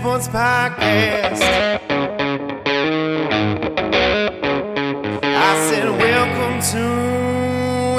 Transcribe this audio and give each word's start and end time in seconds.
Sports 0.00 0.28
Podcast. 0.28 1.42
I 5.22 5.68
said, 5.68 5.90
Welcome 5.90 6.62
to, 6.72 6.84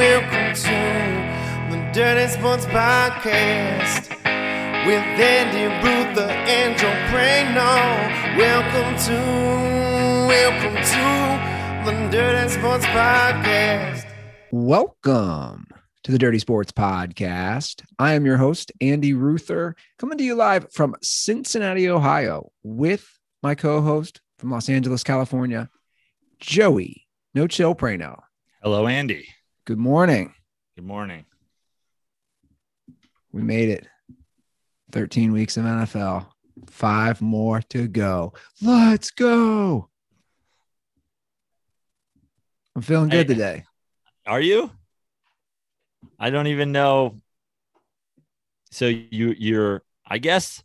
welcome 0.02 0.56
to 0.66 0.80
the 1.70 1.92
Dirty 1.94 2.28
Sports 2.32 2.66
Podcast 2.66 4.10
with 4.88 5.06
Andy 5.22 5.66
Ruther 5.86 6.32
and 6.32 6.76
Joe 6.76 6.90
Prano. 7.12 7.70
Welcome 8.36 8.98
to, 9.06 9.18
welcome 10.28 10.78
to 10.82 11.86
the 11.86 12.10
Dirty 12.10 12.50
Sports 12.50 12.86
Podcast. 12.86 14.08
Welcome 14.52 15.68
to 16.04 16.12
the 16.12 16.18
Dirty 16.18 16.40
Sports 16.40 16.72
Podcast. 16.72 17.84
I 18.00 18.14
am 18.14 18.26
your 18.26 18.38
host, 18.38 18.72
Andy 18.82 19.14
Ruther, 19.14 19.76
coming 20.00 20.18
to 20.18 20.24
you 20.24 20.36
live 20.36 20.72
from 20.74 20.96
Cincinnati, 21.02 21.88
Ohio, 21.90 22.52
with 22.64 23.08
my 23.44 23.56
co 23.56 23.82
host 23.82 24.22
from 24.40 24.50
Los 24.52 24.70
Angeles, 24.70 25.04
California, 25.04 25.70
Joey 26.40 27.08
No 27.36 27.48
Chill 27.48 27.76
Prano. 27.76 28.20
Hello, 28.64 28.88
Andy. 28.88 29.28
Good 29.66 29.78
morning. 29.78 30.34
Good 30.76 30.86
morning. 30.86 31.26
We 33.32 33.42
made 33.44 33.70
it 33.70 33.88
13 34.92 35.32
weeks 35.32 35.56
of 35.56 35.64
NFL, 35.66 36.28
five 36.68 37.22
more 37.22 37.62
to 37.70 37.88
go. 37.88 38.34
Let's 38.62 39.12
go. 39.12 39.88
I'm 42.76 42.82
feeling 42.82 43.10
good 43.10 43.28
Hey. 43.28 43.34
today. 43.34 43.64
Are 44.26 44.42
you? 44.42 44.72
I 46.22 46.30
don't 46.30 46.48
even 46.48 46.72
know. 46.72 47.18
So 48.70 48.86
you 48.88 49.36
you're 49.38 49.84
I 50.06 50.20
guess 50.20 50.64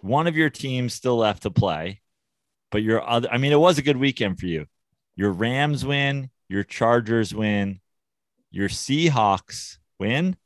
one 0.00 0.26
of 0.26 0.36
your 0.36 0.50
teams 0.50 0.94
still 0.94 1.18
left 1.18 1.42
to 1.42 1.50
play, 1.50 2.00
but 2.70 2.82
your 2.82 3.08
other 3.08 3.28
I 3.30 3.38
mean 3.38 3.52
it 3.52 3.60
was 3.60 3.78
a 3.78 3.82
good 3.82 3.98
weekend 3.98 4.40
for 4.40 4.46
you. 4.46 4.66
Your 5.14 5.30
Rams 5.30 5.84
win, 5.84 6.30
your 6.48 6.64
Chargers 6.64 7.34
win, 7.34 7.80
your 8.50 8.68
Seahawks 8.68 9.78
win, 9.98 10.36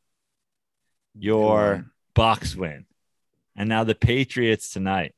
your. 1.14 1.86
Bucks 2.12 2.56
win. 2.56 2.86
And 3.56 3.68
now 3.68 3.84
the 3.84 3.94
Patriots 3.94 4.72
tonight. 4.72 5.14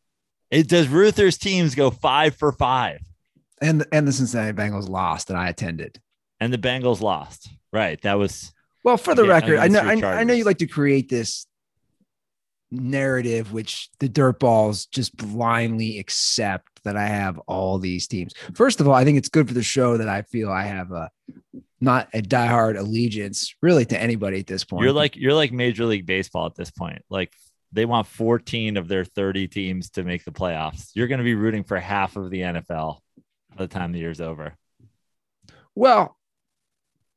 It 0.50 0.69
does 0.69 0.89
Ruther's 0.89 1.39
teams 1.39 1.75
go 1.75 1.91
5 1.91 2.36
for 2.36 2.53
5 2.53 3.00
And, 3.62 3.86
and 3.91 4.06
the 4.06 4.12
Cincinnati 4.12 4.53
Bengals 4.53 4.89
lost, 4.89 5.30
and 5.30 5.39
I 5.39 5.48
attended. 5.48 6.00
and 6.39 6.53
the 6.53 6.58
Bengals 6.58 7.00
lost. 7.00 7.48
Right. 7.73 8.01
That 8.03 8.15
was 8.15 8.53
Well, 8.84 8.97
for 8.97 9.15
the 9.15 9.25
Yeah, 9.25 9.33
record, 9.33 9.59
I 9.59 9.69
know 9.69 9.81
I, 9.81 10.20
I 10.20 10.25
know 10.25 10.34
you 10.34 10.45
like 10.45 10.59
to 10.59 10.67
create 10.67 11.09
this 11.09 11.47
narrative, 12.70 13.53
which 13.53 13.91
the 14.01 14.09
dirtballs 14.09 14.91
just 14.91 15.17
blindly 15.17 15.98
accept 15.98 16.69
that 16.84 16.97
I 16.97 17.06
have 17.06 17.39
all 17.41 17.79
these 17.79 18.06
teams. 18.06 18.33
First 18.55 18.81
of 18.81 18.89
all, 18.89 18.95
I 18.95 19.05
think 19.05 19.19
it's 19.19 19.29
good 19.29 19.47
for 19.47 19.55
the 19.55 19.62
show 19.62 19.98
that 19.98 20.09
I 20.09 20.23
feel 20.23 20.51
I 20.51 20.64
have 20.64 20.91
a 20.91 21.11
not 21.81 22.09
a 22.14 22.23
diehard 22.23 22.79
allegiance 22.79 23.55
really 23.61 23.84
to 23.84 24.01
anybody 24.01 24.39
at 24.41 24.47
this 24.47 24.64
point. 24.64 24.84
You're 24.84 24.92
like 24.92 25.17
you're 25.17 25.34
like 25.34 25.53
Major 25.53 25.84
League 25.84 26.07
Baseball 26.07 26.47
at 26.47 26.55
this 26.55 26.70
point. 26.70 27.03
Like 27.11 27.33
they 27.73 27.84
want 27.84 28.07
14 28.07 28.77
of 28.77 28.89
their 28.89 29.05
30 29.05 29.48
teams 29.48 29.91
to 29.91 30.05
make 30.05 30.25
the 30.25 30.31
playoffs. 30.31 30.91
You're 30.95 31.09
going 31.09 31.19
to 31.19 31.25
be 31.25 31.34
rooting 31.34 31.64
for 31.64 31.79
half 31.79 32.17
of 32.17 32.31
the 32.31 32.41
NFL 32.41 32.98
by 33.57 33.64
the 33.64 33.69
time 33.69 33.92
the 33.92 33.98
year's 33.98 34.20
over. 34.20 34.55
well, 35.75 36.17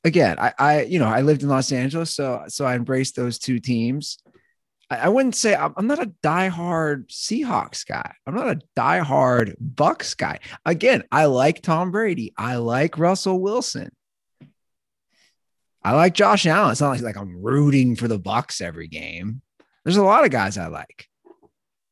again, 0.06 0.38
I, 0.40 0.53
I 0.57 0.81
you 0.84 1.00
know 1.00 1.07
I 1.07 1.22
lived 1.22 1.44
in 1.44 1.50
Los 1.50 1.72
Angeles, 1.74 2.16
so 2.16 2.46
so 2.47 2.66
I 2.66 2.75
embraced 2.75 3.18
those 3.18 3.38
two 3.38 3.59
teams. 3.59 4.19
I, 4.90 4.97
I 4.97 5.09
wouldn't 5.09 5.35
say 5.35 5.56
I'm, 5.56 5.74
I'm 5.75 5.88
not 5.88 6.02
a 6.02 6.13
diehard 6.24 7.07
Seahawks 7.07 7.85
guy. 7.85 8.13
I'm 8.25 8.35
not 8.35 8.50
a 8.50 8.62
diehard 8.78 9.56
Bucks 9.59 10.13
guy. 10.13 10.40
Again, 10.66 11.03
I 11.12 11.25
like 11.25 11.62
Tom 11.62 11.91
Brady. 11.91 12.34
I 12.38 12.56
like 12.57 12.97
Russell 12.97 13.41
Wilson. 13.41 13.91
I 15.84 15.94
like 15.94 16.13
Josh 16.13 16.47
Allen. 16.47 16.72
It's 16.72 16.81
not 16.81 16.90
like, 16.90 17.01
like 17.01 17.18
I'm 17.18 17.44
rooting 17.44 17.96
for 17.96 18.07
the 18.07 18.18
Bucks 18.18 18.62
every 18.62 18.88
game. 18.88 19.41
There's 19.84 19.97
a 19.97 20.03
lot 20.03 20.25
of 20.25 20.31
guys 20.31 20.57
I 20.57 20.68
like. 20.68 21.07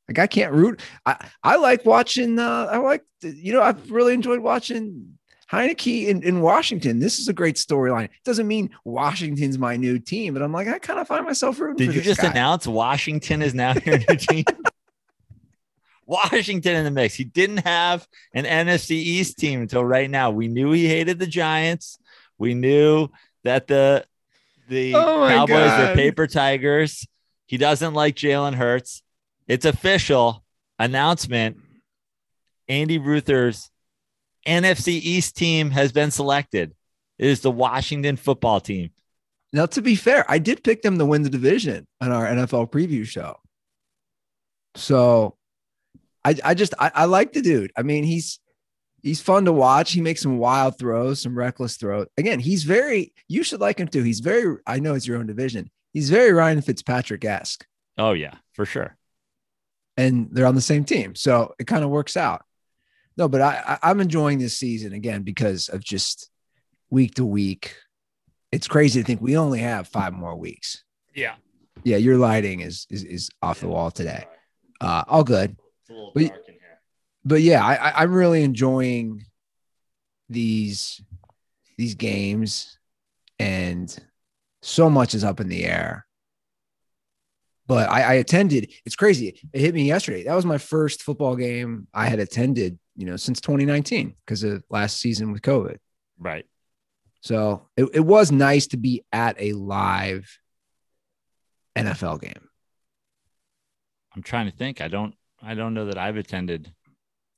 Like 0.07 0.19
I 0.19 0.27
can't 0.27 0.53
root. 0.53 0.81
I, 1.05 1.29
I 1.43 1.55
like 1.57 1.85
watching. 1.85 2.39
Uh, 2.39 2.67
I 2.71 2.77
like 2.77 3.03
you 3.21 3.53
know 3.53 3.61
I've 3.61 3.91
really 3.91 4.13
enjoyed 4.13 4.39
watching 4.39 5.12
Heinicke 5.53 6.07
in, 6.07 6.23
in 6.23 6.41
Washington. 6.41 6.99
This 6.99 7.19
is 7.19 7.27
a 7.27 7.33
great 7.33 7.55
storyline. 7.55 8.05
It 8.05 8.23
doesn't 8.25 8.47
mean 8.47 8.71
Washington's 8.83 9.59
my 9.59 9.77
new 9.77 9.99
team, 9.99 10.33
but 10.33 10.41
I'm 10.41 10.51
like 10.51 10.67
I 10.67 10.79
kind 10.79 10.99
of 10.99 11.07
find 11.07 11.25
myself 11.25 11.59
rooting. 11.59 11.77
Did 11.77 11.91
for 11.91 11.97
you 11.97 12.01
just 12.01 12.21
guy. 12.21 12.31
announce 12.31 12.65
Washington 12.65 13.41
is 13.43 13.53
now 13.53 13.73
your 13.85 13.99
new 13.99 14.15
team? 14.15 14.45
Washington 16.05 16.75
in 16.75 16.83
the 16.83 16.91
mix. 16.91 17.13
He 17.13 17.23
didn't 17.23 17.57
have 17.57 18.07
an 18.33 18.45
NFC 18.45 18.91
East 18.91 19.37
team 19.37 19.61
until 19.61 19.85
right 19.85 20.09
now. 20.09 20.31
We 20.31 20.47
knew 20.47 20.71
he 20.71 20.87
hated 20.87 21.19
the 21.19 21.27
Giants. 21.27 21.97
We 22.37 22.55
knew 22.55 23.09
that 23.43 23.67
the 23.67 24.05
the 24.67 24.95
Oh 24.95 25.27
Cowboys 25.27 25.77
were 25.77 25.93
paper 25.95 26.25
tigers. 26.25 27.07
He 27.45 27.57
doesn't 27.57 27.93
like 27.93 28.15
Jalen 28.15 28.55
Hurts. 28.55 29.03
It's 29.47 29.65
official 29.65 30.43
announcement. 30.79 31.57
Andy 32.67 32.97
Ruther's 32.97 33.69
NFC 34.47 34.87
East 34.89 35.35
team 35.37 35.71
has 35.71 35.91
been 35.91 36.11
selected. 36.11 36.73
It 37.19 37.27
is 37.27 37.41
the 37.41 37.51
Washington 37.51 38.17
football 38.17 38.59
team. 38.59 38.91
Now, 39.53 39.67
to 39.67 39.81
be 39.81 39.95
fair, 39.95 40.25
I 40.29 40.39
did 40.39 40.63
pick 40.63 40.81
them 40.81 40.97
to 40.97 41.05
win 41.05 41.21
the 41.21 41.29
division 41.29 41.87
on 42.01 42.11
our 42.11 42.25
NFL 42.25 42.71
preview 42.71 43.05
show. 43.05 43.37
So 44.75 45.37
I, 46.25 46.35
I 46.43 46.53
just 46.53 46.73
I, 46.79 46.91
I 46.95 47.05
like 47.05 47.33
the 47.33 47.41
dude. 47.41 47.71
I 47.77 47.83
mean, 47.83 48.03
he's 48.03 48.39
he's 49.03 49.21
fun 49.21 49.45
to 49.45 49.53
watch. 49.53 49.91
He 49.91 50.01
makes 50.01 50.21
some 50.21 50.37
wild 50.37 50.79
throws, 50.79 51.21
some 51.21 51.37
reckless 51.37 51.77
throws. 51.77 52.07
Again, 52.17 52.39
he's 52.39 52.63
very 52.63 53.13
you 53.27 53.43
should 53.43 53.61
like 53.61 53.79
him 53.79 53.87
too. 53.87 54.03
He's 54.03 54.19
very, 54.21 54.57
I 54.65 54.79
know 54.79 54.95
it's 54.95 55.07
your 55.07 55.17
own 55.17 55.27
division. 55.27 55.69
He's 55.93 56.09
very 56.09 56.31
Ryan 56.33 56.61
Fitzpatrick-esque. 56.61 57.65
Oh 57.97 58.13
yeah, 58.13 58.35
for 58.53 58.65
sure. 58.65 58.97
and 59.97 60.29
they're 60.31 60.47
on 60.47 60.55
the 60.55 60.61
same 60.61 60.83
team. 60.85 61.15
So 61.15 61.53
it 61.59 61.67
kind 61.67 61.83
of 61.83 61.89
works 61.91 62.17
out. 62.17 62.43
No, 63.17 63.27
but 63.27 63.41
I, 63.41 63.63
I 63.81 63.89
I'm 63.91 63.99
enjoying 64.01 64.39
this 64.39 64.57
season 64.57 64.93
again 64.93 65.23
because 65.23 65.69
of 65.69 65.83
just 65.83 66.29
week 66.89 67.15
to 67.15 67.25
week. 67.25 67.75
It's 68.51 68.67
crazy 68.67 69.01
to 69.01 69.05
think 69.05 69.21
we 69.21 69.37
only 69.37 69.59
have 69.59 69.87
five 69.87 70.13
more 70.13 70.35
weeks. 70.35 70.83
Yeah. 71.15 71.35
Yeah, 71.83 71.97
your 71.97 72.17
lighting 72.17 72.61
is 72.61 72.87
is, 72.89 73.03
is 73.03 73.29
off 73.41 73.59
the 73.59 73.67
wall 73.67 73.91
today. 73.91 74.25
Uh, 74.81 75.03
all 75.07 75.23
good, 75.23 75.51
It's 75.81 75.89
a 75.89 75.93
little 75.93 76.11
But- 76.13 76.27
dark 76.29 76.47
in 76.47 76.53
here. 76.55 76.79
but 77.25 77.41
yeah, 77.41 77.63
I, 77.65 77.75
I 77.75 78.01
I'm 78.03 78.11
really 78.13 78.43
enjoying 78.43 79.25
these 80.29 81.01
these 81.77 81.95
games, 81.95 82.77
and 83.39 83.95
so 84.61 84.89
much 84.89 85.13
is 85.15 85.23
up 85.23 85.39
in 85.39 85.49
the 85.49 85.65
air. 85.65 86.05
But 87.67 87.89
I, 87.89 88.01
I 88.01 88.13
attended. 88.15 88.71
It's 88.85 88.95
crazy. 88.95 89.39
It 89.53 89.61
hit 89.61 89.73
me 89.73 89.83
yesterday. 89.85 90.23
That 90.23 90.35
was 90.35 90.45
my 90.45 90.57
first 90.57 91.01
football 91.01 91.35
game 91.35 91.87
I 91.93 92.07
had 92.07 92.19
attended, 92.19 92.77
you 92.95 93.05
know, 93.05 93.15
since 93.15 93.41
2019 93.41 94.15
because 94.25 94.43
of 94.43 94.63
last 94.69 94.97
season 94.97 95.31
with 95.31 95.41
COVID. 95.41 95.77
Right. 96.19 96.45
So 97.21 97.67
it, 97.77 97.89
it 97.93 97.99
was 98.01 98.31
nice 98.31 98.67
to 98.67 98.77
be 98.77 99.03
at 99.11 99.35
a 99.39 99.53
live 99.53 100.37
NFL 101.75 102.21
game, 102.21 102.49
I'm 104.15 104.23
trying 104.23 104.49
to 104.49 104.55
think. 104.55 104.81
I 104.81 104.87
don't 104.87 105.15
I 105.41 105.55
don't 105.55 105.73
know 105.73 105.85
that 105.85 105.97
I've 105.97 106.17
attended 106.17 106.71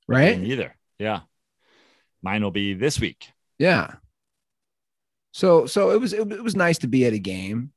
right? 0.06 0.38
either. 0.38 0.76
Yeah. 0.98 1.20
Mine 2.22 2.42
will 2.42 2.50
be 2.50 2.74
this 2.74 3.00
week. 3.00 3.30
Yeah. 3.58 3.94
So 5.32 5.66
so 5.66 5.90
it 5.90 6.00
was 6.00 6.12
it, 6.12 6.30
it 6.30 6.42
was 6.42 6.56
nice 6.56 6.78
to 6.78 6.88
be 6.88 7.06
at 7.06 7.12
a 7.12 7.18
game, 7.18 7.72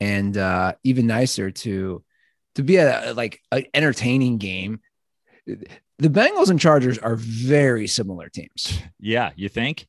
and 0.00 0.36
uh, 0.36 0.74
even 0.84 1.06
nicer 1.06 1.50
to 1.50 2.04
to 2.54 2.62
be 2.62 2.78
at 2.78 3.08
a, 3.08 3.14
like 3.14 3.40
an 3.50 3.64
entertaining 3.74 4.38
game. 4.38 4.80
The 5.98 6.08
Bengals 6.08 6.50
and 6.50 6.58
Chargers 6.58 6.98
are 6.98 7.16
very 7.16 7.86
similar 7.86 8.28
teams. 8.28 8.80
Yeah, 8.98 9.30
you 9.36 9.48
think? 9.48 9.86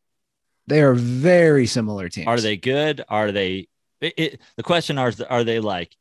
They 0.68 0.82
are 0.82 0.94
very 0.94 1.66
similar 1.68 2.10
teams. 2.10 2.28
Are 2.28 2.40
they 2.40 2.58
good? 2.58 3.04
Are 3.08 3.32
they 3.32 3.68
it, 4.02 4.14
it, 4.18 4.42
the 4.58 4.64
question 4.64 4.98
are 4.98 5.12
are 5.30 5.44
they 5.44 5.60
like 5.60 5.96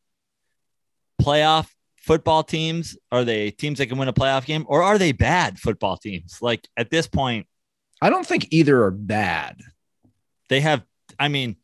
playoff 1.20 1.68
football 1.96 2.42
teams? 2.42 2.96
Are 3.12 3.24
they 3.24 3.50
teams 3.50 3.78
that 3.78 3.86
can 3.86 3.98
win 3.98 4.08
a 4.08 4.12
playoff 4.12 4.44
game 4.44 4.64
or 4.68 4.82
are 4.82 4.98
they 4.98 5.12
bad 5.12 5.58
football 5.58 5.96
teams? 5.96 6.38
Like 6.40 6.68
at 6.76 6.90
this 6.90 7.06
point 7.06 7.46
I 8.00 8.10
don't 8.10 8.26
think 8.26 8.48
either 8.50 8.84
are 8.84 8.90
bad. 8.90 9.60
they 10.48 10.60
have 10.60 10.84
I 11.18 11.28
mean 11.28 11.56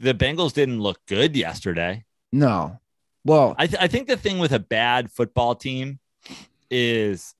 the 0.00 0.14
Bengals 0.14 0.54
didn't 0.54 0.80
look 0.80 0.98
good 1.06 1.36
yesterday. 1.36 2.04
No. 2.32 2.78
Well, 3.24 3.54
I, 3.58 3.66
th- 3.66 3.82
I 3.82 3.86
think 3.86 4.08
the 4.08 4.16
thing 4.16 4.38
with 4.38 4.52
a 4.52 4.58
bad 4.58 5.10
football 5.12 5.54
team 5.54 5.98
is, 6.70 7.34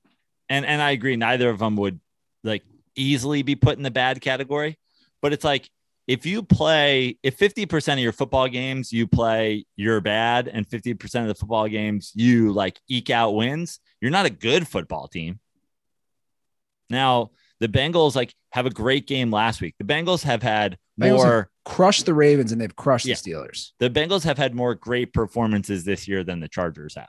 and 0.50 0.67
and 0.67 0.82
I 0.82 0.91
agree, 0.91 1.17
neither 1.17 1.49
of 1.49 1.58
them 1.61 1.76
would 1.76 1.99
like 2.44 2.62
easily 2.94 3.41
be 3.43 3.55
put 3.56 3.79
in 3.79 3.82
the 3.82 3.91
bad 3.91 4.20
category. 4.20 4.79
But 5.23 5.32
it's 5.32 5.44
like 5.44 5.70
if 6.06 6.26
you 6.26 6.43
play 6.43 7.19
if 7.23 7.38
50% 7.38 7.93
of 7.94 7.99
your 8.00 8.12
football 8.12 8.49
games 8.49 8.93
you 8.93 9.06
play 9.06 9.64
you're 9.76 10.00
bad 10.00 10.49
and 10.49 10.69
50% 10.69 11.23
of 11.23 11.29
the 11.29 11.35
football 11.37 11.69
games 11.69 12.11
you 12.14 12.52
like 12.52 12.81
eke 12.88 13.11
out 13.11 13.31
wins, 13.35 13.79
you're 14.00 14.11
not 14.11 14.26
a 14.26 14.31
good 14.31 14.67
football 14.67 15.06
team. 15.08 15.38
Now, 16.88 17.31
the 17.61 17.69
Bengals 17.69 18.17
like 18.17 18.35
have 18.52 18.67
a 18.67 18.70
great 18.70 19.06
game 19.06 19.31
last 19.31 19.61
week. 19.61 19.75
The 19.79 19.85
Bengals 19.85 20.23
have 20.25 20.43
had 20.43 20.79
Bengals 21.00 21.17
more 21.19 21.50
crushed 21.64 22.06
the 22.06 22.14
Ravens 22.14 22.50
and 22.52 22.61
they've 22.61 22.75
crushed 22.75 23.06
Yeah. 23.06 23.14
the 23.14 23.31
Steelers. 23.31 23.70
the 23.79 23.91
Bengals 23.91 24.25
have 24.25 24.38
had 24.38 24.55
more 24.55 24.75
great 24.75 25.12
performances 25.12 25.85
this 25.85 26.08
year 26.08 26.25
than 26.25 26.41
the 26.41 26.49
Chargers 26.49 26.94
have. 26.97 27.08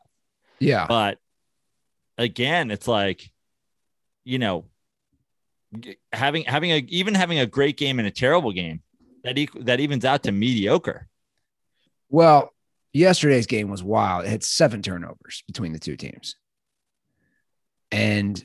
Yeah. 0.59 0.85
But 0.87 1.17
again, 2.21 2.71
it's 2.71 2.87
like, 2.87 3.29
you 4.23 4.39
know, 4.39 4.65
having 6.11 6.43
having 6.43 6.71
a 6.71 6.77
even 6.89 7.13
having 7.15 7.39
a 7.39 7.45
great 7.45 7.77
game 7.77 7.99
and 7.99 8.07
a 8.07 8.11
terrible 8.11 8.51
game 8.51 8.81
that 9.23 9.35
equ- 9.35 9.65
that 9.65 9.79
evens 9.79 10.05
out 10.05 10.23
to 10.23 10.31
mediocre. 10.31 11.07
Well, 12.09 12.53
yesterday's 12.93 13.47
game 13.47 13.69
was 13.69 13.81
wild. 13.83 14.25
It 14.25 14.29
had 14.29 14.43
seven 14.43 14.81
turnovers 14.81 15.43
between 15.47 15.71
the 15.73 15.79
two 15.79 15.95
teams. 15.95 16.35
And 17.91 18.41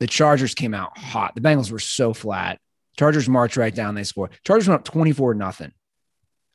the 0.00 0.06
Chargers 0.06 0.54
came 0.54 0.74
out 0.74 0.96
hot. 0.98 1.34
The 1.34 1.40
Bengals 1.40 1.70
were 1.70 1.78
so 1.78 2.12
flat. 2.12 2.58
Chargers 2.98 3.28
marched 3.28 3.56
right 3.56 3.74
down. 3.74 3.94
They 3.94 4.04
scored. 4.04 4.30
Chargers 4.44 4.68
went 4.68 4.80
up 4.80 4.84
24 4.84 5.34
nothing 5.34 5.72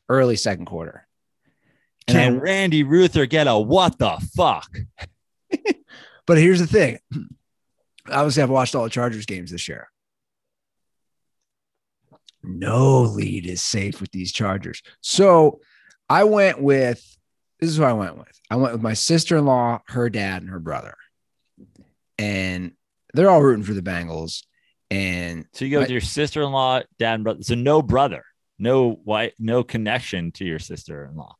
early 0.08 0.36
second 0.36 0.66
quarter. 0.66 1.06
And 2.08 2.16
Can 2.16 2.32
then- 2.34 2.42
Randy 2.42 2.82
Ruther 2.82 3.26
get 3.26 3.46
a 3.46 3.56
what 3.58 3.98
the 3.98 4.18
fuck? 4.36 4.70
but 6.26 6.38
here's 6.38 6.60
the 6.60 6.66
thing. 6.66 6.98
Obviously, 8.10 8.42
I've 8.42 8.50
watched 8.50 8.74
all 8.74 8.84
the 8.84 8.90
Chargers 8.90 9.26
games 9.26 9.50
this 9.50 9.68
year. 9.68 9.88
No 12.42 13.02
lead 13.02 13.46
is 13.46 13.62
safe 13.62 14.00
with 14.00 14.10
these 14.10 14.32
Chargers. 14.32 14.82
So 15.00 15.60
I 16.08 16.24
went 16.24 16.60
with 16.60 17.00
this 17.60 17.70
is 17.70 17.76
who 17.76 17.84
I 17.84 17.92
went 17.92 18.18
with. 18.18 18.40
I 18.50 18.56
went 18.56 18.72
with 18.72 18.82
my 18.82 18.94
sister 18.94 19.36
in 19.36 19.46
law, 19.46 19.80
her 19.86 20.10
dad, 20.10 20.42
and 20.42 20.50
her 20.50 20.58
brother. 20.58 20.96
And 22.18 22.72
they're 23.14 23.30
all 23.30 23.40
rooting 23.40 23.62
for 23.62 23.72
the 23.72 23.82
Bengals. 23.82 24.42
And 24.90 25.46
So 25.52 25.64
you 25.64 25.70
go 25.70 25.80
with 25.80 25.90
your 25.90 26.00
sister-in-law, 26.00 26.82
dad, 26.98 27.14
and 27.14 27.24
brother. 27.24 27.42
So 27.42 27.54
no 27.54 27.80
brother, 27.80 28.24
no 28.58 28.90
white, 28.92 29.34
no 29.38 29.62
connection 29.62 30.32
to 30.32 30.44
your 30.44 30.58
sister-in-law. 30.58 31.34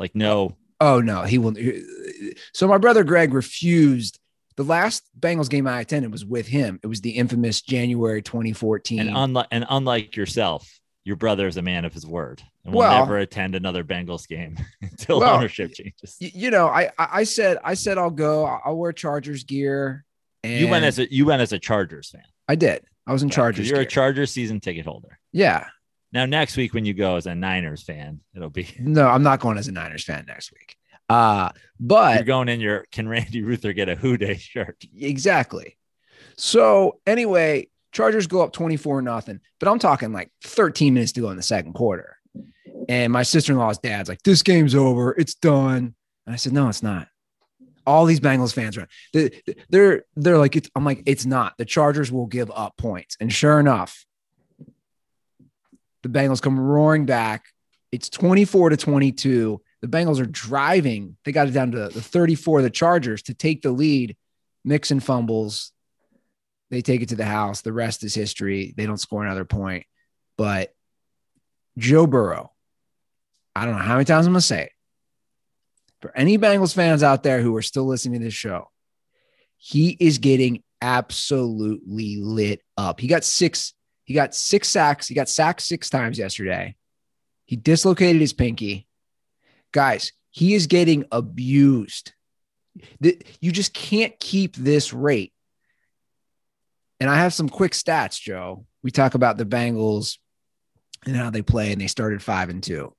Like 0.00 0.14
no, 0.14 0.56
oh 0.80 1.00
no, 1.00 1.22
he 1.22 1.38
will. 1.38 1.54
So 2.52 2.66
my 2.68 2.78
brother 2.78 3.04
Greg 3.04 3.32
refused. 3.32 4.18
The 4.58 4.64
last 4.64 5.04
Bengals 5.18 5.48
game 5.48 5.68
I 5.68 5.80
attended 5.80 6.10
was 6.10 6.24
with 6.24 6.48
him. 6.48 6.80
It 6.82 6.88
was 6.88 7.00
the 7.00 7.10
infamous 7.10 7.62
January 7.62 8.20
2014. 8.22 8.98
and 8.98 9.10
unlike 9.16 9.46
and 9.52 9.64
unlike 9.70 10.16
yourself, 10.16 10.68
your 11.04 11.14
brother 11.14 11.46
is 11.46 11.56
a 11.56 11.62
man 11.62 11.84
of 11.84 11.94
his 11.94 12.04
word 12.04 12.42
and 12.64 12.74
will 12.74 12.80
Well- 12.80 12.98
never 13.04 13.18
attend 13.18 13.54
another 13.54 13.84
Bengals 13.84 14.26
game 14.26 14.58
until 14.82 15.20
Well, 15.20 15.36
ownership 15.36 15.72
changes. 15.74 16.16
You 16.18 16.50
know, 16.50 16.66
I 16.66 16.90
I 16.98 17.22
said 17.22 17.58
I 17.62 17.74
said 17.74 17.98
I'll 17.98 18.10
go. 18.10 18.44
I'll 18.46 18.76
wear 18.76 18.92
Chargers 18.92 19.44
gear. 19.44 20.04
And 20.42 20.60
You 20.60 20.68
went 20.68 20.84
as 20.84 20.98
a 20.98 21.12
you 21.12 21.24
went 21.24 21.40
as 21.40 21.52
a 21.52 21.58
Chargers 21.60 22.10
fan. 22.10 22.24
I 22.48 22.56
did. 22.56 22.82
I 23.06 23.12
was 23.12 23.22
in 23.22 23.30
Chargers. 23.30 23.70
You're 23.70 23.80
a. 23.80 23.86
Chargers 23.86 24.32
season 24.32 24.58
ticket 24.60 24.84
holder. 24.86 25.18
yeah. 25.32 25.66
Now 26.10 26.24
next 26.26 26.56
week 26.56 26.72
when 26.74 26.84
you 26.86 26.94
go 26.94 27.14
as 27.16 27.26
a 27.26 27.34
Niners 27.34 27.82
fan, 27.82 28.20
it'll 28.34 28.50
be 28.50 28.66
No, 28.80 29.06
I'm 29.06 29.22
not 29.22 29.38
going 29.40 29.56
as 29.58 29.68
a 29.68 29.72
Niners 29.72 30.02
fan 30.04 30.24
next 30.26 30.50
week. 30.52 30.76
Uh, 31.08 31.50
but 31.80 32.16
you're 32.16 32.24
going 32.24 32.48
in 32.48 32.60
your 32.60 32.84
can 32.92 33.08
Randy 33.08 33.42
Ruther 33.42 33.72
get 33.72 33.88
a 33.88 33.94
Who 33.94 34.16
Dey 34.16 34.36
shirt? 34.36 34.82
exactly. 34.96 35.76
So 36.36 37.00
anyway, 37.06 37.68
Chargers 37.92 38.26
go 38.26 38.42
up 38.42 38.52
24 38.52 39.02
nothing, 39.02 39.40
but 39.58 39.68
I'm 39.68 39.78
talking 39.78 40.12
like 40.12 40.30
13 40.44 40.94
minutes 40.94 41.12
to 41.12 41.20
go 41.20 41.30
in 41.30 41.36
the 41.36 41.42
second 41.42 41.72
quarter. 41.72 42.16
And 42.88 43.12
my 43.12 43.22
sister-in-law's 43.22 43.78
dad's 43.78 44.08
like, 44.08 44.22
this 44.22 44.42
game's 44.42 44.74
over. 44.74 45.14
It's 45.18 45.34
done. 45.34 45.94
And 46.26 46.32
I 46.32 46.36
said, 46.36 46.52
no, 46.52 46.68
it's 46.68 46.82
not. 46.82 47.08
All 47.86 48.04
these 48.04 48.20
Bengals 48.20 48.52
fans 48.52 48.76
are 48.76 48.86
they- 49.14 49.40
they're 49.70 50.04
they're 50.14 50.36
like 50.38 50.56
it's, 50.56 50.68
I'm 50.76 50.84
like 50.84 51.02
it's 51.06 51.24
not. 51.24 51.56
The 51.56 51.64
Chargers 51.64 52.12
will 52.12 52.26
give 52.26 52.50
up 52.54 52.76
points, 52.76 53.16
and 53.18 53.32
sure 53.32 53.58
enough, 53.58 54.04
the 56.02 56.08
Bengals 56.10 56.42
come 56.42 56.58
roaring 56.60 57.06
back. 57.06 57.46
It's 57.90 58.10
24 58.10 58.70
to 58.70 58.76
22. 58.76 59.60
The 59.80 59.88
Bengals 59.88 60.20
are 60.20 60.26
driving. 60.26 61.16
They 61.24 61.32
got 61.32 61.48
it 61.48 61.52
down 61.52 61.72
to 61.72 61.88
the 61.88 62.02
34 62.02 62.58
of 62.58 62.64
the 62.64 62.70
Chargers 62.70 63.22
to 63.24 63.34
take 63.34 63.62
the 63.62 63.70
lead. 63.70 64.16
Mixon 64.64 65.00
fumbles. 65.00 65.72
They 66.70 66.82
take 66.82 67.00
it 67.00 67.10
to 67.10 67.16
the 67.16 67.24
house. 67.24 67.62
The 67.62 67.72
rest 67.72 68.02
is 68.04 68.14
history. 68.14 68.74
They 68.76 68.86
don't 68.86 68.98
score 68.98 69.24
another 69.24 69.44
point. 69.44 69.86
But 70.36 70.74
Joe 71.78 72.06
Burrow, 72.06 72.52
I 73.54 73.64
don't 73.64 73.76
know 73.76 73.82
how 73.82 73.94
many 73.94 74.04
times 74.04 74.26
I'm 74.26 74.32
going 74.32 74.40
to 74.40 74.46
say 74.46 74.64
it. 74.64 74.72
For 76.00 76.16
any 76.16 76.38
Bengals 76.38 76.74
fans 76.74 77.02
out 77.02 77.22
there 77.22 77.40
who 77.40 77.56
are 77.56 77.62
still 77.62 77.86
listening 77.86 78.20
to 78.20 78.24
this 78.26 78.34
show, 78.34 78.70
he 79.56 79.96
is 79.98 80.18
getting 80.18 80.62
absolutely 80.80 82.18
lit 82.18 82.62
up. 82.76 83.00
He 83.00 83.08
got 83.08 83.24
six, 83.24 83.74
he 84.04 84.14
got 84.14 84.34
six 84.34 84.68
sacks. 84.68 85.06
He 85.06 85.14
got 85.14 85.28
sacked 85.28 85.60
six 85.60 85.90
times 85.90 86.18
yesterday. 86.18 86.76
He 87.44 87.56
dislocated 87.56 88.20
his 88.20 88.32
pinky. 88.32 88.87
Guys, 89.72 90.12
he 90.30 90.54
is 90.54 90.66
getting 90.66 91.04
abused. 91.10 92.12
You 93.00 93.52
just 93.52 93.74
can't 93.74 94.18
keep 94.20 94.56
this 94.56 94.92
rate. 94.92 95.32
And 97.00 97.08
I 97.08 97.16
have 97.16 97.34
some 97.34 97.48
quick 97.48 97.72
stats, 97.72 98.20
Joe. 98.20 98.66
We 98.82 98.90
talk 98.90 99.14
about 99.14 99.36
the 99.36 99.44
Bengals 99.44 100.18
and 101.06 101.16
how 101.16 101.30
they 101.30 101.42
play, 101.42 101.72
and 101.72 101.80
they 101.80 101.86
started 101.86 102.22
five 102.22 102.48
and 102.48 102.62
two. 102.62 102.94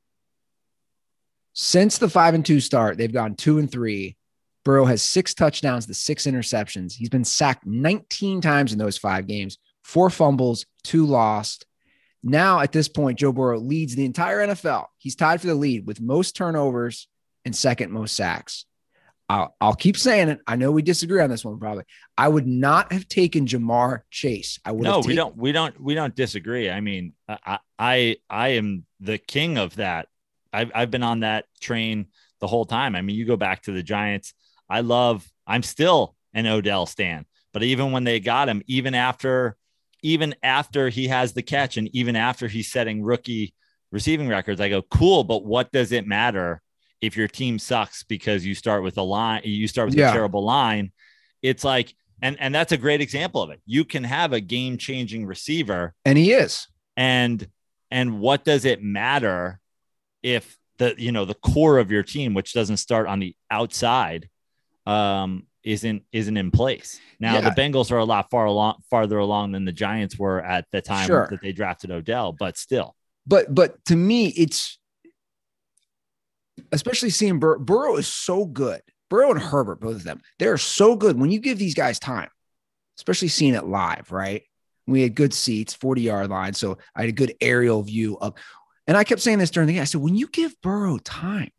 Since 1.54 1.98
the 1.98 2.10
five 2.10 2.34
and 2.34 2.46
two 2.46 2.60
start, 2.60 2.98
they've 2.98 3.12
gone 3.12 3.36
two 3.36 3.58
and 3.58 3.70
three. 3.70 4.16
Burrow 4.64 4.86
has 4.86 5.02
six 5.02 5.34
touchdowns 5.34 5.88
the 5.88 5.94
six 5.94 6.26
interceptions. 6.26 6.94
He's 6.94 7.10
been 7.10 7.26
sacked 7.26 7.66
19 7.66 8.42
times 8.42 8.72
in 8.72 8.80
those 8.80 8.98
five 8.98 9.28
games, 9.28 9.58
four 9.84 10.10
fumbles, 10.10 10.66
two 10.84 11.06
lost. 11.06 11.66
Now, 12.22 12.60
at 12.60 12.72
this 12.72 12.90
point, 12.90 13.20
Joe 13.20 13.32
Burrow 13.32 13.60
leads 13.60 13.96
the 13.96 14.06
entire 14.06 14.46
NFL. 14.46 14.88
He's 14.98 15.16
tied 15.16 15.42
for 15.42 15.48
the 15.48 15.56
lead 15.56 15.88
with 15.88 16.02
most 16.02 16.36
turnovers 16.36 17.08
and 17.46 17.56
second 17.56 17.92
most 17.92 18.16
sacks. 18.16 18.66
I'll, 19.30 19.56
I'll 19.62 19.76
keep 19.76 19.96
saying 19.96 20.30
it. 20.30 20.40
I 20.48 20.56
know 20.56 20.72
we 20.72 20.82
disagree 20.82 21.22
on 21.22 21.30
this 21.30 21.46
one, 21.46 21.60
probably. 21.60 21.84
I 22.18 22.28
would 22.28 22.48
not 22.48 22.92
have 22.92 23.08
taken 23.08 23.46
Ja'Marr 23.46 24.02
Chase. 24.10 24.60
I 24.66 24.72
would 24.72 24.84
No, 24.84 24.98
have 24.98 25.06
we 25.06 25.16
don't 25.16 25.38
we 25.38 25.52
don't 25.52 25.80
we 25.80 25.94
don't 25.94 26.16
disagree. 26.16 26.70
I 26.70 26.82
mean, 26.82 27.14
I 27.28 27.60
I 27.78 28.18
I 28.30 28.48
am 28.50 28.86
the 29.00 29.20
king 29.20 29.58
of 29.60 29.76
that. 29.76 30.08
I've 30.52 30.72
I've 30.74 30.90
been 30.92 31.04
on 31.04 31.20
that 31.20 31.46
train 31.62 32.08
the 32.40 32.48
whole 32.48 32.66
time. 32.66 32.96
I 32.96 33.04
mean, 33.04 33.16
you 33.16 33.26
go 33.26 33.38
back 33.38 33.62
to 33.64 33.72
the 33.72 33.84
Giants. 33.84 34.34
I 34.68 34.82
love. 34.82 35.30
I'm 35.46 35.64
still 35.64 36.16
an 36.34 36.48
Odell 36.48 36.88
stan, 36.88 37.26
but 37.54 37.62
even 37.62 37.92
when 37.92 38.06
they 38.06 38.20
got 38.20 38.50
him, 38.50 38.64
even 38.66 38.96
after 38.96 39.58
even 40.02 40.36
after 40.44 40.90
he 40.90 41.08
has 41.08 41.34
the 41.34 41.42
catch, 41.42 41.78
and 41.78 41.90
even 41.94 42.16
after 42.16 42.48
he's 42.48 42.72
setting 42.72 43.02
rookie 43.04 43.54
receiving 43.92 44.28
records, 44.28 44.62
I 44.62 44.70
go 44.70 44.82
cool. 44.82 45.24
But 45.24 45.44
what 45.46 45.72
does 45.72 45.92
it 45.92 46.06
matter 46.08 46.62
if 47.02 47.16
your 47.18 47.28
team 47.28 47.58
sucks 47.60 48.04
because 48.04 48.46
you 48.46 48.54
start 48.56 48.84
with 48.84 48.98
a 48.98 49.02
line? 49.04 49.42
You 49.44 49.68
start 49.68 49.90
with 49.90 49.98
Yeah. 49.98 50.10
a 50.10 50.14
terrible 50.14 50.44
line. 50.44 50.92
It's 51.42 51.64
like 51.64 51.94
and 52.22 52.36
and 52.40 52.54
that's 52.54 52.72
a 52.74 52.78
great 52.78 53.00
example 53.02 53.42
of 53.42 53.50
it. 53.50 53.62
You 53.66 53.86
can 53.86 54.04
have 54.04 54.34
a 54.34 54.42
game 54.42 54.78
changing 54.78 55.26
receiver, 55.26 55.94
And 56.06 56.18
he 56.18 56.32
is. 56.34 56.68
and 56.98 57.48
and 57.92 58.20
what 58.20 58.44
does 58.44 58.66
it 58.66 58.84
matter 58.84 59.60
if 60.22 60.58
the 60.78 60.94
you 60.98 61.12
know 61.12 61.26
the 61.26 61.34
core 61.34 61.78
of 61.78 61.92
your 61.92 62.04
team, 62.04 62.34
which 62.34 62.54
doesn't 62.54 62.78
start 62.78 63.08
on 63.08 63.20
the 63.20 63.36
outside, 63.50 64.30
um, 64.86 65.48
isn't 65.64 66.04
isn't 66.12 66.38
in 66.38 66.52
place. 66.52 67.00
Now 67.20 67.36
Yeah. 67.36 67.42
the 67.42 67.62
Bengals 67.62 67.92
are 67.92 67.98
a 67.98 68.06
lot 68.06 68.30
far 68.30 68.46
along 68.46 68.82
farther 68.90 69.18
along 69.18 69.52
than 69.52 69.66
the 69.66 69.72
Giants 69.72 70.18
were 70.18 70.42
at 70.42 70.66
the 70.72 70.82
time 70.82 71.08
Sure. 71.08 71.28
that 71.30 71.42
they 71.42 71.52
drafted 71.52 71.92
Odell, 71.92 72.32
but 72.34 72.58
still, 72.58 72.96
But 73.28 73.54
but 73.54 73.84
to 73.86 73.96
me, 73.96 74.28
it's 74.30 74.78
especially 76.72 77.10
seeing 77.10 77.40
Bur- 77.40 77.60
Burrow 77.60 77.96
is 77.98 78.08
so 78.08 78.46
good. 78.46 78.82
Burrow 79.10 79.32
and 79.32 79.42
Herbert, 79.42 79.80
both 79.80 79.96
of 79.98 80.04
them, 80.04 80.22
they're 80.38 80.58
so 80.58 80.96
good 80.96 81.20
when 81.20 81.32
you 81.32 81.40
give 81.40 81.58
these 81.58 81.74
guys 81.74 81.98
time, 82.00 82.30
especially 82.98 83.28
seeing 83.30 83.56
it 83.56 83.66
live, 83.66 84.12
right? 84.12 84.44
We 84.86 85.02
had 85.02 85.16
good 85.16 85.34
seats, 85.34 85.74
40 85.74 86.02
yard 86.04 86.30
line. 86.30 86.54
So 86.54 86.78
I 86.96 87.02
had 87.02 87.10
a 87.10 87.14
good 87.14 87.34
aerial 87.42 87.82
view 87.84 88.18
of, 88.20 88.36
and 88.88 88.96
I 88.98 89.04
kept 89.04 89.22
saying 89.22 89.40
this 89.40 89.52
during 89.52 89.68
the 89.68 89.74
game. 89.74 89.82
I 89.82 89.86
said, 89.86 90.02
when 90.02 90.16
you 90.16 90.28
give 90.28 90.60
Burrow 90.62 90.98
time, 91.00 91.52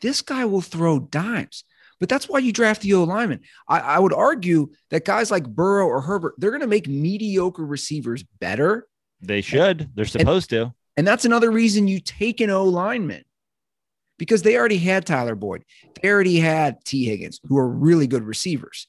this 0.00 0.20
guy 0.22 0.44
will 0.44 0.60
throw 0.60 0.98
dimes. 1.00 1.64
But 2.00 2.08
that's 2.08 2.28
why 2.28 2.40
you 2.40 2.52
draft 2.52 2.82
the 2.82 2.94
O 2.94 3.04
lineman. 3.04 3.40
I, 3.68 3.80
I 3.80 3.98
would 3.98 4.12
argue 4.12 4.70
that 4.90 5.04
guys 5.04 5.30
like 5.30 5.46
Burrow 5.46 5.86
or 5.86 6.00
Herbert, 6.00 6.34
they're 6.38 6.50
going 6.50 6.60
to 6.60 6.66
make 6.66 6.88
mediocre 6.88 7.64
receivers 7.64 8.24
better 8.40 8.86
they 9.20 9.40
should. 9.40 9.90
They're 9.94 10.04
supposed 10.04 10.50
to. 10.50 10.74
and 10.96 11.06
that's 11.06 11.24
another 11.24 11.50
reason 11.50 11.88
you 11.88 12.00
take 12.00 12.40
an 12.40 12.50
O 12.50 12.64
lineman 12.64 13.24
because 14.18 14.42
they 14.42 14.56
already 14.56 14.78
had 14.78 15.06
Tyler 15.06 15.34
Boyd. 15.34 15.64
They 16.00 16.08
already 16.10 16.38
had 16.38 16.84
Tee 16.84 17.04
Higgins, 17.04 17.40
who 17.44 17.58
are 17.58 17.68
really 17.68 18.06
good 18.06 18.22
receivers. 18.22 18.86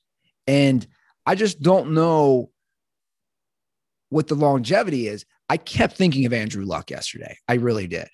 And 0.47 0.85
I 1.25 1.35
just 1.35 1.61
don't 1.61 1.93
know 1.93 2.51
what 4.09 4.27
the 4.27 4.35
longevity 4.35 5.07
is. 5.07 5.25
I 5.49 5.57
kept 5.57 5.95
thinking 5.95 6.25
of 6.25 6.33
Andrew 6.33 6.65
Luck 6.65 6.91
yesterday. 6.91 7.37
I 7.47 7.55
really 7.55 7.87
did. 7.87 8.07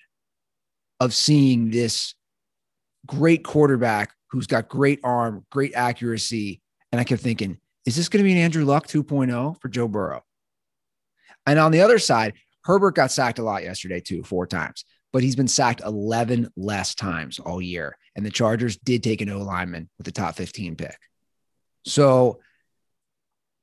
Of 1.00 1.14
seeing 1.14 1.70
this 1.70 2.14
great 3.06 3.44
quarterback 3.44 4.14
who's 4.32 4.46
got 4.46 4.68
great 4.68 4.98
arm, 5.04 5.44
great 5.50 5.74
accuracy. 5.74 6.60
And 6.90 7.00
I 7.00 7.04
kept 7.04 7.22
thinking, 7.22 7.58
is 7.84 7.94
this 7.94 8.08
going 8.08 8.24
to 8.24 8.26
be 8.26 8.32
an 8.32 8.38
Andrew 8.38 8.64
Luck 8.64 8.86
2.0 8.86 9.60
for 9.60 9.68
Joe 9.68 9.88
Burrow? 9.88 10.24
And 11.46 11.58
on 11.58 11.70
the 11.70 11.82
other 11.82 11.98
side, 11.98 12.34
Herbert 12.64 12.94
got 12.94 13.12
sacked 13.12 13.38
a 13.38 13.42
lot 13.42 13.62
yesterday, 13.62 14.00
too, 14.00 14.22
four 14.22 14.46
times, 14.46 14.84
but 15.12 15.22
he's 15.22 15.36
been 15.36 15.48
sacked 15.48 15.82
11 15.84 16.48
less 16.56 16.94
times 16.94 17.38
all 17.38 17.60
year. 17.60 17.96
And 18.16 18.24
the 18.24 18.30
Chargers 18.30 18.76
did 18.78 19.02
take 19.02 19.20
an 19.20 19.30
O 19.30 19.38
lineman 19.38 19.90
with 19.98 20.06
the 20.06 20.12
top 20.12 20.36
15 20.36 20.76
pick. 20.76 20.96
So 21.84 22.40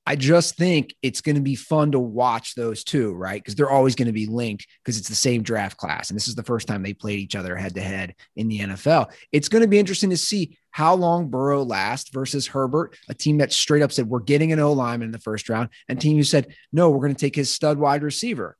I 0.09 0.15
just 0.15 0.55
think 0.55 0.95
it's 1.03 1.21
going 1.21 1.35
to 1.35 1.41
be 1.41 1.53
fun 1.53 1.91
to 1.91 1.99
watch 1.99 2.55
those 2.55 2.83
two, 2.83 3.13
right? 3.13 3.39
Because 3.39 3.53
they're 3.53 3.69
always 3.69 3.93
going 3.93 4.07
to 4.07 4.11
be 4.11 4.25
linked 4.25 4.65
because 4.83 4.97
it's 4.97 5.07
the 5.07 5.13
same 5.13 5.43
draft 5.43 5.77
class. 5.77 6.09
And 6.09 6.17
this 6.17 6.27
is 6.27 6.33
the 6.33 6.41
first 6.41 6.67
time 6.67 6.81
they 6.81 6.95
played 6.95 7.19
each 7.19 7.35
other 7.35 7.55
head 7.55 7.75
to 7.75 7.81
head 7.81 8.15
in 8.35 8.47
the 8.47 8.57
NFL. 8.57 9.11
It's 9.31 9.49
going 9.49 9.61
to 9.61 9.67
be 9.67 9.77
interesting 9.77 10.09
to 10.09 10.17
see 10.17 10.57
how 10.71 10.95
long 10.95 11.29
Burrow 11.29 11.63
lasts 11.63 12.09
versus 12.09 12.47
Herbert, 12.47 12.97
a 13.07 13.13
team 13.13 13.37
that 13.37 13.53
straight 13.53 13.83
up 13.83 13.91
said, 13.91 14.09
We're 14.09 14.21
getting 14.21 14.51
an 14.51 14.59
O 14.59 14.73
lineman 14.73 15.09
in 15.09 15.11
the 15.11 15.19
first 15.19 15.47
round, 15.47 15.69
and 15.87 16.01
team 16.01 16.17
who 16.17 16.23
said, 16.23 16.55
No, 16.73 16.89
we're 16.89 17.01
going 17.01 17.13
to 17.13 17.21
take 17.21 17.35
his 17.35 17.53
stud 17.53 17.77
wide 17.77 18.01
receiver. 18.01 18.57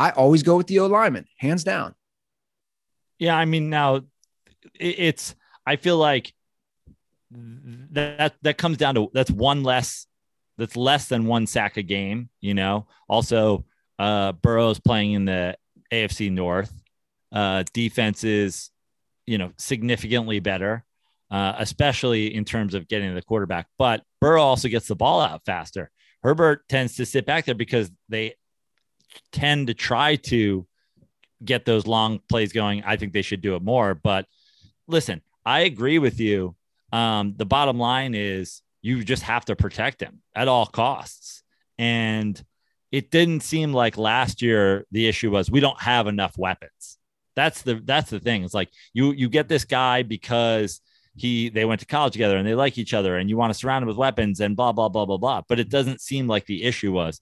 I 0.00 0.10
always 0.10 0.42
go 0.42 0.56
with 0.56 0.66
the 0.66 0.80
O 0.80 0.86
lineman, 0.86 1.26
hands 1.36 1.62
down. 1.62 1.94
Yeah. 3.20 3.36
I 3.36 3.44
mean, 3.44 3.70
now 3.70 4.00
it's, 4.74 5.36
I 5.64 5.76
feel 5.76 5.96
like 5.96 6.34
that 7.30 8.34
that 8.42 8.58
comes 8.58 8.78
down 8.78 8.96
to 8.96 9.10
that's 9.12 9.30
one 9.30 9.62
less 9.62 10.08
that's 10.58 10.76
less 10.76 11.08
than 11.08 11.26
one 11.26 11.46
sack 11.46 11.76
a 11.76 11.82
game, 11.82 12.28
you 12.40 12.54
know. 12.54 12.86
Also, 13.08 13.64
uh 13.98 14.32
Burrow's 14.32 14.80
playing 14.80 15.12
in 15.12 15.24
the 15.24 15.56
AFC 15.92 16.30
North. 16.30 16.72
Uh 17.32 17.64
defense 17.72 18.24
is, 18.24 18.70
you 19.26 19.38
know, 19.38 19.52
significantly 19.56 20.40
better, 20.40 20.84
uh, 21.30 21.54
especially 21.58 22.34
in 22.34 22.44
terms 22.44 22.74
of 22.74 22.88
getting 22.88 23.14
the 23.14 23.22
quarterback. 23.22 23.66
But 23.78 24.02
Burrow 24.20 24.42
also 24.42 24.68
gets 24.68 24.88
the 24.88 24.96
ball 24.96 25.20
out 25.20 25.44
faster. 25.46 25.90
Herbert 26.22 26.68
tends 26.68 26.96
to 26.96 27.06
sit 27.06 27.26
back 27.26 27.44
there 27.44 27.54
because 27.54 27.90
they 28.08 28.34
tend 29.32 29.68
to 29.68 29.74
try 29.74 30.16
to 30.16 30.66
get 31.44 31.64
those 31.64 31.86
long 31.86 32.20
plays 32.28 32.52
going. 32.52 32.82
I 32.84 32.96
think 32.96 33.12
they 33.12 33.22
should 33.22 33.40
do 33.40 33.54
it 33.54 33.62
more. 33.62 33.94
But 33.94 34.26
listen, 34.86 35.22
I 35.44 35.60
agree 35.60 35.98
with 35.98 36.20
you. 36.20 36.56
Um, 36.92 37.34
the 37.36 37.46
bottom 37.46 37.78
line 37.78 38.14
is 38.14 38.62
you 38.82 39.04
just 39.04 39.22
have 39.22 39.44
to 39.46 39.56
protect 39.56 40.00
him 40.00 40.20
at 40.34 40.48
all 40.48 40.66
costs. 40.66 41.42
And 41.78 42.42
it 42.90 43.10
didn't 43.10 43.42
seem 43.42 43.72
like 43.72 43.98
last 43.98 44.42
year 44.42 44.86
the 44.90 45.08
issue 45.08 45.30
was 45.30 45.50
we 45.50 45.60
don't 45.60 45.80
have 45.80 46.06
enough 46.06 46.36
weapons. 46.38 46.98
That's 47.36 47.62
the 47.62 47.74
that's 47.84 48.10
the 48.10 48.20
thing. 48.20 48.44
It's 48.44 48.54
like 48.54 48.70
you 48.92 49.12
you 49.12 49.28
get 49.28 49.48
this 49.48 49.64
guy 49.64 50.02
because 50.02 50.80
he 51.14 51.50
they 51.50 51.64
went 51.64 51.80
to 51.80 51.86
college 51.86 52.12
together 52.12 52.36
and 52.36 52.46
they 52.46 52.54
like 52.54 52.78
each 52.78 52.94
other 52.94 53.16
and 53.16 53.28
you 53.28 53.36
want 53.36 53.52
to 53.52 53.58
surround 53.58 53.82
him 53.82 53.88
with 53.88 53.96
weapons 53.96 54.40
and 54.40 54.56
blah 54.56 54.72
blah 54.72 54.88
blah 54.88 55.04
blah 55.04 55.18
blah. 55.18 55.42
But 55.48 55.60
it 55.60 55.68
doesn't 55.68 56.00
seem 56.00 56.26
like 56.26 56.46
the 56.46 56.64
issue 56.64 56.92
was 56.92 57.20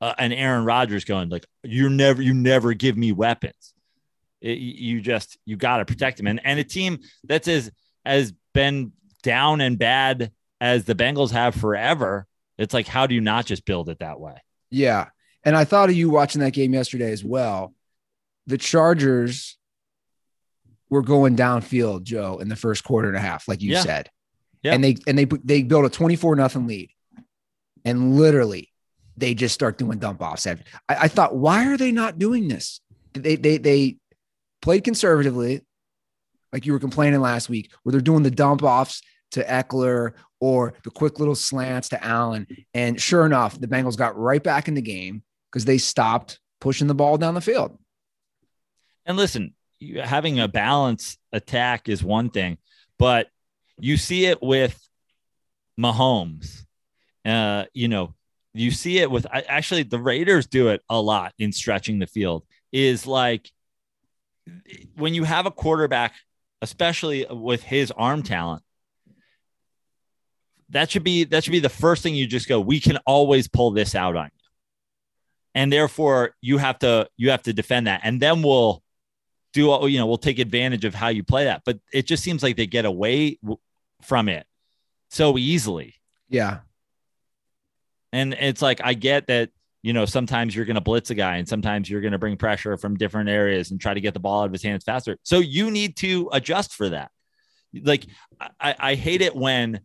uh, 0.00 0.14
an 0.18 0.32
Aaron 0.32 0.64
Rodgers 0.64 1.04
going 1.04 1.28
like 1.28 1.46
you 1.62 1.88
never 1.90 2.22
you 2.22 2.34
never 2.34 2.72
give 2.72 2.96
me 2.96 3.12
weapons. 3.12 3.74
It, 4.40 4.58
you 4.58 5.00
just 5.00 5.38
you 5.44 5.56
got 5.56 5.78
to 5.78 5.84
protect 5.84 6.20
him 6.20 6.26
and 6.26 6.40
and 6.44 6.58
a 6.58 6.64
team 6.64 7.00
that's 7.24 7.48
as 7.48 7.70
as 8.04 8.32
been 8.52 8.92
down 9.22 9.60
and 9.60 9.78
bad 9.78 10.30
as 10.64 10.86
the 10.86 10.94
Bengals 10.94 11.30
have 11.30 11.54
forever, 11.54 12.26
it's 12.56 12.72
like, 12.72 12.86
how 12.86 13.06
do 13.06 13.14
you 13.14 13.20
not 13.20 13.44
just 13.44 13.66
build 13.66 13.90
it 13.90 13.98
that 13.98 14.18
way? 14.18 14.36
Yeah. 14.70 15.08
And 15.44 15.54
I 15.54 15.64
thought 15.64 15.90
of 15.90 15.94
you 15.94 16.08
watching 16.08 16.40
that 16.40 16.54
game 16.54 16.72
yesterday 16.72 17.12
as 17.12 17.22
well. 17.22 17.74
The 18.46 18.56
Chargers 18.56 19.58
were 20.88 21.02
going 21.02 21.36
downfield, 21.36 22.04
Joe, 22.04 22.38
in 22.38 22.48
the 22.48 22.56
first 22.56 22.82
quarter 22.82 23.08
and 23.08 23.16
a 23.16 23.20
half, 23.20 23.46
like 23.46 23.60
you 23.60 23.72
yeah. 23.72 23.82
said. 23.82 24.10
Yeah. 24.62 24.72
And 24.72 24.82
they 24.82 24.96
and 25.06 25.18
they 25.18 25.26
they 25.26 25.62
built 25.62 25.84
a 25.84 25.90
24 25.90 26.34
nothing 26.36 26.66
lead. 26.66 26.88
And 27.84 28.16
literally 28.16 28.72
they 29.18 29.34
just 29.34 29.52
start 29.52 29.76
doing 29.76 29.98
dump 29.98 30.22
offs. 30.22 30.46
I, 30.46 30.56
I 30.88 31.08
thought, 31.08 31.36
why 31.36 31.66
are 31.66 31.76
they 31.76 31.92
not 31.92 32.18
doing 32.18 32.48
this? 32.48 32.80
They 33.12 33.36
they 33.36 33.58
they 33.58 33.98
played 34.62 34.82
conservatively, 34.82 35.60
like 36.54 36.64
you 36.64 36.72
were 36.72 36.78
complaining 36.78 37.20
last 37.20 37.50
week, 37.50 37.70
where 37.82 37.92
they're 37.92 38.00
doing 38.00 38.22
the 38.22 38.30
dump 38.30 38.62
offs 38.62 39.02
to 39.34 39.44
Ekeler 39.44 40.12
or 40.40 40.74
the 40.84 40.90
quick 40.90 41.18
little 41.18 41.34
slants 41.34 41.88
to 41.90 42.04
Allen. 42.04 42.46
And 42.74 43.00
sure 43.00 43.26
enough, 43.26 43.58
the 43.58 43.68
Bengals 43.68 43.96
got 43.96 44.18
right 44.18 44.42
back 44.42 44.68
in 44.68 44.74
the 44.74 44.82
game 44.82 45.22
because 45.50 45.64
they 45.64 45.78
stopped 45.78 46.40
pushing 46.60 46.86
the 46.86 46.94
ball 46.94 47.16
down 47.18 47.34
the 47.34 47.40
field. 47.40 47.78
And 49.06 49.16
listen, 49.16 49.54
having 50.02 50.40
a 50.40 50.48
balanced 50.48 51.18
attack 51.32 51.88
is 51.88 52.02
one 52.02 52.30
thing, 52.30 52.58
but 52.98 53.28
you 53.78 53.96
see 53.96 54.26
it 54.26 54.42
with 54.42 54.78
Mahomes. 55.78 56.62
Uh, 57.24 57.64
you 57.72 57.88
know, 57.88 58.14
you 58.52 58.70
see 58.70 58.98
it 58.98 59.10
with 59.10 59.26
actually 59.32 59.82
the 59.82 59.98
Raiders 59.98 60.46
do 60.46 60.68
it 60.68 60.82
a 60.88 61.00
lot 61.00 61.32
in 61.38 61.52
stretching 61.52 61.98
the 61.98 62.06
field. 62.06 62.44
Is 62.72 63.06
like 63.06 63.50
when 64.96 65.14
you 65.14 65.24
have 65.24 65.46
a 65.46 65.50
quarterback, 65.50 66.14
especially 66.62 67.26
with 67.28 67.62
his 67.62 67.90
arm 67.90 68.22
talent, 68.22 68.62
that 70.74 70.90
should 70.90 71.04
be 71.04 71.24
that 71.24 71.42
should 71.42 71.52
be 71.52 71.60
the 71.60 71.68
first 71.68 72.02
thing 72.02 72.14
you 72.14 72.26
just 72.26 72.48
go 72.48 72.60
we 72.60 72.80
can 72.80 72.98
always 73.06 73.48
pull 73.48 73.70
this 73.70 73.94
out 73.94 74.16
on 74.16 74.26
you. 74.26 74.30
And 75.54 75.72
therefore 75.72 76.34
you 76.40 76.58
have 76.58 76.78
to 76.80 77.08
you 77.16 77.30
have 77.30 77.42
to 77.44 77.52
defend 77.52 77.86
that. 77.86 78.00
And 78.02 78.20
then 78.20 78.42
we'll 78.42 78.82
do 79.52 79.78
you 79.88 79.98
know 79.98 80.06
we'll 80.06 80.18
take 80.18 80.40
advantage 80.40 80.84
of 80.84 80.94
how 80.94 81.08
you 81.08 81.22
play 81.22 81.44
that. 81.44 81.62
But 81.64 81.78
it 81.92 82.06
just 82.06 82.24
seems 82.24 82.42
like 82.42 82.56
they 82.56 82.66
get 82.66 82.84
away 82.84 83.38
from 84.02 84.28
it 84.28 84.46
so 85.10 85.38
easily. 85.38 85.94
Yeah. 86.28 86.60
And 88.12 88.34
it's 88.34 88.62
like 88.62 88.80
i 88.84 88.94
get 88.94 89.28
that 89.28 89.50
you 89.82 89.92
know 89.92 90.06
sometimes 90.06 90.56
you're 90.56 90.64
going 90.64 90.74
to 90.74 90.80
blitz 90.80 91.10
a 91.10 91.14
guy 91.14 91.36
and 91.36 91.48
sometimes 91.48 91.88
you're 91.88 92.00
going 92.00 92.12
to 92.12 92.18
bring 92.18 92.36
pressure 92.36 92.76
from 92.76 92.96
different 92.96 93.28
areas 93.28 93.70
and 93.70 93.80
try 93.80 93.94
to 93.94 94.00
get 94.00 94.14
the 94.14 94.20
ball 94.20 94.42
out 94.42 94.46
of 94.46 94.52
his 94.52 94.62
hands 94.62 94.82
faster. 94.82 95.18
So 95.22 95.38
you 95.38 95.70
need 95.70 95.96
to 95.98 96.30
adjust 96.32 96.74
for 96.74 96.88
that. 96.88 97.12
Like 97.72 98.06
i, 98.60 98.74
I 98.76 98.94
hate 98.96 99.22
it 99.22 99.36
when 99.36 99.80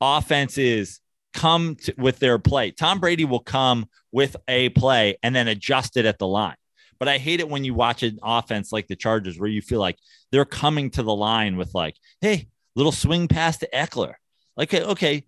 offenses 0.00 1.00
come 1.34 1.76
to, 1.76 1.94
with 1.98 2.18
their 2.18 2.38
play. 2.38 2.70
Tom 2.70 2.98
Brady 2.98 3.24
will 3.24 3.40
come 3.40 3.86
with 4.12 4.36
a 4.48 4.70
play 4.70 5.18
and 5.22 5.34
then 5.34 5.48
adjust 5.48 5.96
it 5.96 6.06
at 6.06 6.18
the 6.18 6.26
line. 6.26 6.56
But 6.98 7.08
I 7.08 7.18
hate 7.18 7.40
it 7.40 7.48
when 7.48 7.64
you 7.64 7.74
watch 7.74 8.02
an 8.02 8.18
offense 8.22 8.72
like 8.72 8.86
the 8.86 8.96
Chargers 8.96 9.38
where 9.38 9.48
you 9.48 9.60
feel 9.60 9.80
like 9.80 9.98
they're 10.32 10.46
coming 10.46 10.90
to 10.92 11.02
the 11.02 11.14
line 11.14 11.56
with 11.56 11.74
like, 11.74 11.96
hey, 12.20 12.48
little 12.74 12.92
swing 12.92 13.28
pass 13.28 13.58
to 13.58 13.68
Ekeler. 13.72 14.14
Like, 14.56 14.72
okay, 14.72 15.24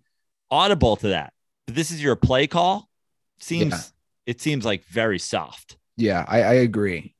audible 0.49 0.95
to 0.97 1.09
that. 1.09 1.31
But 1.67 1.75
this 1.75 1.91
is 1.91 2.01
your 2.01 2.15
play 2.15 2.47
call. 2.47 2.89
Seems 3.39 3.71
yeah. 3.71 3.81
it 4.25 4.41
seems 4.41 4.65
like 4.65 4.83
very 4.85 5.19
soft. 5.19 5.77
Yeah, 5.95 6.25
I, 6.27 6.41
I 6.41 6.53
agree. 6.53 7.15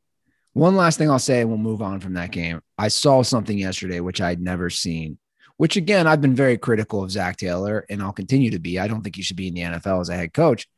One 0.54 0.76
last 0.76 0.98
thing 0.98 1.12
I'll 1.12 1.20
say, 1.20 1.42
and 1.42 1.50
we'll 1.50 1.60
move 1.60 1.82
on 1.82 2.00
from 2.00 2.14
that 2.14 2.32
game. 2.32 2.62
I 2.78 2.88
saw 2.88 3.22
something 3.22 3.58
yesterday 3.58 4.00
which 4.00 4.20
I'd 4.20 4.42
never 4.42 4.70
seen 4.70 5.20
which 5.60 5.76
again, 5.76 6.08
I've 6.08 6.22
been 6.22 6.36
very 6.36 6.58
critical 6.58 7.04
of 7.04 7.12
Zac 7.12 7.36
Taylor 7.36 7.86
and 7.90 8.02
I'll 8.02 8.14
continue 8.14 8.52
to 8.52 8.60
be. 8.60 8.80
I 8.80 8.88
don't 8.88 9.02
think 9.02 9.18
he 9.18 9.22
should 9.22 9.36
be 9.36 9.50
in 9.50 9.54
the 9.54 9.62
NFL 9.64 10.00
as 10.00 10.08
a 10.08 10.16
head 10.16 10.34
coach. 10.34 10.70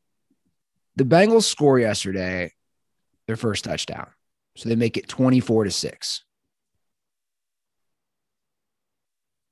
The 0.96 1.04
Bengals 1.04 1.44
score 1.44 1.78
yesterday 1.78 2.54
their 3.28 3.36
first 3.36 3.64
touchdown. 3.64 4.08
So 4.56 4.70
they 4.70 4.76
make 4.76 4.98
it 4.98 5.08
24 5.08 5.66
to 5.66 5.72
6. 5.72 6.24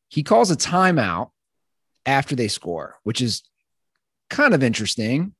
He 0.07 0.24
calls 0.24 0.50
a 0.50 0.55
timeout 0.55 1.29
after 2.07 2.36
they 2.36 2.48
score, 2.48 2.95
which 3.03 3.21
is 3.21 3.43
kind 4.31 4.55
of 4.55 4.63
interesting. 4.63 5.36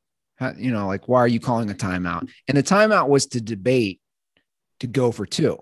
You 0.56 0.70
know, 0.70 0.86
like, 0.86 1.08
why 1.08 1.22
are 1.22 1.28
you 1.28 1.40
calling 1.40 1.72
a 1.72 1.74
timeout? 1.74 2.30
And 2.48 2.56
the 2.56 2.62
timeout 2.62 3.10
was 3.10 3.26
to 3.26 3.42
debate 3.42 4.02
to 4.82 4.88
go 4.88 5.12
for 5.12 5.26
two 5.26 5.58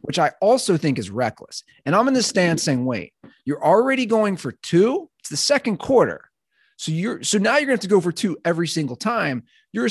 which 0.00 0.18
I 0.18 0.32
also 0.40 0.76
think 0.76 0.98
is 0.98 1.10
reckless. 1.10 1.62
And 1.84 1.94
I'm 1.94 2.08
in 2.08 2.14
the 2.14 2.22
stand 2.22 2.60
saying, 2.60 2.84
wait, 2.84 3.12
you're 3.44 3.64
already 3.64 4.06
going 4.06 4.36
for 4.36 4.52
two. 4.52 5.10
It's 5.20 5.30
the 5.30 5.36
second 5.36 5.78
quarter. 5.78 6.30
So 6.76 6.90
you're 6.90 7.22
so 7.22 7.38
now 7.38 7.52
you're 7.52 7.66
going 7.66 7.68
to 7.68 7.72
have 7.74 7.80
to 7.80 7.88
go 7.88 8.00
for 8.00 8.12
two 8.12 8.36
every 8.44 8.66
single 8.66 8.96
time. 8.96 9.44
You're 9.72 9.88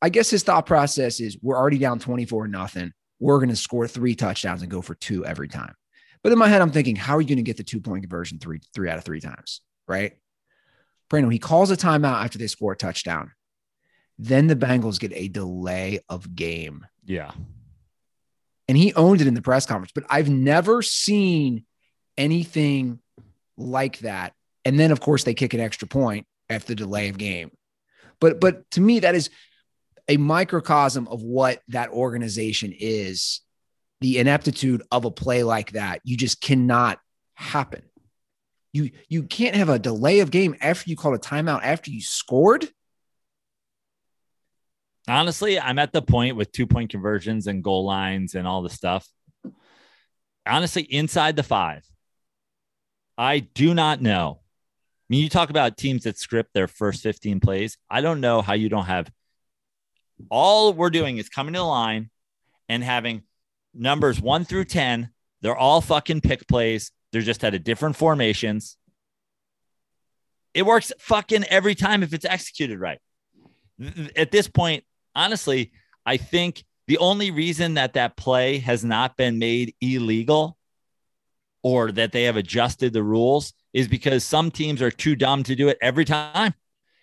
I 0.00 0.08
guess 0.08 0.30
his 0.30 0.42
thought 0.42 0.66
process 0.66 1.20
is 1.20 1.38
we're 1.42 1.56
already 1.56 1.78
down 1.78 1.98
24 1.98 2.48
nothing. 2.48 2.92
We're 3.18 3.38
going 3.38 3.50
to 3.50 3.56
score 3.56 3.86
three 3.86 4.14
touchdowns 4.14 4.62
and 4.62 4.70
go 4.70 4.80
for 4.80 4.94
two 4.94 5.26
every 5.26 5.48
time. 5.48 5.74
But 6.22 6.32
in 6.32 6.38
my 6.38 6.48
head, 6.48 6.62
I'm 6.62 6.70
thinking, 6.70 6.96
how 6.96 7.16
are 7.16 7.20
you 7.20 7.28
going 7.28 7.36
to 7.36 7.42
get 7.42 7.58
the 7.58 7.64
two 7.64 7.80
point 7.80 8.02
conversion 8.02 8.38
three, 8.38 8.60
three 8.74 8.88
out 8.88 8.98
of 8.98 9.04
three 9.04 9.20
times? 9.20 9.60
Right. 9.86 10.14
Brandon, 11.10 11.30
he 11.30 11.38
calls 11.38 11.70
a 11.70 11.76
timeout 11.76 12.24
after 12.24 12.38
they 12.38 12.46
score 12.46 12.72
a 12.72 12.76
touchdown. 12.76 13.32
Then 14.18 14.46
the 14.46 14.56
Bengals 14.56 15.00
get 15.00 15.12
a 15.14 15.28
delay 15.28 16.00
of 16.08 16.34
game. 16.34 16.86
Yeah 17.04 17.32
and 18.70 18.78
he 18.78 18.94
owned 18.94 19.20
it 19.20 19.26
in 19.26 19.34
the 19.34 19.42
press 19.42 19.66
conference. 19.66 19.90
But 19.92 20.04
I've 20.08 20.30
never 20.30 20.80
seen 20.80 21.64
anything 22.16 23.00
like 23.56 23.98
that. 23.98 24.32
And 24.64 24.78
then, 24.78 24.92
of 24.92 25.00
course, 25.00 25.24
they 25.24 25.34
kick 25.34 25.54
an 25.54 25.60
extra 25.60 25.88
point 25.88 26.24
after 26.48 26.68
the 26.68 26.76
delay 26.76 27.08
of 27.08 27.18
game. 27.18 27.50
But 28.20 28.40
but 28.40 28.70
to 28.70 28.80
me, 28.80 29.00
that 29.00 29.16
is 29.16 29.28
a 30.06 30.18
microcosm 30.18 31.08
of 31.08 31.20
what 31.20 31.60
that 31.68 31.90
organization 31.90 32.72
is. 32.78 33.40
The 34.02 34.18
ineptitude 34.18 34.84
of 34.92 35.04
a 35.04 35.10
play 35.10 35.42
like 35.42 35.72
that, 35.72 36.00
you 36.04 36.16
just 36.16 36.40
cannot 36.40 37.00
happen. 37.34 37.82
You 38.72 38.92
you 39.08 39.24
can't 39.24 39.56
have 39.56 39.68
a 39.68 39.80
delay 39.80 40.20
of 40.20 40.30
game 40.30 40.54
after 40.60 40.88
you 40.88 40.94
called 40.94 41.16
a 41.16 41.18
timeout 41.18 41.64
after 41.64 41.90
you 41.90 42.00
scored. 42.00 42.68
Honestly, 45.10 45.58
I'm 45.58 45.80
at 45.80 45.92
the 45.92 46.02
point 46.02 46.36
with 46.36 46.52
two 46.52 46.68
point 46.68 46.90
conversions 46.90 47.48
and 47.48 47.64
goal 47.64 47.84
lines 47.84 48.36
and 48.36 48.46
all 48.46 48.62
the 48.62 48.70
stuff. 48.70 49.08
Honestly, 50.46 50.82
inside 50.82 51.34
the 51.34 51.42
five, 51.42 51.84
I 53.18 53.40
do 53.40 53.74
not 53.74 54.00
know. 54.00 54.38
I 54.40 55.04
mean, 55.08 55.22
you 55.24 55.28
talk 55.28 55.50
about 55.50 55.76
teams 55.76 56.04
that 56.04 56.16
script 56.16 56.50
their 56.54 56.68
first 56.68 57.02
15 57.02 57.40
plays. 57.40 57.76
I 57.90 58.02
don't 58.02 58.20
know 58.20 58.40
how 58.40 58.52
you 58.52 58.68
don't 58.68 58.84
have 58.84 59.10
all 60.30 60.72
we're 60.72 60.90
doing 60.90 61.18
is 61.18 61.28
coming 61.28 61.54
to 61.54 61.58
the 61.58 61.64
line 61.64 62.10
and 62.68 62.84
having 62.84 63.22
numbers 63.74 64.20
one 64.20 64.44
through 64.44 64.66
10. 64.66 65.10
They're 65.40 65.56
all 65.56 65.80
fucking 65.80 66.20
pick 66.20 66.46
plays. 66.46 66.92
They're 67.10 67.20
just 67.20 67.42
at 67.42 67.54
a 67.54 67.58
different 67.58 67.96
formations. 67.96 68.76
It 70.54 70.64
works 70.64 70.92
fucking 71.00 71.44
every 71.44 71.74
time 71.74 72.04
if 72.04 72.12
it's 72.12 72.24
executed 72.24 72.78
right. 72.78 73.00
At 74.14 74.30
this 74.30 74.46
point, 74.46 74.84
honestly, 75.14 75.72
I 76.06 76.16
think 76.16 76.64
the 76.86 76.98
only 76.98 77.30
reason 77.30 77.74
that 77.74 77.94
that 77.94 78.16
play 78.16 78.58
has 78.58 78.84
not 78.84 79.16
been 79.16 79.38
made 79.38 79.74
illegal 79.80 80.56
or 81.62 81.92
that 81.92 82.12
they 82.12 82.24
have 82.24 82.36
adjusted 82.36 82.92
the 82.92 83.02
rules 83.02 83.52
is 83.72 83.86
because 83.86 84.24
some 84.24 84.50
teams 84.50 84.82
are 84.82 84.90
too 84.90 85.14
dumb 85.14 85.42
to 85.44 85.54
do 85.54 85.68
it 85.68 85.78
every 85.80 86.04
time. 86.04 86.54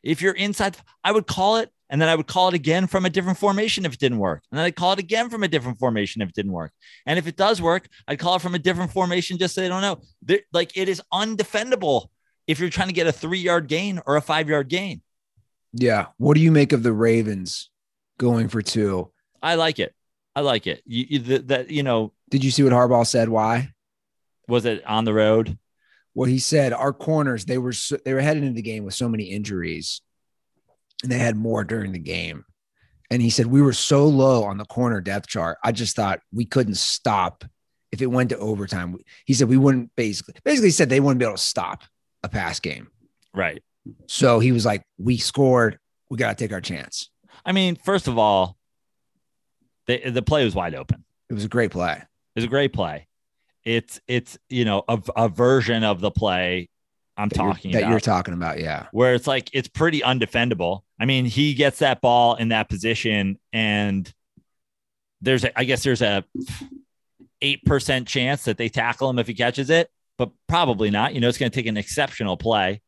If 0.03 0.21
you're 0.21 0.33
inside, 0.33 0.77
I 1.03 1.11
would 1.11 1.27
call 1.27 1.57
it 1.57 1.71
and 1.89 2.01
then 2.01 2.09
I 2.09 2.15
would 2.15 2.27
call 2.27 2.49
it 2.49 2.53
again 2.53 2.87
from 2.87 3.05
a 3.05 3.09
different 3.09 3.37
formation 3.37 3.85
if 3.85 3.93
it 3.93 3.99
didn't 3.99 4.17
work. 4.17 4.43
And 4.51 4.57
then 4.57 4.65
I'd 4.65 4.75
call 4.75 4.91
it 4.91 4.99
again 4.99 5.29
from 5.29 5.43
a 5.43 5.47
different 5.47 5.79
formation 5.79 6.21
if 6.21 6.29
it 6.29 6.35
didn't 6.35 6.51
work. 6.51 6.73
And 7.05 7.17
if 7.17 7.27
it 7.27 7.37
does 7.37 7.61
work, 7.61 7.87
I'd 8.07 8.19
call 8.19 8.35
it 8.35 8.41
from 8.41 8.55
a 8.55 8.59
different 8.59 8.91
formation 8.91 9.37
just 9.37 9.55
so 9.55 9.61
they 9.61 9.69
don't 9.69 9.81
know. 9.81 10.01
They're, 10.21 10.41
like 10.51 10.75
it 10.75 10.89
is 10.89 11.01
undefendable 11.13 12.07
if 12.45 12.59
you're 12.59 12.69
trying 12.69 12.89
to 12.89 12.93
get 12.93 13.07
a 13.07 13.11
three 13.11 13.39
yard 13.39 13.67
gain 13.67 14.01
or 14.05 14.17
a 14.17 14.21
five 14.21 14.49
yard 14.49 14.67
gain. 14.67 15.01
Yeah. 15.73 16.07
What 16.17 16.35
do 16.35 16.41
you 16.41 16.51
make 16.51 16.73
of 16.73 16.83
the 16.83 16.93
Ravens 16.93 17.69
going 18.17 18.47
for 18.49 18.61
two? 18.61 19.11
I 19.41 19.55
like 19.55 19.79
it. 19.79 19.93
I 20.35 20.41
like 20.41 20.67
it. 20.67 20.81
You, 20.85 21.05
you 21.09 21.37
that 21.39 21.69
you 21.69 21.83
know. 21.83 22.13
Did 22.29 22.43
you 22.43 22.51
see 22.51 22.63
what 22.63 22.73
Harbaugh 22.73 23.07
said? 23.07 23.29
Why? 23.29 23.69
Was 24.47 24.65
it 24.65 24.85
on 24.85 25.05
the 25.05 25.13
road? 25.13 25.57
Well, 26.13 26.29
he 26.29 26.39
said 26.39 26.73
our 26.73 26.93
corners 26.93 27.45
they 27.45 27.57
were 27.57 27.73
so, 27.73 27.97
they 28.03 28.13
were 28.13 28.21
heading 28.21 28.43
into 28.43 28.55
the 28.55 28.61
game 28.61 28.83
with 28.83 28.95
so 28.95 29.07
many 29.07 29.25
injuries 29.25 30.01
and 31.03 31.11
they 31.11 31.19
had 31.19 31.35
more 31.35 31.63
during 31.63 31.91
the 31.91 31.99
game. 31.99 32.45
And 33.09 33.21
he 33.21 33.29
said, 33.29 33.45
We 33.45 33.61
were 33.61 33.73
so 33.73 34.05
low 34.07 34.43
on 34.43 34.57
the 34.57 34.65
corner 34.65 34.99
depth 35.01 35.27
chart. 35.27 35.57
I 35.63 35.71
just 35.71 35.95
thought 35.95 36.19
we 36.33 36.45
couldn't 36.45 36.77
stop 36.77 37.45
if 37.91 38.01
it 38.01 38.07
went 38.07 38.31
to 38.31 38.37
overtime. 38.37 38.97
He 39.25 39.33
said, 39.33 39.47
We 39.47 39.57
wouldn't 39.57 39.95
basically, 39.95 40.35
basically 40.43 40.71
said 40.71 40.89
they 40.89 40.99
wouldn't 40.99 41.19
be 41.19 41.25
able 41.25 41.37
to 41.37 41.41
stop 41.41 41.83
a 42.23 42.29
pass 42.29 42.59
game. 42.59 42.89
Right. 43.33 43.63
So 44.07 44.39
he 44.39 44.51
was 44.51 44.65
like, 44.65 44.83
We 44.97 45.17
scored. 45.17 45.79
We 46.09 46.17
got 46.17 46.37
to 46.37 46.43
take 46.43 46.53
our 46.53 46.61
chance. 46.61 47.09
I 47.47 47.53
mean, 47.53 47.77
first 47.77 48.07
of 48.09 48.17
all, 48.17 48.57
the, 49.87 50.09
the 50.09 50.21
play 50.21 50.43
was 50.43 50.53
wide 50.53 50.75
open. 50.75 51.05
It 51.29 51.33
was 51.33 51.45
a 51.45 51.47
great 51.47 51.71
play. 51.71 51.93
It 51.93 52.35
was 52.35 52.43
a 52.43 52.49
great 52.49 52.73
play. 52.73 53.07
It's, 53.63 54.01
it's, 54.05 54.37
you 54.49 54.65
know, 54.65 54.83
a, 54.87 55.01
a 55.15 55.29
version 55.29 55.85
of 55.85 56.01
the 56.01 56.11
play 56.11 56.69
I'm 57.15 57.29
that 57.29 57.35
talking 57.35 57.71
you're, 57.71 57.79
about. 57.79 57.87
that 57.87 57.91
you're 57.91 57.99
talking 58.01 58.33
about. 58.33 58.59
Yeah. 58.59 58.87
Where 58.91 59.13
it's 59.13 59.27
like, 59.27 59.49
it's 59.53 59.69
pretty 59.69 60.01
undefendable. 60.01 60.81
I 60.99 61.05
mean, 61.05 61.25
he 61.25 61.53
gets 61.53 61.79
that 61.79 62.01
ball 62.01 62.35
in 62.35 62.49
that 62.49 62.69
position, 62.69 63.39
and 63.53 64.13
there's, 65.21 65.45
a, 65.45 65.57
I 65.57 65.63
guess, 65.63 65.83
there's 65.83 66.01
a 66.01 66.25
eight 67.41 67.63
percent 67.63 68.07
chance 68.07 68.43
that 68.43 68.57
they 68.57 68.67
tackle 68.67 69.09
him 69.09 69.19
if 69.19 69.27
he 69.27 69.33
catches 69.33 69.69
it, 69.69 69.89
but 70.17 70.31
probably 70.47 70.89
not. 70.89 71.13
You 71.13 71.21
know, 71.21 71.29
it's 71.29 71.37
going 71.37 71.51
to 71.51 71.55
take 71.55 71.67
an 71.67 71.77
exceptional 71.77 72.35
play. 72.35 72.81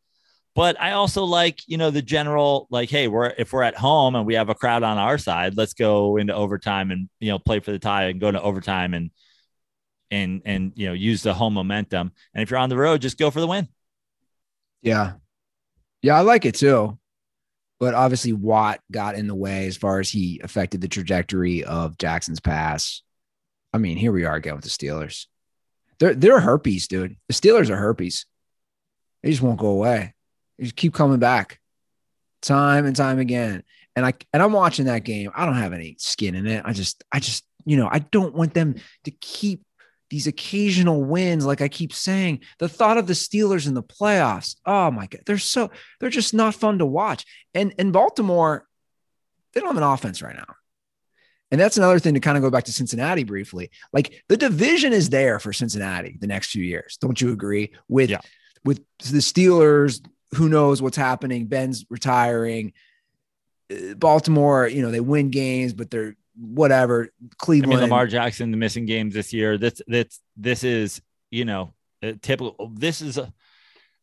But 0.55 0.79
I 0.81 0.91
also 0.91 1.23
like, 1.23 1.61
you 1.67 1.77
know, 1.77 1.91
the 1.91 2.01
general 2.01 2.67
like, 2.69 2.89
hey, 2.89 3.07
we're 3.07 3.33
if 3.37 3.53
we're 3.53 3.63
at 3.63 3.77
home 3.77 4.15
and 4.15 4.25
we 4.25 4.33
have 4.33 4.49
a 4.49 4.55
crowd 4.55 4.83
on 4.83 4.97
our 4.97 5.17
side, 5.17 5.55
let's 5.55 5.73
go 5.73 6.17
into 6.17 6.33
overtime 6.33 6.91
and 6.91 7.09
you 7.19 7.29
know 7.29 7.39
play 7.39 7.59
for 7.59 7.71
the 7.71 7.79
tie 7.79 8.05
and 8.05 8.19
go 8.19 8.29
into 8.29 8.41
overtime 8.41 8.93
and 8.93 9.11
and 10.11 10.41
and 10.45 10.73
you 10.75 10.87
know 10.87 10.93
use 10.93 11.23
the 11.23 11.33
home 11.33 11.53
momentum. 11.53 12.11
And 12.33 12.41
if 12.41 12.49
you're 12.49 12.59
on 12.59 12.69
the 12.69 12.77
road, 12.77 13.01
just 13.01 13.17
go 13.17 13.31
for 13.31 13.39
the 13.39 13.47
win. 13.47 13.67
Yeah. 14.81 15.13
Yeah, 16.01 16.17
I 16.17 16.21
like 16.21 16.45
it 16.45 16.55
too 16.55 16.97
but 17.79 17.93
obviously 17.93 18.33
Watt 18.33 18.81
got 18.91 19.15
in 19.15 19.27
the 19.27 19.35
way 19.35 19.65
as 19.65 19.77
far 19.77 19.99
as 19.99 20.09
he 20.09 20.41
affected 20.43 20.81
the 20.81 20.87
trajectory 20.87 21.63
of 21.63 21.97
Jackson's 21.97 22.41
pass. 22.41 23.01
I 23.73 23.77
mean, 23.77 23.97
here 23.97 24.11
we 24.11 24.25
are 24.25 24.35
again 24.35 24.55
with 24.55 24.65
the 24.65 24.69
Steelers. 24.69 25.27
They're 25.99 26.13
they're 26.13 26.39
herpes, 26.39 26.87
dude. 26.87 27.15
The 27.27 27.33
Steelers 27.33 27.69
are 27.69 27.77
herpes. 27.77 28.25
They 29.23 29.31
just 29.31 29.41
won't 29.41 29.59
go 29.59 29.67
away. 29.67 30.13
They 30.59 30.65
just 30.65 30.75
keep 30.75 30.93
coming 30.93 31.19
back, 31.19 31.59
time 32.41 32.85
and 32.85 32.95
time 32.95 33.17
again. 33.17 33.63
And 33.95 34.05
I 34.05 34.13
and 34.31 34.43
I'm 34.43 34.51
watching 34.51 34.85
that 34.85 35.03
game. 35.03 35.31
I 35.33 35.45
don't 35.45 35.55
have 35.55 35.73
any 35.73 35.95
skin 35.97 36.35
in 36.35 36.45
it. 36.45 36.61
I 36.63 36.73
just 36.73 37.03
I 37.11 37.19
just 37.19 37.43
you 37.65 37.77
know 37.77 37.89
I 37.91 37.99
don't 37.99 38.35
want 38.35 38.53
them 38.53 38.75
to 39.05 39.11
keep 39.11 39.63
these 40.09 40.27
occasional 40.27 41.03
wins, 41.03 41.45
like 41.45 41.61
I 41.61 41.67
keep 41.67 41.93
saying, 41.93 42.41
the 42.57 42.69
thought 42.69 42.97
of 42.97 43.07
the 43.07 43.13
Steelers 43.13 43.67
in 43.67 43.73
the 43.73 43.83
playoffs. 43.83 44.55
Oh 44.65 44.89
my 44.91 45.05
God. 45.05 45.21
They're 45.25 45.37
so, 45.37 45.69
they're 45.99 46.09
just 46.09 46.33
not 46.33 46.55
fun 46.55 46.79
to 46.79 46.85
watch. 46.85 47.25
And 47.53 47.73
in 47.77 47.91
Baltimore, 47.91 48.67
they 49.53 49.61
don't 49.61 49.69
have 49.69 49.77
an 49.77 49.83
offense 49.83 50.21
right 50.21 50.35
now. 50.35 50.55
And 51.51 51.59
that's 51.59 51.77
another 51.77 51.99
thing 51.99 52.13
to 52.13 52.19
kind 52.19 52.37
of 52.37 52.43
go 52.43 52.51
back 52.51 52.65
to 52.65 52.71
Cincinnati 52.71 53.23
briefly. 53.23 53.71
Like 53.91 54.23
the 54.29 54.37
division 54.37 54.93
is 54.93 55.09
there 55.09 55.39
for 55.39 55.51
Cincinnati 55.51 56.17
the 56.19 56.27
next 56.27 56.51
few 56.51 56.63
years. 56.63 56.97
Don't 57.01 57.19
you 57.19 57.31
agree? 57.31 57.73
With 57.87 58.11
yeah. 58.11 58.21
with 58.63 58.83
the 58.99 59.17
Steelers, 59.17 60.05
who 60.35 60.49
knows 60.49 60.81
what's 60.81 60.97
happening? 60.97 61.47
Ben's 61.47 61.85
retiring. 61.89 62.73
Uh, 63.71 63.93
Baltimore, 63.95 64.67
you 64.67 64.81
know, 64.81 64.91
they 64.91 64.99
win 64.99 65.29
games, 65.29 65.73
but 65.73 65.89
they're 65.89 66.15
whatever. 66.35 67.09
Cleveland. 67.37 67.73
I 67.73 67.75
mean, 67.77 67.89
Lamar 67.89 68.07
Jackson, 68.07 68.51
the 68.51 68.57
missing 68.57 68.85
games 68.85 69.13
this 69.13 69.33
year. 69.33 69.57
This 69.57 69.81
this 69.87 70.19
this 70.37 70.63
is 70.63 71.01
you 71.31 71.45
know 71.45 71.73
typical. 72.21 72.71
This 72.75 73.01
is 73.01 73.17
a 73.17 73.33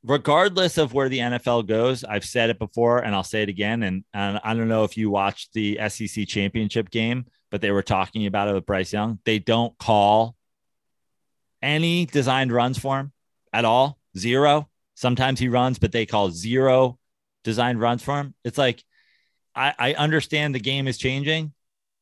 regardless 0.06 0.78
of 0.78 0.94
where 0.94 1.08
the 1.08 1.18
NFL 1.18 1.66
goes. 1.66 2.04
I've 2.04 2.24
said 2.24 2.48
it 2.48 2.58
before, 2.58 2.98
and 2.98 3.14
I'll 3.14 3.24
say 3.24 3.42
it 3.42 3.48
again. 3.48 3.82
And, 3.82 4.04
and 4.14 4.40
I 4.42 4.54
don't 4.54 4.68
know 4.68 4.84
if 4.84 4.96
you 4.96 5.10
watched 5.10 5.52
the 5.52 5.78
SEC 5.88 6.26
championship 6.28 6.90
game, 6.90 7.26
but 7.50 7.60
they 7.60 7.72
were 7.72 7.82
talking 7.82 8.26
about 8.26 8.48
it 8.48 8.54
with 8.54 8.66
Bryce 8.66 8.92
Young. 8.92 9.18
They 9.24 9.38
don't 9.38 9.76
call 9.78 10.36
any 11.60 12.06
designed 12.06 12.52
runs 12.52 12.78
for 12.78 12.98
him 12.98 13.12
at 13.52 13.64
all. 13.64 13.98
Zero. 14.16 14.68
Sometimes 14.96 15.38
he 15.38 15.48
runs, 15.48 15.78
but 15.78 15.92
they 15.92 16.06
call 16.06 16.30
zero 16.30 16.98
designed 17.44 17.80
runs 17.80 18.02
for 18.02 18.16
him. 18.16 18.34
It's 18.44 18.58
like 18.58 18.82
I, 19.54 19.72
I 19.78 19.94
understand 19.94 20.54
the 20.54 20.60
game 20.60 20.88
is 20.88 20.98
changing, 20.98 21.52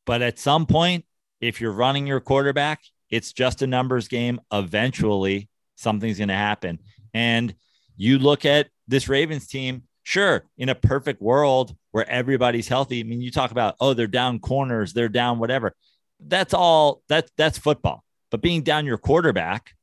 but 0.06 0.22
at 0.22 0.38
some 0.38 0.64
point, 0.64 1.04
if 1.40 1.60
you're 1.60 1.72
running 1.72 2.06
your 2.06 2.20
quarterback, 2.20 2.80
it's 3.10 3.32
just 3.32 3.62
a 3.62 3.66
numbers 3.66 4.08
game. 4.08 4.40
Eventually, 4.52 5.50
something's 5.74 6.18
going 6.18 6.28
to 6.28 6.34
happen. 6.34 6.78
And 7.12 7.54
you 7.96 8.18
look 8.18 8.44
at 8.44 8.68
this 8.88 9.08
Ravens 9.08 9.46
team, 9.46 9.82
sure, 10.04 10.44
in 10.56 10.68
a 10.68 10.74
perfect 10.74 11.20
world 11.20 11.76
where 11.90 12.08
everybody's 12.08 12.68
healthy. 12.68 13.00
I 13.00 13.02
mean, 13.02 13.20
you 13.20 13.30
talk 13.30 13.50
about, 13.50 13.76
oh, 13.80 13.92
they're 13.92 14.06
down 14.06 14.38
corners, 14.38 14.92
they're 14.92 15.08
down 15.08 15.38
whatever. 15.38 15.74
That's 16.20 16.54
all 16.54 17.02
that 17.08 17.30
that's 17.36 17.58
football. 17.58 18.04
But 18.30 18.40
being 18.40 18.62
down 18.62 18.86
your 18.86 18.98
quarterback, 18.98 19.74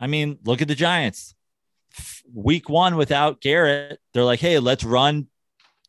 I 0.00 0.06
mean, 0.06 0.38
look 0.44 0.62
at 0.62 0.68
the 0.68 0.74
Giants. 0.74 1.34
Week 2.32 2.68
one 2.68 2.96
without 2.96 3.40
Garrett, 3.40 4.00
they're 4.12 4.24
like, 4.24 4.40
hey, 4.40 4.58
let's 4.58 4.84
run 4.84 5.28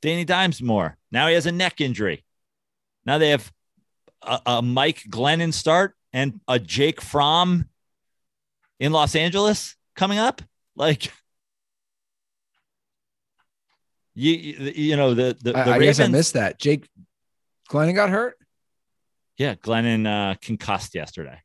Danny 0.01 0.25
Dimes 0.25 0.61
more. 0.61 0.97
Now 1.11 1.27
he 1.27 1.35
has 1.35 1.45
a 1.45 1.51
neck 1.51 1.81
injury. 1.81 2.23
Now 3.05 3.17
they 3.17 3.29
have 3.29 3.51
a, 4.21 4.39
a 4.45 4.61
Mike 4.61 5.03
Glennon 5.09 5.53
start 5.53 5.95
and 6.13 6.39
a 6.47 6.59
Jake 6.59 7.01
Fromm 7.01 7.67
in 8.79 8.91
Los 8.91 9.15
Angeles 9.15 9.75
coming 9.95 10.19
up. 10.19 10.41
Like 10.75 11.05
you, 14.15 14.33
you 14.33 14.95
know 14.95 15.13
the 15.13 15.37
the, 15.41 15.53
the 15.53 15.57
I, 15.57 15.77
Ravens, 15.77 15.97
guess 15.97 16.07
I 16.07 16.11
missed 16.11 16.33
that. 16.33 16.59
Jake 16.59 16.87
Glennon 17.69 17.95
got 17.95 18.09
hurt. 18.09 18.37
Yeah, 19.37 19.55
Glennon 19.55 20.05
uh, 20.05 20.35
concussed 20.41 20.93
yesterday, 20.93 21.39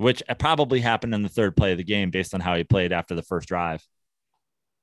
which 0.00 0.22
probably 0.38 0.80
happened 0.80 1.14
in 1.14 1.22
the 1.22 1.28
third 1.28 1.54
play 1.56 1.72
of 1.72 1.78
the 1.78 1.84
game 1.84 2.10
based 2.10 2.32
on 2.34 2.40
how 2.40 2.56
he 2.56 2.64
played 2.64 2.90
after 2.90 3.14
the 3.14 3.22
first 3.22 3.48
drive, 3.48 3.86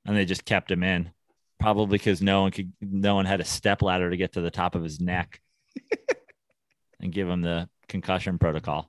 and 0.06 0.16
they 0.16 0.24
just 0.24 0.44
kept 0.44 0.70
him 0.70 0.84
in 0.84 1.10
probably 1.58 1.98
because 1.98 2.22
no 2.22 2.42
one 2.42 2.52
could 2.52 2.72
no 2.80 3.16
one 3.16 3.26
had 3.26 3.40
a 3.40 3.44
step 3.44 3.82
ladder 3.82 4.10
to 4.10 4.16
get 4.16 4.34
to 4.34 4.40
the 4.40 4.50
top 4.50 4.76
of 4.76 4.82
his 4.84 5.00
neck 5.00 5.40
and 7.00 7.12
give 7.12 7.28
him 7.28 7.42
the 7.42 7.68
concussion 7.88 8.38
protocol. 8.38 8.88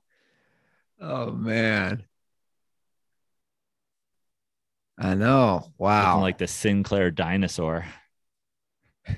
Oh 1.00 1.32
man. 1.32 2.04
I 4.96 5.14
know. 5.14 5.72
Wow. 5.78 6.10
Looking 6.10 6.22
like 6.22 6.38
the 6.38 6.46
sinclair 6.46 7.10
dinosaur. 7.10 7.86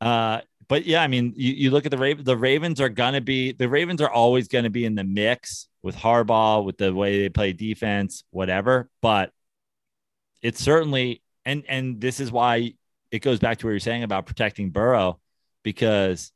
Uh, 0.00 0.42
but 0.68 0.86
yeah, 0.86 1.02
I 1.02 1.06
mean, 1.08 1.32
you, 1.36 1.52
you 1.52 1.70
look 1.70 1.84
at 1.84 1.90
the 1.90 1.98
Ravens. 1.98 2.26
The 2.26 2.36
Ravens 2.36 2.80
are 2.80 2.88
gonna 2.88 3.20
be 3.20 3.52
the 3.52 3.68
Ravens 3.68 4.00
are 4.00 4.10
always 4.10 4.48
gonna 4.48 4.70
be 4.70 4.84
in 4.84 4.94
the 4.94 5.04
mix 5.04 5.68
with 5.82 5.96
Harbaugh, 5.96 6.64
with 6.64 6.78
the 6.78 6.94
way 6.94 7.20
they 7.20 7.28
play 7.28 7.52
defense, 7.52 8.24
whatever. 8.30 8.88
But 9.02 9.30
it's 10.42 10.62
certainly 10.62 11.22
and 11.44 11.64
and 11.68 12.00
this 12.00 12.20
is 12.20 12.30
why 12.32 12.74
it 13.10 13.20
goes 13.20 13.38
back 13.38 13.58
to 13.58 13.66
what 13.66 13.70
you're 13.70 13.80
saying 13.80 14.02
about 14.02 14.26
protecting 14.26 14.70
Burrow, 14.70 15.20
because 15.62 16.32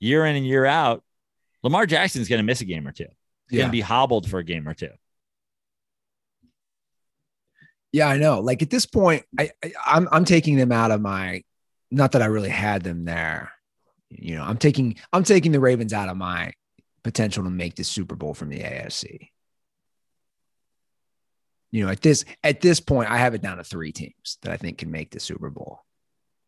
year 0.00 0.24
in 0.24 0.36
and 0.36 0.46
year 0.46 0.64
out, 0.64 1.02
Lamar 1.62 1.86
Jackson's 1.86 2.28
gonna 2.28 2.42
miss 2.42 2.60
a 2.60 2.64
game 2.64 2.86
or 2.86 2.92
two. 2.92 3.06
He's 3.50 3.58
Yeah. 3.58 3.62
gonna 3.64 3.72
be 3.72 3.80
hobbled 3.80 4.28
for 4.28 4.38
a 4.38 4.44
game 4.44 4.68
or 4.68 4.74
two. 4.74 4.90
Yeah, 7.92 8.06
I 8.08 8.18
know. 8.18 8.40
Like 8.40 8.62
at 8.62 8.70
this 8.70 8.84
point, 8.86 9.24
I, 9.38 9.50
I 9.64 9.72
I'm 9.86 10.08
I'm 10.12 10.24
taking 10.24 10.56
them 10.56 10.72
out 10.72 10.90
of 10.90 11.00
my 11.00 11.42
not 11.90 12.12
that 12.12 12.22
I 12.22 12.26
really 12.26 12.50
had 12.50 12.82
them 12.82 13.04
there. 13.04 13.52
You 14.10 14.36
know, 14.36 14.44
I'm 14.44 14.58
taking 14.58 14.96
I'm 15.12 15.24
taking 15.24 15.52
the 15.52 15.60
Ravens 15.60 15.92
out 15.92 16.08
of 16.08 16.16
my 16.16 16.52
potential 17.04 17.44
to 17.44 17.50
make 17.50 17.74
the 17.74 17.84
Super 17.84 18.16
Bowl 18.16 18.34
from 18.34 18.48
the 18.48 18.60
AFC. 18.60 19.28
You 21.70 21.84
know, 21.84 21.92
at 21.92 22.00
this 22.00 22.24
at 22.42 22.60
this 22.60 22.80
point, 22.80 23.10
I 23.10 23.18
have 23.18 23.34
it 23.34 23.42
down 23.42 23.58
to 23.58 23.64
three 23.64 23.92
teams 23.92 24.38
that 24.42 24.52
I 24.52 24.56
think 24.56 24.78
can 24.78 24.90
make 24.90 25.10
the 25.10 25.20
Super 25.20 25.50
Bowl 25.50 25.84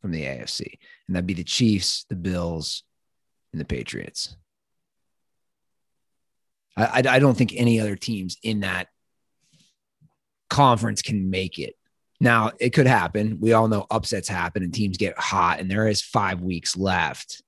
from 0.00 0.12
the 0.12 0.22
AFC, 0.22 0.78
and 1.06 1.16
that'd 1.16 1.26
be 1.26 1.34
the 1.34 1.44
Chiefs, 1.44 2.06
the 2.08 2.16
Bills, 2.16 2.82
and 3.52 3.60
the 3.60 3.66
Patriots. 3.66 4.36
I, 6.76 6.84
I, 6.84 7.16
I 7.16 7.18
don't 7.18 7.36
think 7.36 7.52
any 7.54 7.80
other 7.80 7.96
teams 7.96 8.38
in 8.42 8.60
that 8.60 8.88
conference 10.48 11.02
can 11.02 11.30
make 11.30 11.58
it. 11.58 11.76
Now, 12.20 12.52
it 12.60 12.70
could 12.70 12.86
happen. 12.86 13.38
We 13.40 13.54
all 13.54 13.66
know 13.68 13.86
upsets 13.90 14.28
happen 14.28 14.62
and 14.62 14.74
teams 14.74 14.98
get 14.98 15.18
hot, 15.18 15.58
and 15.58 15.70
there 15.70 15.88
is 15.88 16.02
five 16.02 16.42
weeks 16.42 16.76
left. 16.76 17.42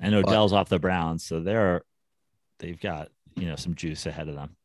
And 0.00 0.14
Odell's 0.14 0.52
off 0.52 0.68
the 0.68 0.78
Browns, 0.78 1.24
so 1.24 1.40
they're 1.40 1.82
they've 2.58 2.80
got 2.80 3.10
you 3.34 3.46
know 3.46 3.56
some 3.56 3.74
juice 3.74 4.06
ahead 4.06 4.28
of 4.28 4.34
them. 4.34 4.56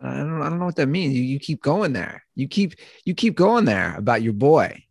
I 0.00 0.16
don't, 0.16 0.42
I 0.42 0.48
don't 0.48 0.58
know 0.58 0.64
what 0.64 0.76
that 0.76 0.88
means. 0.88 1.14
You, 1.14 1.22
you 1.22 1.38
keep 1.38 1.62
going 1.62 1.92
there. 1.92 2.24
You 2.34 2.48
keep 2.48 2.74
you 3.04 3.14
keep 3.14 3.36
going 3.36 3.64
there 3.64 3.94
about 3.96 4.22
your 4.22 4.32
boy. 4.32 4.84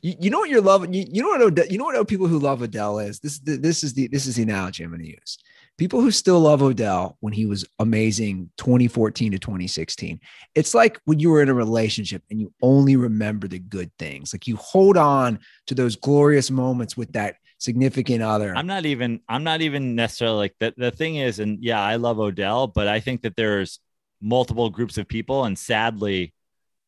You, 0.00 0.14
you 0.18 0.30
know 0.30 0.38
what 0.38 0.50
you're 0.50 0.62
loving. 0.62 0.92
You, 0.92 1.04
you 1.10 1.22
know 1.22 1.28
what 1.28 1.42
Odell, 1.42 1.66
you 1.66 1.78
know 1.78 1.84
what 1.84 2.08
people 2.08 2.26
who 2.26 2.38
love 2.38 2.62
Odell 2.62 2.98
is. 2.98 3.20
This 3.20 3.38
this 3.40 3.84
is 3.84 3.94
the 3.94 4.06
this 4.08 4.26
is 4.26 4.36
the 4.36 4.42
analogy 4.44 4.84
I'm 4.84 4.90
going 4.90 5.02
to 5.02 5.08
use. 5.08 5.38
People 5.78 6.00
who 6.00 6.10
still 6.10 6.40
love 6.40 6.62
Odell 6.62 7.18
when 7.20 7.34
he 7.34 7.44
was 7.44 7.66
amazing 7.78 8.50
2014 8.56 9.32
to 9.32 9.38
2016. 9.38 10.20
It's 10.54 10.74
like 10.74 10.98
when 11.04 11.18
you 11.18 11.30
were 11.30 11.42
in 11.42 11.50
a 11.50 11.54
relationship 11.54 12.22
and 12.30 12.40
you 12.40 12.52
only 12.62 12.96
remember 12.96 13.46
the 13.46 13.58
good 13.58 13.90
things. 13.98 14.32
Like 14.32 14.46
you 14.46 14.56
hold 14.56 14.96
on 14.96 15.38
to 15.66 15.74
those 15.74 15.96
glorious 15.96 16.50
moments 16.50 16.96
with 16.96 17.12
that 17.12 17.36
significant 17.58 18.22
other. 18.22 18.56
I'm 18.56 18.66
not 18.66 18.86
even 18.86 19.20
I'm 19.28 19.44
not 19.44 19.60
even 19.60 19.94
necessarily 19.94 20.36
like 20.36 20.54
the 20.60 20.74
the 20.76 20.90
thing 20.90 21.16
is, 21.16 21.40
and 21.40 21.62
yeah, 21.62 21.80
I 21.80 21.96
love 21.96 22.18
Odell, 22.18 22.66
but 22.66 22.88
I 22.88 23.00
think 23.00 23.22
that 23.22 23.36
there's 23.36 23.80
multiple 24.20 24.70
groups 24.70 24.98
of 24.98 25.08
people, 25.08 25.44
and 25.44 25.58
sadly, 25.58 26.32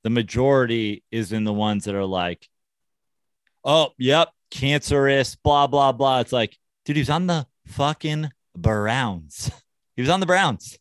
the 0.05 0.11
majority 0.11 1.05
is 1.11 1.33
in 1.33 1.45
the 1.45 1.53
ones 1.53 1.85
that 1.85 1.95
are 1.95 2.05
like, 2.05 2.49
oh, 3.65 3.91
yep, 3.99 4.31
cancerous, 4.51 5.37
blah 5.37 5.67
blah 5.67 5.93
blah. 5.93 6.21
It's 6.21 6.33
like, 6.33 6.57
dude, 6.85 6.97
he's 6.97 7.11
on 7.11 7.27
the 7.27 7.47
fucking 7.67 8.31
Browns. 8.61 9.51
he 9.97 10.03
was 10.03 10.11
on 10.11 10.21
the 10.21 10.27
Browns. 10.27 10.79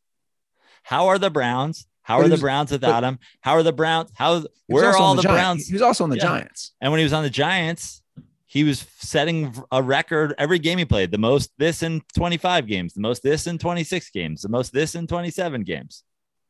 How 0.83 1.07
are 1.07 1.17
the 1.19 1.29
Browns? 1.29 1.87
How 2.01 2.19
are 2.19 2.23
he 2.23 2.29
the 2.29 2.37
Browns 2.37 2.71
without 2.71 3.03
him? 3.03 3.19
How 3.41 3.53
are 3.53 3.63
the 3.63 3.73
Browns? 3.73 4.11
How 4.15 4.45
where 4.67 4.85
are 4.85 4.97
all 4.97 5.15
the, 5.15 5.21
Giants. 5.21 5.41
Browns? 5.41 5.67
He 5.67 5.73
was 5.73 5.81
also 5.81 6.05
on 6.05 6.09
the 6.09 6.15
Yeah. 6.15 6.23
Giants. 6.23 6.71
And 6.79 6.91
when 6.91 6.99
he 6.99 7.03
was 7.03 7.11
on 7.11 7.23
the 7.23 7.29
Giants, 7.29 8.01
he 8.45 8.63
was 8.63 8.85
setting 8.99 9.53
a 9.73 9.83
record 9.83 10.33
every 10.37 10.57
game 10.59 10.77
he 10.77 10.85
played. 10.85 11.11
The 11.11 11.17
most 11.17 11.51
this 11.57 11.83
in 11.83 12.01
25 12.15 12.65
games, 12.65 12.93
the 12.93 13.01
most 13.01 13.23
this 13.23 13.45
in 13.45 13.57
26 13.57 14.09
games, 14.11 14.41
the 14.41 14.49
most 14.49 14.71
this 14.71 14.95
in 14.95 15.05
27 15.05 15.63
games. 15.63 16.03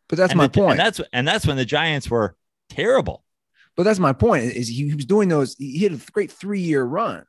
But 0.07 0.17
that's 0.17 0.31
and 0.31 0.37
my 0.37 0.45
the- 0.45 0.59
point. 0.59 0.71
And 0.71 0.79
that's 0.79 1.01
and 1.11 1.27
that's 1.27 1.47
when 1.47 1.57
the 1.57 1.65
Giants 1.65 2.07
were 2.07 2.35
terrible. 2.69 3.23
But 3.75 3.83
that's 3.83 3.99
my 3.99 4.13
point. 4.13 4.43
Is 4.43 4.67
he, 4.67 4.89
he 4.89 4.95
was 4.95 5.05
doing 5.05 5.27
those? 5.29 5.55
He 5.55 5.83
had 5.83 5.93
a 5.93 5.99
great 6.11 6.31
three 6.31 6.61
year 6.61 6.83
run. 6.83 7.25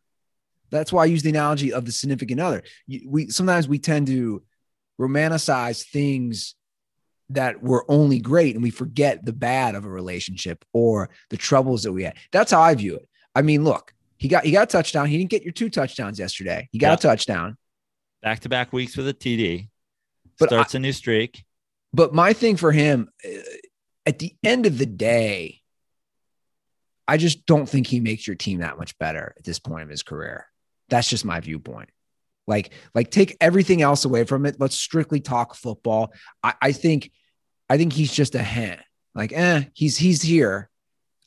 That's 0.70 0.92
why 0.92 1.02
I 1.02 1.06
use 1.06 1.22
the 1.22 1.30
analogy 1.30 1.72
of 1.72 1.84
the 1.84 1.92
significant 1.92 2.40
other. 2.40 2.62
We 3.06 3.28
sometimes 3.28 3.68
we 3.68 3.78
tend 3.78 4.06
to 4.08 4.42
romanticize 5.00 5.84
things 5.88 6.54
that 7.30 7.62
were 7.62 7.84
only 7.90 8.18
great, 8.18 8.54
and 8.54 8.62
we 8.62 8.70
forget 8.70 9.24
the 9.24 9.32
bad 9.32 9.74
of 9.74 9.84
a 9.84 9.88
relationship 9.90 10.64
or 10.72 11.10
the 11.30 11.36
troubles 11.36 11.82
that 11.82 11.92
we 11.92 12.04
had. 12.04 12.16
That's 12.32 12.50
how 12.52 12.60
I 12.60 12.74
view 12.74 12.96
it. 12.96 13.08
I 13.34 13.42
mean, 13.42 13.64
look, 13.64 13.92
he 14.16 14.28
got 14.28 14.44
he 14.44 14.52
got 14.52 14.64
a 14.64 14.72
touchdown. 14.72 15.06
He 15.06 15.18
didn't 15.18 15.30
get 15.30 15.42
your 15.44 15.52
two 15.52 15.70
touchdowns 15.70 16.18
yesterday. 16.18 16.68
He 16.72 16.78
got 16.78 16.88
Yeah. 16.88 16.94
a 16.94 17.12
touchdown. 17.14 17.56
Back 18.22 18.40
to 18.40 18.48
back 18.48 18.72
weeks 18.72 18.96
with 18.96 19.08
a 19.08 19.14
TD. 19.14 19.68
But 20.38 20.50
Starts 20.50 20.74
a 20.74 20.78
new 20.78 20.92
streak. 20.92 21.44
But 21.92 22.12
my 22.14 22.32
thing 22.32 22.56
for 22.56 22.72
him, 22.72 23.08
uh, 23.24 23.38
at 24.06 24.18
the 24.18 24.34
end 24.44 24.66
of 24.66 24.78
the 24.78 24.86
day, 24.86 25.60
I 27.06 27.16
just 27.16 27.46
don't 27.46 27.68
think 27.68 27.86
he 27.86 28.00
makes 28.00 28.26
your 28.26 28.36
team 28.36 28.58
that 28.60 28.76
much 28.78 28.98
better 28.98 29.34
at 29.36 29.44
this 29.44 29.58
point 29.58 29.82
of 29.84 29.88
his 29.88 30.02
career. 30.02 30.46
That's 30.88 31.08
just 31.08 31.24
my 31.24 31.40
viewpoint. 31.40 31.90
Like, 32.46 32.72
like 32.94 33.10
take 33.10 33.36
everything 33.40 33.82
else 33.82 34.04
away 34.04 34.24
from 34.24 34.46
it. 34.46 34.56
Let's 34.58 34.76
strictly 34.76 35.20
talk 35.20 35.54
football. 35.54 36.12
I, 36.42 36.54
I 36.62 36.72
think, 36.72 37.10
I 37.68 37.76
think 37.76 37.92
he's 37.92 38.12
just 38.12 38.34
a 38.34 38.42
hen. 38.42 38.78
Like, 39.14 39.32
eh, 39.32 39.64
he's 39.74 39.98
he's 39.98 40.22
here. 40.22 40.70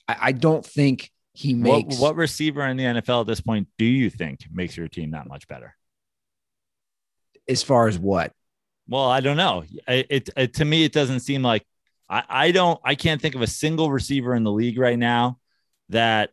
I, 0.07 0.15
I 0.19 0.31
don't 0.31 0.65
think 0.65 1.11
he 1.33 1.53
What, 1.53 1.85
makes 1.85 1.99
what 1.99 2.15
receiver 2.15 2.65
in 2.65 2.77
the 2.77 2.83
NFL 2.85 3.21
at 3.21 3.27
this 3.27 3.41
point 3.41 3.67
do 3.77 3.85
you 3.85 4.09
think 4.09 4.45
makes 4.51 4.75
your 4.75 4.87
team 4.87 5.11
that 5.11 5.27
much 5.27 5.47
better? 5.47 5.75
as 7.47 7.63
far 7.63 7.87
as 7.87 7.99
what. 7.99 8.31
Well, 8.87 9.05
I 9.05 9.19
don't 9.19 9.37
know. 9.37 9.63
It, 9.87 10.07
it, 10.09 10.29
it- 10.37 10.53
to 10.55 10.65
me, 10.65 10.83
it 10.83 10.91
doesn't 10.93 11.19
seem 11.21 11.41
like 11.43 11.65
I, 12.09 12.23
I 12.29 12.51
don't 12.51 12.79
I 12.83 12.95
can't 12.95 13.21
think 13.21 13.35
of 13.35 13.41
a 13.41 13.47
single 13.47 13.91
receiver 13.91 14.35
in 14.35 14.43
the 14.43 14.51
league 14.51 14.77
right 14.77 14.97
now 14.97 15.37
that 15.89 16.31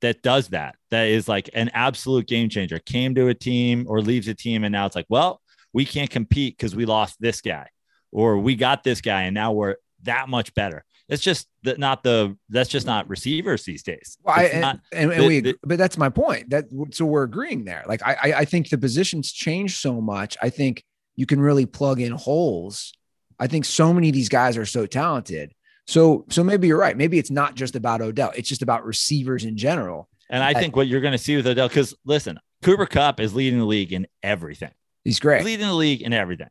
that 0.00 0.22
does 0.22 0.48
that. 0.48 0.76
That 0.90 1.08
is 1.08 1.28
like 1.28 1.50
an 1.54 1.70
absolute 1.74 2.26
game 2.26 2.48
changer. 2.48 2.78
Came 2.78 3.14
to 3.16 3.28
a 3.28 3.34
team 3.34 3.86
or 3.88 4.00
leaves 4.00 4.28
a 4.28 4.34
team, 4.34 4.64
and 4.64 4.72
now 4.72 4.86
it's 4.86 4.96
like, 4.96 5.06
well, 5.08 5.40
we 5.72 5.84
can't 5.84 6.10
compete 6.10 6.56
because 6.56 6.74
we 6.74 6.84
lost 6.86 7.16
this 7.20 7.40
guy, 7.40 7.68
or 8.12 8.38
we 8.38 8.56
got 8.56 8.82
this 8.84 9.00
guy, 9.00 9.22
and 9.22 9.34
now 9.34 9.52
we're 9.52 9.76
that 10.02 10.28
much 10.28 10.54
better. 10.54 10.84
It's 11.08 11.22
just 11.22 11.48
that 11.64 11.78
not 11.78 12.02
the 12.04 12.36
that's 12.48 12.68
just 12.70 12.86
not 12.86 13.08
receivers 13.08 13.64
these 13.64 13.82
days. 13.82 14.16
Well, 14.22 14.36
I, 14.38 14.44
and, 14.44 14.60
not- 14.60 14.80
and, 14.92 15.12
and 15.12 15.22
the- 15.22 15.26
we, 15.26 15.40
the- 15.40 15.56
but 15.62 15.76
that's 15.78 15.98
my 15.98 16.08
point. 16.08 16.50
That 16.50 16.66
so 16.92 17.04
we're 17.04 17.24
agreeing 17.24 17.64
there. 17.64 17.84
Like 17.86 18.00
I, 18.06 18.12
I, 18.22 18.32
I 18.38 18.44
think 18.44 18.68
the 18.70 18.78
positions 18.78 19.32
change 19.32 19.76
so 19.78 20.00
much. 20.00 20.36
I 20.40 20.50
think 20.50 20.84
you 21.16 21.26
can 21.26 21.40
really 21.40 21.66
plug 21.66 22.00
in 22.00 22.12
holes. 22.12 22.92
I 23.38 23.46
think 23.48 23.64
so 23.64 23.92
many 23.92 24.08
of 24.08 24.14
these 24.14 24.28
guys 24.28 24.56
are 24.56 24.66
so 24.66 24.86
talented. 24.86 25.52
So, 25.86 26.24
so 26.30 26.44
maybe 26.44 26.68
you're 26.68 26.78
right. 26.78 26.96
Maybe 26.96 27.18
it's 27.18 27.30
not 27.30 27.54
just 27.56 27.74
about 27.74 28.00
Odell. 28.00 28.32
It's 28.36 28.48
just 28.48 28.62
about 28.62 28.84
receivers 28.84 29.44
in 29.44 29.56
general. 29.56 30.08
and 30.28 30.42
I 30.42 30.54
think 30.54 30.76
what 30.76 30.86
you're 30.86 31.00
going 31.00 31.12
to 31.12 31.18
see 31.18 31.36
with 31.36 31.46
Odell, 31.46 31.68
because 31.68 31.94
listen, 32.04 32.38
Cooper 32.62 32.86
Kupp 32.86 33.18
is 33.20 33.34
leading 33.34 33.58
the 33.58 33.64
league 33.64 33.92
in 33.92 34.06
everything. 34.22 34.70
He's 35.04 35.18
great. 35.18 35.38
He's 35.38 35.46
leading 35.46 35.66
the 35.66 35.74
league 35.74 36.02
in 36.02 36.12
everything, 36.12 36.50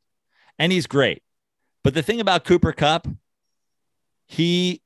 and 0.57 0.71
he's 0.71 0.87
great. 0.87 1.21
But 1.83 1.93
the 1.93 2.01
thing 2.01 2.19
about 2.19 2.43
Cooper 2.45 2.73
Kupp, 2.73 3.07
he 4.25 4.81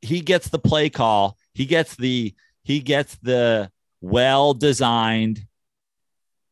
he 0.00 0.20
gets 0.20 0.48
the 0.48 0.58
play 0.58 0.88
call. 0.90 1.36
He 1.52 1.66
gets 1.66 1.94
the 1.96 2.34
he 2.62 2.80
gets 2.80 3.16
the 3.16 3.70
well 4.00 4.54
designed 4.54 5.46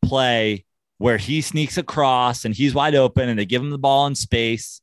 play 0.04 0.64
where 0.98 1.16
he 1.18 1.40
sneaks 1.40 1.78
across 1.78 2.44
and 2.44 2.54
he's 2.54 2.74
wide 2.74 2.94
open, 2.94 3.28
and 3.30 3.38
they 3.38 3.46
give 3.46 3.62
him 3.62 3.70
the 3.70 3.78
ball 3.78 4.06
in 4.06 4.14
space. 4.14 4.81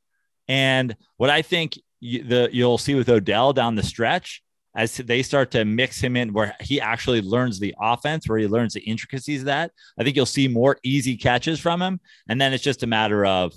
And 0.50 0.96
what 1.16 1.30
I 1.30 1.42
think 1.42 1.78
you, 2.00 2.24
the 2.24 2.50
you'll 2.52 2.76
see 2.76 2.96
with 2.96 3.08
Odell 3.08 3.52
down 3.52 3.76
the 3.76 3.84
stretch 3.84 4.42
as 4.74 4.96
they 4.96 5.22
start 5.22 5.52
to 5.52 5.64
mix 5.64 6.00
him 6.00 6.16
in 6.16 6.32
where 6.32 6.56
he 6.60 6.80
actually 6.80 7.20
learns 7.20 7.60
the 7.60 7.72
offense, 7.80 8.28
where 8.28 8.38
he 8.38 8.48
learns 8.48 8.74
the 8.74 8.80
intricacies 8.80 9.42
of 9.42 9.46
that. 9.46 9.70
I 9.96 10.02
think 10.02 10.16
you'll 10.16 10.26
see 10.26 10.48
more 10.48 10.76
easy 10.82 11.16
catches 11.16 11.60
from 11.60 11.80
him. 11.80 12.00
And 12.28 12.40
then 12.40 12.52
it's 12.52 12.64
just 12.64 12.82
a 12.82 12.88
matter 12.88 13.24
of 13.24 13.54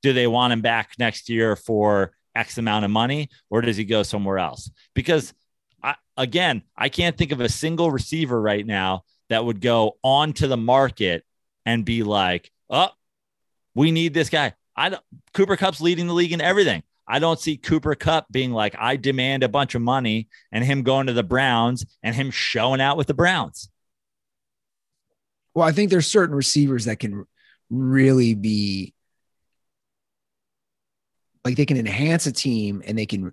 do 0.00 0.14
they 0.14 0.26
want 0.26 0.54
him 0.54 0.62
back 0.62 0.92
next 0.98 1.28
year 1.28 1.56
for 1.56 2.12
X 2.34 2.56
amount 2.56 2.86
of 2.86 2.90
money 2.90 3.28
or 3.50 3.60
does 3.60 3.76
he 3.76 3.84
go 3.84 4.02
somewhere 4.02 4.38
else? 4.38 4.70
Because 4.94 5.34
I, 5.82 5.96
again, 6.16 6.62
I 6.74 6.88
can't 6.88 7.18
think 7.18 7.32
of 7.32 7.40
a 7.42 7.50
single 7.50 7.90
receiver 7.90 8.40
right 8.40 8.66
now 8.66 9.02
that 9.28 9.44
would 9.44 9.60
go 9.60 9.98
onto 10.02 10.46
the 10.46 10.56
market 10.56 11.22
and 11.66 11.84
be 11.84 12.02
like, 12.02 12.50
oh, 12.70 12.88
we 13.74 13.90
need 13.90 14.14
this 14.14 14.30
guy. 14.30 14.54
I 14.76 14.90
don't, 14.90 15.02
Cooper 15.32 15.56
Kupp's 15.56 15.80
leading 15.80 16.06
the 16.06 16.14
league 16.14 16.32
in 16.32 16.40
everything. 16.40 16.82
I 17.06 17.18
don't 17.18 17.38
see 17.38 17.56
Cooper 17.56 17.94
Kupp 17.94 18.26
being 18.30 18.52
like, 18.52 18.74
I 18.78 18.96
demand 18.96 19.42
a 19.42 19.48
bunch 19.48 19.74
of 19.74 19.82
money 19.82 20.28
and 20.50 20.64
him 20.64 20.82
going 20.82 21.06
to 21.06 21.12
the 21.12 21.22
Browns 21.22 21.84
and 22.02 22.14
him 22.14 22.30
showing 22.30 22.80
out 22.80 22.96
with 22.96 23.06
the 23.06 23.14
Browns. 23.14 23.68
Well, 25.54 25.66
I 25.66 25.72
think 25.72 25.90
there's 25.90 26.06
certain 26.06 26.34
receivers 26.34 26.86
that 26.86 26.98
can 26.98 27.26
really 27.70 28.34
be 28.34 28.94
like 31.44 31.56
they 31.56 31.66
can 31.66 31.76
enhance 31.76 32.26
a 32.26 32.32
team 32.32 32.82
and 32.86 32.98
they 32.98 33.06
can 33.06 33.32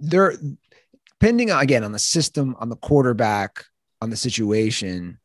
they're 0.00 0.34
depending 1.24 1.50
again 1.50 1.84
on 1.84 1.92
the 1.92 1.98
system, 1.98 2.54
on 2.58 2.68
the 2.68 2.76
quarterback, 2.76 3.64
on 4.02 4.10
the 4.10 4.16
situation. 4.16 5.18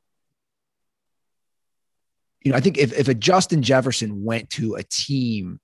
You 2.42 2.52
know, 2.52 2.58
I 2.58 2.62
think 2.62 2.78
if 2.78 2.98
if 2.98 3.08
a 3.08 3.14
Justin 3.14 3.62
Jefferson 3.62 4.24
went 4.24 4.50
to 4.52 4.76
a 4.76 4.84
team, 4.84 5.60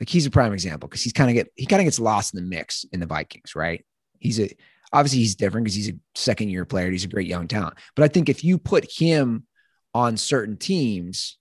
like 0.00 0.08
he's 0.08 0.26
a 0.26 0.30
prime 0.30 0.52
example 0.52 0.88
because 0.88 1.02
he's 1.02 1.12
kind 1.12 1.30
of 1.30 1.34
get 1.34 1.48
he 1.54 1.66
kind 1.66 1.80
of 1.80 1.84
gets 1.84 2.00
lost 2.00 2.34
in 2.34 2.42
the 2.42 2.48
mix 2.48 2.84
in 2.92 3.00
the 3.00 3.06
Vikings, 3.06 3.54
right? 3.54 3.84
He's 4.18 4.40
a 4.40 4.50
obviously 4.92 5.20
he's 5.20 5.34
different 5.34 5.64
because 5.64 5.74
he's 5.74 5.90
a 5.90 5.98
second 6.14 6.50
year 6.50 6.64
player. 6.64 6.90
He's 6.90 7.04
a 7.04 7.08
great 7.08 7.26
young 7.26 7.48
talent. 7.48 7.76
But 7.94 8.04
I 8.04 8.08
think 8.08 8.28
if 8.28 8.44
you 8.44 8.58
put 8.58 8.90
him 8.90 9.46
on 9.92 10.16
certain 10.16 10.56
teams, 10.56 11.38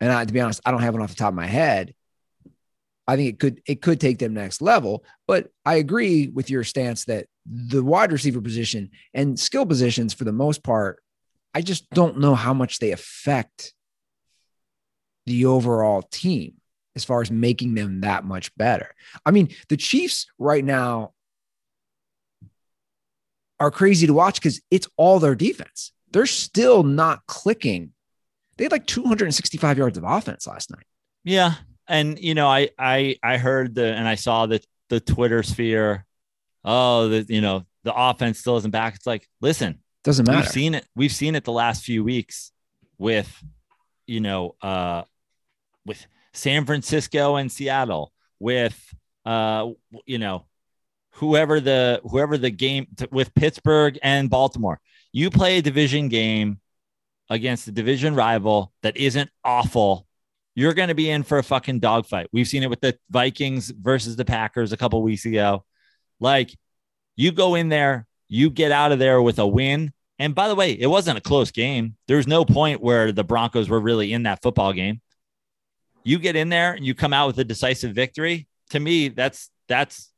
and 0.00 0.12
I, 0.12 0.24
to 0.24 0.32
be 0.32 0.40
honest, 0.40 0.60
I 0.64 0.70
don't 0.70 0.82
have 0.82 0.94
one 0.94 1.02
off 1.02 1.10
the 1.10 1.16
top 1.16 1.28
of 1.28 1.34
my 1.34 1.46
head. 1.46 1.94
I 3.06 3.16
think 3.16 3.28
it 3.28 3.38
could 3.40 3.62
it 3.66 3.82
could 3.82 4.00
take 4.00 4.18
them 4.18 4.34
next 4.34 4.62
level. 4.62 5.04
But 5.26 5.48
I 5.64 5.76
agree 5.76 6.28
with 6.28 6.50
your 6.50 6.64
stance 6.64 7.06
that 7.06 7.26
the 7.46 7.82
wide 7.82 8.12
receiver 8.12 8.40
position 8.40 8.90
and 9.14 9.38
skill 9.38 9.66
positions 9.66 10.14
for 10.14 10.24
the 10.24 10.32
most 10.32 10.62
part, 10.62 11.02
I 11.54 11.62
just 11.62 11.88
don't 11.90 12.18
know 12.18 12.34
how 12.34 12.54
much 12.54 12.78
they 12.78 12.92
affect 12.92 13.74
the 15.26 15.46
overall 15.46 16.02
team 16.02 16.54
as 16.96 17.04
far 17.04 17.20
as 17.20 17.30
making 17.30 17.74
them 17.74 18.00
that 18.00 18.24
much 18.24 18.54
better. 18.56 18.94
I 19.24 19.30
mean, 19.30 19.48
the 19.68 19.76
Chiefs 19.76 20.26
right 20.38 20.64
now 20.64 21.12
are 23.58 23.70
crazy 23.70 24.06
to 24.06 24.14
watch 24.14 24.40
because 24.40 24.60
it's 24.70 24.88
all 24.96 25.18
their 25.18 25.34
defense. 25.34 25.92
They're 26.12 26.26
still 26.26 26.82
not 26.82 27.26
clicking. 27.26 27.92
They 28.56 28.64
had 28.64 28.72
like 28.72 28.86
265 28.86 29.78
yards 29.78 29.98
of 29.98 30.04
offense 30.04 30.46
last 30.46 30.70
night. 30.70 30.86
Yeah, 31.24 31.54
and 31.86 32.18
you 32.18 32.34
know, 32.34 32.48
I 32.48 32.70
I 32.78 33.16
I 33.22 33.36
heard 33.36 33.74
the 33.74 33.84
and 33.84 34.08
I 34.08 34.14
saw 34.14 34.46
the 34.46 34.60
the 34.88 35.00
Twitter 35.00 35.42
sphere. 35.42 36.06
Oh, 36.64 37.08
the 37.08 37.26
you 37.32 37.40
know 37.40 37.66
the 37.84 37.94
offense 37.94 38.38
still 38.38 38.56
isn't 38.56 38.70
back. 38.70 38.96
It's 38.96 39.06
like, 39.06 39.28
listen, 39.40 39.80
doesn't 40.04 40.26
matter. 40.26 40.40
We've 40.40 40.48
seen 40.48 40.74
it. 40.74 40.86
We've 40.94 41.12
seen 41.12 41.34
it 41.34 41.44
the 41.44 41.52
last 41.52 41.84
few 41.84 42.02
weeks 42.04 42.52
with, 42.98 43.30
you 44.06 44.20
know, 44.20 44.56
uh, 44.62 45.02
with 45.84 46.06
San 46.32 46.64
Francisco 46.66 47.36
and 47.36 47.50
Seattle, 47.50 48.12
with 48.38 48.78
uh, 49.24 49.70
you 50.06 50.18
know, 50.18 50.46
whoever 51.12 51.60
the 51.60 52.00
whoever 52.04 52.38
the 52.38 52.50
game 52.50 52.86
with 53.10 53.34
Pittsburgh 53.34 53.98
and 54.02 54.30
Baltimore. 54.30 54.80
You 55.12 55.30
play 55.30 55.58
a 55.58 55.62
division 55.62 56.08
game 56.08 56.60
against 57.28 57.68
a 57.68 57.72
division 57.72 58.14
rival 58.14 58.72
that 58.82 58.96
isn't 58.96 59.30
awful 59.44 60.06
you're 60.54 60.74
going 60.74 60.88
to 60.88 60.94
be 60.94 61.10
in 61.10 61.22
for 61.22 61.38
a 61.38 61.42
fucking 61.42 61.80
dogfight. 61.80 62.28
We've 62.32 62.48
seen 62.48 62.62
it 62.62 62.70
with 62.70 62.80
the 62.80 62.98
Vikings 63.08 63.70
versus 63.70 64.16
the 64.16 64.24
Packers 64.24 64.72
a 64.72 64.76
couple 64.76 65.02
weeks 65.02 65.24
ago. 65.24 65.64
Like 66.18 66.54
you 67.16 67.32
go 67.32 67.54
in 67.54 67.68
there, 67.68 68.06
you 68.30 68.48
get 68.48 68.72
out 68.72 68.92
of 68.92 68.98
there 68.98 69.20
with 69.20 69.38
a 69.38 69.46
win. 69.46 69.92
And 70.18 70.34
by 70.34 70.48
the 70.48 70.54
way, 70.54 70.72
it 70.72 70.86
wasn't 70.86 71.18
a 71.18 71.20
close 71.20 71.50
game. 71.50 71.96
There's 72.06 72.26
no 72.26 72.44
point 72.44 72.80
where 72.80 73.10
the 73.10 73.24
Broncos 73.24 73.68
were 73.68 73.80
really 73.80 74.12
in 74.12 74.22
that 74.22 74.40
football 74.40 74.72
game. 74.72 75.00
You 76.04 76.18
get 76.18 76.36
in 76.36 76.48
there 76.48 76.72
and 76.72 76.86
you 76.86 76.94
come 76.94 77.12
out 77.12 77.26
with 77.26 77.38
a 77.38 77.44
decisive 77.44 77.92
victory. 77.92 78.46
To 78.70 78.80
me, 78.80 79.08
that's 79.08 79.50
that's 79.68 80.12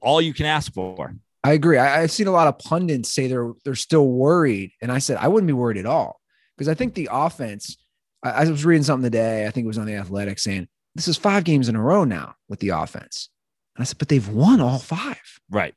all 0.00 0.22
you 0.22 0.32
can 0.32 0.46
ask 0.46 0.72
for. 0.72 1.14
I 1.42 1.52
agree. 1.52 1.78
I, 1.78 2.00
have 2.00 2.10
seen 2.10 2.28
a 2.28 2.32
lot 2.32 2.46
of 2.46 2.58
pundits 2.58 3.12
say 3.12 3.26
they're 3.26 3.52
they're 3.64 3.74
still 3.74 4.06
worried, 4.06 4.72
and 4.80 4.92
I 4.92 4.98
said 4.98 5.18
I 5.18 5.28
wouldn't 5.28 5.48
be 5.48 5.52
worried 5.52 5.78
at 5.78 5.86
all 5.86 6.20
because 6.56 6.68
I 6.68 6.74
think 6.74 6.94
the 6.94 7.08
offense 7.10 7.76
I, 8.22 8.30
I 8.30 8.50
was 8.50 8.64
reading 8.64 8.84
something 8.84 9.10
today. 9.10 9.46
I 9.46 9.50
think 9.50 9.64
it 9.64 9.68
was 9.68 9.78
on 9.78 9.86
the 9.86 9.96
Athletic 9.96 10.38
saying 10.38 10.68
this 10.94 11.08
is 11.08 11.16
five 11.16 11.44
games 11.44 11.68
in 11.68 11.76
a 11.76 11.82
row 11.82 12.04
now 12.04 12.36
with 12.48 12.60
the 12.60 12.70
offense. 12.70 13.28
And 13.76 13.82
I 13.82 13.84
said, 13.84 13.98
but 13.98 14.08
they've 14.08 14.28
won 14.28 14.60
all 14.60 14.78
five. 14.78 15.40
Right. 15.50 15.74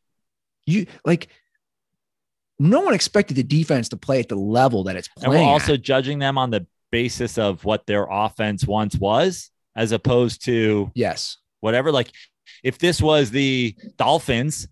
You 0.65 0.85
like 1.03 1.27
no 2.59 2.81
one 2.81 2.93
expected 2.93 3.37
the 3.37 3.43
defense 3.43 3.89
to 3.89 3.97
play 3.97 4.19
at 4.19 4.27
the 4.27 4.35
level 4.35 4.83
that 4.83 4.95
it's 4.97 5.07
playing. 5.07 5.33
And 5.33 5.45
we're 5.45 5.49
also 5.51 5.73
at. 5.73 5.81
judging 5.81 6.19
them 6.19 6.37
on 6.37 6.49
the 6.49 6.67
basis 6.91 7.37
of 7.37 7.63
what 7.63 7.85
their 7.85 8.05
offense 8.09 8.67
once 8.67 8.95
was, 8.95 9.49
as 9.75 9.93
opposed 9.93 10.43
to 10.45 10.91
yes, 10.93 11.37
whatever. 11.61 11.91
Like 11.91 12.11
if 12.63 12.77
this 12.77 13.01
was 13.01 13.31
the 13.31 13.75
Dolphins, 13.97 14.67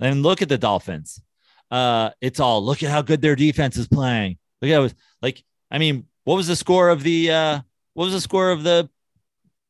then 0.00 0.22
look 0.22 0.42
at 0.42 0.48
the 0.48 0.58
Dolphins. 0.58 1.22
Uh, 1.70 2.10
it's 2.20 2.40
all 2.40 2.64
look 2.64 2.82
at 2.82 2.90
how 2.90 3.02
good 3.02 3.22
their 3.22 3.36
defense 3.36 3.76
is 3.76 3.86
playing. 3.86 4.38
Look 4.60 4.70
at 4.70 4.78
was 4.78 4.94
like, 5.22 5.42
I 5.70 5.78
mean, 5.78 6.06
what 6.24 6.34
was 6.34 6.48
the 6.48 6.56
score 6.56 6.88
of 6.88 7.02
the 7.02 7.30
uh 7.30 7.60
what 7.94 8.06
was 8.06 8.14
the 8.14 8.20
score 8.20 8.50
of 8.50 8.64
the 8.64 8.88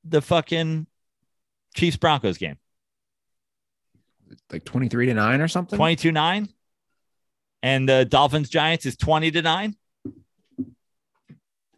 the 0.04 0.22
fucking 0.22 0.87
Chiefs 1.74 1.96
Broncos 1.96 2.38
game? 2.38 2.57
Like 4.50 4.64
23 4.64 5.07
to 5.07 5.14
9 5.14 5.40
or 5.40 5.48
something? 5.48 5.76
22 5.76 6.11
9. 6.11 6.48
And 7.64 7.88
the 7.88 8.05
Dolphins 8.05 8.50
Giants 8.50 8.85
is 8.85 8.94
20 8.94 9.31
to 9.31 9.40
9. 9.40 9.74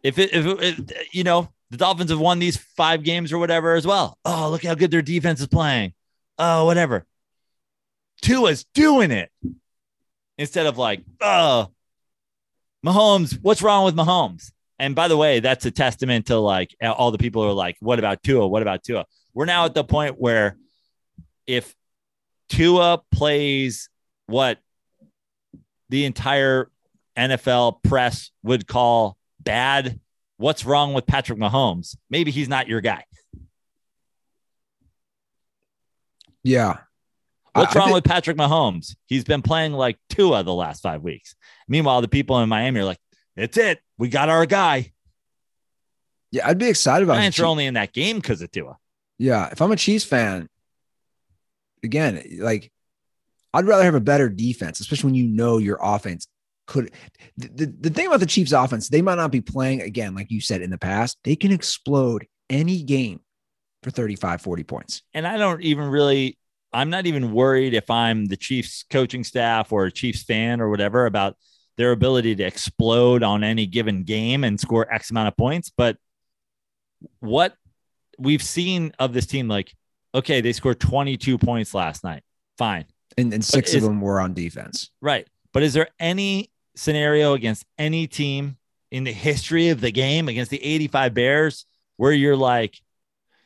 If 0.03 0.19
it, 0.19 0.33
if 0.33 0.45
it, 0.45 0.91
you 1.13 1.23
know, 1.23 1.47
the 1.69 1.77
Dolphins 1.77 2.09
have 2.09 2.19
won 2.19 2.39
these 2.39 2.57
five 2.57 3.03
games 3.03 3.31
or 3.31 3.37
whatever 3.37 3.73
as 3.73 3.87
well. 3.87 4.17
Oh, 4.25 4.49
look 4.51 4.65
how 4.65 4.75
good 4.75 4.91
their 4.91 5.01
defense 5.01 5.39
is 5.39 5.47
playing. 5.47 5.93
Oh, 6.37 6.65
whatever. 6.65 7.05
Tua's 8.21 8.65
doing 8.73 9.11
it 9.11 9.31
instead 10.37 10.65
of 10.65 10.77
like, 10.77 11.05
oh, 11.21 11.71
Mahomes, 12.85 13.39
what's 13.41 13.61
wrong 13.61 13.85
with 13.85 13.95
Mahomes? 13.95 14.51
And 14.77 14.93
by 14.93 15.07
the 15.07 15.15
way, 15.15 15.39
that's 15.39 15.65
a 15.65 15.71
testament 15.71 16.25
to 16.25 16.37
like 16.37 16.75
all 16.81 17.11
the 17.11 17.17
people 17.17 17.43
who 17.43 17.47
are 17.47 17.53
like, 17.53 17.77
what 17.79 17.97
about 17.97 18.21
Tua? 18.23 18.45
What 18.45 18.61
about 18.61 18.83
Tua? 18.83 19.05
We're 19.33 19.45
now 19.45 19.63
at 19.63 19.73
the 19.73 19.85
point 19.85 20.19
where 20.19 20.57
if 21.47 21.73
Tua 22.49 23.01
plays 23.09 23.89
what 24.25 24.59
the 25.89 26.05
entire 26.05 26.69
NFL 27.17 27.81
press 27.83 28.31
would 28.43 28.67
call 28.67 29.17
bad, 29.39 29.99
what's 30.37 30.65
wrong 30.65 30.93
with 30.93 31.05
Patrick 31.05 31.39
Mahomes? 31.39 31.95
Maybe 32.09 32.31
he's 32.31 32.49
not 32.49 32.67
your 32.67 32.81
guy. 32.81 33.03
Yeah. 36.43 36.77
What's 37.53 37.75
I, 37.75 37.79
wrong 37.79 37.83
I 37.83 37.91
think- 37.91 37.95
with 37.95 38.03
Patrick 38.05 38.37
Mahomes? 38.37 38.95
He's 39.07 39.23
been 39.23 39.41
playing 39.41 39.73
like 39.73 39.97
Tua 40.09 40.43
the 40.43 40.53
last 40.53 40.81
five 40.81 41.01
weeks. 41.01 41.35
Meanwhile, 41.67 42.01
the 42.01 42.07
people 42.07 42.39
in 42.39 42.49
Miami 42.49 42.81
are 42.81 42.85
like, 42.85 42.99
it's 43.35 43.57
it. 43.57 43.79
We 43.97 44.09
got 44.09 44.29
our 44.29 44.45
guy. 44.45 44.91
Yeah, 46.31 46.47
I'd 46.47 46.57
be 46.57 46.67
excited 46.67 47.03
about 47.05 47.15
Giants 47.15 47.39
are 47.39 47.45
only 47.45 47.65
in 47.65 47.75
that 47.75 47.93
game 47.93 48.17
because 48.17 48.41
of 48.41 48.51
Tua. 48.51 48.77
Yeah, 49.17 49.49
if 49.51 49.61
I'm 49.61 49.71
a 49.71 49.75
Chiefs 49.75 50.05
fan, 50.05 50.49
again, 51.83 52.21
like 52.39 52.71
I'd 53.53 53.65
rather 53.65 53.83
have 53.83 53.95
a 53.95 54.01
better 54.01 54.29
defense, 54.29 54.79
especially 54.79 55.07
when 55.07 55.15
you 55.15 55.27
know 55.27 55.57
your 55.57 55.79
offense 55.81 56.27
could. 56.65 56.91
The, 57.37 57.47
the, 57.47 57.75
the 57.81 57.89
thing 57.89 58.07
about 58.07 58.19
the 58.19 58.25
Chiefs' 58.25 58.51
offense, 58.51 58.89
they 58.89 59.01
might 59.01 59.15
not 59.15 59.31
be 59.31 59.41
playing 59.41 59.81
again, 59.81 60.15
like 60.15 60.31
you 60.31 60.41
said 60.41 60.61
in 60.61 60.69
the 60.69 60.77
past. 60.77 61.17
They 61.23 61.35
can 61.35 61.51
explode 61.51 62.27
any 62.49 62.83
game 62.83 63.21
for 63.83 63.91
35, 63.91 64.41
40 64.41 64.63
points. 64.63 65.01
And 65.13 65.25
I 65.25 65.37
don't 65.37 65.61
even 65.61 65.85
really, 65.85 66.37
I'm 66.73 66.89
not 66.89 67.05
even 67.05 67.31
worried 67.31 67.73
if 67.73 67.89
I'm 67.89 68.25
the 68.25 68.37
Chiefs 68.37 68.85
coaching 68.89 69.23
staff 69.23 69.71
or 69.71 69.85
a 69.85 69.91
Chiefs 69.91 70.23
fan 70.23 70.61
or 70.61 70.69
whatever 70.69 71.05
about 71.05 71.37
their 71.77 71.91
ability 71.91 72.35
to 72.35 72.43
explode 72.43 73.23
on 73.23 73.43
any 73.43 73.65
given 73.65 74.03
game 74.03 74.43
and 74.43 74.59
score 74.59 74.91
X 74.91 75.11
amount 75.11 75.27
of 75.27 75.37
points. 75.37 75.71
But 75.75 75.97
what 77.19 77.55
we've 78.17 78.43
seen 78.43 78.91
of 78.99 79.13
this 79.13 79.27
team, 79.27 79.47
like, 79.47 79.73
okay, 80.13 80.41
they 80.41 80.53
scored 80.53 80.79
22 80.79 81.37
points 81.37 81.73
last 81.73 82.03
night. 82.03 82.23
Fine. 82.57 82.85
And, 83.17 83.33
and 83.33 83.43
six 83.43 83.71
is, 83.71 83.77
of 83.77 83.83
them 83.83 84.01
were 84.01 84.19
on 84.19 84.33
defense. 84.33 84.91
Right. 85.01 85.27
But 85.53 85.63
is 85.63 85.73
there 85.73 85.89
any 85.99 86.51
scenario 86.75 87.33
against 87.33 87.65
any 87.77 88.07
team 88.07 88.57
in 88.91 89.03
the 89.03 89.11
history 89.11 89.69
of 89.69 89.81
the 89.81 89.91
game 89.91 90.29
against 90.29 90.51
the 90.51 90.63
85 90.63 91.13
Bears 91.13 91.65
where 91.97 92.11
you're 92.11 92.35
like, 92.35 92.79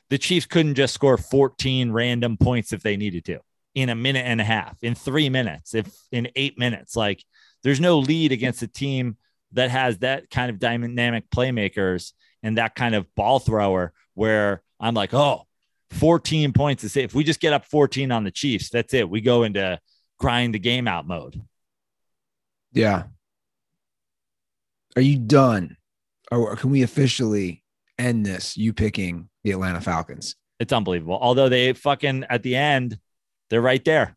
the 0.10 0.18
Chiefs 0.18 0.46
couldn't 0.46 0.76
just 0.76 0.94
score 0.94 1.18
14 1.18 1.92
random 1.92 2.36
points 2.36 2.74
if 2.74 2.84
they 2.84 2.98
needed 2.98 3.24
to 3.26 3.40
in 3.74 3.88
a 3.88 3.96
minute 3.96 4.26
and 4.26 4.42
a 4.42 4.44
half, 4.44 4.78
in 4.84 4.94
three 4.94 5.30
minutes, 5.30 5.74
if 5.74 5.90
in 6.12 6.28
eight 6.36 6.60
minutes? 6.60 6.98
Like, 6.98 7.24
there's 7.64 7.80
no 7.80 8.00
lead 8.00 8.34
against 8.34 8.62
a 8.62 8.68
team 8.68 9.16
that 9.54 9.70
has 9.70 10.00
that 10.00 10.30
kind 10.30 10.50
of 10.50 10.60
dynamic 10.60 11.30
playmakers 11.30 12.12
and 12.44 12.58
that 12.58 12.76
kind 12.76 12.96
of 12.96 13.14
ball 13.16 13.40
thrower 13.40 13.94
where 14.14 14.62
I'm 14.80 14.94
like, 14.94 15.14
oh, 15.14 15.48
14 15.92 16.54
points 16.54 16.82
to 16.82 16.90
say 16.90 17.04
if 17.04 17.14
we 17.14 17.24
just 17.24 17.40
get 17.40 17.54
up 17.54 17.66
14 17.66 18.12
on 18.12 18.24
the 18.24 18.32
Chiefs, 18.32 18.70
that's 18.70 18.94
it. 18.94 19.10
We 19.10 19.22
go 19.22 19.44
into 19.44 19.80
grind 20.20 20.54
the 20.54 20.60
game 20.60 20.88
out 20.88 21.08
mode. 21.08 21.42
Yeah. 22.74 23.04
Are 24.96 25.02
you 25.02 25.18
done? 25.18 25.78
Or 26.32 26.56
can 26.56 26.70
we 26.70 26.84
officially 26.84 27.64
end 27.98 28.26
this? 28.26 28.58
You 28.58 28.74
picking 28.74 29.30
the 29.44 29.52
Atlanta 29.52 29.82
Falcons? 29.82 30.36
It's 30.60 30.74
unbelievable. 30.74 31.18
Although 31.20 31.50
they 31.50 31.74
fucking 31.74 32.26
at 32.30 32.44
the 32.44 32.56
end, 32.56 32.98
they're 33.50 33.62
right 33.62 33.84
there. 33.84 34.16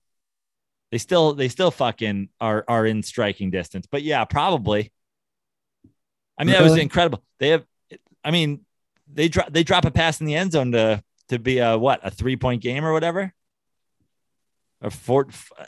They 0.91 0.99
still 0.99 1.35
they 1.35 1.49
still 1.49 1.71
fucking 1.71 2.29
are 2.41 2.65
are 2.69 2.87
in 2.87 3.03
striking 3.03 3.51
distance. 3.51 3.87
But 3.91 4.03
yeah, 4.03 4.25
probably. 4.25 4.93
I 6.39 6.45
mean, 6.45 6.55
really? 6.55 6.65
that 6.65 6.71
was 6.71 6.81
incredible. 6.81 7.25
They 7.41 7.49
have 7.51 7.65
I 8.25 8.31
mean, 8.31 8.65
they 9.13 9.29
drop 9.29 9.53
they 9.53 9.63
drop 9.63 9.85
a 9.85 9.91
pass 9.91 10.21
in 10.21 10.27
the 10.27 10.35
end 10.35 10.53
zone 10.53 10.73
to 10.73 11.03
to 11.29 11.39
be 11.39 11.59
a 11.59 11.77
what, 11.79 12.01
a 12.03 12.11
three 12.11 12.37
point 12.37 12.63
game 12.63 12.85
or 12.85 12.93
whatever. 12.93 13.33
a 14.83 14.91
four, 14.91 15.27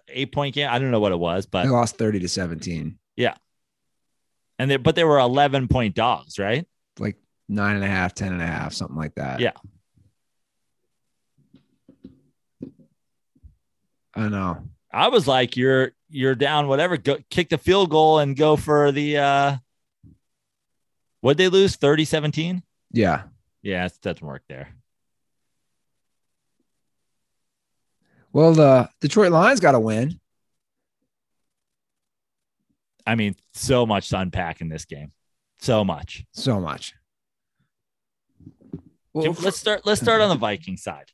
eight 0.09 0.33
point 0.33 0.55
game. 0.55 0.69
I 0.71 0.79
don't 0.79 0.91
know 0.91 1.01
what 1.01 1.13
it 1.13 1.19
was, 1.19 1.47
but 1.47 1.65
They 1.65 1.69
lost 1.71 1.97
30 1.97 2.21
to 2.21 2.29
17, 2.29 2.99
Yeah, 3.17 3.35
and 4.59 4.71
they, 4.71 4.77
but 4.77 4.95
they 4.95 5.05
were 5.05 5.19
11 5.19 5.69
point 5.69 5.95
dogs, 5.95 6.39
right? 6.39 6.67
like 6.99 7.17
nine 7.49 7.77
and 7.77 7.85
a 7.85 7.89
half, 7.89 8.15
10 8.15 8.33
and 8.33 8.43
a 8.43 8.47
half, 8.47 8.73
something 8.73 8.97
like 8.97 9.15
that. 9.17 9.41
Yeah. 9.41 9.53
I 14.15 14.29
know. 14.29 14.63
I 14.93 15.09
was 15.09 15.27
like, 15.29 15.57
you're 15.57 15.93
you're 16.09 16.35
down, 16.35 16.69
whatever. 16.69 16.97
Go 16.97 17.19
kick 17.31 17.51
the 17.51 17.59
field 17.59 17.91
goal 17.91 18.19
and 18.19 18.37
go 18.37 18.57
for 18.57 18.93
the 18.93 19.19
uh 19.19 19.57
what'd 21.21 21.37
they 21.39 21.49
lose? 21.49 21.77
30 21.77 22.05
17? 22.05 22.63
Yeah. 22.93 23.25
Yeah, 23.63 23.85
it 23.85 23.93
doesn't 24.01 24.27
work 24.27 24.43
there. 24.49 24.69
Well, 28.37 28.53
the 28.53 28.91
Detroit 29.01 29.33
Lions 29.33 29.61
got 29.61 29.73
to 29.73 29.81
win. 29.81 30.21
I 33.07 33.15
mean, 33.15 33.35
so 33.55 33.87
much 33.87 34.11
to 34.11 34.19
unpack 34.19 34.61
in 34.61 34.69
this 34.69 34.85
game. 34.85 35.13
So 35.61 35.85
much. 35.85 36.23
So 36.33 36.61
much. 36.61 36.93
Well, 39.15 39.35
let's 39.41 39.57
start 39.57 39.87
let's 39.87 40.03
start 40.03 40.21
on 40.21 40.29
the 40.29 40.35
Viking 40.35 40.77
side, 40.77 41.07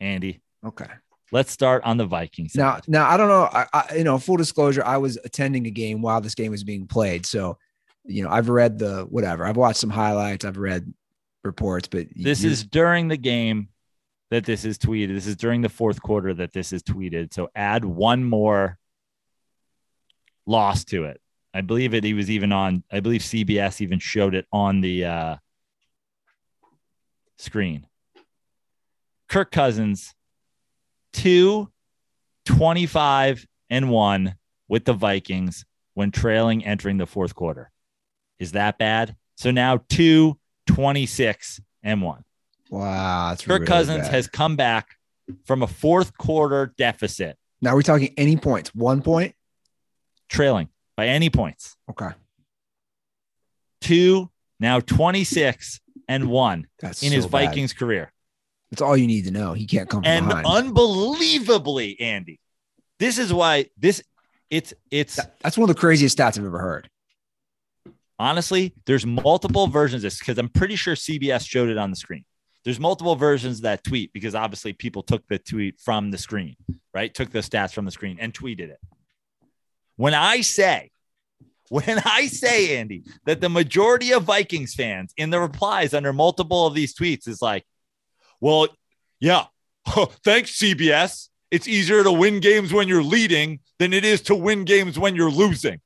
Andy. 0.00 0.40
okay. 0.64 0.86
Let's 1.30 1.52
start 1.52 1.84
on 1.84 1.98
the 1.98 2.06
Viking 2.06 2.48
side. 2.48 2.58
Now, 2.88 3.02
now 3.02 3.10
I 3.10 3.18
don't 3.18 3.28
know. 3.28 3.50
I, 3.52 3.66
I, 3.74 3.94
you 3.98 4.04
know, 4.04 4.16
full 4.18 4.38
disclosure, 4.38 4.82
I 4.82 4.96
was 4.96 5.18
attending 5.22 5.66
a 5.66 5.70
game 5.70 6.00
while 6.00 6.22
this 6.22 6.34
game 6.34 6.50
was 6.50 6.64
being 6.64 6.86
played. 6.86 7.26
So, 7.26 7.58
you 8.06 8.24
know, 8.24 8.30
I've 8.30 8.48
read 8.48 8.78
the 8.78 9.02
whatever. 9.10 9.44
I've 9.44 9.58
watched 9.58 9.80
some 9.80 9.90
highlights. 9.90 10.46
I've 10.46 10.56
read 10.56 10.90
reports, 11.44 11.88
but 11.88 12.06
this 12.16 12.40
you're- 12.40 12.52
is 12.54 12.64
during 12.64 13.08
the 13.08 13.18
game 13.18 13.68
that 14.30 14.44
this 14.44 14.64
is 14.64 14.78
tweeted. 14.78 15.14
This 15.14 15.26
is 15.26 15.36
during 15.36 15.60
the 15.60 15.68
fourth 15.68 16.00
quarter 16.00 16.32
that 16.34 16.52
this 16.52 16.72
is 16.72 16.82
tweeted. 16.82 17.34
So 17.34 17.48
add 17.54 17.84
one 17.84 18.24
more 18.24 18.78
loss 20.46 20.84
to 20.86 21.04
it. 21.04 21.20
I 21.52 21.62
believe 21.62 21.94
it. 21.94 22.04
He 22.04 22.14
was 22.14 22.30
even 22.30 22.52
on. 22.52 22.84
I 22.92 23.00
believe 23.00 23.22
CBS 23.22 23.80
even 23.80 23.98
showed 23.98 24.34
it 24.34 24.46
on 24.52 24.80
the 24.80 25.04
uh, 25.04 25.36
screen. 27.38 27.86
Kirk 29.28 29.50
Cousins, 29.50 30.14
two, 31.12 31.70
25 32.46 33.46
and 33.68 33.90
one 33.90 34.36
with 34.68 34.84
the 34.84 34.92
Vikings 34.92 35.64
when 35.94 36.10
trailing 36.10 36.64
entering 36.64 36.98
the 36.98 37.06
fourth 37.06 37.34
quarter. 37.34 37.70
Is 38.38 38.52
that 38.52 38.78
bad? 38.78 39.16
So 39.36 39.50
now 39.50 39.82
two, 39.88 40.38
26 40.66 41.60
and 41.82 42.02
one. 42.02 42.24
Wow. 42.70 43.30
That's 43.30 43.42
Kirk 43.44 43.50
really 43.60 43.66
Cousins 43.66 44.02
bad. 44.04 44.10
has 44.12 44.26
come 44.26 44.56
back 44.56 44.96
from 45.44 45.62
a 45.62 45.66
fourth 45.66 46.16
quarter 46.16 46.72
deficit, 46.78 47.36
Now 47.60 47.74
we're 47.74 47.82
talking 47.82 48.14
any 48.16 48.36
points. 48.36 48.74
One 48.74 49.02
point. 49.02 49.34
trailing 50.28 50.68
by 50.96 51.06
any 51.08 51.28
points. 51.30 51.76
Okay. 51.90 52.08
Two, 53.80 54.30
now 54.58 54.80
26 54.80 55.80
and 56.08 56.28
one 56.28 56.66
That's 56.80 57.02
in 57.02 57.12
his 57.12 57.24
so 57.24 57.30
bad. 57.30 57.46
Vikings 57.46 57.72
career. 57.72 58.12
That's 58.70 58.82
all 58.82 58.96
you 58.96 59.06
need 59.06 59.24
to 59.24 59.30
know. 59.30 59.52
He 59.54 59.66
can't 59.66 59.88
come 59.88 60.02
And 60.04 60.26
behind. 60.28 60.46
unbelievably, 60.46 61.98
Andy, 62.00 62.38
this 62.98 63.18
is 63.18 63.32
why 63.32 63.66
this 63.78 64.02
it's 64.50 64.74
it's 64.90 65.18
that's 65.40 65.56
one 65.56 65.68
of 65.70 65.74
the 65.74 65.80
craziest 65.80 66.16
stats 66.18 66.38
I've 66.38 66.44
ever 66.44 66.58
heard. 66.58 66.88
honestly, 68.18 68.74
there's 68.86 69.06
multiple 69.06 69.66
versions 69.66 70.00
of 70.04 70.10
this 70.10 70.18
because 70.18 70.38
I'm 70.38 70.48
pretty 70.48 70.76
sure 70.76 70.94
CBS 70.94 71.48
showed 71.48 71.68
it 71.68 71.78
on 71.78 71.90
the 71.90 71.96
screen. 71.96 72.24
There's 72.64 72.80
multiple 72.80 73.16
versions 73.16 73.58
of 73.58 73.62
that 73.62 73.84
tweet 73.84 74.12
because 74.12 74.34
obviously 74.34 74.72
people 74.72 75.02
took 75.02 75.26
the 75.28 75.38
tweet 75.38 75.80
from 75.80 76.10
the 76.10 76.18
screen, 76.18 76.56
right? 76.92 77.12
Took 77.12 77.30
the 77.30 77.38
stats 77.38 77.72
from 77.72 77.86
the 77.86 77.90
screen 77.90 78.18
and 78.20 78.34
tweeted 78.34 78.70
it. 78.70 78.80
When 79.96 80.14
I 80.14 80.42
say, 80.42 80.90
when 81.70 82.00
I 82.04 82.26
say, 82.26 82.78
Andy, 82.78 83.04
that 83.26 83.40
the 83.40 83.48
majority 83.48 84.12
of 84.12 84.24
Vikings 84.24 84.74
fans 84.74 85.14
in 85.16 85.30
the 85.30 85.40
replies 85.40 85.94
under 85.94 86.12
multiple 86.12 86.66
of 86.66 86.74
these 86.74 86.94
tweets 86.94 87.28
is 87.28 87.40
like, 87.40 87.64
well, 88.40 88.68
yeah, 89.20 89.44
thanks, 90.24 90.58
CBS. 90.58 91.28
It's 91.50 91.66
easier 91.66 92.04
to 92.04 92.12
win 92.12 92.40
games 92.40 92.72
when 92.72 92.88
you're 92.88 93.02
leading 93.02 93.60
than 93.78 93.92
it 93.92 94.04
is 94.04 94.20
to 94.22 94.34
win 94.34 94.64
games 94.64 94.98
when 94.98 95.16
you're 95.16 95.30
losing. 95.30 95.80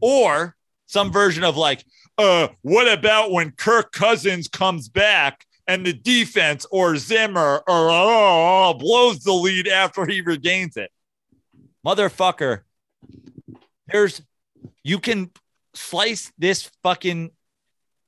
Or 0.00 0.56
some 0.86 1.12
version 1.12 1.44
of 1.44 1.56
like, 1.56 1.84
uh, 2.18 2.48
what 2.60 2.92
about 2.92 3.30
when 3.30 3.52
Kirk 3.52 3.92
Cousins 3.92 4.48
comes 4.48 4.88
back 4.88 5.46
and 5.66 5.86
the 5.86 5.92
defense 5.92 6.66
or 6.70 6.96
Zimmer 6.96 7.62
or 7.66 7.90
oh, 7.90 8.74
blows 8.78 9.20
the 9.20 9.32
lead 9.32 9.68
after 9.68 10.06
he 10.06 10.20
regains 10.20 10.76
it? 10.76 10.90
Motherfucker, 11.86 12.60
there's 13.86 14.22
you 14.84 14.98
can 14.98 15.30
slice 15.74 16.32
this 16.38 16.70
fucking 16.82 17.30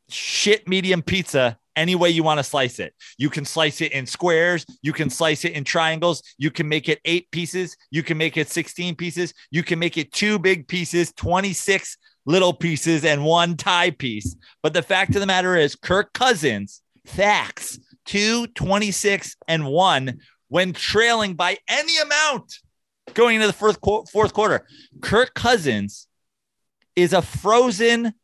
shit 0.08 0.68
medium 0.68 1.02
pizza 1.02 1.58
any 1.76 1.94
way 1.94 2.08
you 2.10 2.22
want 2.22 2.38
to 2.38 2.44
slice 2.44 2.78
it. 2.78 2.94
You 3.18 3.30
can 3.30 3.44
slice 3.44 3.80
it 3.80 3.92
in 3.92 4.06
squares, 4.06 4.64
you 4.82 4.92
can 4.92 5.10
slice 5.10 5.44
it 5.44 5.52
in 5.52 5.64
triangles, 5.64 6.22
you 6.38 6.50
can 6.50 6.68
make 6.68 6.88
it 6.88 7.00
eight 7.04 7.30
pieces, 7.30 7.76
you 7.90 8.02
can 8.02 8.16
make 8.16 8.36
it 8.36 8.48
16 8.48 8.94
pieces, 8.94 9.34
you 9.50 9.62
can 9.62 9.78
make 9.78 9.98
it 9.98 10.12
two 10.12 10.38
big 10.38 10.68
pieces, 10.68 11.12
26 11.16 11.96
little 12.26 12.52
pieces, 12.52 13.04
and 13.04 13.24
one 13.24 13.56
tie 13.56 13.90
piece. 13.90 14.36
But 14.62 14.72
the 14.72 14.82
fact 14.82 15.14
of 15.14 15.20
the 15.20 15.26
matter 15.26 15.56
is, 15.56 15.74
Kirk 15.74 16.12
Cousins, 16.12 16.80
facts, 17.04 17.78
two, 18.04 18.46
26, 18.48 19.36
and 19.48 19.66
one 19.66 20.20
when 20.48 20.72
trailing 20.72 21.34
by 21.34 21.58
any 21.68 21.98
amount 21.98 22.58
going 23.14 23.36
into 23.36 23.46
the 23.46 23.52
fourth, 23.52 23.78
fourth 24.10 24.32
quarter. 24.32 24.66
Kirk 25.02 25.34
Cousins 25.34 26.06
is 26.96 27.12
a 27.12 27.22
frozen 27.22 28.14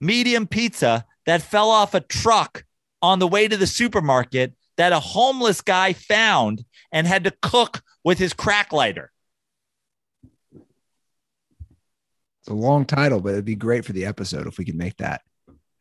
medium 0.00 0.46
pizza 0.46 1.04
that 1.26 1.42
fell 1.42 1.70
off 1.70 1.94
a 1.94 2.00
truck 2.00 2.64
on 3.02 3.18
the 3.18 3.26
way 3.26 3.48
to 3.48 3.56
the 3.56 3.66
supermarket 3.66 4.54
that 4.76 4.92
a 4.92 5.00
homeless 5.00 5.60
guy 5.60 5.92
found 5.92 6.64
and 6.92 7.06
had 7.06 7.24
to 7.24 7.32
cook 7.42 7.82
with 8.04 8.18
his 8.18 8.32
crack 8.32 8.72
lighter. 8.72 9.10
It's 12.40 12.48
a 12.48 12.54
long 12.54 12.84
title, 12.84 13.20
but 13.20 13.32
it'd 13.32 13.44
be 13.44 13.56
great 13.56 13.84
for 13.84 13.92
the 13.92 14.06
episode 14.06 14.46
if 14.46 14.58
we 14.58 14.64
could 14.64 14.76
make 14.76 14.96
that 14.98 15.22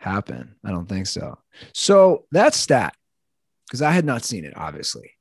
happen. 0.08 0.56
I 0.65 0.72
don't 0.72 0.88
think 0.88 1.08
so. 1.08 1.38
So 1.74 2.26
that's 2.32 2.58
stat 2.58 2.96
because 3.67 3.82
I 3.82 3.91
had 3.91 4.06
not 4.06 4.24
seen 4.24 4.46
it, 4.46 4.54
obviously. 4.56 5.12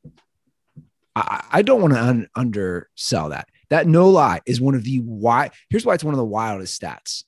I, 1.14 1.44
I 1.50 1.62
don't 1.62 1.80
want 1.80 1.94
to 1.94 2.02
un- 2.02 2.28
undersell 2.34 3.30
that. 3.30 3.48
That 3.70 3.86
no 3.86 4.08
lie 4.10 4.40
is 4.46 4.60
one 4.60 4.74
of 4.74 4.84
the 4.84 4.98
why. 4.98 5.50
Here's 5.70 5.84
why 5.84 5.94
it's 5.94 6.04
one 6.04 6.14
of 6.14 6.18
the 6.18 6.24
wildest 6.24 6.80
stats. 6.80 7.24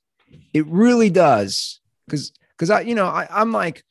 It 0.53 0.67
really 0.67 1.11
does 1.11 1.81
because 2.07 2.33
because 2.57 2.71
I 2.71 2.83
you 2.83 2.95
know 2.95 3.07
I, 3.07 3.27
I'm 3.31 3.51
like 3.51 3.83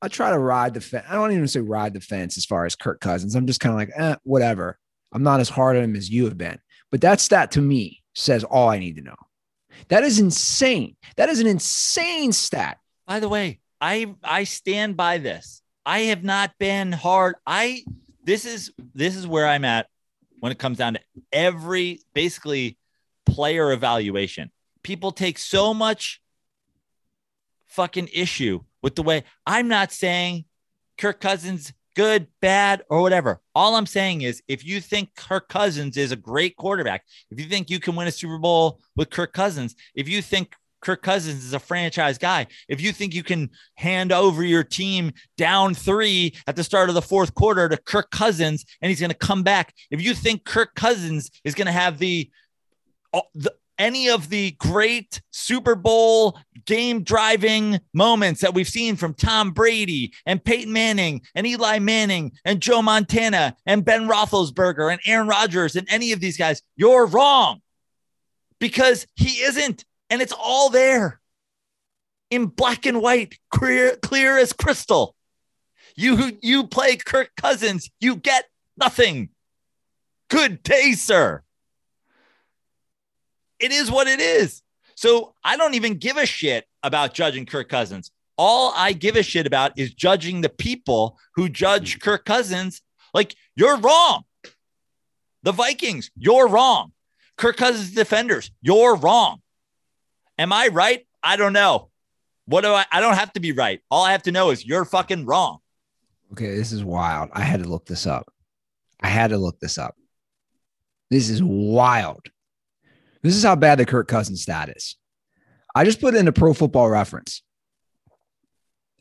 I 0.00 0.08
try 0.08 0.30
to 0.30 0.38
ride 0.38 0.74
the 0.74 0.80
fence. 0.80 1.06
I 1.08 1.14
don't 1.14 1.32
even 1.32 1.48
say 1.48 1.60
ride 1.60 1.94
the 1.94 2.00
fence 2.00 2.38
as 2.38 2.44
far 2.44 2.64
as 2.64 2.74
Kirk 2.74 3.00
Cousins. 3.00 3.34
I'm 3.34 3.46
just 3.46 3.60
kind 3.60 3.72
of 3.72 3.78
like 3.78 3.90
eh, 3.94 4.16
whatever. 4.22 4.78
I'm 5.12 5.22
not 5.22 5.40
as 5.40 5.48
hard 5.48 5.76
on 5.76 5.84
him 5.84 5.96
as 5.96 6.08
you 6.08 6.24
have 6.24 6.38
been. 6.38 6.58
But 6.90 7.02
that 7.02 7.20
stat 7.20 7.52
to 7.52 7.60
me 7.60 8.02
says 8.14 8.44
all 8.44 8.68
I 8.68 8.78
need 8.78 8.96
to 8.96 9.02
know. 9.02 9.16
That 9.88 10.04
is 10.04 10.18
insane. 10.18 10.96
That 11.16 11.28
is 11.28 11.40
an 11.40 11.46
insane 11.46 12.32
stat. 12.32 12.78
By 13.06 13.20
the 13.20 13.28
way, 13.28 13.60
I 13.80 14.14
I 14.22 14.44
stand 14.44 14.96
by 14.96 15.18
this. 15.18 15.62
I 15.84 16.00
have 16.00 16.22
not 16.22 16.52
been 16.58 16.92
hard. 16.92 17.34
I 17.46 17.84
this 18.24 18.44
is 18.44 18.72
this 18.94 19.16
is 19.16 19.26
where 19.26 19.46
I'm 19.46 19.64
at 19.64 19.88
when 20.40 20.52
it 20.52 20.58
comes 20.58 20.78
down 20.78 20.94
to 20.94 21.00
every 21.32 22.00
basically 22.14 22.78
player 23.26 23.72
evaluation. 23.72 24.50
People 24.82 25.12
take 25.12 25.38
so 25.38 25.72
much 25.74 26.20
fucking 27.66 28.08
issue 28.12 28.60
with 28.82 28.94
the 28.94 29.02
way 29.02 29.24
I'm 29.46 29.68
not 29.68 29.92
saying 29.92 30.44
Kirk 30.98 31.20
Cousins 31.20 31.72
good, 31.94 32.26
bad, 32.40 32.82
or 32.88 33.00
whatever. 33.02 33.40
All 33.54 33.76
I'm 33.76 33.86
saying 33.86 34.22
is 34.22 34.42
if 34.48 34.64
you 34.64 34.80
think 34.80 35.14
Kirk 35.14 35.48
Cousins 35.48 35.96
is 35.96 36.12
a 36.12 36.16
great 36.16 36.56
quarterback, 36.56 37.04
if 37.30 37.38
you 37.38 37.46
think 37.46 37.70
you 37.70 37.80
can 37.80 37.96
win 37.96 38.08
a 38.08 38.12
Super 38.12 38.38
Bowl 38.38 38.80
with 38.96 39.10
Kirk 39.10 39.32
Cousins, 39.32 39.74
if 39.94 40.08
you 40.08 40.22
think 40.22 40.54
Kirk 40.80 41.02
Cousins 41.02 41.44
is 41.44 41.54
a 41.54 41.58
franchise 41.58 42.18
guy, 42.18 42.46
if 42.68 42.80
you 42.80 42.92
think 42.92 43.14
you 43.14 43.22
can 43.22 43.50
hand 43.76 44.12
over 44.12 44.42
your 44.42 44.64
team 44.64 45.12
down 45.38 45.74
three 45.74 46.34
at 46.46 46.56
the 46.56 46.64
start 46.64 46.88
of 46.88 46.94
the 46.94 47.02
fourth 47.02 47.34
quarter 47.34 47.68
to 47.68 47.76
Kirk 47.76 48.10
Cousins 48.10 48.64
and 48.80 48.90
he's 48.90 49.00
going 49.00 49.10
to 49.10 49.16
come 49.16 49.42
back, 49.42 49.74
if 49.90 50.02
you 50.02 50.12
think 50.14 50.44
Kirk 50.44 50.74
Cousins 50.74 51.30
is 51.44 51.54
going 51.54 51.66
to 51.66 51.72
have 51.72 51.98
the, 51.98 52.30
uh, 53.12 53.20
the 53.34 53.54
any 53.78 54.08
of 54.08 54.28
the 54.28 54.52
great 54.52 55.20
Super 55.30 55.74
Bowl 55.74 56.38
game 56.64 57.02
driving 57.02 57.80
moments 57.92 58.40
that 58.40 58.54
we've 58.54 58.68
seen 58.68 58.96
from 58.96 59.14
Tom 59.14 59.50
Brady 59.50 60.12
and 60.26 60.44
Peyton 60.44 60.72
Manning 60.72 61.22
and 61.34 61.46
Eli 61.46 61.78
Manning 61.78 62.32
and 62.44 62.60
Joe 62.60 62.82
Montana 62.82 63.56
and 63.66 63.84
Ben 63.84 64.08
Roethlisberger 64.08 64.92
and 64.92 65.00
Aaron 65.06 65.28
Rodgers 65.28 65.76
and 65.76 65.86
any 65.90 66.12
of 66.12 66.20
these 66.20 66.36
guys, 66.36 66.62
you're 66.76 67.06
wrong 67.06 67.60
because 68.58 69.06
he 69.14 69.42
isn't. 69.42 69.84
And 70.10 70.20
it's 70.20 70.34
all 70.38 70.68
there 70.68 71.20
in 72.30 72.46
black 72.46 72.86
and 72.86 73.00
white, 73.00 73.38
clear, 73.50 73.96
clear 73.96 74.38
as 74.38 74.52
crystal. 74.52 75.16
You 75.96 76.38
you 76.40 76.66
play 76.66 76.96
Kirk 76.96 77.30
Cousins, 77.36 77.90
you 78.00 78.16
get 78.16 78.46
nothing. 78.76 79.30
Good 80.28 80.62
day, 80.62 80.92
sir. 80.92 81.41
It 83.62 83.72
is 83.72 83.90
what 83.90 84.08
it 84.08 84.20
is. 84.20 84.60
So 84.96 85.34
I 85.42 85.56
don't 85.56 85.74
even 85.74 85.94
give 85.94 86.16
a 86.18 86.26
shit 86.26 86.66
about 86.82 87.14
judging 87.14 87.46
Kirk 87.46 87.68
Cousins. 87.68 88.10
All 88.36 88.72
I 88.76 88.92
give 88.92 89.16
a 89.16 89.22
shit 89.22 89.46
about 89.46 89.78
is 89.78 89.94
judging 89.94 90.40
the 90.40 90.48
people 90.48 91.18
who 91.36 91.48
judge 91.48 91.94
hmm. 91.94 92.00
Kirk 92.00 92.24
Cousins. 92.24 92.82
Like, 93.14 93.34
you're 93.56 93.78
wrong. 93.78 94.24
The 95.44 95.52
Vikings, 95.52 96.10
you're 96.16 96.48
wrong. 96.48 96.92
Kirk 97.36 97.56
Cousins 97.56 97.92
defenders, 97.92 98.50
you're 98.60 98.96
wrong. 98.96 99.40
Am 100.38 100.52
I 100.52 100.68
right? 100.68 101.06
I 101.22 101.36
don't 101.36 101.52
know. 101.52 101.90
What 102.46 102.62
do 102.62 102.72
I? 102.72 102.84
I 102.90 103.00
don't 103.00 103.14
have 103.14 103.32
to 103.34 103.40
be 103.40 103.52
right. 103.52 103.80
All 103.90 104.04
I 104.04 104.12
have 104.12 104.24
to 104.24 104.32
know 104.32 104.50
is 104.50 104.66
you're 104.66 104.84
fucking 104.84 105.24
wrong. 105.24 105.58
Okay, 106.32 106.56
this 106.56 106.72
is 106.72 106.82
wild. 106.82 107.30
I 107.32 107.42
had 107.42 107.62
to 107.62 107.68
look 107.68 107.86
this 107.86 108.06
up. 108.06 108.32
I 109.00 109.08
had 109.08 109.30
to 109.30 109.38
look 109.38 109.60
this 109.60 109.78
up. 109.78 109.94
This 111.10 111.28
is 111.28 111.42
wild. 111.42 112.28
This 113.22 113.36
is 113.36 113.44
how 113.44 113.56
bad 113.56 113.78
the 113.78 113.86
Kirk 113.86 114.08
Cousins 114.08 114.42
stat 114.42 114.68
is. 114.74 114.96
I 115.74 115.84
just 115.84 116.00
put 116.00 116.14
in 116.14 116.28
a 116.28 116.32
pro 116.32 116.54
football 116.54 116.88
reference. 116.90 117.42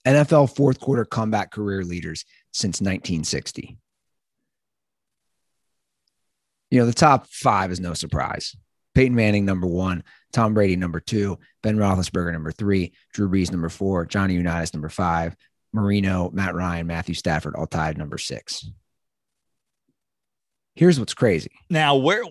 NFL 0.05 0.55
fourth 0.55 0.79
quarter 0.79 1.05
comeback 1.05 1.51
career 1.51 1.83
leaders 1.83 2.25
since 2.51 2.81
1960. 2.81 3.77
You 6.69 6.79
know, 6.79 6.85
the 6.85 6.93
top 6.93 7.27
five 7.27 7.71
is 7.71 7.79
no 7.79 7.93
surprise. 7.93 8.55
Peyton 8.95 9.15
Manning, 9.15 9.45
number 9.45 9.67
one. 9.67 10.03
Tom 10.31 10.53
Brady, 10.53 10.75
number 10.75 10.99
two. 10.99 11.37
Ben 11.61 11.77
Roethlisberger, 11.77 12.31
number 12.31 12.51
three. 12.51 12.93
Drew 13.13 13.29
Brees, 13.29 13.51
number 13.51 13.69
four. 13.69 14.05
Johnny 14.05 14.35
Unitas, 14.35 14.73
number 14.73 14.89
five. 14.89 15.35
Marino, 15.73 16.29
Matt 16.31 16.55
Ryan, 16.55 16.87
Matthew 16.87 17.15
Stafford, 17.15 17.55
all 17.55 17.67
tied 17.67 17.97
number 17.97 18.17
six. 18.17 18.69
Here's 20.81 20.99
what's 20.99 21.13
crazy. 21.13 21.51
Now, 21.69 21.95
where, 21.95 22.23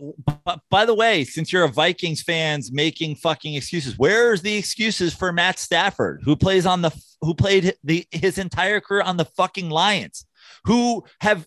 by 0.70 0.84
the 0.84 0.92
way, 0.92 1.22
since 1.22 1.52
you're 1.52 1.62
a 1.62 1.68
Vikings 1.68 2.20
fans 2.20 2.72
making 2.72 3.14
fucking 3.14 3.54
excuses, 3.54 3.96
where's 3.96 4.42
the 4.42 4.56
excuses 4.56 5.14
for 5.14 5.32
Matt 5.32 5.60
Stafford, 5.60 6.22
who 6.24 6.34
plays 6.34 6.66
on 6.66 6.82
the, 6.82 6.90
who 7.20 7.32
played 7.32 7.74
the, 7.84 8.04
his 8.10 8.38
entire 8.38 8.80
career 8.80 9.02
on 9.02 9.18
the 9.18 9.24
fucking 9.24 9.70
Lions, 9.70 10.26
who 10.64 11.04
have 11.20 11.46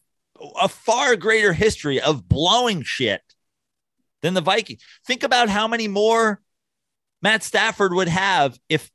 a 0.61 0.69
far 0.69 1.17
greater 1.17 1.51
history 1.51 1.99
of 1.99 2.29
blowing 2.29 2.83
shit 2.83 3.21
than 4.21 4.33
the 4.33 4.39
Vikings? 4.39 4.81
Think 5.05 5.23
about 5.23 5.49
how 5.49 5.67
many 5.67 5.89
more 5.89 6.39
Matt 7.21 7.43
Stafford 7.43 7.93
would 7.93 8.07
have 8.07 8.57
if 8.69 8.89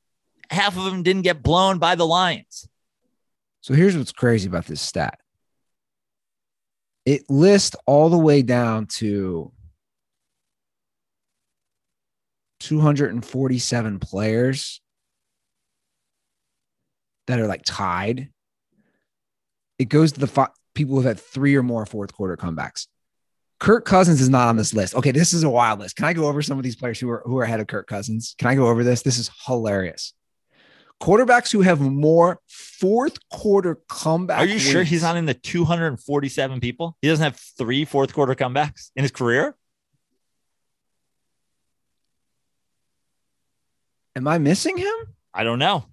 half 0.49 0.79
of 0.79 0.85
them 0.85 1.03
didn't 1.03 1.25
get 1.25 1.43
blown 1.43 1.79
by 1.79 1.95
the 1.95 2.07
Lions. 2.07 2.71
So 3.61 3.75
here's 3.75 3.99
what's 3.99 4.13
crazy 4.13 4.49
about 4.49 4.65
this 4.65 4.81
stat 4.81 5.19
it 7.09 7.23
lists 7.31 7.75
all 7.87 8.11
the 8.11 8.19
way 8.19 8.43
down 8.43 8.85
to 8.85 9.51
247 12.61 13.99
players 13.99 14.83
that 17.27 17.41
are 17.41 17.47
like 17.47 17.63
tied. 17.65 18.29
It 19.79 19.89
goes 19.89 20.13
to 20.13 20.21
the 20.21 20.27
fi- 20.27 20.51
people 20.75 20.97
who've 20.97 21.05
had 21.07 21.19
three 21.19 21.57
or 21.57 21.63
more 21.63 21.87
fourth 21.87 22.13
quarter 22.13 22.37
comebacks. 22.37 22.89
Kirk 23.59 23.87
Cousins 23.87 24.21
is 24.21 24.29
not 24.29 24.49
on 24.49 24.59
this 24.59 24.75
list. 24.75 24.95
Okay, 24.95 25.11
this 25.11 25.33
is 25.33 25.45
a 25.45 25.51
wild 25.51 25.81
list. 25.81 25.97
Can 25.97 26.05
I 26.05 26.13
go 26.13 26.27
over 26.27 26.43
some 26.43 26.59
of 26.59 26.63
these 26.63 26.77
players 26.77 27.01
who 27.01 27.09
are 27.09 27.23
who 27.25 27.39
are 27.39 27.45
ahead 27.45 27.61
of 27.61 27.69
Kirk 27.69 27.87
Cousins? 27.87 28.35
Can 28.37 28.49
I 28.49 28.55
go 28.55 28.67
over 28.67 28.85
this? 28.85 29.01
This 29.01 29.17
is 29.17 29.31
hilarious. 29.47 30.13
Quarterbacks 31.01 31.53
who 31.53 31.61
have 31.61 31.81
more 31.81 32.41
fourth 32.49 33.19
quarter 33.29 33.77
comebacks. 33.89 34.39
Are 34.39 34.47
you 34.47 34.59
sure 34.59 34.83
he's 34.83 35.03
not 35.03 35.17
in 35.17 35.27
the 35.27 35.35
247 35.35 36.61
people? 36.61 36.97
He 37.01 37.09
doesn't 37.09 37.23
have 37.23 37.37
three 37.37 37.85
fourth 37.85 38.13
quarter 38.13 38.35
comebacks 38.35 38.91
in 38.97 39.05
his 39.05 39.13
career? 39.13 39.55
Am 44.17 44.27
I 44.27 44.39
missing 44.39 44.77
him? 44.77 44.95
I 45.33 45.45
don't 45.45 45.61
know. 45.61 45.85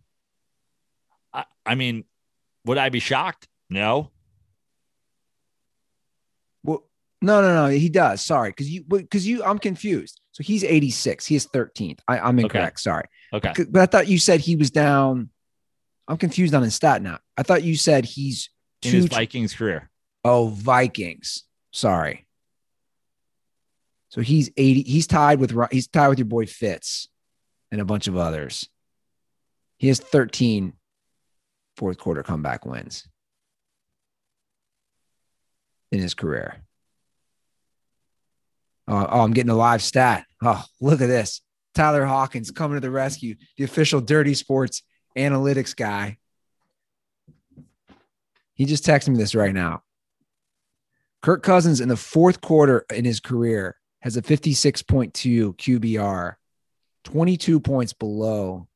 I, 1.31 1.45
I 1.63 1.75
mean, 1.75 2.05
would 2.65 2.79
I 2.79 2.89
be 2.89 2.99
shocked? 2.99 3.47
No. 3.69 4.09
Well, 6.63 6.89
no, 7.21 7.41
no, 7.41 7.53
no. 7.53 7.67
He 7.67 7.89
does. 7.89 8.25
Sorry, 8.25 8.49
because 8.49 8.67
you, 8.67 8.83
because 8.83 9.27
you, 9.27 9.43
I'm 9.43 9.59
confused. 9.59 10.19
So 10.35 10.43
he's 10.43 10.65
86. 10.65 11.25
He 11.25 11.35
is 11.35 11.47
13th. 11.47 11.99
I, 12.09 12.27
am 12.27 12.37
incorrect. 12.39 12.73
Okay. 12.73 12.81
Sorry. 12.81 13.05
Okay. 13.31 13.53
But 13.69 13.81
I 13.81 13.85
thought 13.85 14.09
you 14.09 14.19
said 14.19 14.41
he 14.41 14.57
was 14.57 14.69
down. 14.69 15.29
I'm 16.09 16.17
confused 16.17 16.53
on 16.53 16.61
his 16.61 16.75
stat 16.75 17.01
now. 17.01 17.19
I 17.37 17.43
thought 17.43 17.63
you 17.63 17.77
said 17.77 18.03
he's 18.03 18.49
in 18.83 18.91
his 18.91 19.05
Vikings 19.05 19.53
career. 19.53 19.89
Oh, 20.25 20.49
Vikings. 20.49 21.45
Sorry. 21.71 22.27
So 24.09 24.19
he's 24.19 24.51
80. 24.57 24.81
He's 24.83 25.07
tied 25.07 25.39
with 25.39 25.55
he's 25.71 25.87
tied 25.87 26.09
with 26.09 26.19
your 26.19 26.25
boy 26.25 26.47
Fitz 26.47 27.07
and 27.71 27.79
a 27.79 27.85
bunch 27.85 28.07
of 28.07 28.17
others. 28.17 28.67
He 29.77 29.87
has 29.87 30.01
13 30.01 30.73
fourth 31.77 31.97
quarter 31.97 32.23
comeback 32.23 32.65
wins 32.65 33.07
in 35.93 36.01
his 36.01 36.13
career. 36.13 36.64
Oh, 38.87 39.07
oh, 39.09 39.21
I'm 39.21 39.33
getting 39.33 39.49
a 39.49 39.55
live 39.55 39.81
stat. 39.81 40.25
Oh, 40.43 40.63
look 40.79 41.01
at 41.01 41.07
this. 41.07 41.41
Tyler 41.73 42.05
Hawkins 42.05 42.51
coming 42.51 42.77
to 42.77 42.81
the 42.81 42.91
rescue, 42.91 43.35
the 43.57 43.63
official 43.63 43.99
Dirty 43.99 44.33
Sports 44.33 44.83
analytics 45.17 45.75
guy. 45.75 46.17
He 48.53 48.65
just 48.65 48.85
texted 48.85 49.09
me 49.09 49.17
this 49.17 49.35
right 49.35 49.53
now. 49.53 49.83
Kirk 51.21 51.43
Cousins 51.43 51.81
in 51.81 51.89
the 51.89 51.97
fourth 51.97 52.39
quarter 52.39 52.85
in 52.93 53.03
his 53.03 53.19
career 53.19 53.77
has 54.01 54.15
a 54.15 54.21
56.2 54.21 55.11
QBR, 55.57 56.35
22 57.03 57.59
points 57.59 57.93
below 57.93 58.67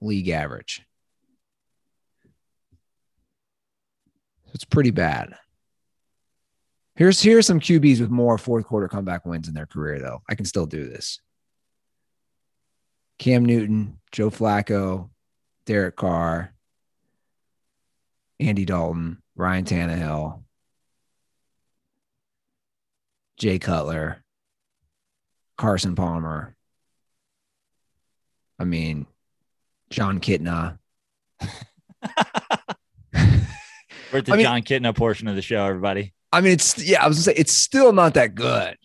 league 0.00 0.30
average. 0.30 0.82
It's 4.54 4.64
pretty 4.64 4.90
bad. 4.90 5.34
Here's 6.96 7.20
here's 7.20 7.46
some 7.46 7.60
QBs 7.60 8.00
with 8.00 8.10
more 8.10 8.36
fourth 8.36 8.66
quarter 8.66 8.88
comeback 8.88 9.24
wins 9.24 9.48
in 9.48 9.54
their 9.54 9.66
career, 9.66 10.00
though. 10.00 10.22
I 10.28 10.34
can 10.34 10.44
still 10.44 10.66
do 10.66 10.88
this. 10.88 11.20
Cam 13.18 13.44
Newton, 13.44 13.98
Joe 14.12 14.30
Flacco, 14.30 15.10
Derek 15.66 15.96
Carr, 15.96 16.54
Andy 18.38 18.64
Dalton, 18.64 19.22
Ryan 19.36 19.64
Tannehill, 19.64 20.42
Jay 23.38 23.58
Cutler, 23.58 24.24
Carson 25.56 25.94
Palmer. 25.94 26.56
I 28.58 28.64
mean, 28.64 29.06
Jon 29.90 30.20
Kitna. 30.20 30.78
We're 34.12 34.18
at 34.18 34.26
the 34.26 34.32
I 34.32 34.36
mean, 34.36 34.44
Jon 34.44 34.62
Kitna 34.62 34.96
portion 34.96 35.28
of 35.28 35.36
the 35.36 35.42
show, 35.42 35.64
everybody. 35.64 36.12
I 36.32 36.40
mean, 36.40 36.52
it's 36.52 36.78
yeah, 36.78 37.02
I 37.04 37.08
was 37.08 37.16
gonna 37.18 37.24
say 37.24 37.34
it's 37.40 37.52
still 37.52 37.92
not 37.92 38.14
that 38.14 38.34
good. 38.34 38.76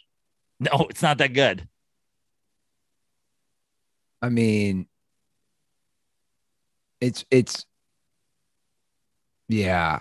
No, 0.60 0.88
it's 0.90 1.02
not 1.02 1.18
that 1.18 1.34
good. 1.34 1.68
I 4.22 4.30
mean, 4.30 4.88
it's 7.02 7.26
it's 7.30 7.66
yeah. 9.48 10.00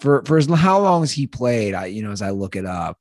For 0.00 0.22
for 0.24 0.36
as 0.36 0.46
how 0.46 0.80
long 0.80 1.02
has 1.02 1.12
he 1.12 1.26
played? 1.26 1.74
I 1.74 1.86
you 1.86 2.02
know 2.02 2.10
as 2.10 2.22
I 2.22 2.30
look 2.30 2.56
it 2.56 2.66
up, 2.66 2.98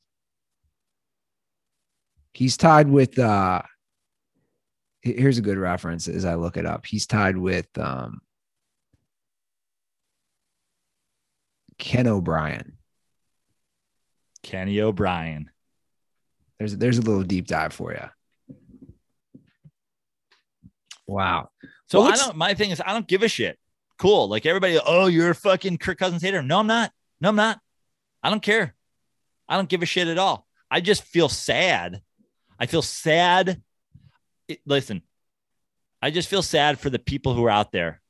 he's 2.33 2.57
tied 2.57 2.89
with. 2.89 3.17
uh 3.17 3.61
Here's 5.01 5.37
a 5.37 5.41
good 5.41 5.57
reference 5.57 6.07
as 6.07 6.23
I 6.23 6.35
look 6.35 6.55
it 6.55 6.65
up. 6.65 6.85
He's 6.85 7.05
tied 7.05 7.37
with 7.37 7.67
um 7.77 8.21
Ken 11.83 12.07
O'Brien. 12.07 12.77
Kenny 14.41 14.79
O'Brien. 14.79 15.49
There's 16.57 16.77
there's 16.77 16.97
a 16.97 17.01
little 17.01 17.23
deep 17.23 17.45
dive 17.45 17.73
for 17.73 17.91
you. 17.91 18.57
Wow. 21.05 21.49
So 21.87 21.99
well, 21.99 22.13
I 22.13 22.15
don't. 22.15 22.37
My 22.37 22.53
thing 22.53 22.71
is, 22.71 22.81
I 22.83 22.93
don't 22.93 23.05
give 23.05 23.21
a 23.21 23.27
shit. 23.27 23.59
Cool. 23.97 24.29
Like 24.29 24.45
everybody. 24.45 24.79
Oh, 24.83 25.07
you're 25.07 25.31
a 25.31 25.35
fucking 25.35 25.77
Kirk 25.77 25.97
Cousins 25.97 26.21
hater. 26.21 26.41
No, 26.41 26.59
I'm 26.59 26.67
not. 26.67 26.93
No, 27.19 27.27
I'm 27.27 27.35
not. 27.35 27.59
I 28.23 28.29
don't 28.29 28.41
care. 28.41 28.73
I 29.49 29.57
don't 29.57 29.67
give 29.67 29.81
a 29.83 29.85
shit 29.85 30.07
at 30.07 30.17
all. 30.17 30.47
I 30.71 30.79
just 30.79 31.03
feel 31.03 31.27
sad. 31.27 32.01
I 32.57 32.65
feel 32.65 32.81
sad. 32.81 33.61
It, 34.47 34.61
listen, 34.65 35.01
I 36.01 36.11
just 36.11 36.29
feel 36.29 36.43
sad 36.43 36.79
for 36.79 36.89
the 36.89 36.97
people 36.97 37.33
who 37.33 37.43
are 37.43 37.49
out 37.49 37.73
there 37.73 38.01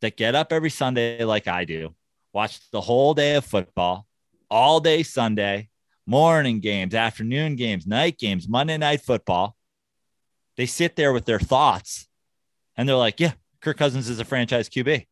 that 0.00 0.16
get 0.16 0.34
up 0.34 0.50
every 0.50 0.70
Sunday 0.70 1.24
like 1.24 1.46
I 1.46 1.66
do 1.66 1.94
watch 2.32 2.60
the 2.70 2.80
whole 2.80 3.14
day 3.14 3.34
of 3.36 3.44
football, 3.44 4.06
all 4.50 4.80
day 4.80 5.02
Sunday, 5.02 5.68
morning 6.06 6.60
games, 6.60 6.94
afternoon 6.94 7.56
games, 7.56 7.86
night 7.86 8.18
games, 8.18 8.48
Monday 8.48 8.76
night 8.78 9.00
football. 9.00 9.56
They 10.56 10.66
sit 10.66 10.96
there 10.96 11.12
with 11.12 11.24
their 11.24 11.38
thoughts 11.38 12.08
and 12.76 12.88
they're 12.88 12.96
like, 12.96 13.20
yeah, 13.20 13.32
Kirk 13.60 13.76
Cousins 13.76 14.08
is 14.08 14.18
a 14.20 14.24
franchise 14.24 14.68
QB. 14.68 15.06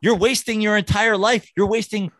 You're 0.00 0.16
wasting 0.16 0.60
your 0.60 0.76
entire 0.76 1.16
life. 1.16 1.50
You're 1.56 1.66
wasting 1.66 2.12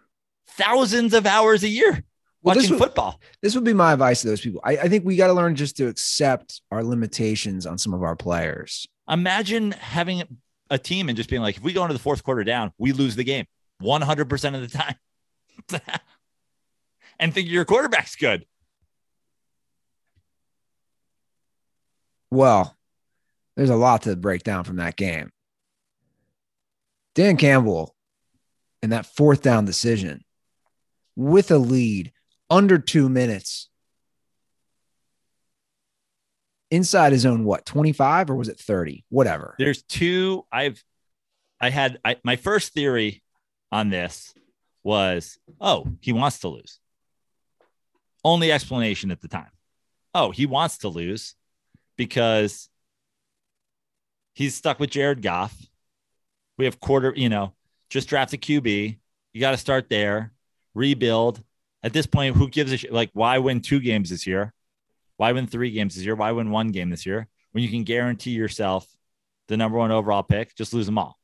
thousands 0.48 1.14
of 1.14 1.26
hours 1.26 1.62
a 1.62 1.68
year 1.68 2.02
Well, 2.42 2.55
this 2.55 2.64
watching 2.64 2.70
would- 2.78 2.78
football. 2.86 3.20
This 3.42 3.55
would 3.55 3.64
be 3.64 3.72
my 3.74 3.92
advice 3.92 4.22
to 4.22 4.28
those 4.28 4.40
people. 4.40 4.61
I, 4.64 4.72
I 4.78 4.88
think 4.88 5.05
we 5.05 5.16
got 5.16 5.26
to 5.28 5.32
learn 5.32 5.55
just 5.55 5.76
to 5.76 5.86
accept 5.88 6.62
our 6.70 6.82
limitations 6.82 7.66
on 7.66 7.78
some 7.78 7.92
of 7.94 8.02
our 8.02 8.16
players. 8.16 8.86
Imagine 9.09 9.72
having 9.72 10.22
a 10.70 10.78
team 10.78 11.09
and 11.09 11.16
just 11.16 11.28
being 11.28 11.42
like, 11.42 11.59
if 11.59 11.62
we 11.62 11.72
go 11.74 11.82
into 11.82 11.92
the 11.92 12.00
fourth 12.00 12.24
quarter 12.24 12.42
down, 12.42 12.72
we 12.78 12.92
lose 12.92 13.16
the 13.16 13.24
game 13.24 13.44
100% 13.82 14.54
of 14.54 14.70
the 14.70 14.78
time. 14.78 15.80
and 17.18 17.32
think 17.32 17.48
your 17.48 17.64
quarterback's 17.64 18.16
good. 18.16 18.44
Well, 22.30 22.76
there's 23.56 23.70
a 23.70 23.76
lot 23.76 24.02
to 24.02 24.16
break 24.16 24.42
down 24.42 24.64
from 24.64 24.76
that 24.76 24.96
game. 24.96 25.30
Dan 27.14 27.36
Campbell 27.36 27.94
in 28.82 28.90
that 28.90 29.06
fourth 29.06 29.40
down 29.40 29.64
decision 29.64 30.24
with 31.16 31.50
a 31.50 31.58
lead 31.58 32.12
under 32.50 32.78
two 32.78 33.08
minutes 33.08 33.68
inside 36.70 37.12
his 37.12 37.24
own, 37.24 37.44
what, 37.44 37.64
25 37.64 38.30
or 38.30 38.34
was 38.34 38.48
it 38.48 38.58
30? 38.58 39.04
Whatever. 39.08 39.54
There's 39.58 39.82
two. 39.84 40.44
I've, 40.50 40.82
I 41.60 41.70
had, 41.70 41.98
I, 42.04 42.16
my 42.24 42.36
first 42.36 42.72
theory 42.72 43.22
on 43.74 43.90
this 43.90 44.32
was, 44.84 45.38
oh, 45.60 45.88
he 46.00 46.12
wants 46.12 46.38
to 46.38 46.48
lose. 46.48 46.78
Only 48.22 48.52
explanation 48.52 49.10
at 49.10 49.20
the 49.20 49.28
time. 49.28 49.50
Oh, 50.14 50.30
he 50.30 50.46
wants 50.46 50.78
to 50.78 50.88
lose 50.88 51.34
because 51.96 52.68
he's 54.32 54.54
stuck 54.54 54.78
with 54.78 54.90
Jared 54.90 55.22
Goff. 55.22 55.54
We 56.56 56.66
have 56.66 56.78
quarter, 56.78 57.12
you 57.16 57.28
know, 57.28 57.52
just 57.90 58.08
draft 58.08 58.32
a 58.32 58.36
QB. 58.36 58.96
You 59.32 59.40
got 59.40 59.50
to 59.50 59.56
start 59.56 59.90
there, 59.90 60.32
rebuild. 60.74 61.42
At 61.82 61.92
this 61.92 62.06
point, 62.06 62.36
who 62.36 62.48
gives 62.48 62.70
a 62.70 62.76
shit? 62.76 62.92
Like, 62.92 63.10
why 63.12 63.38
win 63.38 63.60
two 63.60 63.80
games 63.80 64.08
this 64.08 64.24
year? 64.24 64.54
Why 65.16 65.32
win 65.32 65.48
three 65.48 65.72
games 65.72 65.96
this 65.96 66.04
year? 66.04 66.14
Why 66.14 66.30
win 66.30 66.52
one 66.52 66.68
game 66.68 66.90
this 66.90 67.04
year 67.04 67.26
when 67.50 67.64
you 67.64 67.70
can 67.70 67.82
guarantee 67.82 68.30
yourself 68.30 68.86
the 69.48 69.56
number 69.56 69.78
one 69.78 69.90
overall 69.90 70.22
pick? 70.22 70.54
Just 70.54 70.72
lose 70.72 70.86
them 70.86 70.96
all. 70.96 71.18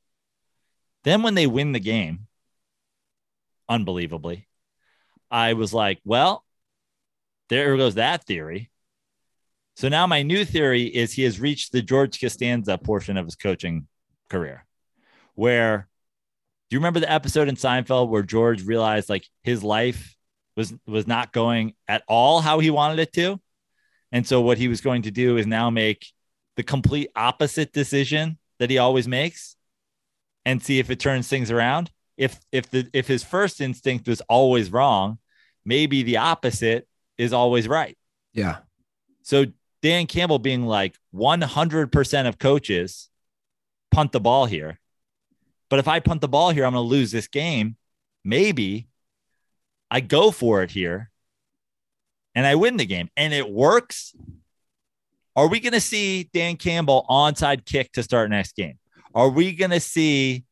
Then 1.04 1.22
when 1.22 1.34
they 1.34 1.46
win 1.46 1.70
the 1.70 1.80
game, 1.80 2.26
unbelievably, 3.70 4.46
I 5.30 5.54
was 5.54 5.72
like, 5.72 6.00
well, 6.04 6.44
there 7.48 7.76
goes 7.76 7.94
that 7.94 8.26
theory. 8.26 8.70
So 9.76 9.88
now 9.88 10.06
my 10.06 10.22
new 10.22 10.44
theory 10.44 10.82
is 10.82 11.12
he 11.12 11.22
has 11.22 11.40
reached 11.40 11.72
the 11.72 11.80
George 11.80 12.20
Costanza 12.20 12.76
portion 12.76 13.16
of 13.16 13.24
his 13.24 13.36
coaching 13.36 13.86
career, 14.28 14.66
where 15.34 15.88
do 16.68 16.74
you 16.74 16.80
remember 16.80 17.00
the 17.00 17.10
episode 17.10 17.48
in 17.48 17.56
Seinfeld 17.56 18.10
where 18.10 18.22
George 18.22 18.62
realized 18.64 19.08
like 19.08 19.26
his 19.42 19.64
life 19.64 20.14
was 20.56 20.74
was 20.86 21.06
not 21.06 21.32
going 21.32 21.74
at 21.88 22.02
all 22.06 22.40
how 22.40 22.58
he 22.58 22.70
wanted 22.70 22.98
it 22.98 23.12
to, 23.14 23.40
and 24.12 24.26
so 24.26 24.40
what 24.40 24.58
he 24.58 24.68
was 24.68 24.80
going 24.80 25.02
to 25.02 25.10
do 25.10 25.36
is 25.36 25.46
now 25.46 25.70
make 25.70 26.06
the 26.56 26.62
complete 26.62 27.10
opposite 27.16 27.72
decision 27.72 28.38
that 28.58 28.68
he 28.68 28.78
always 28.78 29.08
makes, 29.08 29.56
and 30.44 30.62
see 30.62 30.78
if 30.78 30.90
it 30.90 31.00
turns 31.00 31.28
things 31.28 31.50
around. 31.50 31.90
If 32.20 32.38
if 32.52 32.70
the 32.70 32.86
if 32.92 33.08
his 33.08 33.24
first 33.24 33.62
instinct 33.62 34.06
was 34.06 34.20
always 34.28 34.70
wrong, 34.70 35.18
maybe 35.64 36.02
the 36.02 36.18
opposite 36.18 36.86
is 37.16 37.32
always 37.32 37.66
right. 37.66 37.96
Yeah. 38.34 38.58
So 39.22 39.46
Dan 39.80 40.06
Campbell 40.06 40.38
being 40.38 40.66
like 40.66 40.96
100% 41.14 42.28
of 42.28 42.38
coaches 42.38 43.08
punt 43.90 44.12
the 44.12 44.20
ball 44.20 44.44
here. 44.44 44.78
But 45.70 45.78
if 45.78 45.88
I 45.88 46.00
punt 46.00 46.20
the 46.20 46.28
ball 46.28 46.50
here, 46.50 46.66
I'm 46.66 46.74
going 46.74 46.84
to 46.84 46.88
lose 46.88 47.10
this 47.10 47.26
game. 47.26 47.76
Maybe 48.22 48.88
I 49.90 50.00
go 50.00 50.30
for 50.30 50.62
it 50.62 50.70
here 50.70 51.10
and 52.34 52.46
I 52.46 52.56
win 52.56 52.76
the 52.76 52.84
game 52.84 53.08
and 53.16 53.32
it 53.32 53.48
works. 53.50 54.14
Are 55.34 55.48
we 55.48 55.58
going 55.58 55.72
to 55.72 55.80
see 55.80 56.28
Dan 56.34 56.56
Campbell 56.56 57.06
onside 57.08 57.64
kick 57.64 57.92
to 57.92 58.02
start 58.02 58.28
next 58.28 58.56
game? 58.56 58.78
Are 59.14 59.30
we 59.30 59.54
going 59.54 59.70
to 59.70 59.80
see 59.80 60.44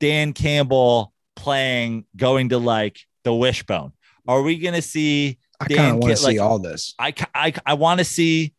Dan 0.00 0.32
Campbell 0.32 1.12
playing 1.34 2.04
going 2.16 2.50
to 2.50 2.58
like 2.58 3.00
the 3.24 3.34
wishbone? 3.34 3.92
Are 4.28 4.42
we 4.42 4.58
going 4.58 4.74
to 4.74 4.82
see 4.82 5.38
I 5.60 5.66
kind 5.66 5.96
of 5.96 5.96
want 5.98 6.10
to 6.10 6.16
see 6.16 6.26
like- 6.26 6.40
all 6.40 6.58
this. 6.58 6.94
I 6.98 7.14
I, 7.34 7.52
I 7.64 7.74
want 7.74 7.98
to 7.98 8.04
see 8.04 8.52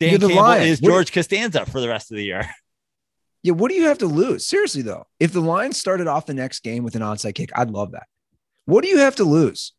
Dan 0.00 0.20
You're 0.20 0.30
Campbell 0.30 0.52
is 0.62 0.80
What- 0.80 0.88
George 0.90 1.12
Costanza 1.12 1.66
for 1.66 1.80
the 1.80 1.88
rest 1.88 2.10
of 2.10 2.16
the 2.16 2.24
year. 2.24 2.48
Yeah, 3.46 3.52
what 3.52 3.68
do 3.70 3.74
you 3.74 3.88
have 3.88 3.98
to 3.98 4.06
lose? 4.06 4.46
Seriously, 4.46 4.80
though, 4.80 5.06
if 5.20 5.30
the 5.34 5.42
Lions 5.42 5.76
started 5.76 6.06
off 6.06 6.24
the 6.24 6.32
next 6.32 6.60
game 6.60 6.82
with 6.82 6.94
an 6.94 7.02
onside 7.02 7.34
kick, 7.34 7.50
I'd 7.54 7.70
love 7.70 7.92
that. 7.92 8.06
What 8.64 8.82
do 8.82 8.88
you 8.88 8.96
have 9.00 9.16
to 9.16 9.24
lose? 9.24 9.74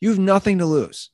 You 0.00 0.08
have 0.08 0.18
nothing 0.18 0.56
to 0.56 0.64
lose. 0.64 1.10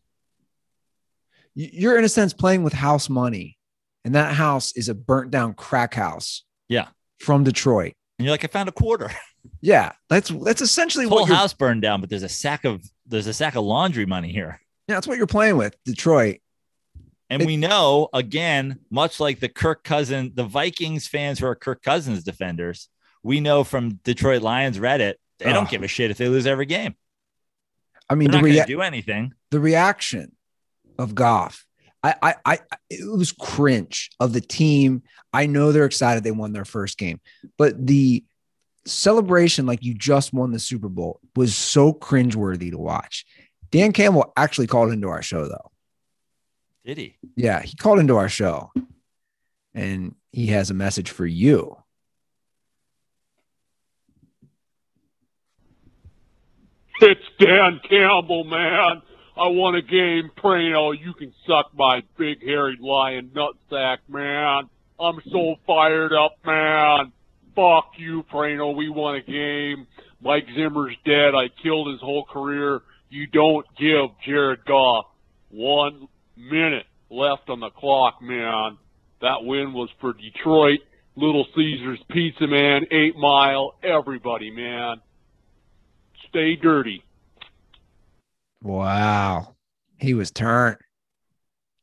You're, 1.57 1.98
in 1.98 2.04
a 2.04 2.09
sense, 2.09 2.32
playing 2.32 2.62
with 2.62 2.74
house 2.74 3.09
money, 3.09 3.59
and 4.04 4.14
that 4.14 4.34
house 4.34 4.70
is 4.76 4.88
a 4.88 4.94
burnt 4.94 5.32
down 5.32 5.54
crack 5.54 5.94
house 5.94 6.44
Yeah. 6.68 6.86
From 7.21 7.45
Detroit. 7.45 7.95
And 8.19 8.25
you're 8.27 8.33
like, 8.33 8.45
I 8.45 8.49
found 8.49 8.69
a 8.69 8.73
quarter. 8.73 9.11
Yeah, 9.61 9.93
that's 10.11 10.29
that's 10.29 10.61
essentially 10.61 11.07
Whole 11.07 11.21
what 11.21 11.29
you're, 11.29 11.37
house 11.37 11.55
burned 11.55 11.81
down, 11.81 12.01
but 12.01 12.11
there's 12.11 12.25
a 12.25 12.29
sack 12.29 12.64
of 12.64 12.83
there's 13.07 13.29
a 13.29 13.33
sack 13.33 13.55
of 13.55 13.64
laundry 13.64 14.05
money 14.05 14.31
here. 14.33 14.61
yeah, 14.89 14.97
that's 14.97 15.07
what 15.07 15.19
you're 15.19 15.27
playing 15.29 15.57
with, 15.57 15.75
Detroit. 15.85 16.41
And 17.31 17.43
It- 17.43 17.47
we 17.47 17.57
know 17.57 18.09
again, 18.12 18.81
much 18.91 19.21
like 19.21 19.39
the 19.39 19.49
Kirk 19.49 19.85
Cousin, 19.85 20.33
the 20.35 20.43
Vikings 20.45 21.07
fans 21.07 21.39
who 21.39 21.47
are 21.47 21.55
Kirk 21.55 21.81
Cousins 21.83 22.25
defenders, 22.25 22.89
we 23.23 23.39
know 23.41 23.62
from 23.62 24.01
Detroit 24.03 24.43
Lions 24.43 24.79
Reddit, 24.79 25.14
they 25.39 25.47
Ugh. 25.47 25.55
don't 25.55 25.71
give 25.71 25.85
a 25.85 25.89
shit 25.89 26.11
if 26.11 26.19
they 26.19 26.29
lose 26.29 26.47
every 26.47 26.67
game. 26.67 26.97
I 28.11 28.17
mean, 28.17 28.33
They're 28.33 28.41
the, 28.43 28.45
rea- 28.45 28.64
do 28.67 28.83
anything. 28.83 29.33
the 29.53 29.61
reaction 29.61 30.33
of 30.99 31.14
Goff, 31.14 31.66
I, 32.07 32.14
I, 32.22 32.34
I, 32.44 32.59
it 32.88 33.11
was 33.11 33.32
cringe 33.32 34.11
of 34.20 34.32
the 34.32 34.40
team. 34.40 35.02
I 35.32 35.46
know 35.46 35.72
they're 35.72 35.86
excited 35.86 36.22
they 36.22 36.30
won 36.30 36.52
their 36.52 36.64
first 36.64 36.98
game, 36.98 37.20
but 37.59 37.84
the 37.84 38.24
celebration, 38.86 39.66
like 39.66 39.82
you 39.82 39.92
just 39.92 40.32
won 40.32 40.52
the 40.52 40.61
Super 40.61 40.88
Bowl, 40.88 41.20
was 41.34 41.57
so 41.57 41.92
cringeworthy 41.92 42.70
to 42.70 42.78
watch. 42.78 43.26
Dan 43.70 43.92
Campbell 43.92 44.32
actually 44.36 44.68
called 44.68 44.92
into 44.92 45.09
our 45.09 45.22
show, 45.22 45.48
though. 45.48 45.72
Did 46.84 46.98
he? 46.98 47.16
Yeah, 47.34 47.61
he 47.62 47.74
called 47.74 47.98
into 47.98 48.16
our 48.16 48.28
show, 48.28 48.72
and 49.74 50.14
he 50.30 50.46
has 50.48 50.70
a 50.70 50.74
message 50.74 51.11
for 51.11 51.26
you. 51.26 51.76
It's 57.00 57.20
Dan 57.40 57.80
Campbell, 57.88 58.44
man. 58.44 59.02
I 59.37 59.49
won 59.49 59.74
a 59.74 59.82
game 59.82 60.30
praying, 60.37 60.74
oh, 60.74 60.93
you 60.93 61.12
can 61.12 61.32
suck 61.47 61.70
my 61.76 62.03
big 62.16 62.43
hairy 62.43 62.78
lion 62.80 63.32
nutsack, 63.34 63.99
man. 64.09 64.70
I'm 64.99 65.20
so 65.30 65.57
fired 65.66 66.12
up, 66.14 66.39
man. 66.45 67.12
Fuck 67.55 67.93
you, 67.99 68.24
Prano. 68.32 68.74
We 68.74 68.89
won 68.89 69.16
a 69.16 69.20
game. 69.20 69.87
Mike 70.22 70.47
Zimmer's 70.55 70.97
dead. 71.05 71.34
I 71.34 71.49
killed 71.62 71.89
his 71.89 72.01
whole 72.01 72.24
career. 72.24 72.80
You 73.11 73.26
don't 73.26 73.66
give 73.78 74.11
Jared 74.24 74.64
Goff 74.64 75.07
one 75.51 76.09
minute 76.37 76.87
left 77.11 77.51
on 77.51 77.61
the 77.61 77.70
clock, 77.70 78.22
man. 78.22 78.78
That 79.20 79.45
win 79.45 79.74
was 79.74 79.91
for 80.01 80.14
Detroit. 80.14 80.80
Little 81.14 81.47
Caesars 81.55 82.01
Pizza 82.11 82.47
Man, 82.47 82.87
Eight 82.91 83.16
Mile, 83.16 83.74
everybody, 83.82 84.51
man. 84.51 85.01
Stay 86.28 86.57
dirty. 86.57 87.03
Wow, 88.67 89.55
he 89.99 90.14
was 90.14 90.31
turned. 90.31 90.79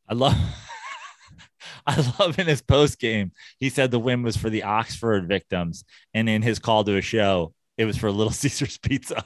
I 0.08 0.14
love 0.16 0.36
I 1.88 2.14
love 2.20 2.40
in 2.40 2.48
his 2.48 2.62
post 2.62 3.00
game, 3.00 3.32
he 3.60 3.70
said 3.70 3.92
the 3.92 4.00
win 4.00 4.24
was 4.24 4.38
for 4.38 4.50
the 4.50 4.64
Oxford 4.64 5.28
victims. 5.28 5.84
And 6.14 6.30
in 6.30 6.42
his 6.42 6.60
call 6.60 6.84
to 6.84 6.98
a 6.98 7.02
show, 7.02 7.54
it 7.78 7.86
was 7.86 7.98
for 7.98 8.12
Little 8.12 8.32
Caesars 8.34 8.78
Pizza. 8.78 9.24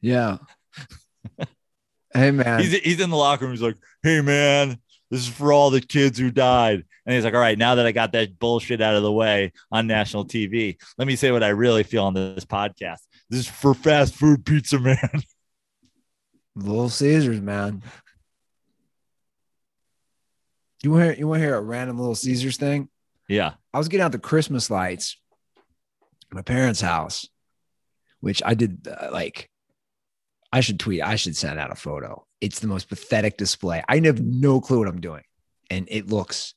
Yeah. 0.00 0.38
hey 2.14 2.30
man, 2.30 2.60
He's, 2.60 2.72
he's 2.78 3.00
in 3.00 3.10
the 3.10 3.16
locker 3.16 3.44
room. 3.44 3.54
He's 3.54 3.62
like, 3.62 3.76
hey, 4.02 4.20
man, 4.20 4.78
this 5.10 5.20
is 5.20 5.28
for 5.28 5.52
all 5.52 5.70
the 5.70 5.80
kids 5.80 6.18
who 6.18 6.30
died. 6.30 6.84
And 7.06 7.14
he's 7.14 7.24
like, 7.24 7.34
all 7.34 7.40
right, 7.40 7.58
now 7.58 7.76
that 7.76 7.86
I 7.86 7.92
got 7.92 8.12
that 8.12 8.38
bullshit 8.38 8.80
out 8.80 8.94
of 8.94 9.02
the 9.02 9.12
way 9.12 9.52
on 9.72 9.86
national 9.86 10.26
TV, 10.26 10.76
let 10.96 11.08
me 11.08 11.16
say 11.16 11.32
what 11.32 11.42
I 11.42 11.48
really 11.48 11.82
feel 11.82 12.04
on 12.04 12.14
this 12.14 12.44
podcast. 12.44 13.00
This 13.30 13.40
is 13.40 13.48
for 13.48 13.74
fast 13.74 14.14
food 14.14 14.44
pizza, 14.44 14.78
man. 14.78 14.98
Little 16.58 16.88
Caesars, 16.88 17.40
man. 17.40 17.82
You 20.82 20.92
want 20.92 21.02
to 21.02 21.04
hear, 21.06 21.14
you 21.14 21.28
want 21.28 21.40
to 21.40 21.46
hear 21.46 21.56
a 21.56 21.60
random 21.60 21.98
Little 21.98 22.14
Caesars 22.14 22.56
thing? 22.56 22.88
yeah. 23.28 23.54
I 23.72 23.78
was 23.78 23.88
getting 23.88 24.04
out 24.04 24.12
the 24.12 24.18
Christmas 24.18 24.70
lights 24.70 25.18
at 26.30 26.34
my 26.34 26.42
parents' 26.42 26.80
house, 26.80 27.28
which 28.20 28.42
I 28.44 28.54
did 28.54 28.88
uh, 28.88 29.10
like. 29.12 29.50
I 30.50 30.60
should 30.60 30.80
tweet. 30.80 31.02
I 31.02 31.16
should 31.16 31.36
send 31.36 31.58
out 31.58 31.70
a 31.70 31.74
photo. 31.74 32.26
It's 32.40 32.60
the 32.60 32.68
most 32.68 32.88
pathetic 32.88 33.36
display. 33.36 33.82
I 33.86 34.00
have 34.00 34.22
no 34.22 34.60
clue 34.62 34.78
what 34.78 34.88
I'm 34.88 35.00
doing, 35.00 35.24
and 35.68 35.86
it 35.90 36.08
looks. 36.08 36.54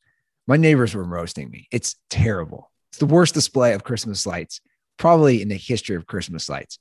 My 0.48 0.56
neighbors 0.56 0.96
were 0.96 1.04
roasting 1.04 1.50
me. 1.50 1.68
It's 1.72 1.96
terrible. 2.10 2.72
It's 2.90 3.00
the 3.00 3.06
worst 3.06 3.34
display 3.34 3.74
of 3.74 3.84
Christmas 3.84 4.26
lights 4.26 4.62
probably 4.98 5.42
in 5.42 5.50
the 5.50 5.58
history 5.58 5.96
of 5.96 6.06
Christmas 6.06 6.48
lights. 6.48 6.78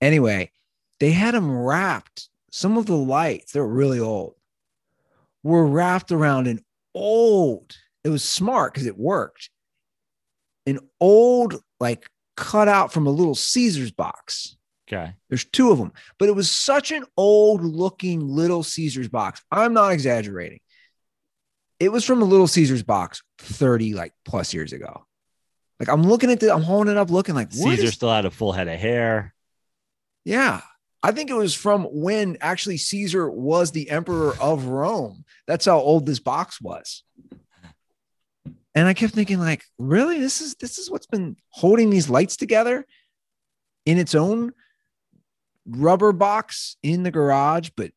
Anyway, 0.00 0.50
they 0.98 1.12
had 1.12 1.34
them 1.34 1.50
wrapped. 1.50 2.28
Some 2.54 2.76
of 2.76 2.84
the 2.86 2.96
lights, 2.96 3.52
they're 3.52 3.66
really 3.66 3.98
old, 3.98 4.34
were 5.42 5.66
wrapped 5.66 6.12
around 6.12 6.46
an 6.46 6.60
old, 6.94 7.74
it 8.04 8.10
was 8.10 8.22
smart 8.22 8.72
because 8.74 8.86
it 8.86 8.96
worked. 8.98 9.48
An 10.66 10.78
old, 11.00 11.56
like 11.80 12.08
cut 12.36 12.68
out 12.68 12.92
from 12.92 13.06
a 13.06 13.10
little 13.10 13.34
Caesar's 13.34 13.90
box. 13.90 14.56
Okay. 14.86 15.14
There's 15.30 15.46
two 15.46 15.70
of 15.72 15.78
them, 15.78 15.92
but 16.18 16.28
it 16.28 16.36
was 16.36 16.50
such 16.50 16.92
an 16.92 17.04
old 17.16 17.64
looking 17.64 18.20
little 18.28 18.62
Caesar's 18.62 19.08
box. 19.08 19.42
I'm 19.50 19.72
not 19.72 19.92
exaggerating. 19.92 20.60
It 21.80 21.90
was 21.90 22.04
from 22.04 22.20
a 22.20 22.26
little 22.26 22.46
Caesar's 22.46 22.82
box 22.82 23.22
30 23.38 23.94
like 23.94 24.12
plus 24.24 24.52
years 24.52 24.72
ago. 24.74 25.06
Like 25.80 25.88
I'm 25.88 26.02
looking 26.02 26.30
at 26.30 26.38
the, 26.38 26.52
I'm 26.54 26.62
holding 26.62 26.92
it 26.92 26.98
up, 26.98 27.10
looking 27.10 27.34
like 27.34 27.50
Caesar 27.52 27.84
is- 27.86 27.94
still 27.94 28.12
had 28.12 28.26
a 28.26 28.30
full 28.30 28.52
head 28.52 28.68
of 28.68 28.78
hair. 28.78 29.34
yeah. 30.24 30.60
I 31.02 31.10
think 31.10 31.30
it 31.30 31.34
was 31.34 31.54
from 31.54 31.84
when 31.84 32.36
actually 32.40 32.76
Caesar 32.76 33.28
was 33.28 33.72
the 33.72 33.90
emperor 33.90 34.34
of 34.40 34.66
Rome. 34.66 35.24
That's 35.46 35.64
how 35.64 35.78
old 35.78 36.06
this 36.06 36.20
box 36.20 36.60
was. 36.60 37.02
And 38.74 38.86
I 38.86 38.94
kept 38.94 39.12
thinking, 39.12 39.38
like, 39.38 39.64
really? 39.78 40.20
This 40.20 40.40
is 40.40 40.54
this 40.54 40.78
is 40.78 40.90
what's 40.90 41.06
been 41.06 41.36
holding 41.50 41.90
these 41.90 42.08
lights 42.08 42.36
together 42.36 42.86
in 43.84 43.98
its 43.98 44.14
own 44.14 44.52
rubber 45.66 46.12
box 46.12 46.76
in 46.82 47.02
the 47.02 47.10
garage. 47.10 47.70
But 47.76 47.90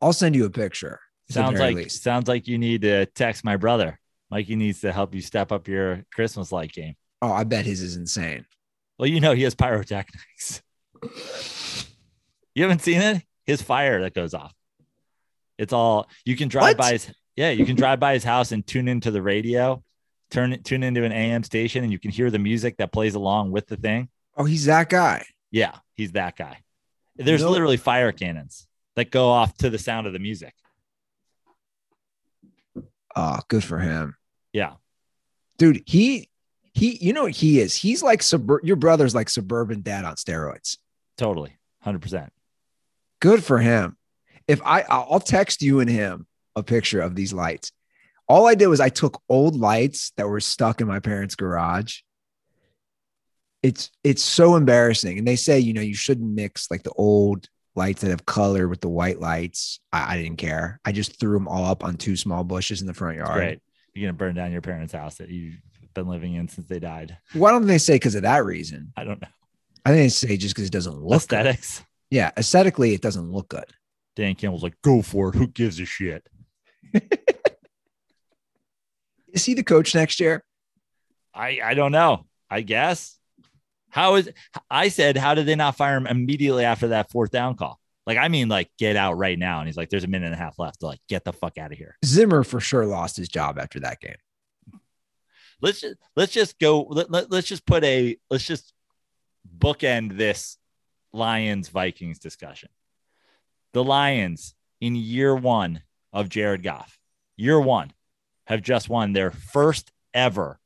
I'll 0.00 0.12
send 0.12 0.36
you 0.36 0.44
a 0.44 0.50
picture. 0.50 1.00
Sounds 1.30 1.58
like 1.58 1.76
least. 1.76 2.02
sounds 2.02 2.28
like 2.28 2.46
you 2.46 2.58
need 2.58 2.82
to 2.82 3.06
text 3.06 3.44
my 3.44 3.56
brother. 3.56 3.98
Mikey 4.30 4.54
needs 4.54 4.80
to 4.82 4.92
help 4.92 5.14
you 5.14 5.20
step 5.20 5.50
up 5.50 5.66
your 5.66 6.04
Christmas 6.12 6.52
light 6.52 6.72
game. 6.72 6.94
Oh, 7.22 7.32
I 7.32 7.44
bet 7.44 7.64
his 7.64 7.82
is 7.82 7.96
insane. 7.96 8.46
Well, 8.98 9.08
you 9.08 9.20
know 9.20 9.32
he 9.32 9.42
has 9.42 9.54
pyrotechnics. 9.54 10.62
You 12.54 12.62
haven't 12.64 12.82
seen 12.82 13.00
it? 13.00 13.22
His 13.46 13.62
fire 13.62 14.02
that 14.02 14.14
goes 14.14 14.34
off. 14.34 14.54
It's 15.58 15.72
all 15.72 16.08
you 16.24 16.36
can 16.36 16.48
drive 16.48 16.62
What? 16.62 16.76
by 16.78 16.92
his 16.92 17.10
yeah, 17.36 17.50
you 17.50 17.64
can 17.64 17.76
drive 17.76 18.00
by 18.00 18.14
his 18.14 18.24
house 18.24 18.52
and 18.52 18.66
tune 18.66 18.88
into 18.88 19.10
the 19.10 19.22
radio, 19.22 19.82
turn 20.30 20.52
it 20.52 20.64
tune 20.64 20.82
into 20.82 21.04
an 21.04 21.12
AM 21.12 21.42
station, 21.42 21.82
and 21.84 21.92
you 21.92 21.98
can 21.98 22.10
hear 22.10 22.30
the 22.30 22.38
music 22.38 22.76
that 22.78 22.92
plays 22.92 23.14
along 23.14 23.50
with 23.50 23.66
the 23.66 23.76
thing. 23.76 24.08
Oh, 24.36 24.44
he's 24.44 24.66
that 24.66 24.88
guy. 24.88 25.24
Yeah, 25.50 25.76
he's 25.94 26.12
that 26.12 26.36
guy. 26.36 26.58
There's 27.16 27.42
No- 27.42 27.50
literally 27.50 27.76
fire 27.76 28.12
cannons 28.12 28.66
that 28.96 29.10
go 29.10 29.28
off 29.28 29.56
to 29.58 29.70
the 29.70 29.78
sound 29.78 30.06
of 30.06 30.12
the 30.12 30.18
music. 30.18 30.54
Oh, 33.16 33.40
good 33.48 33.64
for 33.64 33.78
him. 33.78 34.16
Yeah. 34.52 34.74
Dude, 35.58 35.82
he 35.86 36.28
he, 36.72 36.96
you 37.04 37.12
know 37.12 37.24
what 37.24 37.32
he 37.32 37.58
is? 37.60 37.74
He's 37.74 38.02
like 38.02 38.20
subur- 38.20 38.60
your 38.62 38.76
brother's 38.76 39.14
like 39.14 39.28
suburban 39.28 39.82
dad 39.82 40.04
on 40.04 40.14
steroids. 40.14 40.78
Totally. 41.18 41.56
100%. 41.84 42.28
Good 43.20 43.44
for 43.44 43.58
him. 43.58 43.96
If 44.48 44.60
I 44.64 44.82
I'll 44.88 45.20
text 45.20 45.62
you 45.62 45.80
and 45.80 45.88
him 45.88 46.26
a 46.56 46.62
picture 46.62 47.00
of 47.00 47.14
these 47.14 47.32
lights. 47.32 47.72
All 48.28 48.46
I 48.46 48.54
did 48.54 48.68
was 48.68 48.80
I 48.80 48.88
took 48.88 49.20
old 49.28 49.56
lights 49.56 50.12
that 50.16 50.28
were 50.28 50.40
stuck 50.40 50.80
in 50.80 50.86
my 50.86 51.00
parents' 51.00 51.34
garage. 51.34 51.98
It's 53.62 53.90
it's 54.04 54.22
so 54.22 54.56
embarrassing. 54.56 55.18
And 55.18 55.26
they 55.26 55.36
say, 55.36 55.58
you 55.58 55.72
know, 55.72 55.80
you 55.80 55.94
shouldn't 55.94 56.32
mix 56.34 56.70
like 56.70 56.82
the 56.82 56.92
old 56.92 57.48
lights 57.74 58.02
that 58.02 58.10
have 58.10 58.26
color 58.26 58.68
with 58.68 58.80
the 58.80 58.88
white 58.88 59.20
lights. 59.20 59.80
I, 59.92 60.14
I 60.14 60.22
didn't 60.22 60.38
care. 60.38 60.80
I 60.84 60.92
just 60.92 61.18
threw 61.18 61.34
them 61.34 61.48
all 61.48 61.64
up 61.64 61.84
on 61.84 61.96
two 61.96 62.16
small 62.16 62.44
bushes 62.44 62.80
in 62.80 62.86
the 62.86 62.94
front 62.94 63.18
yard. 63.18 63.34
great. 63.34 63.60
You're 63.94 64.06
going 64.06 64.14
to 64.14 64.18
burn 64.18 64.34
down 64.36 64.52
your 64.52 64.60
parents' 64.60 64.92
house 64.92 65.16
that 65.16 65.28
you've 65.28 65.56
been 65.94 66.06
living 66.06 66.34
in 66.34 66.48
since 66.48 66.68
they 66.68 66.78
died. 66.78 67.18
Why 67.32 67.50
don't 67.50 67.66
they 67.66 67.78
say 67.78 67.96
because 67.96 68.14
of 68.14 68.22
that 68.22 68.44
reason? 68.44 68.92
I 68.96 69.02
don't 69.02 69.20
know. 69.20 69.28
I 69.84 69.90
think 69.90 70.04
they 70.04 70.08
say 70.08 70.36
just 70.36 70.54
because 70.54 70.68
it 70.68 70.72
doesn't 70.72 71.02
look 71.02 71.26
good. 71.26 71.58
Yeah, 72.10 72.30
aesthetically, 72.36 72.92
it 72.92 73.02
doesn't 73.02 73.30
look 73.30 73.48
good. 73.48 73.66
Dan 74.16 74.34
Campbell's 74.34 74.62
like, 74.62 74.80
go 74.82 75.02
for 75.02 75.28
it. 75.30 75.36
Who 75.36 75.46
gives 75.46 75.78
a 75.80 75.84
shit? 75.84 76.26
Is 79.32 79.44
he 79.44 79.54
the 79.54 79.62
coach 79.62 79.94
next 79.94 80.18
year? 80.18 80.44
I 81.32 81.60
I 81.62 81.74
don't 81.74 81.92
know. 81.92 82.26
I 82.50 82.62
guess. 82.62 83.16
How 83.90 84.16
is 84.16 84.28
I 84.70 84.88
said, 84.88 85.16
how 85.16 85.34
did 85.34 85.46
they 85.46 85.56
not 85.56 85.76
fire 85.76 85.96
him 85.96 86.06
immediately 86.06 86.64
after 86.64 86.88
that 86.88 87.10
fourth 87.10 87.30
down 87.30 87.56
call? 87.56 87.80
Like, 88.06 88.18
I 88.18 88.28
mean, 88.28 88.48
like, 88.48 88.70
get 88.78 88.96
out 88.96 89.18
right 89.18 89.38
now. 89.38 89.58
And 89.60 89.68
he's 89.68 89.76
like, 89.76 89.88
there's 89.90 90.04
a 90.04 90.08
minute 90.08 90.26
and 90.26 90.34
a 90.34 90.38
half 90.38 90.58
left 90.58 90.80
to 90.80 90.86
like 90.86 91.00
get 91.08 91.24
the 91.24 91.32
fuck 91.32 91.58
out 91.58 91.72
of 91.72 91.78
here. 91.78 91.96
Zimmer 92.04 92.44
for 92.44 92.60
sure 92.60 92.86
lost 92.86 93.16
his 93.16 93.28
job 93.28 93.58
after 93.58 93.80
that 93.80 94.00
game. 94.00 94.16
Let's 95.60 95.80
just 95.80 95.96
let's 96.16 96.32
just 96.32 96.58
go. 96.58 96.82
Let, 96.82 97.10
let, 97.10 97.30
let's 97.30 97.46
just 97.46 97.66
put 97.66 97.84
a 97.84 98.16
let's 98.30 98.46
just 98.46 98.72
bookend 99.58 100.16
this 100.16 100.56
Lions 101.12 101.68
Vikings 101.68 102.18
discussion. 102.18 102.68
The 103.72 103.84
Lions 103.84 104.54
in 104.80 104.94
year 104.94 105.34
one 105.34 105.82
of 106.12 106.28
Jared 106.28 106.62
Goff, 106.62 106.98
year 107.36 107.60
one, 107.60 107.92
have 108.46 108.62
just 108.62 108.88
won 108.88 109.12
their 109.12 109.30
first 109.30 109.92
ever 110.12 110.58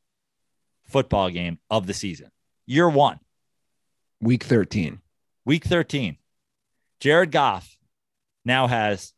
football 0.84 1.30
game 1.30 1.59
of 1.70 1.86
the 1.86 1.95
season. 1.95 2.30
Year 2.66 2.88
one. 2.88 3.18
Week 4.20 4.42
13. 4.42 5.01
Week 5.47 5.64
13, 5.64 6.16
Jared 7.01 7.30
Goff 7.30 7.76
now 8.47 8.66
has 8.66 9.12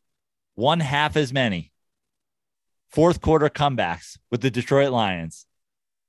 one 0.56 0.80
half 0.80 1.16
as 1.16 1.32
many 1.32 1.70
fourth 2.88 3.20
quarter 3.20 3.48
comebacks 3.48 4.18
with 4.28 4.40
the 4.40 4.50
Detroit 4.50 4.90
Lions 4.90 5.46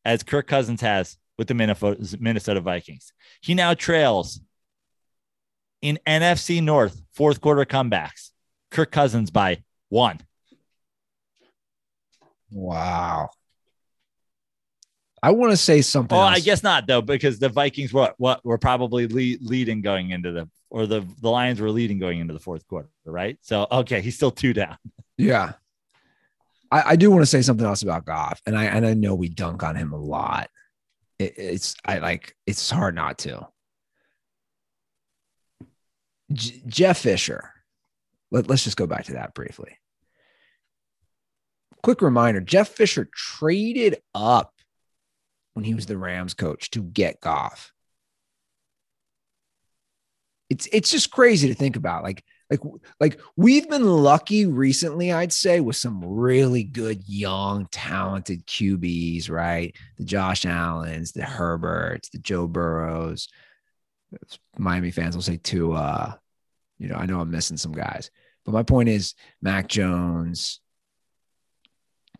as 0.03 0.23
Kirk 0.23 0.47
Cousins 0.47 0.81
has 0.81 1.17
with 1.37 1.49
the 1.49 1.53
Minnesota 1.53 2.17
Minnesota 2.19 2.61
Vikings. 2.61 3.13
He 3.41 3.53
now 3.53 3.75
trails 3.75 4.39
in 5.81 5.99
NFC 6.07 6.61
North 6.61 7.01
fourth 7.13 7.41
quarter 7.41 7.65
comebacks, 7.65 8.31
Kirk 8.71 8.91
Cousins 8.91 9.31
by 9.31 9.63
one. 9.89 10.19
Wow. 12.51 13.29
I 15.21 15.31
want 15.31 15.51
to 15.51 15.57
say 15.57 15.81
something. 15.81 16.17
Oh, 16.17 16.21
else. 16.21 16.37
I 16.37 16.39
guess 16.39 16.63
not 16.63 16.87
though, 16.87 17.01
because 17.01 17.39
the 17.39 17.49
Vikings 17.49 17.91
were 17.91 18.13
what 18.17 18.45
were 18.45 18.57
probably 18.57 19.07
lead, 19.07 19.41
leading 19.41 19.81
going 19.81 20.11
into 20.11 20.31
the 20.31 20.49
or 20.69 20.85
the 20.85 21.05
the 21.21 21.29
Lions 21.29 21.59
were 21.59 21.71
leading 21.71 21.97
going 21.99 22.19
into 22.19 22.33
the 22.33 22.39
fourth 22.39 22.67
quarter, 22.67 22.89
right? 23.05 23.37
So 23.41 23.67
okay, 23.71 24.01
he's 24.01 24.15
still 24.15 24.31
two 24.31 24.53
down. 24.53 24.77
Yeah. 25.17 25.53
I, 26.69 26.91
I 26.91 26.95
do 26.97 27.09
want 27.09 27.21
to 27.21 27.27
say 27.27 27.41
something 27.41 27.65
else 27.65 27.81
about 27.81 28.05
Goff, 28.05 28.41
and 28.45 28.57
I 28.57 28.65
and 28.65 28.85
I 28.85 28.93
know 28.93 29.15
we 29.15 29.29
dunk 29.29 29.63
on 29.63 29.75
him 29.75 29.93
a 29.93 29.97
lot. 29.97 30.49
It, 31.17 31.33
it's 31.37 31.75
I 31.83 31.99
like 31.99 32.35
it's 32.45 32.69
hard 32.69 32.93
not 32.93 33.17
to. 33.19 33.47
J- 36.31 36.61
Jeff 36.67 36.99
Fisher. 36.99 37.51
Let, 38.31 38.47
let's 38.49 38.63
just 38.63 38.77
go 38.77 38.87
back 38.87 39.05
to 39.05 39.13
that 39.13 39.33
briefly. 39.33 39.77
Quick 41.83 42.01
reminder: 42.01 42.41
Jeff 42.41 42.69
Fisher 42.69 43.09
traded 43.13 43.97
up 44.13 44.53
when 45.53 45.63
he 45.63 45.73
was 45.73 45.85
the 45.85 45.97
Rams 45.97 46.33
coach 46.33 46.69
to 46.71 46.83
get 46.83 47.21
Goff. 47.21 47.71
It's 50.49 50.67
it's 50.71 50.91
just 50.91 51.11
crazy 51.11 51.47
to 51.47 51.55
think 51.55 51.75
about. 51.75 52.03
Like 52.03 52.23
like 52.49 52.59
like 52.99 53.19
we've 53.35 53.69
been 53.69 53.83
lucky 53.83 54.45
recently 54.45 55.11
i'd 55.11 55.33
say 55.33 55.59
with 55.59 55.75
some 55.75 56.03
really 56.03 56.63
good 56.63 57.01
young 57.07 57.67
talented 57.71 58.45
qb's 58.45 59.29
right 59.29 59.75
the 59.97 60.05
josh 60.05 60.45
allens 60.45 61.11
the 61.11 61.23
herberts 61.23 62.09
the 62.09 62.19
joe 62.19 62.47
burrows 62.47 63.27
miami 64.57 64.91
fans 64.91 65.15
will 65.15 65.23
say 65.23 65.37
to 65.37 65.73
uh 65.73 66.13
you 66.77 66.87
know 66.87 66.95
i 66.95 67.05
know 67.05 67.19
i'm 67.19 67.31
missing 67.31 67.57
some 67.57 67.73
guys 67.73 68.09
but 68.45 68.53
my 68.53 68.63
point 68.63 68.89
is 68.89 69.15
mac 69.41 69.67
jones 69.67 70.59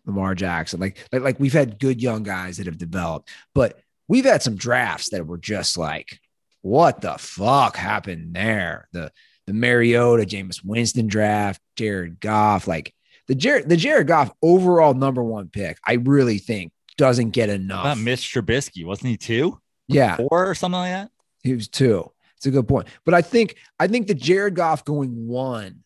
lamar 0.06 0.34
jackson 0.34 0.80
like 0.80 0.98
like, 1.12 1.22
like 1.22 1.40
we've 1.40 1.52
had 1.52 1.78
good 1.78 2.02
young 2.02 2.22
guys 2.22 2.58
that 2.58 2.66
have 2.66 2.78
developed 2.78 3.30
but 3.54 3.80
we've 4.06 4.24
had 4.24 4.42
some 4.42 4.56
drafts 4.56 5.10
that 5.10 5.26
were 5.26 5.38
just 5.38 5.78
like 5.78 6.20
what 6.60 7.00
the 7.00 7.16
fuck 7.18 7.76
happened 7.76 8.34
there 8.34 8.88
the 8.92 9.10
the 9.48 9.54
Mariota, 9.54 10.24
Jameis 10.24 10.62
Winston 10.62 11.06
draft, 11.06 11.60
Jared 11.74 12.20
Goff, 12.20 12.68
like 12.68 12.94
the 13.28 13.34
Jared, 13.34 13.66
the 13.66 13.78
Jared 13.78 14.06
Goff 14.06 14.30
overall 14.42 14.92
number 14.92 15.24
one 15.24 15.48
pick, 15.48 15.78
I 15.84 15.94
really 15.94 16.36
think 16.36 16.70
doesn't 16.98 17.30
get 17.30 17.48
How 17.48 17.54
enough. 17.54 17.80
about 17.80 17.98
Mitch 17.98 18.20
Trubisky? 18.20 18.84
Wasn't 18.84 19.08
he 19.08 19.16
two, 19.16 19.58
yeah, 19.88 20.16
four, 20.16 20.50
or 20.50 20.54
something 20.54 20.78
like 20.78 20.92
that? 20.92 21.10
He 21.42 21.54
was 21.54 21.68
two. 21.68 22.10
It's 22.36 22.46
a 22.46 22.50
good 22.50 22.68
point. 22.68 22.88
But 23.04 23.14
I 23.14 23.22
think 23.22 23.56
I 23.78 23.88
think 23.88 24.06
the 24.06 24.14
Jared 24.14 24.54
Goff 24.54 24.84
going 24.84 25.26
one 25.26 25.82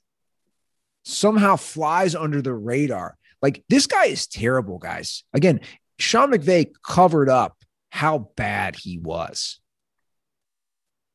somehow 1.04 1.56
flies 1.56 2.14
under 2.14 2.42
the 2.42 2.54
radar. 2.54 3.16
Like 3.40 3.64
this 3.68 3.86
guy 3.86 4.06
is 4.06 4.26
terrible, 4.26 4.78
guys. 4.78 5.24
Again, 5.32 5.60
Sean 5.98 6.30
McVay 6.30 6.72
covered 6.84 7.28
up 7.28 7.56
how 7.90 8.30
bad 8.36 8.76
he 8.76 8.98
was. 8.98 9.60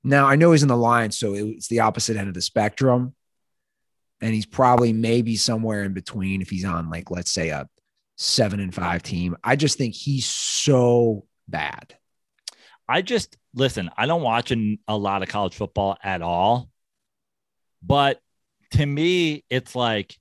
Now 0.04 0.26
I 0.26 0.36
know 0.36 0.52
he's 0.52 0.64
in 0.64 0.70
the 0.70 0.78
line, 0.78 1.12
so 1.12 1.34
it's 1.34 1.68
the 1.68 1.82
opposite 1.82 2.18
end 2.18 2.28
of 2.28 2.34
the 2.34 2.42
spectrum. 2.42 3.14
And 4.20 4.34
he's 4.34 4.48
probably 4.48 4.94
maybe 4.94 5.36
somewhere 5.36 5.84
in 5.84 5.94
between 5.94 6.42
if 6.42 6.50
he's 6.50 6.66
on 6.66 6.90
like 6.90 7.12
let's 7.12 7.32
say 7.32 7.50
a 7.50 7.70
seven 8.18 8.60
and 8.60 8.74
five 8.74 9.04
team. 9.04 9.38
I 9.44 9.56
just 9.56 9.78
think 9.78 9.94
he's 9.94 10.26
so 10.26 11.26
bad. 11.48 11.96
I 12.90 13.02
just 13.02 13.38
listen, 13.54 13.90
I 13.98 14.06
don't 14.06 14.22
watch 14.22 14.52
an, 14.52 14.80
a 14.88 14.98
lot 14.98 15.24
of 15.24 15.30
college 15.30 15.56
football 15.56 15.98
at 16.04 16.22
all. 16.22 16.70
But 17.84 18.20
to 18.72 18.86
me, 18.86 19.44
it's 19.50 19.76
like 19.76 20.18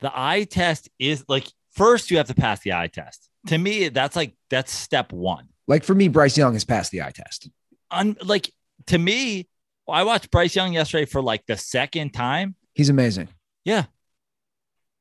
the 0.00 0.12
eye 0.14 0.44
test 0.44 0.88
is 0.98 1.24
like 1.28 1.46
first 1.72 2.10
you 2.10 2.18
have 2.18 2.28
to 2.28 2.34
pass 2.34 2.60
the 2.60 2.72
eye 2.72 2.88
test. 2.88 3.28
To 3.48 3.58
me, 3.58 3.88
that's 3.88 4.16
like 4.16 4.34
that's 4.50 4.72
step 4.72 5.12
one. 5.12 5.48
Like 5.66 5.84
for 5.84 5.94
me, 5.94 6.08
Bryce 6.08 6.36
Young 6.36 6.52
has 6.52 6.64
passed 6.64 6.90
the 6.90 7.02
eye 7.02 7.12
test. 7.12 7.48
Un, 7.90 8.16
like 8.24 8.50
to 8.86 8.98
me, 8.98 9.48
I 9.88 10.04
watched 10.04 10.30
Bryce 10.30 10.54
Young 10.54 10.72
yesterday 10.72 11.06
for 11.06 11.22
like 11.22 11.46
the 11.46 11.56
second 11.56 12.12
time. 12.12 12.54
He's 12.74 12.88
amazing. 12.88 13.28
Yeah. 13.64 13.84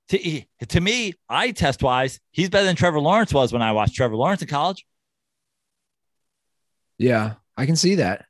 To, 0.09 0.41
to 0.67 0.81
me, 0.81 1.13
eye 1.29 1.51
test 1.51 1.81
wise, 1.81 2.19
he's 2.31 2.49
better 2.49 2.65
than 2.65 2.75
Trevor 2.75 2.99
Lawrence 2.99 3.33
was 3.33 3.53
when 3.53 3.61
I 3.61 3.71
watched 3.71 3.95
Trevor 3.95 4.15
Lawrence 4.15 4.41
in 4.41 4.49
college. 4.49 4.85
Yeah, 7.01 7.33
I 7.57 7.65
can 7.65 7.75
see 7.75 7.95
that. 7.95 8.25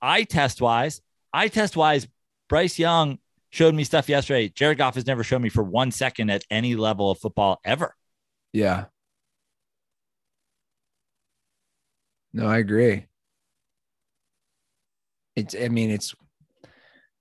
I 0.00 0.22
test 0.22 0.60
wise, 0.60 1.00
I 1.32 1.48
test 1.48 1.76
wise, 1.76 2.06
Bryce 2.48 2.78
Young 2.78 3.18
showed 3.50 3.74
me 3.74 3.82
stuff 3.82 4.08
yesterday. 4.08 4.48
Jared 4.48 4.78
Goff 4.78 4.94
has 4.94 5.06
never 5.06 5.24
shown 5.24 5.42
me 5.42 5.48
for 5.48 5.64
one 5.64 5.90
second 5.90 6.30
at 6.30 6.44
any 6.48 6.76
level 6.76 7.10
of 7.10 7.18
football 7.18 7.60
ever. 7.64 7.96
Yeah. 8.52 8.84
No, 12.32 12.46
I 12.46 12.58
agree. 12.58 13.06
It's, 15.34 15.56
I 15.60 15.66
mean, 15.68 15.90
it's 15.90 16.14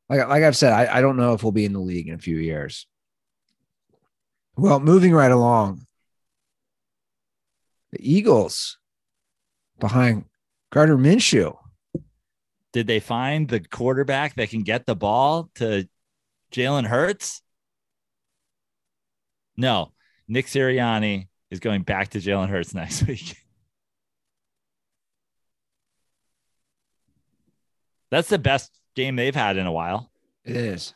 like, 0.07 0.27
like 0.27 0.43
I've 0.43 0.55
said, 0.55 0.71
I, 0.71 0.97
I 0.97 1.01
don't 1.01 1.17
know 1.17 1.33
if 1.33 1.41
we'll 1.41 1.51
be 1.51 1.65
in 1.65 1.73
the 1.73 1.79
league 1.79 2.09
in 2.09 2.13
a 2.13 2.19
few 2.19 2.37
years. 2.37 2.85
Well, 4.55 4.79
moving 4.79 5.13
right 5.13 5.31
along, 5.31 5.87
the 7.91 7.97
Eagles 7.99 8.77
behind 9.79 10.25
Gardner 10.75 10.97
Minshew. 10.97 11.55
Did 12.73 12.85
they 12.85 12.99
find 12.99 13.47
the 13.47 13.61
quarterback 13.61 14.35
that 14.35 14.49
can 14.49 14.63
get 14.63 14.85
the 14.85 14.93
ball 14.93 15.49
to 15.55 15.87
Jalen 16.51 16.85
Hurts? 16.85 17.41
No, 19.55 19.93
Nick 20.27 20.47
Sirianni 20.47 21.29
is 21.49 21.61
going 21.61 21.83
back 21.83 22.09
to 22.09 22.17
Jalen 22.17 22.49
Hurts 22.49 22.73
next 22.73 23.03
week. 23.07 23.37
That's 28.11 28.27
the 28.27 28.37
best 28.37 28.77
game 28.97 29.15
they've 29.15 29.33
had 29.33 29.55
in 29.55 29.67
a 29.67 29.71
while. 29.71 30.11
It 30.43 30.57
is. 30.57 30.93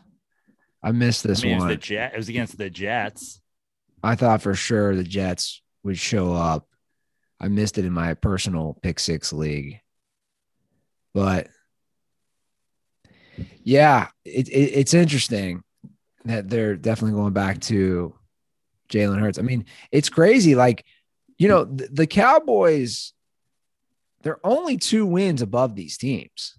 I 0.83 0.91
missed 0.91 1.23
this 1.23 1.39
I 1.39 1.43
mean, 1.43 1.51
it 1.53 1.55
was 1.55 1.61
one. 1.61 1.69
the 1.69 1.77
Jet. 1.77 2.13
It 2.13 2.17
was 2.17 2.27
against 2.27 2.57
the 2.57 2.69
Jets. 2.69 3.39
I 4.03 4.15
thought 4.15 4.41
for 4.41 4.55
sure 4.55 4.93
the 4.93 5.05
Jets 5.05 5.61
would 5.83 5.97
show 5.97 6.33
up. 6.33 6.68
I 7.39 7.47
missed 7.47 7.77
it 7.77 7.85
in 7.85 7.93
my 7.93 8.13
personal 8.15 8.77
pick 8.81 8.99
six 8.99 9.31
league. 9.31 9.79
But 11.13 11.47
yeah, 13.63 14.07
it, 14.25 14.49
it, 14.49 14.51
it's 14.51 14.93
interesting 14.93 15.63
that 16.25 16.49
they're 16.49 16.75
definitely 16.75 17.17
going 17.17 17.33
back 17.33 17.61
to 17.61 18.13
Jalen 18.89 19.19
Hurts. 19.19 19.39
I 19.39 19.43
mean, 19.43 19.65
it's 19.91 20.09
crazy. 20.09 20.55
Like, 20.55 20.85
you 21.37 21.47
know, 21.47 21.63
the, 21.63 21.87
the 21.91 22.07
Cowboys, 22.07 23.13
they're 24.21 24.45
only 24.45 24.77
two 24.77 25.05
wins 25.05 25.41
above 25.41 25.75
these 25.75 25.97
teams. 25.97 26.57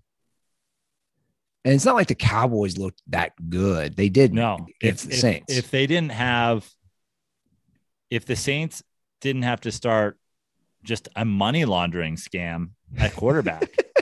And 1.64 1.74
it's 1.74 1.84
not 1.84 1.94
like 1.94 2.08
the 2.08 2.14
Cowboys 2.14 2.78
looked 2.78 3.02
that 3.08 3.32
good. 3.50 3.94
They 3.94 4.08
did 4.08 4.32
No, 4.32 4.66
against 4.80 5.04
if, 5.04 5.08
the 5.10 5.14
if- 5.14 5.20
Saints. 5.20 5.56
If 5.58 5.70
they 5.70 5.86
didn't 5.86 6.12
have, 6.12 6.66
if 8.08 8.24
the 8.24 8.36
Saints 8.36 8.82
didn't 9.20 9.42
have 9.42 9.60
to 9.62 9.70
start 9.72 10.16
just 10.82 11.08
a 11.16 11.24
money 11.24 11.64
laundering 11.64 12.16
scam 12.16 12.70
at 12.98 13.14
quarterback, 13.14 13.70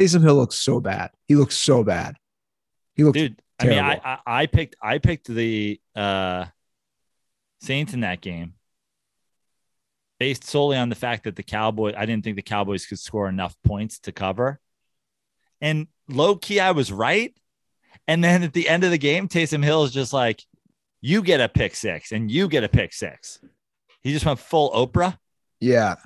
Taysom 0.00 0.22
Hill 0.22 0.36
looks 0.36 0.56
so 0.56 0.80
bad. 0.80 1.10
He 1.26 1.34
looks 1.36 1.56
so 1.56 1.84
bad. 1.84 2.16
He 2.94 3.04
looks 3.04 3.18
dude. 3.18 3.40
I 3.58 3.66
mean, 3.66 3.78
I, 3.78 4.00
I 4.04 4.18
I 4.26 4.46
picked 4.46 4.76
I 4.82 4.98
picked 4.98 5.28
the 5.28 5.80
uh, 5.94 6.46
Saints 7.60 7.94
in 7.94 8.00
that 8.00 8.20
game 8.20 8.54
based 10.18 10.44
solely 10.44 10.76
on 10.76 10.88
the 10.88 10.94
fact 10.94 11.24
that 11.24 11.36
the 11.36 11.42
Cowboys. 11.42 11.94
I 11.96 12.06
didn't 12.06 12.24
think 12.24 12.36
the 12.36 12.42
Cowboys 12.42 12.86
could 12.86 12.98
score 12.98 13.28
enough 13.28 13.54
points 13.64 13.98
to 14.00 14.12
cover, 14.12 14.60
and 15.60 15.86
low 16.08 16.36
key, 16.36 16.60
I 16.60 16.72
was 16.72 16.90
right. 16.92 17.34
And 18.08 18.22
then 18.22 18.42
at 18.42 18.52
the 18.52 18.68
end 18.68 18.82
of 18.82 18.90
the 18.90 18.98
game, 18.98 19.28
Taysom 19.28 19.62
Hill 19.62 19.84
is 19.84 19.92
just 19.92 20.12
like, 20.12 20.42
"You 21.00 21.22
get 21.22 21.40
a 21.40 21.48
pick 21.48 21.76
six, 21.76 22.12
and 22.12 22.30
you 22.30 22.48
get 22.48 22.64
a 22.64 22.68
pick 22.68 22.92
six. 22.92 23.38
He 24.02 24.12
just 24.12 24.26
went 24.26 24.38
full 24.38 24.70
Oprah. 24.72 25.18
yeah. 25.60 25.96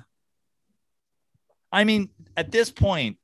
I 1.69 1.83
mean, 1.83 2.09
at 2.37 2.49
this 2.49 2.71
point, 2.71 3.17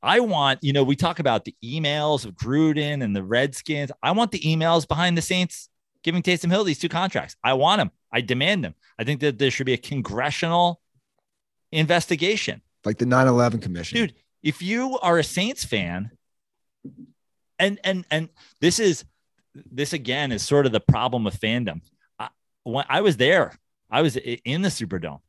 I 0.00 0.20
want, 0.20 0.62
you 0.62 0.72
know, 0.72 0.84
we 0.84 0.94
talk 0.94 1.18
about 1.18 1.44
the 1.44 1.54
emails 1.64 2.24
of 2.24 2.34
Gruden 2.34 3.02
and 3.02 3.14
the 3.16 3.24
Redskins. 3.24 3.90
I 4.02 4.12
want 4.12 4.30
the 4.30 4.38
emails 4.40 4.86
behind 4.86 5.18
the 5.18 5.22
Saints 5.22 5.68
giving 6.04 6.22
Taysom 6.22 6.50
Hill 6.50 6.62
these 6.62 6.78
two 6.78 6.88
contracts. 6.88 7.34
I 7.42 7.54
want 7.54 7.80
them. 7.80 7.90
I 8.12 8.20
demand 8.20 8.62
them. 8.62 8.74
I 8.98 9.04
think 9.04 9.20
that 9.20 9.38
there 9.38 9.50
should 9.50 9.66
be 9.66 9.72
a 9.72 9.78
congressional 9.78 10.80
investigation. 11.72 12.60
Like 12.84 12.98
the 12.98 13.06
9-11 13.06 13.62
commission. 13.62 13.96
Dude, 13.96 14.14
if 14.42 14.62
you 14.62 14.98
are 15.00 15.18
a 15.18 15.24
Saints 15.24 15.64
fan, 15.64 16.12
and 17.58 17.80
and 17.82 18.04
and 18.10 18.28
this 18.60 18.78
is 18.78 19.04
this 19.54 19.92
again 19.92 20.32
is 20.32 20.42
sort 20.42 20.66
of 20.66 20.72
the 20.72 20.80
problem 20.80 21.24
with 21.24 21.40
fandom. 21.40 21.80
When 22.64 22.84
I 22.88 23.00
was 23.02 23.16
there, 23.16 23.56
I 23.90 24.02
was 24.02 24.16
in 24.16 24.62
the 24.62 24.68
Superdome. 24.68 25.20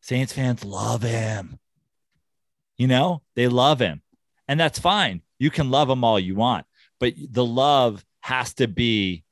Saints 0.00 0.32
fans 0.32 0.64
love 0.64 1.02
him. 1.02 1.58
You 2.76 2.86
know, 2.86 3.22
they 3.34 3.48
love 3.48 3.80
him. 3.80 4.02
And 4.46 4.60
that's 4.60 4.78
fine. 4.78 5.22
You 5.38 5.50
can 5.50 5.70
love 5.70 5.88
him 5.88 6.04
all 6.04 6.20
you 6.20 6.34
want, 6.34 6.66
but 7.00 7.14
the 7.30 7.44
love 7.44 8.04
has 8.20 8.54
to 8.54 8.68
be 8.68 9.24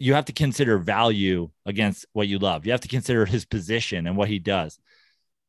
you 0.00 0.14
have 0.14 0.24
to 0.24 0.32
consider 0.32 0.78
value 0.78 1.50
against 1.66 2.06
what 2.14 2.26
you 2.26 2.38
love. 2.38 2.64
You 2.64 2.72
have 2.72 2.80
to 2.80 2.88
consider 2.88 3.26
his 3.26 3.44
position 3.44 4.06
and 4.06 4.16
what 4.16 4.30
he 4.30 4.38
does. 4.38 4.78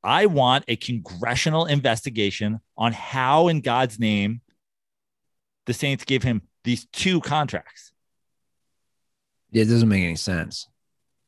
I 0.03 0.25
want 0.25 0.65
a 0.67 0.75
congressional 0.75 1.65
investigation 1.65 2.59
on 2.77 2.91
how, 2.91 3.47
in 3.47 3.61
God's 3.61 3.97
name, 3.97 4.41
the 5.67 5.73
Saints 5.73 6.03
gave 6.03 6.23
him 6.23 6.41
these 6.65 6.85
two 6.91 7.21
contracts. 7.21 7.90
Yeah, 9.51 9.63
it 9.63 9.65
doesn't 9.65 9.89
make 9.89 10.03
any 10.03 10.15
sense. 10.15 10.67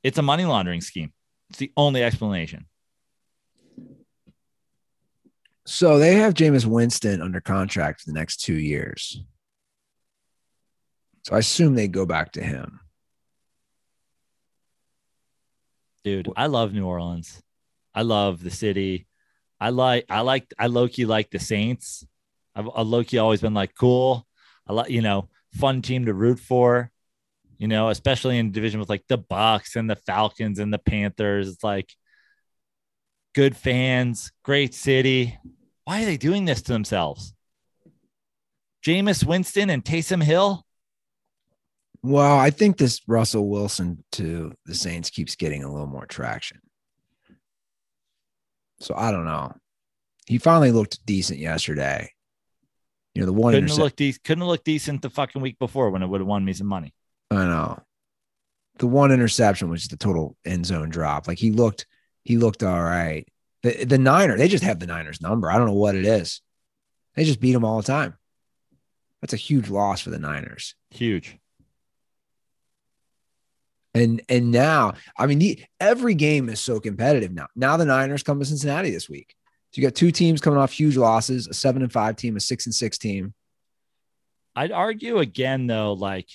It's 0.02 0.18
a 0.18 0.22
money 0.22 0.46
laundering 0.46 0.82
scheme. 0.82 1.14
It's 1.50 1.60
the 1.60 1.72
only 1.78 2.04
explanation. 2.04 2.66
So 5.66 5.98
they 5.98 6.16
have 6.16 6.34
Jameis 6.34 6.66
Winston 6.66 7.22
under 7.22 7.40
contract 7.40 8.02
for 8.02 8.08
the 8.08 8.18
next 8.18 8.38
two 8.38 8.56
years. 8.56 9.22
So 11.24 11.36
I 11.36 11.40
assume 11.40 11.76
they 11.76 11.88
go 11.88 12.06
back 12.06 12.34
to 12.34 12.44
him. 12.44 12.82
Dude, 16.04 16.30
I 16.36 16.48
love 16.48 16.74
New 16.74 16.86
Orleans. 16.86 17.42
I 17.96 18.02
love 18.02 18.44
the 18.44 18.52
city. 18.52 19.08
I 19.60 19.70
like, 19.70 20.06
I 20.10 20.20
like, 20.20 20.54
I 20.60 20.68
low 20.68 20.90
key 20.90 21.06
like 21.06 21.32
the 21.32 21.40
Saints. 21.40 22.06
I've 22.54 22.68
uh, 22.68 22.72
I 22.72 22.82
low 22.82 23.06
key 23.06 23.20
always 23.20 23.40
been 23.40 23.54
like, 23.54 23.74
cool. 23.74 24.28
I 24.68 24.74
like, 24.74 24.90
you 24.90 25.02
know, 25.02 25.30
fun 25.54 25.82
team 25.82 26.06
to 26.06 26.14
root 26.14 26.40
for, 26.40 26.92
you 27.64 27.70
know, 27.70 27.88
especially 27.88 28.38
in 28.38 28.52
division 28.52 28.82
with 28.82 28.90
like 28.90 29.06
the 29.08 29.18
Bucs 29.18 29.78
and 29.78 29.90
the 29.90 29.96
Falcons 29.96 30.60
and 30.60 30.74
the 30.74 30.78
Panthers. 30.78 31.48
It's 31.48 31.64
like 31.64 31.94
good 33.34 33.56
fans, 33.56 34.34
great 34.44 34.74
city. 34.74 35.40
Why 35.86 36.02
are 36.04 36.06
they 36.06 36.18
doing 36.18 36.44
this 36.44 36.62
to 36.64 36.74
themselves? 36.74 37.34
Jameis 38.86 39.24
Winston 39.26 39.70
and 39.70 39.82
Taysom 39.82 40.22
Hill. 40.22 40.66
Well, 42.02 42.38
I 42.38 42.50
think 42.50 42.76
this 42.76 43.00
Russell 43.08 43.48
Wilson 43.48 44.04
to 44.12 44.52
the 44.66 44.76
Saints 44.76 45.10
keeps 45.10 45.38
getting 45.38 45.64
a 45.64 45.72
little 45.72 45.88
more 45.88 46.06
traction. 46.06 46.60
So 48.82 48.94
I 48.94 49.12
don't 49.12 49.24
know. 49.24 49.54
He 50.28 50.38
finally 50.38 50.74
looked 50.74 51.06
decent 51.06 51.40
yesterday. 51.40 52.12
You 53.16 53.22
know, 53.22 53.28
the 53.28 53.32
one 53.32 53.54
Couldn't 53.54 53.70
intercept- 53.70 53.84
looked 53.84 53.96
de- 53.96 54.20
couldn't 54.22 54.42
have 54.42 54.50
looked 54.50 54.66
decent 54.66 55.02
the 55.02 55.10
fucking 55.10 55.42
week 55.42 55.58
before 55.60 55.92
when 55.92 56.04
it 56.04 56.08
would 56.08 56.20
have 56.20 56.28
won 56.28 56.44
me 56.44 56.52
some 56.52 56.68
money. 56.68 56.94
I 57.34 57.46
know. 57.46 57.80
The 58.80 58.88
one 58.88 59.12
interception 59.12 59.70
was 59.70 59.82
just 59.82 59.94
a 59.94 59.98
total 59.98 60.36
end 60.46 60.66
zone 60.66 60.90
drop. 60.90 61.28
Like 61.28 61.38
he 61.38 61.52
looked, 61.52 61.86
he 62.24 62.38
looked 62.38 62.64
all 62.64 62.82
right. 62.82 63.28
The 63.62 63.86
the 63.86 63.98
Niner, 63.98 64.38
they 64.38 64.48
just 64.48 64.64
have 64.64 64.80
the 64.80 64.88
Niners 64.88 65.22
number. 65.22 65.50
I 65.50 65.58
don't 65.58 65.68
know 65.68 65.74
what 65.74 65.96
it 65.96 66.06
is. 66.06 66.42
They 67.16 67.24
just 67.24 67.40
beat 67.40 67.54
them 67.54 67.66
all 67.66 67.78
the 67.78 67.88
time. 67.88 68.16
That's 69.22 69.34
a 69.34 69.38
huge 69.38 69.70
loss 69.70 70.02
for 70.02 70.10
the 70.10 70.20
Niners. 70.20 70.76
Huge. 70.90 71.38
And 73.94 74.22
and 74.28 74.52
now, 74.52 74.96
I 75.18 75.28
mean, 75.28 75.40
the, 75.40 75.64
every 75.80 76.16
game 76.16 76.50
is 76.50 76.60
so 76.60 76.80
competitive 76.80 77.32
now. 77.32 77.48
Now 77.56 77.78
the 77.78 77.86
Niners 77.86 78.24
come 78.24 78.40
to 78.40 78.46
Cincinnati 78.46 78.90
this 78.90 79.08
week. 79.08 79.36
So 79.72 79.82
you 79.82 79.88
got 79.88 79.96
two 79.96 80.12
teams 80.12 80.42
coming 80.42 80.60
off 80.60 80.72
huge 80.72 80.98
losses: 80.98 81.48
a 81.48 81.54
seven 81.54 81.84
and 81.84 81.94
five 81.94 82.16
team, 82.16 82.36
a 82.36 82.40
six 82.40 82.66
and 82.66 82.74
six 82.74 82.98
team. 82.98 83.34
I'd 84.56 84.72
argue 84.72 85.20
again 85.20 85.68
though, 85.68 85.94
like 85.94 86.28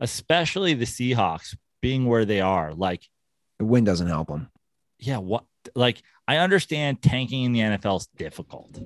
especially 0.00 0.74
the 0.74 0.84
Seahawks 0.84 1.56
being 1.80 2.06
where 2.06 2.24
they 2.24 2.40
are, 2.40 2.72
like 2.74 3.08
The 3.58 3.64
win 3.64 3.84
doesn't 3.84 4.06
help 4.06 4.28
them. 4.28 4.50
Yeah, 4.98 5.18
what 5.18 5.44
like 5.74 6.02
I 6.26 6.38
understand 6.38 7.02
tanking 7.02 7.44
in 7.44 7.52
the 7.52 7.60
NFL 7.60 8.00
is 8.00 8.08
difficult. 8.16 8.78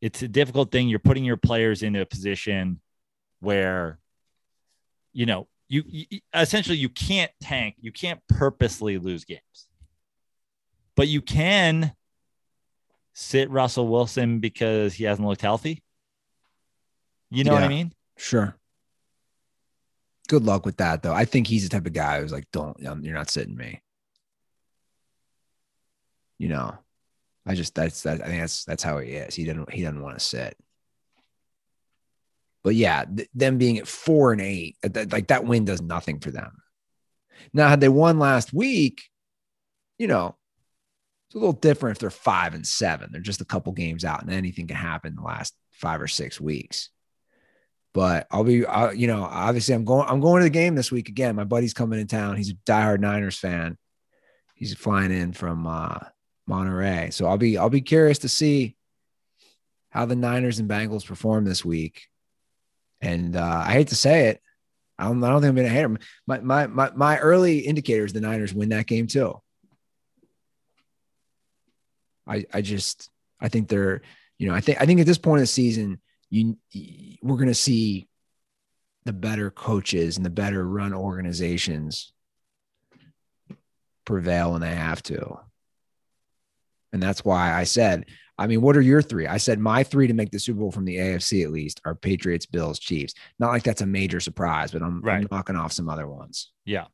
It's 0.00 0.22
a 0.22 0.28
difficult 0.28 0.70
thing. 0.70 0.88
You're 0.88 1.00
putting 1.00 1.24
your 1.24 1.36
players 1.36 1.82
into 1.82 2.00
a 2.00 2.06
position 2.06 2.80
where, 3.40 3.98
you 5.12 5.26
know, 5.26 5.48
you, 5.68 5.82
you 5.86 6.20
essentially 6.34 6.78
you 6.78 6.88
can't 6.88 7.32
tank. 7.40 7.74
You 7.80 7.92
can't 7.92 8.20
purposely 8.28 8.98
lose 8.98 9.24
games, 9.24 9.68
but 10.96 11.08
you 11.08 11.20
can 11.20 11.92
sit 13.12 13.50
Russell 13.50 13.88
Wilson 13.88 14.38
because 14.38 14.94
he 14.94 15.04
hasn't 15.04 15.26
looked 15.26 15.42
healthy. 15.42 15.82
You 17.30 17.44
know 17.44 17.52
what 17.52 17.64
I 17.64 17.68
mean? 17.68 17.92
Sure. 18.16 18.56
Good 20.28 20.44
luck 20.44 20.66
with 20.66 20.76
that, 20.76 21.02
though. 21.02 21.14
I 21.14 21.24
think 21.24 21.46
he's 21.46 21.62
the 21.64 21.70
type 21.70 21.86
of 21.86 21.92
guy 21.92 22.20
who's 22.20 22.32
like, 22.32 22.50
"Don't, 22.52 22.86
um, 22.86 23.02
you're 23.02 23.14
not 23.14 23.30
sitting 23.30 23.56
me." 23.56 23.82
You 26.38 26.48
know, 26.48 26.78
I 27.46 27.54
just 27.54 27.74
that's 27.74 28.02
that. 28.02 28.22
I 28.22 28.26
think 28.26 28.40
that's 28.40 28.64
that's 28.64 28.82
how 28.82 28.98
he 28.98 29.12
is. 29.12 29.34
He 29.34 29.44
didn't 29.44 29.72
he 29.72 29.82
doesn't 29.82 30.02
want 30.02 30.18
to 30.18 30.24
sit. 30.24 30.56
But 32.62 32.74
yeah, 32.74 33.04
th- 33.04 33.28
them 33.34 33.56
being 33.56 33.78
at 33.78 33.88
four 33.88 34.32
and 34.32 34.40
eight, 34.40 34.76
that- 34.82 35.12
like 35.12 35.28
that 35.28 35.46
win 35.46 35.64
does 35.64 35.80
nothing 35.80 36.20
for 36.20 36.30
them. 36.30 36.58
Now, 37.54 37.68
had 37.68 37.80
they 37.80 37.88
won 37.88 38.18
last 38.18 38.52
week, 38.52 39.02
you 39.96 40.08
know, 40.08 40.36
it's 41.28 41.36
a 41.36 41.38
little 41.38 41.52
different 41.52 41.96
if 41.96 42.00
they're 42.00 42.10
five 42.10 42.52
and 42.54 42.66
seven. 42.66 43.10
They're 43.12 43.20
just 43.20 43.40
a 43.40 43.46
couple 43.46 43.72
games 43.72 44.04
out, 44.04 44.22
and 44.22 44.30
anything 44.30 44.66
can 44.66 44.76
happen 44.76 45.12
in 45.12 45.16
the 45.16 45.22
last 45.22 45.54
five 45.72 46.02
or 46.02 46.08
six 46.08 46.38
weeks. 46.40 46.90
But 47.94 48.26
I'll 48.30 48.44
be, 48.44 48.64
I, 48.66 48.92
you 48.92 49.06
know, 49.06 49.24
obviously 49.24 49.74
I'm 49.74 49.84
going, 49.84 50.06
I'm 50.08 50.20
going 50.20 50.40
to 50.40 50.44
the 50.44 50.50
game 50.50 50.74
this 50.74 50.92
week 50.92 51.08
again. 51.08 51.34
My 51.34 51.44
buddy's 51.44 51.74
coming 51.74 51.98
in 51.98 52.06
town. 52.06 52.36
He's 52.36 52.50
a 52.50 52.54
diehard 52.54 53.00
Niners 53.00 53.38
fan. 53.38 53.76
He's 54.54 54.74
flying 54.74 55.10
in 55.10 55.32
from 55.32 55.66
uh, 55.66 55.98
Monterey, 56.46 57.10
so 57.10 57.26
I'll 57.26 57.38
be, 57.38 57.56
I'll 57.56 57.70
be 57.70 57.80
curious 57.80 58.18
to 58.20 58.28
see 58.28 58.76
how 59.90 60.04
the 60.04 60.16
Niners 60.16 60.58
and 60.58 60.68
Bengals 60.68 61.06
perform 61.06 61.44
this 61.44 61.64
week. 61.64 62.08
And 63.00 63.36
uh, 63.36 63.62
I 63.66 63.72
hate 63.72 63.88
to 63.88 63.96
say 63.96 64.28
it, 64.28 64.42
I 64.98 65.04
don't, 65.04 65.22
I 65.22 65.30
don't 65.30 65.40
think 65.40 65.50
I'm 65.50 65.54
going 65.54 65.68
to 65.68 65.72
hate 65.72 65.82
them. 65.82 65.98
My, 66.26 66.40
my, 66.40 66.66
my, 66.66 66.90
my 66.94 67.18
early 67.18 67.60
indicators, 67.60 68.12
the 68.12 68.20
Niners 68.20 68.52
win 68.52 68.68
that 68.70 68.86
game 68.86 69.06
too. 69.06 69.40
I, 72.26 72.44
I 72.52 72.60
just, 72.60 73.08
I 73.40 73.48
think 73.48 73.68
they're, 73.68 74.02
you 74.38 74.48
know, 74.48 74.54
I 74.54 74.60
think, 74.60 74.80
I 74.80 74.86
think 74.86 75.00
at 75.00 75.06
this 75.06 75.18
point 75.18 75.38
of 75.38 75.44
the 75.44 75.46
season, 75.46 76.00
you, 76.30 76.56
we're 77.22 77.36
going 77.36 77.48
to 77.48 77.54
see 77.54 78.08
the 79.04 79.12
better 79.12 79.50
coaches 79.50 80.16
and 80.16 80.26
the 80.26 80.30
better 80.30 80.66
run 80.66 80.92
organizations 80.92 82.12
prevail 84.04 84.52
when 84.52 84.60
they 84.60 84.74
have 84.74 85.02
to. 85.04 85.40
And 86.92 87.02
that's 87.02 87.24
why 87.24 87.52
I 87.52 87.64
said, 87.64 88.06
I 88.38 88.46
mean, 88.46 88.60
what 88.60 88.76
are 88.76 88.80
your 88.80 89.02
three? 89.02 89.26
I 89.26 89.38
said 89.38 89.58
my 89.58 89.82
three 89.82 90.06
to 90.06 90.14
make 90.14 90.30
the 90.30 90.38
Super 90.38 90.60
Bowl 90.60 90.70
from 90.70 90.84
the 90.84 90.96
AFC 90.96 91.44
at 91.44 91.50
least 91.50 91.80
are 91.84 91.94
Patriots, 91.94 92.46
Bills, 92.46 92.78
Chiefs. 92.78 93.14
Not 93.38 93.50
like 93.50 93.64
that's 93.64 93.80
a 93.80 93.86
major 93.86 94.20
surprise, 94.20 94.70
but 94.70 94.82
I'm, 94.82 95.06
I'm 95.06 95.26
knocking 95.30 95.56
off 95.56 95.72
some 95.72 95.88
other 95.88 96.06
ones. 96.06 96.52
Yeah. 96.64 96.86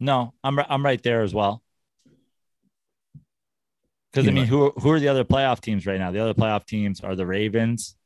No, 0.00 0.32
I'm 0.44 0.58
I'm 0.60 0.84
right 0.84 1.02
there 1.02 1.22
as 1.22 1.34
well. 1.34 1.62
Because 4.12 4.28
I 4.28 4.30
mean, 4.30 4.46
who 4.46 4.70
who 4.70 4.90
are 4.90 5.00
the 5.00 5.08
other 5.08 5.24
playoff 5.24 5.60
teams 5.60 5.86
right 5.86 5.98
now? 5.98 6.12
The 6.12 6.20
other 6.20 6.34
playoff 6.34 6.64
teams 6.64 7.00
are 7.00 7.16
the 7.16 7.26
Ravens. 7.26 7.96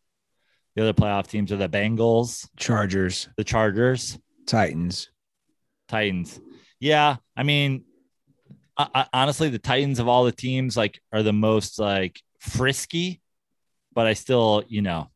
The 0.75 0.83
other 0.83 0.93
playoff 0.93 1.27
teams 1.29 1.53
are 1.53 1.57
the 1.57 1.69
Bengals, 1.69 2.49
Chargers, 2.57 3.29
the 3.37 3.45
Chargers, 3.45 4.19
Titans. 4.47 5.11
Titans. 5.89 6.41
Yeah, 6.81 7.17
I 7.37 7.43
mean, 7.43 7.85
I, 8.77 8.89
I, 8.95 9.07
honestly, 9.13 9.51
the 9.51 9.59
Titans 9.59 9.99
of 9.99 10.09
all 10.09 10.25
the 10.25 10.33
teams 10.33 10.77
like 10.77 11.01
are 11.13 11.23
the 11.23 11.33
most 11.33 11.79
like 11.79 12.21
frisky, 12.41 13.21
but 13.93 14.07
I 14.07 14.15
still, 14.15 14.65
you 14.67 14.83
know, 14.83 15.11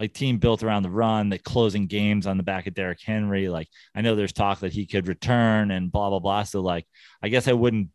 like 0.00 0.12
team 0.14 0.38
built 0.38 0.62
around 0.62 0.82
the 0.82 0.90
run, 0.90 1.28
that 1.28 1.44
closing 1.44 1.86
games 1.86 2.26
on 2.26 2.36
the 2.36 2.42
back 2.42 2.66
of 2.66 2.74
Derrick 2.74 3.00
Henry. 3.04 3.48
Like 3.48 3.68
I 3.94 4.00
know 4.00 4.16
there's 4.16 4.32
talk 4.32 4.60
that 4.60 4.72
he 4.72 4.86
could 4.86 5.06
return 5.06 5.70
and 5.70 5.92
blah 5.92 6.10
blah 6.10 6.18
blah. 6.18 6.42
So 6.42 6.60
like, 6.60 6.86
I 7.22 7.28
guess 7.28 7.46
I 7.46 7.52
wouldn't 7.52 7.90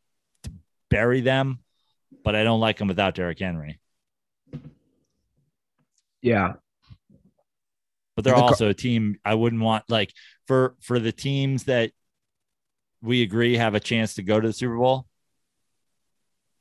bury 0.89 1.21
them, 1.21 1.59
but 2.23 2.35
I 2.35 2.43
don't 2.43 2.59
like 2.59 2.77
them 2.77 2.87
without 2.87 3.15
Derrick 3.15 3.39
Henry. 3.39 3.79
Yeah. 6.25 6.53
but 8.15 8.23
they're 8.23 8.33
The 8.33 8.41
also 8.41 8.69
a 8.69 8.73
team 8.73 9.19
I 9.23 9.35
wouldn't 9.35 9.61
want 9.61 9.83
like 9.89 10.11
for 10.47 10.75
for 10.81 10.97
the 10.99 11.11
teams 11.11 11.65
that 11.65 11.91
we 13.01 13.21
agree 13.21 13.57
have 13.57 13.75
a 13.75 13.79
chance 13.79 14.15
to 14.15 14.23
go 14.23 14.39
to 14.39 14.47
the 14.47 14.53
Super 14.53 14.75
Bowl. 14.75 15.05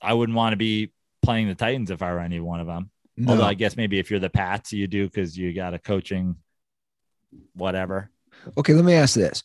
I 0.02 0.12
wouldn't 0.12 0.36
want 0.36 0.52
to 0.52 0.58
be 0.58 0.92
playing 1.22 1.48
the 1.48 1.54
Titans 1.54 1.90
if 1.90 2.02
I 2.02 2.12
were 2.12 2.20
any 2.20 2.40
one 2.40 2.60
of 2.60 2.66
them. 2.66 2.90
No. 3.16 3.32
Although 3.32 3.46
I 3.46 3.54
guess 3.54 3.74
maybe 3.74 3.98
if 3.98 4.10
you're 4.10 4.20
the 4.20 4.28
Pats, 4.28 4.72
you 4.72 4.86
do 4.86 5.06
because 5.06 5.38
you 5.38 5.54
got 5.54 5.72
a 5.72 5.78
coaching 5.78 6.36
whatever. 7.54 8.10
Okay, 8.58 8.74
let 8.74 8.84
me 8.84 8.92
ask 8.92 9.14
this. 9.14 9.42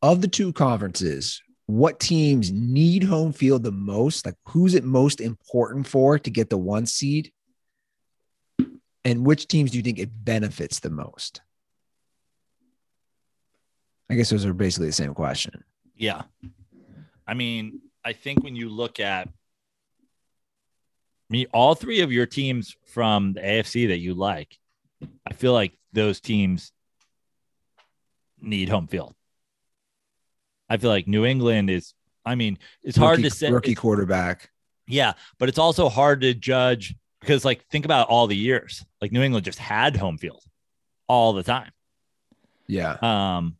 Of 0.00 0.20
the 0.20 0.28
two 0.28 0.52
conferences, 0.52 1.42
what 1.66 1.98
teams 1.98 2.52
need 2.52 3.02
home 3.02 3.32
field 3.32 3.64
the 3.64 3.72
most? 3.72 4.26
Like 4.26 4.36
who's 4.46 4.74
it 4.74 4.84
most 4.84 5.20
important 5.20 5.88
for 5.88 6.20
to 6.20 6.30
get 6.30 6.50
the 6.50 6.58
one 6.58 6.86
seed? 6.86 7.32
And 9.04 9.24
which 9.24 9.46
teams 9.48 9.70
do 9.70 9.78
you 9.78 9.82
think 9.82 9.98
it 9.98 10.10
benefits 10.24 10.80
the 10.80 10.90
most? 10.90 11.40
I 14.10 14.14
guess 14.14 14.30
those 14.30 14.44
are 14.44 14.52
basically 14.52 14.88
the 14.88 14.92
same 14.92 15.14
question. 15.14 15.64
Yeah. 15.96 16.22
I 17.26 17.34
mean, 17.34 17.80
I 18.04 18.12
think 18.12 18.42
when 18.42 18.56
you 18.56 18.68
look 18.68 18.98
at 19.00 19.28
me, 21.28 21.46
all 21.52 21.74
three 21.74 22.00
of 22.00 22.10
your 22.10 22.26
teams 22.26 22.76
from 22.86 23.34
the 23.34 23.40
AFC 23.40 23.88
that 23.88 23.98
you 23.98 24.14
like, 24.14 24.58
I 25.26 25.32
feel 25.32 25.52
like 25.52 25.78
those 25.92 26.20
teams 26.20 26.72
need 28.40 28.68
home 28.68 28.88
field. 28.88 29.14
I 30.68 30.76
feel 30.76 30.90
like 30.90 31.06
New 31.06 31.24
England 31.24 31.70
is, 31.70 31.94
I 32.24 32.34
mean, 32.34 32.58
it's 32.82 32.96
hard 32.96 33.22
to 33.22 33.30
say. 33.30 33.50
rookie 33.50 33.74
quarterback. 33.74 34.50
yeah, 34.86 35.12
but 35.38 35.48
it's 35.48 35.58
also 35.58 35.88
hard 35.88 36.20
to 36.22 36.34
judge 36.34 36.94
because, 37.20 37.44
like, 37.44 37.64
think 37.70 37.84
about 37.84 38.08
all 38.08 38.26
the 38.26 38.36
years. 38.36 38.84
Like, 39.00 39.12
New 39.12 39.22
England 39.22 39.44
just 39.44 39.58
had 39.58 39.96
home 39.96 40.18
field 40.18 40.42
all 41.08 41.32
the 41.32 41.42
time. 41.42 41.70
Yeah. 42.66 42.96
Um, 43.02 43.56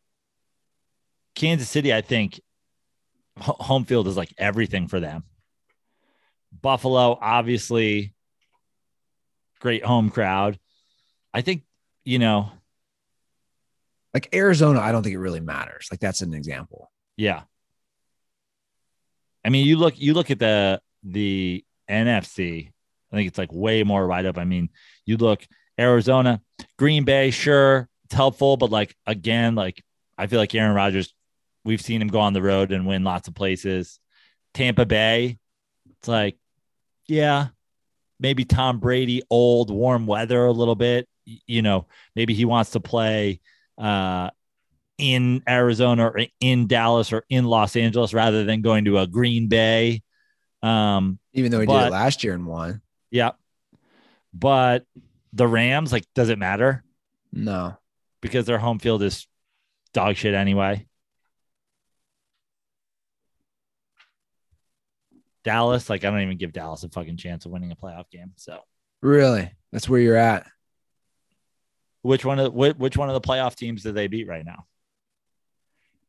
Kansas 1.35 1.69
City, 1.69 1.93
I 1.95 2.01
think 2.01 2.41
home 3.39 3.85
field 3.85 4.07
is 4.09 4.17
like 4.17 4.33
everything 4.39 4.87
for 4.89 5.01
them. 5.01 5.25
Buffalo, 6.61 7.17
obviously, 7.21 8.15
great 9.61 9.85
home 9.85 10.11
crowd. 10.11 10.59
I 11.33 11.41
think, 11.43 11.63
you 12.05 12.19
know, 12.19 12.51
Like 14.13 14.35
Arizona, 14.35 14.81
I 14.81 14.91
don't 14.93 15.03
think 15.03 15.15
it 15.15 15.19
really 15.21 15.41
matters. 15.41 15.89
Like 15.91 16.01
that's 16.01 16.21
an 16.23 16.35
example. 16.35 16.91
yeah. 17.17 17.43
I 19.45 19.49
mean, 19.49 19.67
you 19.67 19.77
look, 19.79 19.99
you 19.99 20.13
look 20.13 20.31
at 20.31 20.39
the 20.39 20.83
the 21.03 21.65
NFC. 21.89 22.73
I 23.13 23.17
think 23.17 23.29
it's 23.29 23.39
like 23.39 23.53
way 23.53 23.83
more 23.83 24.07
wide 24.07 24.27
up. 24.27 24.39
I 24.39 24.45
mean, 24.45 24.71
you 25.05 25.17
look 25.17 25.47
Arizona, 25.79 26.41
Green 26.79 27.05
Bay, 27.05 27.31
sure, 27.31 27.89
it's 28.05 28.15
helpful, 28.15 28.57
but 28.57 28.71
like 28.71 28.95
again, 29.07 29.55
like 29.55 29.83
I 30.17 30.27
feel 30.27 30.39
like 30.39 30.55
Aaron 30.55 30.75
Rodgers, 30.75 31.15
we've 31.65 31.81
seen 31.81 32.03
him 32.03 32.09
go 32.09 32.21
on 32.21 32.33
the 32.33 32.43
road 32.43 32.73
and 32.73 32.87
win 32.87 33.05
lots 33.05 33.29
of 33.29 33.35
places. 33.35 33.99
Tampa 34.53 34.85
Bay, 34.85 35.39
it's 35.99 36.09
like, 36.09 36.37
yeah, 37.07 37.49
maybe 38.19 38.45
Tom 38.45 38.79
Brady, 38.79 39.23
old, 39.31 39.71
warm 39.71 40.07
weather 40.07 40.45
a 40.45 40.53
little 40.53 40.75
bit. 40.75 41.09
You 41.25 41.63
know, 41.63 41.87
maybe 42.15 42.35
he 42.35 42.45
wants 42.45 42.71
to 42.73 42.81
play 42.81 43.41
uh, 43.79 44.31
in 44.99 45.43
Arizona 45.49 46.09
or 46.09 46.21
in 46.41 46.67
Dallas 46.67 47.13
or 47.13 47.25
in 47.29 47.45
Los 47.45 47.77
Angeles 47.77 48.13
rather 48.13 48.45
than 48.45 48.61
going 48.63 48.85
to 48.85 48.99
a 48.99 49.07
Green 49.07 49.49
Bay. 49.49 50.03
Um, 50.63 51.19
Even 51.33 51.51
though 51.51 51.61
he 51.61 51.67
did 51.67 51.87
it 51.87 51.93
last 51.93 52.23
year 52.23 52.35
and 52.35 52.47
won. 52.47 52.83
Yeah. 53.11 53.33
But 54.33 54.85
the 55.33 55.47
Rams, 55.47 55.93
like, 55.93 56.05
does 56.15 56.29
it 56.29 56.39
matter? 56.39 56.85
No. 57.33 57.77
Because 58.21 58.47
their 58.47 58.59
home 58.59 58.79
field 58.79 59.03
is 59.03 59.27
dog 59.93 60.17
shit 60.17 60.35
anyway. 60.35 60.87
Dallas, 65.43 65.89
like, 65.89 66.05
I 66.05 66.11
don't 66.11 66.21
even 66.21 66.37
give 66.37 66.53
Dallas 66.53 66.85
a 66.85 66.89
fucking 66.89 67.17
chance 67.17 67.47
of 67.47 67.51
winning 67.53 67.73
a 67.73 67.77
playoff 67.77 68.11
game. 68.11 68.33
So, 68.37 68.61
Really? 69.03 69.51
That's 69.73 69.89
where 69.89 70.01
you're 70.01 70.17
at. 70.17 70.47
which 72.03 72.25
one 72.25 72.39
of 72.39 72.53
which, 72.53 72.77
which 72.77 72.97
one 72.97 73.09
of 73.09 73.15
the 73.15 73.21
playoff 73.27 73.55
teams 73.57 73.83
do 73.83 73.93
they 73.93 74.07
beat 74.09 74.29
right 74.29 74.45
now? 74.45 74.67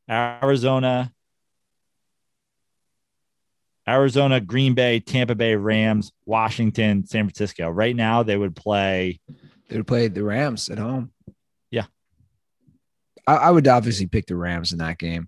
Arizona, 0.10 1.14
Arizona, 3.91 4.39
Green 4.39 4.73
Bay, 4.73 4.99
Tampa 4.99 5.35
Bay, 5.35 5.55
Rams, 5.55 6.11
Washington, 6.25 7.05
San 7.05 7.25
Francisco. 7.25 7.69
Right 7.69 7.95
now, 7.95 8.23
they 8.23 8.37
would 8.37 8.55
play. 8.55 9.19
They 9.69 9.77
would 9.77 9.87
play 9.87 10.07
the 10.07 10.23
Rams 10.23 10.69
at 10.69 10.77
home. 10.77 11.11
Yeah. 11.69 11.85
I, 13.27 13.35
I 13.35 13.51
would 13.51 13.67
obviously 13.67 14.07
pick 14.07 14.25
the 14.25 14.35
Rams 14.35 14.71
in 14.71 14.79
that 14.79 14.97
game. 14.97 15.27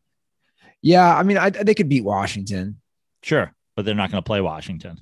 Yeah, 0.82 1.16
I 1.16 1.24
mean, 1.24 1.38
I, 1.38 1.50
they 1.50 1.76
could 1.76 1.90
beat 1.90 2.04
Washington. 2.04 2.80
Sure, 3.22 3.54
but 3.76 3.86
they're 3.86 3.96
not 3.96 4.12
going 4.12 4.24
to 4.24 4.28
play 4.28 4.42
Washington. 4.42 5.02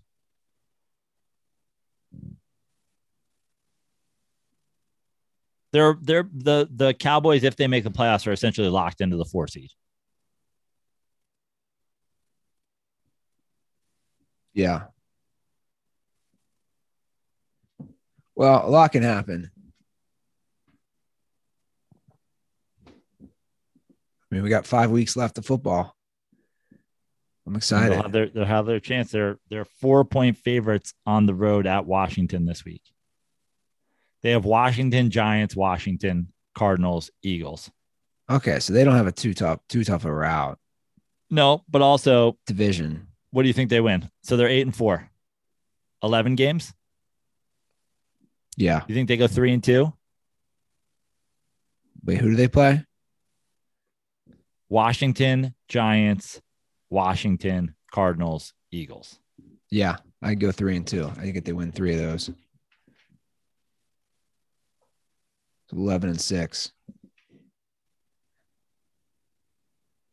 They're 5.72 5.97
they're 6.01 6.30
the 6.34 6.68
the 6.70 6.93
Cowboys 6.93 7.43
if 7.43 7.55
they 7.55 7.68
make 7.68 7.86
the 7.86 7.91
playoffs 7.91 8.28
are 8.28 8.34
essentially 8.34 8.68
locked 8.68 8.99
into 8.99 9.16
the 9.16 9.26
four 9.26 9.47
seed. 9.47 9.70
Yeah. 14.54 14.84
Well, 18.36 18.66
a 18.66 18.70
lot 18.70 18.91
can 18.91 19.04
happen. 19.04 19.52
I 22.88 24.36
mean, 24.36 24.43
we 24.43 24.49
got 24.49 24.66
five 24.66 24.91
weeks 24.91 25.18
left 25.18 25.38
of 25.38 25.45
football. 25.45 25.95
I'm 27.45 27.56
excited. 27.56 27.91
They'll 27.91 28.04
have 28.04 28.12
their 28.12 28.30
they'll 28.30 28.45
have 28.45 28.66
their 28.66 28.80
chance. 28.80 29.12
They're 29.12 29.38
they're 29.49 29.66
four 29.66 30.06
point 30.06 30.38
favorites 30.38 30.93
on 31.06 31.26
the 31.26 31.34
road 31.34 31.68
at 31.68 31.86
Washington 31.86 32.45
this 32.45 32.64
week. 32.64 32.84
They 34.22 34.32
have 34.32 34.45
Washington 34.45 35.10
Giants, 35.10 35.56
Washington 35.56 36.32
Cardinals, 36.56 37.10
Eagles. 37.24 37.72
Okay, 38.30 38.60
so 38.60 38.72
they 38.72 38.84
don't 38.84 38.95
have 38.95 39.08
a 39.08 39.12
too 39.12 39.34
tough, 39.34 39.60
too 39.68 39.84
tough 39.84 40.06
a 40.06 40.14
route 40.14 40.58
No, 41.30 41.64
but 41.68 41.82
also, 41.82 42.38
division. 42.45 43.08
What 43.32 43.44
do 43.44 43.48
you 43.48 43.54
think 43.54 43.70
they 43.70 43.82
win? 43.82 44.10
So 44.24 44.38
they're 44.38 44.48
eight 44.48 44.62
and 44.62 44.76
four. 44.76 45.10
11 46.04 46.36
games. 46.36 46.74
Yeah. 48.58 48.84
You 48.88 48.96
think 48.96 49.08
they 49.08 49.18
go 49.18 49.28
three 49.28 49.54
and 49.54 49.64
two? 49.64 49.94
Wait, 52.04 52.18
who 52.18 52.32
do 52.32 52.36
they 52.36 52.48
play? 52.48 52.86
Washington 54.70 55.54
Giants, 55.68 56.42
Washington 56.90 57.76
Cardinals, 57.92 58.54
Eagles. 58.72 59.20
Yeah, 59.70 59.98
I 60.22 60.36
go 60.36 60.52
three 60.52 60.78
and 60.78 60.88
two. 60.88 61.08
I 61.08 61.22
think 61.22 61.36
if 61.36 61.44
they 61.44 61.54
win 61.54 61.72
three 61.72 61.94
of 61.94 62.00
those. 62.00 62.32
So 65.70 65.78
Eleven 65.78 66.10
and 66.10 66.22
six. 66.22 66.72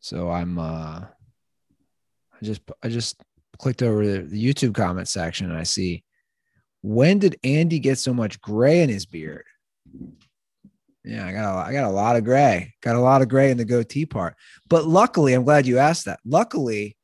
So 0.01 0.31
I'm 0.31 0.59
uh 0.59 1.03
I 2.41 2.45
just 2.45 2.62
I 2.82 2.89
just 2.89 3.20
clicked 3.59 3.82
over 3.82 4.07
the, 4.07 4.22
the 4.22 4.43
YouTube 4.43 4.74
comment 4.74 5.09
section 5.09 5.51
and 5.51 5.59
I 5.59 5.64
see 5.64 6.05
when 6.80 7.18
did 7.18 7.39
Andy 7.43 7.78
get 7.80 7.99
so 7.99 8.14
much 8.14 8.41
gray 8.41 8.82
in 8.82 8.89
his 8.89 9.07
beard? 9.07 9.45
Yeah, 11.05 11.26
I 11.26 11.32
got 11.32 11.55
a, 11.55 11.66
I 11.68 11.72
got 11.72 11.84
a 11.84 11.91
lot 11.91 12.16
of 12.16 12.24
gray. 12.24 12.74
Got 12.82 12.97
a 12.97 13.01
lot 13.01 13.22
of 13.22 13.28
gray 13.28 13.51
in 13.51 13.57
the 13.57 13.64
goatee 13.64 14.07
part. 14.07 14.36
But 14.68 14.86
luckily, 14.86 15.32
I'm 15.32 15.45
glad 15.45 15.66
you 15.66 15.78
asked 15.78 16.05
that. 16.05 16.20
Luckily, 16.24 16.97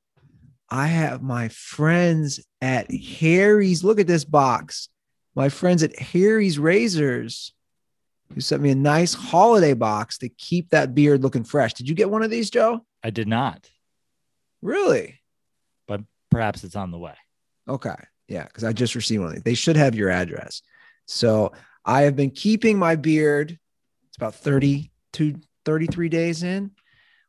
I 0.68 0.87
have 0.87 1.22
my 1.22 1.49
friends 1.49 2.41
at 2.61 2.93
Harry's. 2.93 3.82
Look 3.82 3.99
at 3.99 4.07
this 4.07 4.24
box. 4.24 4.89
My 5.35 5.49
friends 5.49 5.82
at 5.82 5.99
Harry's 5.99 6.59
Razors 6.59 7.55
who 8.32 8.41
sent 8.41 8.62
me 8.62 8.70
a 8.70 8.74
nice 8.74 9.14
holiday 9.14 9.74
box 9.74 10.18
to 10.18 10.28
keep 10.28 10.70
that 10.70 10.95
beard 10.95 11.22
looking 11.22 11.45
fresh. 11.45 11.74
Did 11.74 11.89
you 11.89 11.95
get 11.95 12.11
one 12.11 12.22
of 12.22 12.30
these, 12.30 12.51
Joe? 12.51 12.85
I 13.03 13.11
did 13.11 13.28
not, 13.28 13.68
Really? 14.62 15.20
But 15.87 16.01
perhaps 16.30 16.64
it's 16.64 16.76
on 16.76 16.91
the 16.91 16.99
way. 16.99 17.14
Okay. 17.68 17.95
Yeah, 18.28 18.45
because 18.45 18.64
I 18.64 18.72
just 18.72 18.95
received 18.95 19.20
one 19.20 19.28
of 19.28 19.35
these. 19.35 19.43
They 19.43 19.55
should 19.55 19.76
have 19.76 19.95
your 19.95 20.11
address. 20.11 20.62
So 21.07 21.53
I 21.85 22.03
have 22.03 22.16
been 22.16 22.30
keeping 22.30 22.78
my 22.78 22.97
beard. 22.97 23.59
It's 24.09 24.16
about 24.16 24.35
32, 24.35 25.37
33 25.64 26.09
days 26.09 26.43
in, 26.43 26.70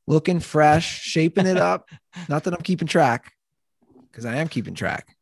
looking 0.07 0.39
fresh, 0.39 1.01
shaping 1.01 1.47
it 1.47 1.57
up. 1.57 1.89
Not 2.29 2.43
that 2.45 2.53
I'm 2.53 2.61
keeping 2.61 2.87
track, 2.87 3.33
because 4.11 4.25
I 4.25 4.35
am 4.37 4.47
keeping 4.47 4.75
track. 4.75 5.15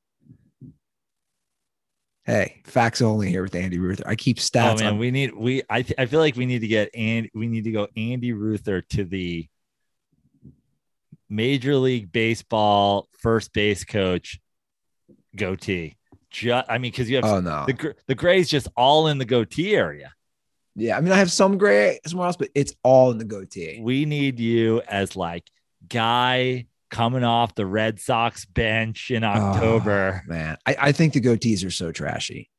Hey, 2.26 2.62
facts 2.66 3.02
only 3.02 3.30
here 3.30 3.44
with 3.44 3.56
Andy 3.56 3.80
Ruther. 3.80 4.08
I 4.08 4.16
keep 4.16 4.38
stats. 4.38 4.72
Oh 4.72 4.76
stats. 4.76 4.80
man, 4.80 4.94
on- 4.94 5.00
we 5.00 5.12
need 5.12 5.36
we 5.36 5.62
I 5.70 5.82
th- 5.82 6.00
I 6.00 6.06
feel 6.06 6.20
like 6.22 6.38
we 6.38 6.46
need 6.46 6.60
to 6.60 6.68
get 6.68 6.90
and 6.96 7.30
we 7.34 7.48
need 7.48 7.66
to 7.66 7.72
go 7.72 7.88
Andy 7.98 8.32
Ruther 8.32 8.82
to 8.82 9.04
the 9.04 9.48
Major 11.34 11.76
League 11.76 12.12
Baseball 12.12 13.08
first 13.20 13.54
base 13.54 13.84
coach 13.84 14.40
goatee. 15.36 15.98
Just, 16.30 16.70
I 16.70 16.78
mean, 16.78 16.92
because 16.92 17.10
you 17.10 17.18
have 17.18 17.26
oh 17.26 17.40
no. 17.42 17.66
the 17.68 17.96
the 18.08 18.16
gray's 18.16 18.50
just 18.50 18.68
all 18.76 19.08
in 19.08 19.18
the 19.18 19.26
goatee 19.26 19.76
area. 19.76 20.14
Yeah, 20.76 20.98
I 20.98 21.02
mean, 21.02 21.12
I 21.12 21.18
have 21.18 21.32
some 21.32 21.58
gray 21.58 22.00
somewhere 22.06 22.28
else, 22.28 22.38
but 22.38 22.50
it's 22.56 22.74
all 22.84 23.12
in 23.12 23.20
the 23.20 23.26
goatee. 23.26 23.80
We 23.82 24.06
need 24.06 24.40
you 24.40 24.82
as 24.82 25.16
like 25.16 25.44
guy 25.88 26.66
coming 26.90 27.24
off 27.24 27.56
the 27.56 27.66
Red 27.66 28.00
Sox 28.00 28.46
bench 28.46 29.12
in 29.12 29.24
oh, 29.24 29.28
October. 29.28 30.24
Oh, 30.24 30.30
man, 30.30 30.58
I, 30.66 30.76
I 30.80 30.92
think 30.92 31.14
the 31.14 31.22
goatees 31.22 31.66
are 31.66 31.72
so 31.72 31.92
trashy. 31.92 32.50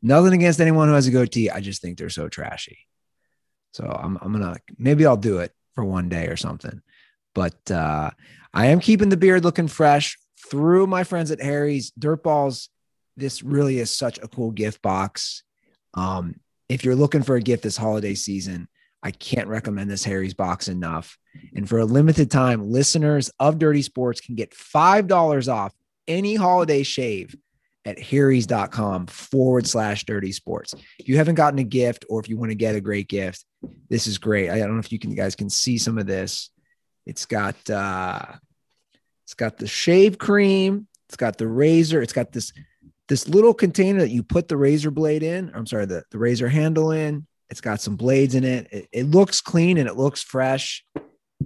Nothing 0.00 0.34
against 0.34 0.60
anyone 0.60 0.88
who 0.88 0.94
has 0.94 1.08
a 1.08 1.10
goatee. 1.10 1.50
I 1.50 1.60
just 1.60 1.82
think 1.82 1.98
they're 1.98 2.10
so 2.10 2.28
trashy. 2.28 2.78
So 3.72 3.84
I'm, 3.84 4.18
I'm 4.20 4.32
gonna 4.32 4.56
maybe 4.76 5.06
I'll 5.06 5.16
do 5.16 5.38
it 5.38 5.52
for 5.74 5.84
one 5.84 6.08
day 6.08 6.28
or 6.28 6.36
something. 6.36 6.82
But 7.38 7.70
uh, 7.70 8.10
I 8.52 8.66
am 8.66 8.80
keeping 8.80 9.10
the 9.10 9.16
beard 9.16 9.44
looking 9.44 9.68
fresh 9.68 10.18
through 10.50 10.88
my 10.88 11.04
friends 11.04 11.30
at 11.30 11.40
Harry's 11.40 11.92
Dirtballs. 11.92 12.66
This 13.16 13.44
really 13.44 13.78
is 13.78 13.92
such 13.92 14.18
a 14.18 14.26
cool 14.26 14.50
gift 14.50 14.82
box. 14.82 15.44
Um, 15.94 16.34
if 16.68 16.84
you're 16.84 16.96
looking 16.96 17.22
for 17.22 17.36
a 17.36 17.40
gift 17.40 17.62
this 17.62 17.76
holiday 17.76 18.16
season, 18.16 18.66
I 19.04 19.12
can't 19.12 19.46
recommend 19.46 19.88
this 19.88 20.02
Harry's 20.02 20.34
box 20.34 20.66
enough. 20.66 21.16
And 21.54 21.68
for 21.68 21.78
a 21.78 21.84
limited 21.84 22.28
time, 22.28 22.72
listeners 22.72 23.30
of 23.38 23.60
Dirty 23.60 23.82
Sports 23.82 24.20
can 24.20 24.34
get 24.34 24.50
$5 24.50 25.52
off 25.52 25.72
any 26.08 26.34
holiday 26.34 26.82
shave 26.82 27.36
at 27.84 28.00
harrys.com 28.00 29.06
forward 29.06 29.68
slash 29.68 30.04
dirty 30.04 30.32
sports. 30.32 30.74
If 30.98 31.08
you 31.08 31.18
haven't 31.18 31.36
gotten 31.36 31.60
a 31.60 31.64
gift 31.64 32.04
or 32.10 32.18
if 32.18 32.28
you 32.28 32.36
want 32.36 32.50
to 32.50 32.56
get 32.56 32.74
a 32.74 32.80
great 32.80 33.06
gift, 33.06 33.44
this 33.88 34.08
is 34.08 34.18
great. 34.18 34.50
I 34.50 34.58
don't 34.58 34.74
know 34.74 34.80
if 34.80 34.90
you 34.90 34.98
can 34.98 35.10
you 35.10 35.16
guys 35.16 35.36
can 35.36 35.48
see 35.48 35.78
some 35.78 35.98
of 35.98 36.08
this. 36.08 36.50
It's 37.08 37.24
got 37.24 37.68
uh 37.70 38.22
it's 39.24 39.34
got 39.34 39.56
the 39.56 39.66
shave 39.66 40.18
cream, 40.18 40.86
it's 41.08 41.16
got 41.16 41.38
the 41.38 41.48
razor, 41.48 42.02
it's 42.02 42.12
got 42.12 42.32
this 42.32 42.52
this 43.08 43.26
little 43.26 43.54
container 43.54 44.00
that 44.00 44.10
you 44.10 44.22
put 44.22 44.48
the 44.48 44.56
razor 44.58 44.90
blade 44.90 45.22
in. 45.22 45.50
I'm 45.54 45.66
sorry, 45.66 45.86
the, 45.86 46.04
the 46.10 46.18
razor 46.18 46.48
handle 46.48 46.92
in. 46.92 47.26
It's 47.48 47.62
got 47.62 47.80
some 47.80 47.96
blades 47.96 48.34
in 48.34 48.44
it. 48.44 48.68
it. 48.70 48.88
It 48.92 49.06
looks 49.06 49.40
clean 49.40 49.78
and 49.78 49.88
it 49.88 49.96
looks 49.96 50.22
fresh. 50.22 50.84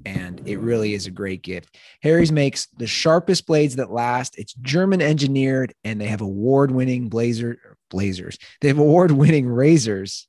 And 0.05 0.43
it 0.49 0.59
really 0.59 0.95
is 0.95 1.07
a 1.07 1.13
great 1.13 1.43
gift. 1.43 1.77
Harry's 2.03 2.33
makes 2.33 2.67
the 2.77 2.89
sharpest 2.89 3.47
blades 3.47 3.77
that 3.77 3.93
last. 3.93 4.37
It's 4.37 4.55
German 4.55 5.01
engineered 5.01 5.73
and 5.85 6.01
they 6.01 6.07
have 6.07 6.23
award 6.23 6.73
winning 6.73 7.09
blazer 7.09 7.77
blazers. 7.89 8.37
They 8.61 8.69
have 8.69 8.79
award 8.79 9.13
winning 9.13 9.47
razors. 9.47 10.27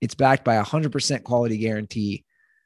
It's 0.00 0.14
backed 0.14 0.44
by 0.44 0.54
a 0.54 0.64
100% 0.64 1.22
quality 1.22 1.58
guarantee. 1.58 2.24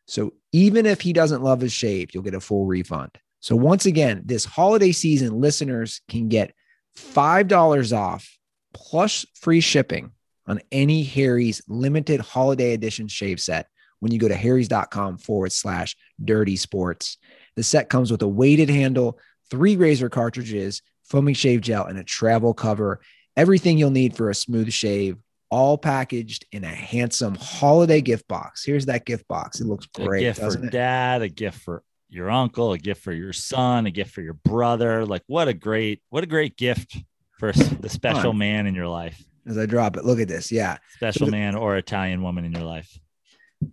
So 0.09 0.32
even 0.52 0.86
if 0.86 1.02
he 1.02 1.12
doesn't 1.12 1.42
love 1.42 1.61
his 1.61 1.72
shave, 1.72 2.12
you'll 2.12 2.22
get 2.22 2.34
a 2.34 2.40
full 2.40 2.64
refund. 2.64 3.11
So 3.40 3.54
once 3.54 3.86
again, 3.86 4.22
this 4.24 4.44
holiday 4.44 4.90
season, 4.90 5.38
listeners 5.38 6.00
can 6.09 6.28
get 6.28 6.54
$5 6.96 7.96
off 7.96 8.38
plus 8.74 9.26
free 9.34 9.61
shipping 9.61 10.11
on 10.46 10.61
any 10.72 11.04
Harry's 11.04 11.62
limited 11.68 12.20
holiday 12.20 12.72
edition 12.72 13.06
shave 13.06 13.38
set 13.38 13.68
when 14.00 14.11
you 14.11 14.18
go 14.18 14.28
to 14.28 14.34
harrys.com 14.34 15.18
forward 15.18 15.52
slash 15.52 15.94
dirty 16.24 16.56
sports. 16.56 17.18
The 17.56 17.62
set 17.62 17.90
comes 17.90 18.11
with 18.11 18.22
a 18.22 18.28
weighted 18.28 18.70
handle, 18.70 19.18
three 19.50 19.76
razor 19.76 20.09
cartridges, 20.09 20.80
foaming 21.04 21.34
shave 21.34 21.61
gel, 21.61 21.84
and 21.84 21.98
a 21.98 22.04
travel 22.04 22.54
cover. 22.54 23.00
Everything 23.36 23.76
you'll 23.76 23.90
need 23.90 24.16
for 24.16 24.30
a 24.30 24.34
smooth 24.34 24.72
shave, 24.72 25.18
all 25.51 25.78
packaged 25.78 26.46
in 26.53 26.64
a 26.64 26.68
handsome 26.68 27.34
holiday 27.34 28.01
gift 28.01 28.28
box. 28.28 28.64
Here's 28.64 28.86
that 28.86 29.07
gift 29.07 29.26
box. 29.28 29.61
It 29.61 29.66
looks 29.66 29.86
great. 29.86 30.20
a 30.20 30.24
gift 30.26 30.40
for 30.40 30.64
it? 30.64 30.70
dad, 30.72 31.22
a 31.22 31.28
gift 31.28 31.61
for 31.62 31.82
your 32.11 32.30
uncle, 32.30 32.72
a 32.72 32.78
gift 32.78 33.03
for 33.03 33.12
your 33.12 33.32
son, 33.32 33.86
a 33.86 33.90
gift 33.90 34.12
for 34.12 34.22
your 34.22 34.34
brother. 34.34 35.05
Like 35.07 35.22
what 35.26 35.49
a 35.49 35.55
great, 35.55 36.03
what 36.11 36.24
a 36.24 36.26
great 36.26 36.57
gift 36.57 36.96
for 37.38 37.53
the 37.53 37.88
special 37.88 38.32
man 38.32 38.66
in 38.66 38.74
your 38.74 38.88
life, 38.88 39.22
As 39.46 39.57
I 39.57 39.66
drop 39.66 39.96
it, 39.96 40.05
look 40.05 40.18
at 40.20 40.28
this. 40.28 40.51
Yeah. 40.51 40.78
special 40.96 41.26
the- 41.26 41.32
man 41.32 41.55
or 41.55 41.76
Italian 41.76 42.22
woman 42.22 42.44
in 42.44 42.53
your 42.53 42.64
life. 42.64 42.99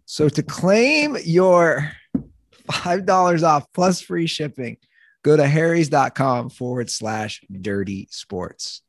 So 0.05 0.29
to 0.29 0.41
claim 0.43 1.15
your 1.25 1.91
$5 2.71 3.43
off 3.43 3.65
plus 3.73 4.01
free 4.01 4.27
shipping, 4.27 4.77
go 5.23 5.35
to 5.37 5.47
harrys.com 5.47 6.49
forward 6.49 6.89
slash 6.89 7.41
dirty 7.61 8.07
sports. 8.11 8.81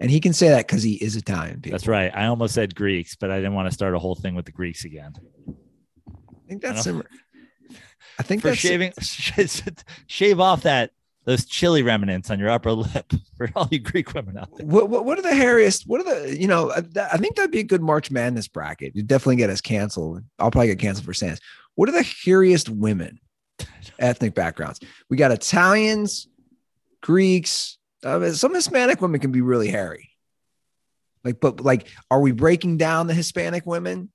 And 0.00 0.10
he 0.10 0.18
can 0.18 0.32
say 0.32 0.48
that 0.48 0.66
because 0.66 0.82
he 0.82 0.94
is 0.94 1.14
Italian. 1.14 1.60
People. 1.60 1.78
That's 1.78 1.86
right. 1.86 2.10
I 2.14 2.26
almost 2.26 2.54
said 2.54 2.74
Greeks, 2.74 3.16
but 3.16 3.30
I 3.30 3.36
didn't 3.36 3.54
want 3.54 3.68
to 3.68 3.74
start 3.74 3.94
a 3.94 3.98
whole 3.98 4.14
thing 4.14 4.34
with 4.34 4.46
the 4.46 4.52
Greeks 4.52 4.84
again. 4.84 5.12
I 5.48 6.48
think 6.48 6.62
that's 6.62 6.86
I 6.86 8.22
think 8.22 8.42
For 8.42 8.48
that's 8.48 8.60
shaving, 8.60 8.92
shave 10.06 10.40
off 10.40 10.62
that 10.62 10.90
those 11.24 11.44
chili 11.44 11.82
remnants 11.82 12.30
on 12.30 12.38
your 12.38 12.48
upper 12.48 12.72
lip 12.72 13.12
for 13.36 13.50
all 13.54 13.68
you 13.70 13.78
Greek 13.78 14.14
women 14.14 14.36
out 14.38 14.56
there. 14.56 14.66
What, 14.66 14.88
what, 14.88 15.04
what 15.04 15.18
are 15.18 15.22
the 15.22 15.28
hairiest? 15.28 15.86
What 15.86 16.00
are 16.00 16.04
the, 16.04 16.36
you 16.36 16.48
know, 16.48 16.70
uh, 16.70 16.82
I, 16.96 17.08
I 17.12 17.16
think 17.18 17.36
that'd 17.36 17.50
be 17.50 17.60
a 17.60 17.64
good 17.64 17.82
March 17.82 18.10
Madness 18.10 18.48
bracket. 18.48 18.96
You'd 18.96 19.06
definitely 19.06 19.36
get 19.36 19.50
us 19.50 19.60
canceled. 19.60 20.22
I'll 20.38 20.50
probably 20.50 20.68
get 20.68 20.78
canceled 20.78 21.06
for 21.06 21.14
saying 21.14 21.32
this. 21.32 21.40
What 21.74 21.88
are 21.88 21.92
the 21.92 22.00
hairiest 22.00 22.68
women? 22.68 23.20
ethnic 23.98 24.34
backgrounds. 24.34 24.80
We 25.08 25.16
got 25.16 25.32
Italians, 25.32 26.28
Greeks. 27.02 27.78
Uh, 28.04 28.30
some 28.32 28.54
Hispanic 28.54 29.00
women 29.00 29.20
can 29.20 29.32
be 29.32 29.40
really 29.40 29.68
hairy. 29.68 30.10
Like, 31.22 31.40
but 31.40 31.60
like, 31.60 31.86
are 32.10 32.20
we 32.20 32.32
breaking 32.32 32.78
down 32.78 33.06
the 33.06 33.14
Hispanic 33.14 33.66
women? 33.66 34.10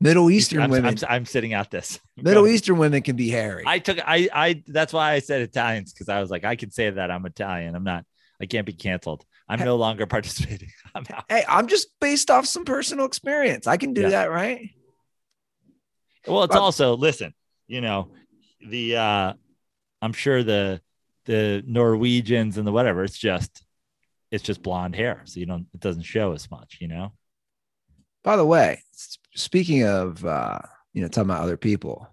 Middle 0.00 0.30
Eastern 0.30 0.60
I'm, 0.62 0.70
women. 0.70 0.96
I'm, 1.02 1.16
I'm 1.16 1.26
sitting 1.26 1.54
out 1.54 1.70
this. 1.70 1.98
Middle. 2.16 2.46
Eastern 2.46 2.76
women 2.76 3.02
can 3.02 3.16
be 3.16 3.28
hairy. 3.30 3.64
I 3.66 3.78
took 3.78 3.98
I 4.06 4.28
I 4.32 4.62
that's 4.66 4.92
why 4.92 5.12
I 5.12 5.20
said 5.20 5.40
Italians 5.40 5.92
because 5.92 6.08
I 6.08 6.20
was 6.20 6.30
like 6.30 6.44
I 6.44 6.54
can 6.54 6.70
say 6.70 6.90
that 6.90 7.10
I'm 7.10 7.24
Italian. 7.26 7.74
I'm 7.74 7.84
not. 7.84 8.04
I 8.40 8.44
can't 8.44 8.66
be 8.66 8.74
canceled. 8.74 9.24
I'm 9.48 9.60
no 9.60 9.76
longer 9.76 10.06
participating. 10.06 10.68
I'm 10.94 11.04
out. 11.12 11.24
hey, 11.28 11.44
I'm 11.48 11.66
just 11.66 11.88
based 12.00 12.30
off 12.30 12.44
some 12.46 12.66
personal 12.66 13.06
experience. 13.06 13.66
I 13.66 13.78
can 13.78 13.94
do 13.94 14.02
Yeah. 14.02 14.08
that, 14.10 14.30
right? 14.30 14.70
Well, 16.26 16.44
it's 16.44 16.54
But- 16.54 16.60
also 16.60 16.96
listen. 16.96 17.32
You 17.66 17.80
know, 17.80 18.10
the 18.68 18.96
uh 18.96 19.32
I'm 20.02 20.12
sure 20.12 20.42
the 20.44 20.82
the 21.26 21.62
Norwegians 21.66 22.56
and 22.58 22.66
the 22.66 22.72
whatever. 22.72 23.04
It's 23.04 23.18
just 23.18 23.62
it's 24.30 24.42
just 24.42 24.62
blonde 24.62 24.96
hair, 24.96 25.22
so 25.24 25.40
you 25.40 25.46
don't. 25.46 25.66
It 25.74 25.80
doesn't 25.80 26.02
show 26.02 26.32
as 26.32 26.50
much. 26.50 26.78
You 26.80 26.88
know. 26.88 27.12
By 28.24 28.36
the 28.36 28.44
way, 28.46 28.82
speaking 29.34 29.84
of 29.84 30.24
uh, 30.24 30.58
you 30.92 31.02
know, 31.02 31.08
talking 31.08 31.30
about 31.30 31.42
other 31.42 31.56
people, 31.56 32.08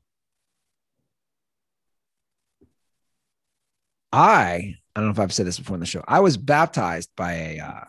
I 4.11 4.75
I 4.95 4.99
don't 4.99 5.05
know 5.05 5.11
if 5.11 5.19
I've 5.19 5.33
said 5.33 5.47
this 5.47 5.57
before 5.57 5.75
in 5.75 5.79
the 5.79 5.85
show. 5.85 6.03
I 6.07 6.19
was 6.19 6.37
baptized 6.37 7.09
by 7.15 7.33
a 7.33 7.59
uh, 7.59 7.85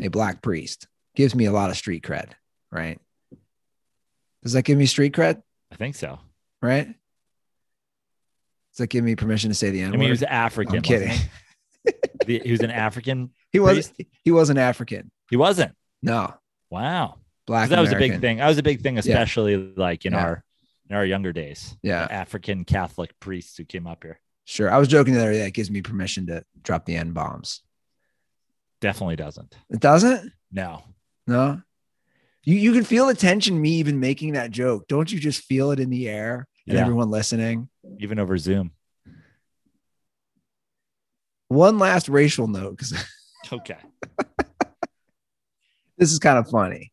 a 0.00 0.08
black 0.08 0.42
priest. 0.42 0.86
Gives 1.14 1.34
me 1.34 1.46
a 1.46 1.52
lot 1.52 1.70
of 1.70 1.76
street 1.76 2.04
cred, 2.04 2.30
right? 2.70 3.00
Does 4.42 4.52
that 4.52 4.62
give 4.62 4.78
me 4.78 4.86
street 4.86 5.14
cred, 5.14 5.42
I 5.72 5.76
think 5.76 5.96
so. 5.96 6.20
right? 6.62 6.94
Does 8.78 8.84
that 8.84 8.90
give 8.90 9.02
me 9.02 9.16
permission 9.16 9.50
to 9.50 9.54
say 9.56 9.70
the 9.70 9.80
N 9.80 9.88
I 9.88 9.90
word? 9.90 9.98
mean, 9.98 10.06
he 10.06 10.10
was 10.12 10.22
African. 10.22 10.76
I'm 10.76 10.82
kidding. 10.82 11.10
He? 11.10 12.38
He 12.44 12.52
was 12.52 12.60
an 12.60 12.70
African. 12.70 13.30
He 13.50 13.58
was 13.58 13.88
priest? 13.90 14.10
he 14.22 14.30
wasn't 14.30 14.58
African. 14.60 15.10
He 15.30 15.36
wasn't. 15.36 15.72
No, 16.00 16.34
Wow. 16.70 17.16
black. 17.46 17.70
that 17.70 17.80
was 17.80 17.90
a 17.90 17.96
big 17.96 18.20
thing. 18.20 18.36
That 18.36 18.46
was 18.46 18.58
a 18.58 18.62
big 18.62 18.82
thing, 18.82 18.98
especially 18.98 19.56
like 19.56 20.04
in 20.06 20.12
Yeah. 20.12 20.22
our 20.24 20.44
in 20.88 20.94
our 20.96 21.04
younger 21.04 21.32
days. 21.32 21.76
Yeah. 21.82 22.06
African 22.08 22.64
Catholic 22.64 23.18
priests 23.18 23.56
who 23.56 23.64
came 23.64 23.86
up 23.88 24.04
here. 24.04 24.20
Sure. 24.44 24.70
I 24.70 24.78
was 24.78 24.86
joking 24.88 25.14
the 25.14 25.20
other 25.20 25.32
day. 25.32 25.46
It 25.46 25.54
gives 25.54 25.70
me 25.72 25.82
permission 25.82 26.26
to 26.28 26.44
drop 26.62 26.84
the 26.86 26.94
N 26.96 27.10
bombs. 27.12 27.62
Definitely 28.80 29.16
doesn't. 29.16 29.56
It 29.70 29.80
doesn't? 29.80 30.30
No. 30.52 30.84
No. 31.26 31.62
You 32.44 32.56
you 32.56 32.72
can 32.72 32.84
feel 32.84 33.06
the 33.06 33.14
tension 33.14 33.60
me 33.60 33.70
even 33.72 33.98
making 34.00 34.34
that 34.34 34.50
joke. 34.50 34.86
Don't 34.88 35.10
you 35.10 35.18
just 35.18 35.42
feel 35.44 35.70
it 35.72 35.80
in 35.80 35.90
the 35.90 36.08
air 36.08 36.46
and 36.66 36.76
Yeah. 36.76 36.82
everyone 36.82 37.10
listening? 37.10 37.68
Even 37.98 38.18
over 38.18 38.38
Zoom. 38.38 38.72
One 41.48 41.78
last 41.78 42.08
racial 42.08 42.46
note 42.46 42.80
Okay. 43.52 43.76
this 45.96 46.12
is 46.12 46.18
kind 46.18 46.38
of 46.38 46.48
funny. 46.48 46.92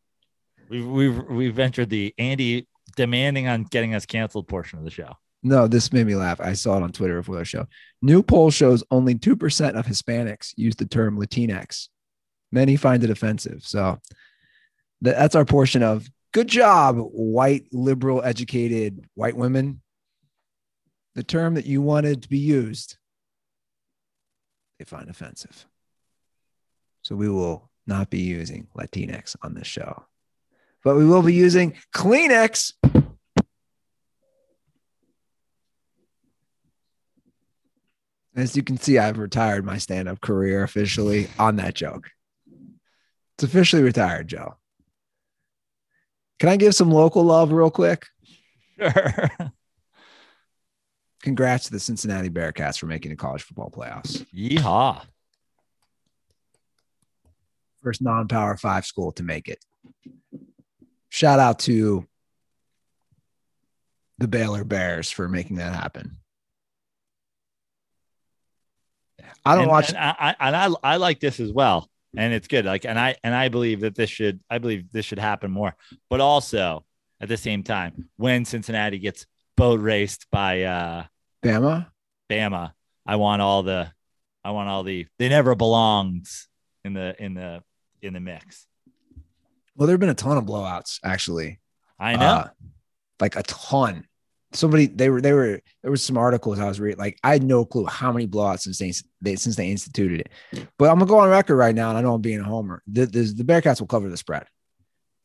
We've 0.68 0.86
we've 0.86 1.22
we've 1.24 1.58
entered 1.58 1.90
the 1.90 2.14
Andy 2.18 2.66
demanding 2.96 3.46
on 3.46 3.64
getting 3.64 3.94
us 3.94 4.06
canceled 4.06 4.48
portion 4.48 4.78
of 4.78 4.84
the 4.84 4.90
show. 4.90 5.12
No, 5.42 5.68
this 5.68 5.92
made 5.92 6.06
me 6.06 6.16
laugh. 6.16 6.40
I 6.40 6.54
saw 6.54 6.76
it 6.78 6.82
on 6.82 6.92
Twitter 6.92 7.18
before 7.20 7.36
the 7.36 7.44
show. 7.44 7.66
New 8.02 8.22
poll 8.22 8.50
shows 8.50 8.82
only 8.90 9.14
2% 9.14 9.74
of 9.74 9.86
Hispanics 9.86 10.52
use 10.56 10.74
the 10.74 10.86
term 10.86 11.20
Latinx. 11.20 11.88
Many 12.50 12.76
find 12.76 13.04
it 13.04 13.10
offensive. 13.10 13.62
So 13.62 14.00
that's 15.02 15.36
our 15.36 15.44
portion 15.44 15.82
of 15.82 16.08
good 16.32 16.48
job, 16.48 16.96
white, 16.96 17.66
liberal, 17.70 18.22
educated 18.24 19.04
white 19.14 19.36
women. 19.36 19.82
The 21.16 21.24
term 21.24 21.54
that 21.54 21.64
you 21.64 21.80
wanted 21.80 22.22
to 22.22 22.28
be 22.28 22.36
used, 22.36 22.98
they 24.78 24.84
find 24.84 25.08
offensive. 25.08 25.66
So 27.00 27.16
we 27.16 27.30
will 27.30 27.70
not 27.86 28.10
be 28.10 28.18
using 28.18 28.66
Latinx 28.76 29.34
on 29.40 29.54
this 29.54 29.66
show, 29.66 30.04
but 30.84 30.94
we 30.94 31.06
will 31.06 31.22
be 31.22 31.32
using 31.32 31.74
Kleenex. 31.94 32.74
As 38.36 38.54
you 38.54 38.62
can 38.62 38.76
see, 38.76 38.98
I've 38.98 39.16
retired 39.16 39.64
my 39.64 39.78
stand 39.78 40.10
up 40.10 40.20
career 40.20 40.64
officially 40.64 41.28
on 41.38 41.56
that 41.56 41.72
joke. 41.72 42.10
It's 43.36 43.44
officially 43.44 43.82
retired, 43.82 44.28
Joe. 44.28 44.56
Can 46.38 46.50
I 46.50 46.58
give 46.58 46.74
some 46.74 46.90
local 46.90 47.24
love 47.24 47.52
real 47.52 47.70
quick? 47.70 48.04
Sure. 48.78 49.30
Congrats 51.26 51.64
to 51.64 51.72
the 51.72 51.80
Cincinnati 51.80 52.30
Bearcats 52.30 52.78
for 52.78 52.86
making 52.86 53.10
the 53.10 53.16
college 53.16 53.42
football 53.42 53.68
playoffs. 53.68 54.24
Yeehaw. 54.32 55.04
First 57.82 58.00
non 58.00 58.28
power 58.28 58.56
five 58.56 58.86
school 58.86 59.10
to 59.10 59.24
make 59.24 59.48
it. 59.48 59.58
Shout 61.08 61.40
out 61.40 61.58
to 61.60 62.06
the 64.18 64.28
Baylor 64.28 64.62
Bears 64.62 65.10
for 65.10 65.28
making 65.28 65.56
that 65.56 65.74
happen. 65.74 66.18
I 69.44 69.56
don't 69.56 69.62
and, 69.62 69.70
watch. 69.72 69.88
And 69.88 69.98
I, 69.98 70.14
I 70.20 70.36
and 70.38 70.56
I 70.56 70.92
I 70.92 70.96
like 70.98 71.18
this 71.18 71.40
as 71.40 71.52
well, 71.52 71.90
and 72.16 72.32
it's 72.32 72.46
good. 72.46 72.66
Like, 72.66 72.84
and 72.84 73.00
I 73.00 73.16
and 73.24 73.34
I 73.34 73.48
believe 73.48 73.80
that 73.80 73.96
this 73.96 74.10
should 74.10 74.38
I 74.48 74.58
believe 74.58 74.92
this 74.92 75.04
should 75.04 75.18
happen 75.18 75.50
more. 75.50 75.74
But 76.08 76.20
also 76.20 76.84
at 77.20 77.26
the 77.26 77.36
same 77.36 77.64
time, 77.64 78.10
when 78.16 78.44
Cincinnati 78.44 79.00
gets 79.00 79.26
boat 79.56 79.80
raced 79.80 80.28
by 80.30 80.62
uh 80.62 81.04
Bama. 81.46 81.86
Bama, 82.30 82.72
I 83.06 83.16
want 83.16 83.42
all 83.42 83.62
the 83.62 83.90
I 84.44 84.50
want 84.50 84.68
all 84.68 84.82
the 84.82 85.06
they 85.18 85.28
never 85.28 85.54
belongs 85.54 86.48
in 86.84 86.92
the 86.92 87.14
in 87.22 87.34
the 87.34 87.62
in 88.02 88.12
the 88.12 88.20
mix. 88.20 88.66
Well, 89.76 89.86
there 89.86 89.94
have 89.94 90.00
been 90.00 90.08
a 90.08 90.14
ton 90.14 90.38
of 90.38 90.44
blowouts, 90.44 91.00
actually. 91.04 91.60
I 91.98 92.16
know. 92.16 92.26
Uh, 92.26 92.48
like 93.20 93.36
a 93.36 93.42
ton. 93.42 94.04
Somebody 94.52 94.86
they 94.86 95.10
were 95.10 95.20
they 95.20 95.32
were 95.32 95.60
there 95.82 95.90
was 95.90 96.02
some 96.02 96.16
articles 96.16 96.58
I 96.58 96.66
was 96.66 96.80
reading. 96.80 96.98
Like 96.98 97.18
I 97.22 97.32
had 97.32 97.42
no 97.42 97.64
clue 97.64 97.84
how 97.86 98.12
many 98.12 98.26
blowouts 98.26 98.60
since 98.60 98.78
they, 98.78 98.92
they 99.20 99.36
since 99.36 99.56
they 99.56 99.70
instituted 99.70 100.20
it. 100.20 100.68
But 100.78 100.90
I'm 100.90 100.98
gonna 100.98 101.08
go 101.08 101.18
on 101.18 101.28
record 101.28 101.56
right 101.56 101.74
now, 101.74 101.90
and 101.90 101.98
I 101.98 102.00
know 102.00 102.14
I'm 102.14 102.22
being 102.22 102.40
a 102.40 102.44
homer. 102.44 102.82
The, 102.86 103.06
the, 103.06 103.22
the 103.22 103.44
Bearcats 103.44 103.80
will 103.80 103.86
cover 103.86 104.08
the 104.08 104.16
spread. 104.16 104.46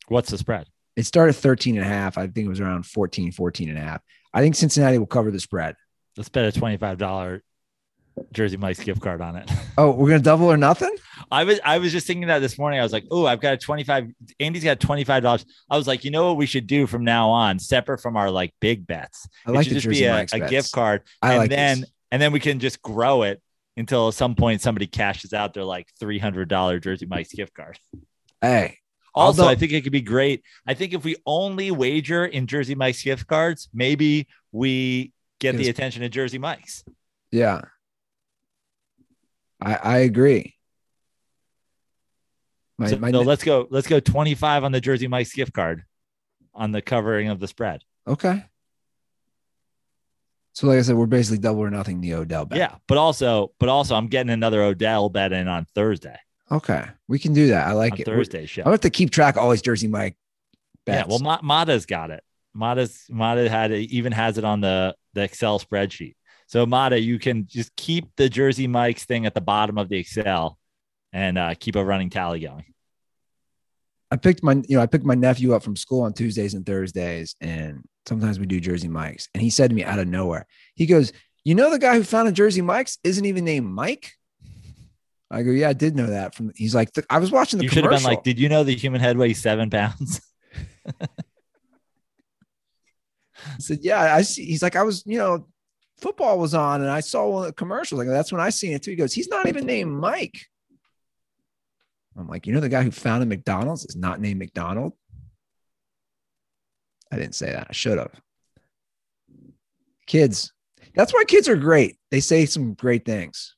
What's 0.08 0.30
the 0.30 0.38
spread? 0.38 0.66
It 0.96 1.06
started 1.06 1.34
13 1.34 1.76
and 1.76 1.84
a 1.84 1.88
half. 1.88 2.18
I 2.18 2.26
think 2.26 2.46
it 2.46 2.48
was 2.48 2.60
around 2.60 2.84
14, 2.84 3.32
14 3.32 3.70
and 3.70 3.78
a 3.78 3.80
half. 3.80 4.02
I 4.34 4.40
think 4.40 4.54
Cincinnati 4.54 4.98
will 4.98 5.06
cover 5.06 5.30
the 5.30 5.40
spread. 5.40 5.76
Let's 6.16 6.28
bet 6.28 6.44
a 6.44 6.58
twenty 6.58 6.76
five 6.76 6.98
dollar 6.98 7.42
Jersey 8.32 8.56
Mike's 8.58 8.80
gift 8.80 9.00
card 9.00 9.20
on 9.20 9.36
it. 9.36 9.50
Oh, 9.78 9.90
we're 9.92 10.10
gonna 10.10 10.20
double 10.20 10.52
or 10.52 10.58
nothing? 10.58 10.94
I 11.30 11.44
was 11.44 11.58
I 11.64 11.78
was 11.78 11.92
just 11.92 12.06
thinking 12.06 12.28
that 12.28 12.40
this 12.40 12.58
morning. 12.58 12.78
I 12.78 12.82
was 12.82 12.92
like, 12.92 13.04
oh, 13.10 13.24
I've 13.24 13.40
got 13.40 13.54
a 13.54 13.56
25. 13.56 14.08
Andy's 14.38 14.64
got 14.64 14.80
$25. 14.80 15.46
I 15.70 15.76
was 15.78 15.86
like, 15.86 16.04
you 16.04 16.10
know 16.10 16.26
what 16.28 16.36
we 16.36 16.44
should 16.44 16.66
do 16.66 16.86
from 16.86 17.04
now 17.04 17.30
on, 17.30 17.58
separate 17.58 18.02
from 18.02 18.18
our 18.18 18.30
like 18.30 18.52
big 18.60 18.86
bets. 18.86 19.26
I 19.46 19.50
It 19.50 19.54
like 19.54 19.64
should 19.64 19.72
just 19.72 19.84
Jersey 19.86 20.00
be 20.00 20.04
a, 20.04 20.26
a 20.30 20.40
gift 20.50 20.72
card. 20.72 21.04
I 21.22 21.30
and 21.30 21.38
like 21.38 21.48
then 21.50 21.80
this. 21.80 21.90
and 22.10 22.20
then 22.20 22.32
we 22.32 22.38
can 22.40 22.58
just 22.58 22.82
grow 22.82 23.22
it 23.22 23.40
until 23.78 24.08
at 24.08 24.14
some 24.14 24.34
point 24.34 24.60
somebody 24.60 24.86
cashes 24.86 25.32
out 25.32 25.54
their 25.54 25.64
like 25.64 25.88
$300 26.02 26.82
Jersey 26.82 27.06
Mike's 27.06 27.32
gift 27.32 27.54
card. 27.54 27.78
Hey, 28.42 28.76
Also, 29.14 29.40
Although- 29.40 29.50
I 29.50 29.54
think 29.54 29.72
it 29.72 29.80
could 29.84 29.92
be 29.92 30.02
great. 30.02 30.42
I 30.66 30.74
think 30.74 30.92
if 30.92 31.02
we 31.02 31.16
only 31.24 31.70
wager 31.70 32.26
in 32.26 32.46
Jersey 32.46 32.74
Mike's 32.74 33.02
gift 33.02 33.26
cards, 33.26 33.70
maybe 33.72 34.28
we 34.52 35.12
get 35.42 35.56
the 35.56 35.68
attention 35.68 36.02
of 36.02 36.10
Jersey 36.10 36.38
Mike's. 36.38 36.84
yeah. 37.30 37.60
I 39.60 39.74
I 39.76 39.98
agree. 39.98 40.56
My, 42.78 42.86
so 42.88 42.96
my 42.98 43.10
so 43.12 43.20
let's 43.20 43.44
go. 43.44 43.68
Let's 43.70 43.86
go 43.86 44.00
25 44.00 44.64
on 44.64 44.72
the 44.72 44.80
Jersey 44.80 45.06
Mike's 45.06 45.32
gift 45.32 45.52
card 45.52 45.84
on 46.54 46.72
the 46.72 46.82
covering 46.82 47.28
of 47.28 47.38
the 47.38 47.46
spread. 47.48 47.82
okay. 48.06 48.44
So 50.54 50.66
like 50.66 50.78
I 50.78 50.82
said, 50.82 50.96
we're 50.96 51.06
basically 51.06 51.38
double 51.38 51.60
or 51.60 51.70
nothing 51.70 52.00
the 52.02 52.12
Odell 52.12 52.44
bet. 52.44 52.58
Yeah, 52.58 52.74
but 52.86 52.98
also, 52.98 53.52
but 53.58 53.70
also, 53.70 53.94
I'm 53.94 54.08
getting 54.08 54.28
another 54.30 54.60
Odell 54.62 55.08
bet 55.08 55.32
in 55.32 55.48
on 55.48 55.64
Thursday. 55.74 56.18
Okay. 56.50 56.84
We 57.08 57.18
can 57.18 57.32
do 57.32 57.46
that. 57.48 57.66
I 57.68 57.72
like 57.72 57.92
on 57.94 58.00
it. 58.00 58.06
We're- 58.06 58.18
Thursday 58.18 58.44
show. 58.44 58.64
I 58.66 58.70
have 58.70 58.80
to 58.82 58.90
keep 58.90 59.10
track 59.10 59.36
of 59.36 59.42
all 59.42 59.50
these 59.50 59.62
Jersey 59.62 59.88
Mike 59.88 60.14
Yeah, 60.86 61.04
bets. 61.04 61.08
well, 61.08 61.20
Ma- 61.20 61.40
Mata's 61.42 61.86
got 61.86 62.10
it. 62.10 62.22
Mata's 62.54 63.06
Mata 63.10 63.48
had 63.48 63.70
it, 63.70 63.90
even 63.90 64.12
has 64.12 64.38
it 64.38 64.44
on 64.44 64.60
the 64.60 64.94
the 65.14 65.22
Excel 65.22 65.58
spreadsheet. 65.58 66.14
So 66.46 66.66
Mata, 66.66 67.00
you 67.00 67.18
can 67.18 67.46
just 67.46 67.74
keep 67.76 68.10
the 68.16 68.28
Jersey 68.28 68.66
Mike's 68.66 69.04
thing 69.04 69.26
at 69.26 69.34
the 69.34 69.40
bottom 69.40 69.78
of 69.78 69.88
the 69.88 69.98
Excel 69.98 70.58
and 71.12 71.38
uh, 71.38 71.54
keep 71.58 71.76
a 71.76 71.84
running 71.84 72.10
tally 72.10 72.40
going. 72.40 72.64
I 74.10 74.16
picked 74.16 74.42
my, 74.42 74.62
you 74.68 74.76
know, 74.76 74.82
I 74.82 74.86
picked 74.86 75.06
my 75.06 75.14
nephew 75.14 75.54
up 75.54 75.62
from 75.62 75.76
school 75.76 76.02
on 76.02 76.12
Tuesdays 76.12 76.52
and 76.52 76.66
Thursdays, 76.66 77.34
and 77.40 77.82
sometimes 78.06 78.38
we 78.38 78.44
do 78.44 78.60
Jersey 78.60 78.88
Mike's. 78.88 79.28
And 79.32 79.42
he 79.42 79.48
said 79.48 79.70
to 79.70 79.76
me 79.76 79.84
out 79.84 79.98
of 79.98 80.06
nowhere, 80.06 80.46
he 80.74 80.84
goes, 80.84 81.12
"You 81.44 81.54
know, 81.54 81.70
the 81.70 81.78
guy 81.78 81.94
who 81.94 82.02
founded 82.02 82.34
Jersey 82.34 82.60
Mike's 82.60 82.98
isn't 83.04 83.24
even 83.24 83.44
named 83.44 83.66
Mike." 83.66 84.12
I 85.30 85.42
go, 85.42 85.50
"Yeah, 85.50 85.70
I 85.70 85.72
did 85.72 85.96
know 85.96 86.08
that." 86.08 86.34
From 86.34 86.52
he's 86.54 86.74
like, 86.74 86.90
"I 87.08 87.18
was 87.18 87.30
watching 87.30 87.58
the 87.58 87.64
You 87.64 87.70
should 87.70 87.84
have 87.84 87.90
been 87.90 88.02
like, 88.02 88.22
"Did 88.22 88.38
you 88.38 88.50
know 88.50 88.64
the 88.64 88.76
human 88.76 89.00
head 89.00 89.16
weighs 89.16 89.40
seven 89.40 89.70
pounds?" 89.70 90.20
I 93.46 93.58
said, 93.58 93.78
yeah, 93.82 94.14
I 94.14 94.22
see. 94.22 94.44
He's 94.44 94.62
like, 94.62 94.76
I 94.76 94.82
was, 94.82 95.02
you 95.06 95.18
know, 95.18 95.46
football 96.00 96.38
was 96.38 96.54
on 96.54 96.80
and 96.80 96.90
I 96.90 97.00
saw 97.00 97.28
one 97.28 97.42
of 97.42 97.46
the 97.48 97.52
commercials. 97.54 97.98
Like, 97.98 98.08
that's 98.08 98.32
when 98.32 98.40
I 98.40 98.50
seen 98.50 98.72
it 98.72 98.82
too. 98.82 98.90
He 98.90 98.96
goes, 98.96 99.12
he's 99.12 99.28
not 99.28 99.46
even 99.46 99.66
named 99.66 99.92
Mike. 99.92 100.38
I'm 102.16 102.28
like, 102.28 102.46
you 102.46 102.52
know, 102.52 102.60
the 102.60 102.68
guy 102.68 102.82
who 102.82 102.90
founded 102.90 103.28
McDonald's 103.28 103.84
is 103.86 103.96
not 103.96 104.20
named 104.20 104.38
McDonald. 104.38 104.92
I 107.10 107.16
didn't 107.16 107.34
say 107.34 107.52
that. 107.52 107.66
I 107.70 107.72
should 107.72 107.98
have. 107.98 108.20
Kids, 110.06 110.52
that's 110.94 111.14
why 111.14 111.24
kids 111.24 111.48
are 111.48 111.56
great. 111.56 111.96
They 112.10 112.20
say 112.20 112.46
some 112.46 112.74
great 112.74 113.04
things. 113.04 113.54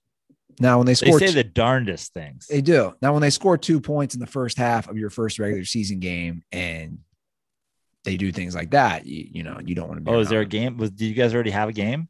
Now, 0.61 0.78
when 0.78 0.86
they 0.86 0.94
score, 0.94 1.19
They 1.19 1.27
say 1.27 1.32
t- 1.32 1.43
the 1.43 1.48
darndest 1.48 2.12
things. 2.15 2.47
they 2.47 2.61
do. 2.61 2.94
Now, 3.02 3.12
when 3.12 3.23
they 3.23 3.31
score 3.31 3.59
two 3.59 3.81
points 3.81 4.15
in 4.15 4.20
the 4.20 4.27
first 4.27 4.56
half 4.56 4.89
of 4.89 4.97
your 4.97 5.11
first 5.11 5.40
regular 5.40 5.65
season 5.65 5.98
game, 5.98 6.43
and 6.52 6.98
they 8.05 8.16
do 8.16 8.31
things 8.32 8.55
like 8.55 8.70
that, 8.70 9.06
you, 9.06 9.26
you 9.32 9.43
know, 9.43 9.59
you 9.64 9.74
don't 9.74 9.89
want 9.89 9.98
to 9.98 10.05
be. 10.05 10.10
Oh, 10.10 10.20
is 10.20 10.28
there 10.28 10.40
a 10.40 10.47
game? 10.47 10.76
Was 10.76 10.90
do 10.90 11.06
you 11.06 11.14
guys 11.14 11.35
already 11.35 11.51
have 11.51 11.68
a 11.68 11.72
game? 11.72 12.09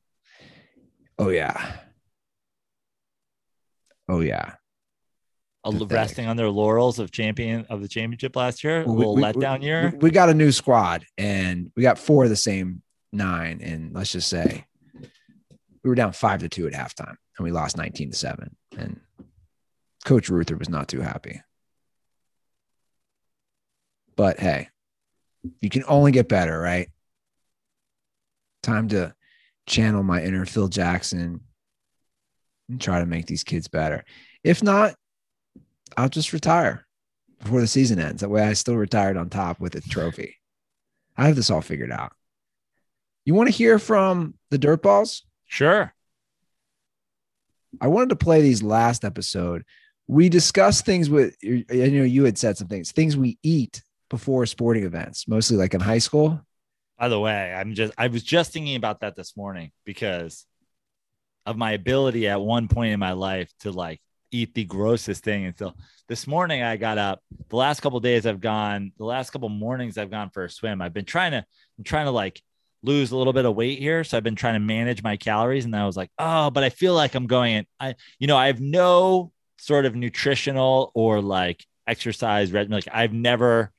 Oh 1.18 1.28
yeah. 1.30 1.76
Oh 4.08 4.20
yeah. 4.20 4.54
A, 5.66 5.70
resting 5.70 6.26
on 6.26 6.36
their 6.36 6.50
laurels 6.50 6.98
of 6.98 7.10
champion 7.10 7.64
of 7.70 7.80
the 7.80 7.88
championship 7.88 8.36
last 8.36 8.62
year. 8.62 8.82
A 8.82 8.86
We- 8.86 8.98
little 8.98 9.14
we- 9.16 9.22
letdown 9.22 9.60
we- 9.60 9.66
year. 9.66 9.90
We, 9.94 9.98
we 9.98 10.10
got 10.10 10.28
a 10.28 10.34
new 10.34 10.52
squad, 10.52 11.06
and 11.16 11.70
we 11.74 11.82
got 11.82 11.98
four 11.98 12.24
of 12.24 12.30
the 12.30 12.36
same 12.36 12.82
nine. 13.12 13.60
And 13.62 13.94
let's 13.94 14.12
just 14.12 14.28
say 14.28 14.66
we 15.82 15.88
were 15.88 15.94
down 15.94 16.12
five 16.12 16.40
to 16.40 16.48
two 16.50 16.66
at 16.66 16.74
halftime, 16.74 17.16
and 17.38 17.44
we 17.44 17.50
lost 17.50 17.78
nineteen 17.78 18.10
to 18.10 18.16
seven. 18.16 18.56
And 18.76 19.00
Coach 20.04 20.28
Ruther 20.28 20.56
was 20.58 20.68
not 20.68 20.88
too 20.88 21.00
happy. 21.00 21.40
But 24.16 24.38
hey, 24.38 24.68
you 25.60 25.70
can 25.70 25.84
only 25.86 26.12
get 26.12 26.28
better, 26.28 26.58
right? 26.58 26.88
Time 28.62 28.88
to 28.88 29.14
channel 29.66 30.02
my 30.02 30.22
inner 30.22 30.46
Phil 30.46 30.68
Jackson 30.68 31.40
and 32.68 32.80
try 32.80 33.00
to 33.00 33.06
make 33.06 33.26
these 33.26 33.44
kids 33.44 33.68
better. 33.68 34.04
If 34.42 34.62
not, 34.62 34.94
I'll 35.96 36.08
just 36.08 36.32
retire 36.32 36.86
before 37.40 37.60
the 37.60 37.66
season 37.66 38.00
ends. 38.00 38.22
That 38.22 38.30
way 38.30 38.42
I 38.42 38.54
still 38.54 38.76
retired 38.76 39.16
on 39.16 39.28
top 39.28 39.60
with 39.60 39.74
a 39.74 39.80
trophy. 39.80 40.36
I 41.16 41.26
have 41.26 41.36
this 41.36 41.50
all 41.50 41.60
figured 41.60 41.92
out. 41.92 42.12
You 43.24 43.34
want 43.34 43.48
to 43.48 43.54
hear 43.54 43.78
from 43.78 44.34
the 44.50 44.58
Dirtballs? 44.58 45.22
Sure. 45.46 45.94
I 47.80 47.86
wanted 47.88 48.08
to 48.10 48.16
play 48.16 48.40
these 48.42 48.62
last 48.62 49.04
episode. 49.04 49.64
We 50.06 50.28
discussed 50.28 50.84
things 50.84 51.08
with, 51.08 51.36
I 51.44 51.64
know 51.70 52.02
you 52.02 52.24
had 52.24 52.38
said 52.38 52.56
some 52.56 52.68
things, 52.68 52.92
things 52.92 53.16
we 53.16 53.38
eat 53.42 53.82
before 54.10 54.47
sporting 54.47 54.85
events, 54.85 55.26
mostly 55.28 55.56
like 55.56 55.74
in 55.74 55.81
high 55.81 55.98
school. 55.98 56.40
By 56.98 57.09
the 57.09 57.18
way, 57.18 57.52
I'm 57.52 57.74
just 57.74 57.93
I 57.98 58.09
was 58.09 58.22
just 58.22 58.52
thinking 58.52 58.76
about 58.76 59.01
that 59.01 59.16
this 59.16 59.36
morning 59.36 59.72
because 59.85 60.47
of 61.47 61.56
my 61.56 61.72
ability 61.72 62.28
at 62.28 62.40
one 62.40 62.68
point 62.68 62.93
in 62.93 63.01
my 63.01 63.12
life 63.12 63.52
to 63.60 63.72
like 63.72 64.01
eat 64.31 64.55
the 64.55 64.64
grossest 64.64 65.22
thing. 65.22 65.47
And 65.47 65.56
so 65.56 65.74
this 66.09 66.26
morning 66.26 66.62
I 66.62 66.76
got 66.76 66.98
up. 66.98 67.20
The 67.48 67.56
last 67.56 67.81
couple 67.81 68.01
days 68.01 68.26
I've 68.26 68.40
gone, 68.40 68.93
the 68.98 69.05
last 69.05 69.31
couple 69.31 69.48
mornings 69.48 69.97
I've 69.97 70.10
gone 70.10 70.31
for 70.31 70.44
a 70.44 70.51
swim. 70.51 70.82
I've 70.82 70.93
been 70.93 71.05
trying 71.05 71.32
to, 71.32 71.44
I'm 71.78 71.85
trying 71.85 72.06
to 72.06 72.10
like 72.10 72.43
lose 72.82 73.12
a 73.12 73.16
little 73.16 73.32
bit 73.32 73.44
of 73.44 73.55
weight 73.55 73.78
here. 73.78 74.02
So 74.05 74.16
I've 74.16 74.24
been 74.24 74.35
trying 74.35 74.55
to 74.55 74.60
manage 74.60 75.02
my 75.02 75.16
calories. 75.16 75.64
And 75.64 75.74
I 75.74 75.86
was 75.86 75.97
like, 75.97 76.10
oh, 76.18 76.51
but 76.51 76.64
I 76.64 76.70
feel 76.70 76.94
like 76.94 77.14
I'm 77.14 77.26
going 77.26 77.55
in. 77.55 77.66
I, 77.78 77.94
you 78.18 78.26
know, 78.26 78.36
I 78.36 78.48
have 78.48 78.60
no 78.60 79.32
sort 79.59 79.86
of 79.86 79.94
nutritional 79.94 80.90
or 80.94 81.20
like 81.20 81.64
exercise 81.86 82.52
regimen. 82.52 82.76
Like 82.78 82.89
I've 82.93 83.12
never 83.12 83.72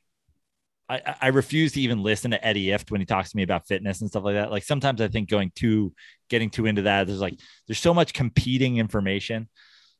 I, 0.87 1.15
I- 1.21 1.27
refuse 1.27 1.73
to 1.73 1.81
even 1.81 2.03
listen 2.03 2.31
to 2.31 2.45
Eddie 2.45 2.67
Ift 2.67 2.91
when 2.91 3.01
he 3.01 3.05
talks 3.05 3.31
to 3.31 3.37
me 3.37 3.43
about 3.43 3.67
fitness 3.67 4.01
and 4.01 4.09
stuff 4.09 4.23
like 4.23 4.35
that. 4.35 4.51
Like 4.51 4.63
sometimes 4.63 5.01
I 5.01 5.07
think 5.07 5.29
going 5.29 5.51
too, 5.55 5.93
getting 6.29 6.49
too 6.49 6.65
into 6.65 6.83
that, 6.83 7.07
there's 7.07 7.19
like, 7.21 7.39
there's 7.67 7.79
so 7.79 7.93
much 7.93 8.13
competing 8.13 8.77
information. 8.77 9.49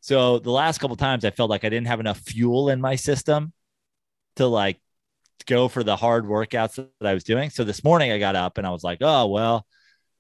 So 0.01 0.37
the 0.37 0.51
last 0.51 0.77
couple 0.77 0.95
times 0.95 1.25
I 1.25 1.31
felt 1.31 1.49
like 1.49 1.63
I 1.63 1.69
didn't 1.69 1.87
have 1.87 1.99
enough 1.99 2.19
fuel 2.19 2.69
in 2.69 2.79
my 2.79 2.95
system 2.95 3.51
to 4.35 4.45
like 4.45 4.79
go 5.47 5.67
for 5.67 5.83
the 5.83 5.95
hard 5.95 6.25
workouts 6.25 6.75
that 6.75 7.07
I 7.07 7.13
was 7.13 7.23
doing. 7.23 7.49
So 7.49 7.63
this 7.63 7.83
morning 7.83 8.11
I 8.11 8.19
got 8.19 8.35
up 8.35 8.57
and 8.57 8.67
I 8.67 8.69
was 8.69 8.83
like, 8.83 8.99
oh, 9.01 9.27
well, 9.27 9.65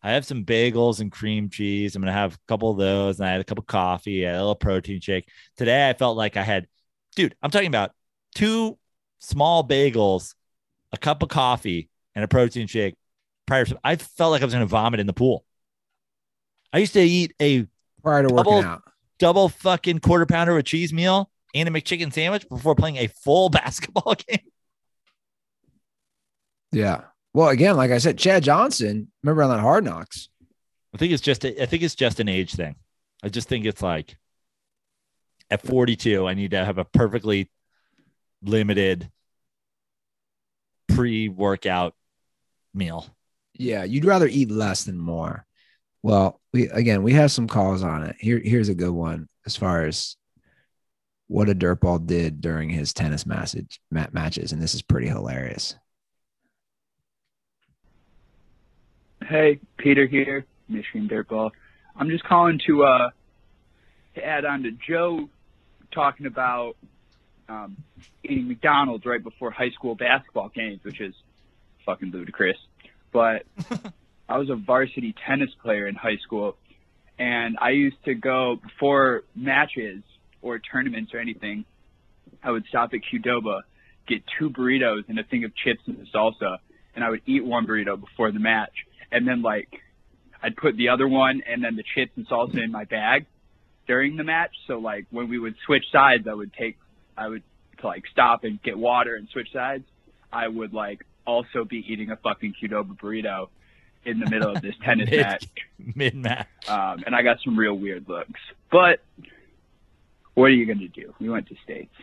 I 0.01 0.11
have 0.11 0.25
some 0.25 0.45
bagels 0.45 0.99
and 0.99 1.11
cream 1.11 1.49
cheese. 1.49 1.95
I'm 1.95 2.01
going 2.01 2.13
to 2.13 2.19
have 2.19 2.33
a 2.33 2.37
couple 2.47 2.71
of 2.71 2.77
those. 2.77 3.19
And 3.19 3.27
I 3.27 3.31
had 3.31 3.41
a 3.41 3.43
cup 3.43 3.57
of 3.59 3.65
coffee, 3.65 4.23
a 4.23 4.33
little 4.33 4.55
protein 4.55 5.01
shake. 5.01 5.27
Today 5.57 5.89
I 5.89 5.93
felt 5.93 6.17
like 6.17 6.37
I 6.37 6.43
had, 6.43 6.67
dude, 7.15 7.35
I'm 7.41 7.51
talking 7.51 7.67
about 7.67 7.91
two 8.33 8.77
small 9.19 9.67
bagels 9.67 10.33
a 10.95 10.97
cup 10.99 11.21
of 11.23 11.29
coffee 11.29 11.89
and 12.15 12.23
a 12.23 12.27
protein 12.27 12.67
shake 12.67 12.95
prior 13.45 13.65
to 13.65 13.77
I 13.83 13.95
felt 13.97 14.31
like 14.31 14.41
I 14.41 14.45
was 14.45 14.53
going 14.53 14.65
to 14.65 14.69
vomit 14.69 14.99
in 14.99 15.07
the 15.07 15.13
pool. 15.13 15.45
I 16.73 16.79
used 16.79 16.93
to 16.93 17.01
eat 17.01 17.33
a 17.41 17.67
Prior 18.03 18.21
to 18.23 18.27
Double- 18.29 18.51
working 18.53 18.69
out. 18.69 18.83
double 19.19 19.49
fucking 19.49 19.99
quarter 19.99 20.25
pounder 20.25 20.53
with 20.55 20.65
cheese 20.65 20.91
meal 20.93 21.29
and 21.55 21.67
a 21.67 21.71
McChicken 21.71 22.13
sandwich 22.13 22.47
before 22.49 22.75
playing 22.75 22.97
a 22.97 23.07
full 23.07 23.49
basketball 23.49 24.15
game. 24.15 24.39
Yeah. 26.71 27.01
Well, 27.33 27.49
again, 27.49 27.75
like 27.77 27.91
I 27.91 27.97
said, 27.97 28.17
Chad 28.17 28.43
Johnson, 28.43 29.11
remember 29.23 29.43
on 29.43 29.49
that 29.49 29.59
Hard 29.59 29.83
Knocks? 29.83 30.29
I 30.93 30.97
think 30.97 31.11
it's 31.11 31.21
just 31.21 31.43
a, 31.45 31.61
I 31.61 31.65
think 31.65 31.83
it's 31.83 31.95
just 31.95 32.19
an 32.19 32.29
age 32.29 32.53
thing. 32.55 32.75
I 33.23 33.29
just 33.29 33.49
think 33.49 33.65
it's 33.65 33.81
like 33.81 34.15
at 35.49 35.61
42, 35.65 36.25
I 36.27 36.33
need 36.33 36.51
to 36.51 36.63
have 36.63 36.77
a 36.77 36.85
perfectly 36.85 37.49
limited 38.41 39.09
pre-workout 40.95 41.93
meal. 42.73 43.07
Yeah, 43.53 43.83
you'd 43.83 44.05
rather 44.05 44.27
eat 44.27 44.51
less 44.51 44.83
than 44.83 44.97
more. 44.97 45.45
Well, 46.03 46.39
we 46.53 46.67
again 46.69 47.03
we 47.03 47.13
have 47.13 47.31
some 47.31 47.47
calls 47.47 47.83
on 47.83 48.03
it. 48.03 48.15
Here, 48.19 48.39
here's 48.43 48.69
a 48.69 48.75
good 48.75 48.91
one 48.91 49.27
as 49.45 49.55
far 49.55 49.85
as 49.85 50.15
what 51.27 51.49
a 51.49 51.55
dirtball 51.55 52.05
did 52.05 52.41
during 52.41 52.69
his 52.69 52.93
tennis 52.93 53.25
message, 53.25 53.79
ma- 53.89 54.05
matches, 54.11 54.51
and 54.51 54.61
this 54.61 54.75
is 54.75 54.81
pretty 54.81 55.07
hilarious. 55.07 55.75
Hey, 59.27 59.59
Peter 59.77 60.05
here, 60.05 60.45
Michigan 60.69 61.09
Dirtball. 61.09 61.49
I'm 61.95 62.09
just 62.09 62.23
calling 62.25 62.59
to 62.67 62.83
uh 62.83 63.09
to 64.15 64.25
add 64.25 64.45
on 64.45 64.63
to 64.63 64.71
Joe 64.71 65.29
talking 65.91 66.25
about 66.27 66.75
um, 67.47 67.77
eating 68.23 68.47
McDonald's 68.47 69.05
right 69.05 69.23
before 69.23 69.51
high 69.51 69.71
school 69.71 69.95
basketball 69.95 70.49
games, 70.49 70.79
which 70.83 70.99
is 70.99 71.13
fucking 71.85 72.11
ludicrous. 72.11 72.57
But 73.11 73.45
I 74.29 74.37
was 74.37 74.49
a 74.49 74.55
varsity 74.55 75.13
tennis 75.27 75.51
player 75.61 75.87
in 75.87 75.95
high 75.95 76.17
school, 76.17 76.57
and 77.19 77.57
I 77.61 77.71
used 77.71 78.03
to 78.05 78.15
go 78.15 78.57
before 78.61 79.23
matches 79.35 80.03
or 80.41 80.59
tournaments 80.59 81.13
or 81.13 81.19
anything. 81.19 81.65
I 82.43 82.51
would 82.51 82.65
stop 82.67 82.91
at 82.93 82.99
Qdoba, 83.11 83.61
get 84.07 84.23
two 84.37 84.49
burritos 84.49 85.07
and 85.07 85.19
a 85.19 85.23
thing 85.23 85.43
of 85.43 85.55
chips 85.55 85.81
and 85.87 86.07
salsa, 86.13 86.57
and 86.95 87.03
I 87.03 87.09
would 87.09 87.21
eat 87.25 87.45
one 87.45 87.65
burrito 87.65 87.99
before 87.99 88.31
the 88.31 88.39
match, 88.39 88.73
and 89.11 89.27
then 89.27 89.41
like 89.41 89.69
I'd 90.41 90.55
put 90.55 90.77
the 90.77 90.89
other 90.89 91.07
one 91.07 91.41
and 91.47 91.63
then 91.63 91.75
the 91.75 91.83
chips 91.95 92.11
and 92.15 92.27
salsa 92.27 92.63
in 92.63 92.71
my 92.71 92.83
bag 92.83 93.25
during 93.87 94.15
the 94.15 94.23
match. 94.23 94.51
So 94.67 94.77
like 94.77 95.05
when 95.09 95.27
we 95.27 95.39
would 95.39 95.55
switch 95.65 95.85
sides, 95.91 96.27
I 96.27 96.33
would 96.33 96.53
take 96.53 96.77
I 97.17 97.27
would 97.27 97.43
to 97.79 97.87
like 97.87 98.03
stop 98.11 98.43
and 98.43 98.61
get 98.61 98.77
water 98.77 99.15
and 99.15 99.27
switch 99.29 99.51
sides. 99.51 99.83
I 100.31 100.47
would 100.47 100.73
like 100.73 101.05
also 101.25 101.65
be 101.65 101.83
eating 101.91 102.11
a 102.11 102.15
fucking 102.17 102.55
Qdoba 102.61 102.97
burrito 102.97 103.49
in 104.05 104.19
the 104.19 104.29
middle 104.29 104.55
of 104.55 104.61
this 104.61 104.75
tennis 104.83 105.09
Mid- 105.09 105.19
match 105.19 105.47
Mid-match. 105.95 106.47
um, 106.67 107.03
and 107.05 107.15
I 107.15 107.21
got 107.23 107.37
some 107.43 107.57
real 107.57 107.73
weird 107.73 108.07
looks. 108.07 108.39
But 108.71 109.01
what 110.33 110.45
are 110.45 110.49
you 110.53 110.65
going 110.65 110.79
to 110.79 110.87
do? 110.87 111.13
We 111.19 111.29
went 111.29 111.47
to 111.47 111.55
states. 111.63 111.93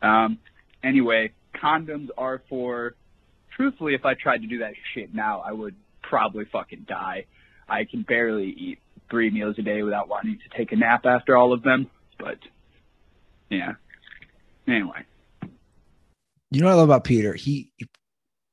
Um, 0.00 0.38
anyway, 0.82 1.32
condoms 1.54 2.08
are 2.18 2.42
for. 2.48 2.94
Truthfully, 3.56 3.94
if 3.94 4.04
I 4.06 4.14
tried 4.14 4.38
to 4.42 4.46
do 4.46 4.58
that 4.60 4.72
shit 4.94 5.14
now, 5.14 5.40
I 5.40 5.52
would 5.52 5.74
probably 6.02 6.46
fucking 6.46 6.86
die. 6.88 7.26
I 7.68 7.84
can 7.84 8.02
barely 8.02 8.48
eat 8.48 8.78
three 9.10 9.30
meals 9.30 9.56
a 9.58 9.62
day 9.62 9.82
without 9.82 10.08
wanting 10.08 10.38
to 10.38 10.56
take 10.56 10.72
a 10.72 10.76
nap 10.76 11.04
after 11.04 11.36
all 11.36 11.52
of 11.52 11.62
them. 11.62 11.90
But 12.18 12.38
yeah. 13.52 13.74
Anyway, 14.66 15.04
You 16.50 16.60
know 16.60 16.66
what 16.66 16.72
I 16.72 16.76
love 16.76 16.88
about 16.88 17.04
Peter? 17.04 17.34
He, 17.34 17.70
he 17.76 17.86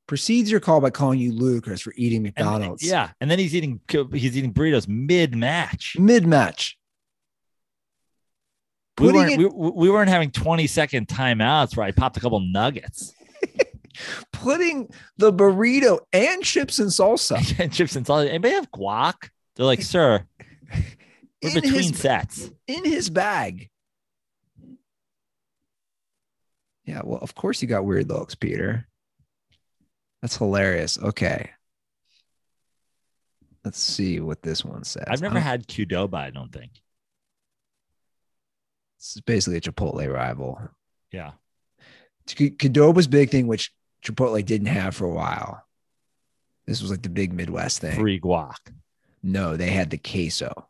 precedes 0.08 0.50
your 0.52 0.60
call 0.60 0.82
by 0.82 0.90
calling 0.90 1.20
you 1.20 1.32
ludicrous 1.32 1.82
for 1.82 1.94
eating 1.96 2.18
And- 2.18 2.36
McDonald's. 2.36 2.84
yeah, 2.84 3.12
and 3.22 3.30
then 3.32 3.40
he's 3.40 3.56
eating 3.56 3.80
he's 4.12 4.36
eating 4.38 4.54
burritos 4.54 4.88
mid-match. 4.88 5.96
mid 6.00 6.26
match. 6.28 6.78
We 9.00 9.14
weren't, 9.14 9.32
it- 9.32 9.54
we, 9.54 9.70
we 9.72 9.90
weren't 9.90 10.10
having 10.10 10.32
20 10.32 10.68
second 10.68 11.08
timeouts 11.08 11.78
where 11.78 11.86
I 11.86 11.92
popped 11.92 12.18
a 12.18 12.20
couple 12.20 12.40
nuggets 12.42 13.14
Putting 14.34 14.90
the 15.18 15.32
burrito 15.34 16.00
and 16.14 16.44
chips 16.44 16.80
and 16.80 16.90
salsa 16.90 17.60
and 17.60 17.72
chips 17.72 17.96
and 17.96 18.06
salsa. 18.06 18.28
Anybody 18.30 18.54
have 18.56 18.72
guac? 18.72 19.30
They're 19.56 19.66
like, 19.66 19.82
sir, 19.82 20.24
we're 20.72 20.80
in 21.42 21.54
between 21.54 21.74
his, 21.74 21.98
sets. 22.00 22.50
in 22.68 22.86
his 22.86 23.10
bag. 23.10 23.70
Yeah, 26.90 27.02
well, 27.04 27.20
of 27.22 27.36
course 27.36 27.62
you 27.62 27.68
got 27.68 27.86
weird 27.86 28.10
looks, 28.10 28.34
Peter. 28.34 28.88
That's 30.24 30.38
hilarious. 30.38 30.98
Okay. 30.98 31.52
Let's 33.64 33.80
see 33.80 34.20
what 34.20 34.42
this 34.42 34.66
one 34.66 34.84
says. 34.84 35.06
I've 35.08 35.22
never 35.22 35.40
had 35.40 35.68
Qdoba, 35.68 36.16
I 36.16 36.32
don't 36.32 36.52
think. 36.52 36.72
It's 38.98 39.22
basically 39.22 39.58
a 39.58 39.62
Chipotle 39.62 40.12
rival. 40.12 40.60
Yeah. 41.12 41.34
Qdoba's 42.26 43.08
big 43.08 43.30
thing, 43.30 43.46
which 43.46 43.72
Chipotle 44.04 44.44
didn't 44.44 44.68
have 44.68 44.96
for 44.96 45.06
a 45.06 45.14
while. 45.14 45.64
This 46.66 46.82
was 46.82 46.90
like 46.90 47.04
the 47.04 47.10
big 47.10 47.34
Midwest 47.34 47.82
thing. 47.82 48.00
Free 48.00 48.20
guac. 48.20 48.58
No, 49.22 49.58
they 49.58 49.70
had 49.70 49.92
the 49.92 50.00
queso. 50.00 50.68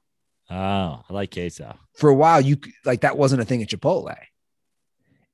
Oh, 0.50 1.02
I 1.10 1.14
like 1.14 1.32
queso. 1.32 1.78
For 1.96 2.10
a 2.10 2.16
while, 2.16 2.42
you 2.42 2.58
like 2.84 3.02
that 3.02 3.18
wasn't 3.18 3.42
a 3.42 3.46
thing 3.46 3.64
at 3.64 3.70
Chipotle. 3.70 4.18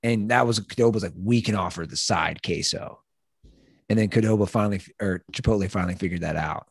And 0.06 0.30
that 0.30 0.45
was 0.45 0.60
Qdoba's 0.60 1.02
like, 1.02 1.14
we 1.18 1.41
can 1.41 1.56
offer 1.56 1.88
the 1.88 1.98
side 1.98 2.44
queso. 2.44 3.02
And 3.90 3.98
then 3.98 4.10
Qdoba 4.10 4.48
finally, 4.48 4.82
or 5.02 5.23
Chipotle 5.32 5.69
finally 5.69 5.95
figured 5.95 6.22
that 6.22 6.36
out. 6.36 6.68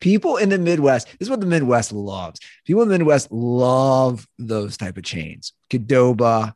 People 0.00 0.36
in 0.36 0.50
the 0.50 0.58
Midwest, 0.58 1.06
this 1.18 1.26
is 1.26 1.30
what 1.30 1.40
the 1.40 1.46
Midwest 1.46 1.92
loves. 1.92 2.40
People 2.66 2.82
in 2.82 2.88
the 2.88 2.98
Midwest 2.98 3.32
love 3.32 4.26
those 4.38 4.76
type 4.76 4.98
of 4.98 5.04
chains. 5.04 5.54
Qdoba, 5.70 6.52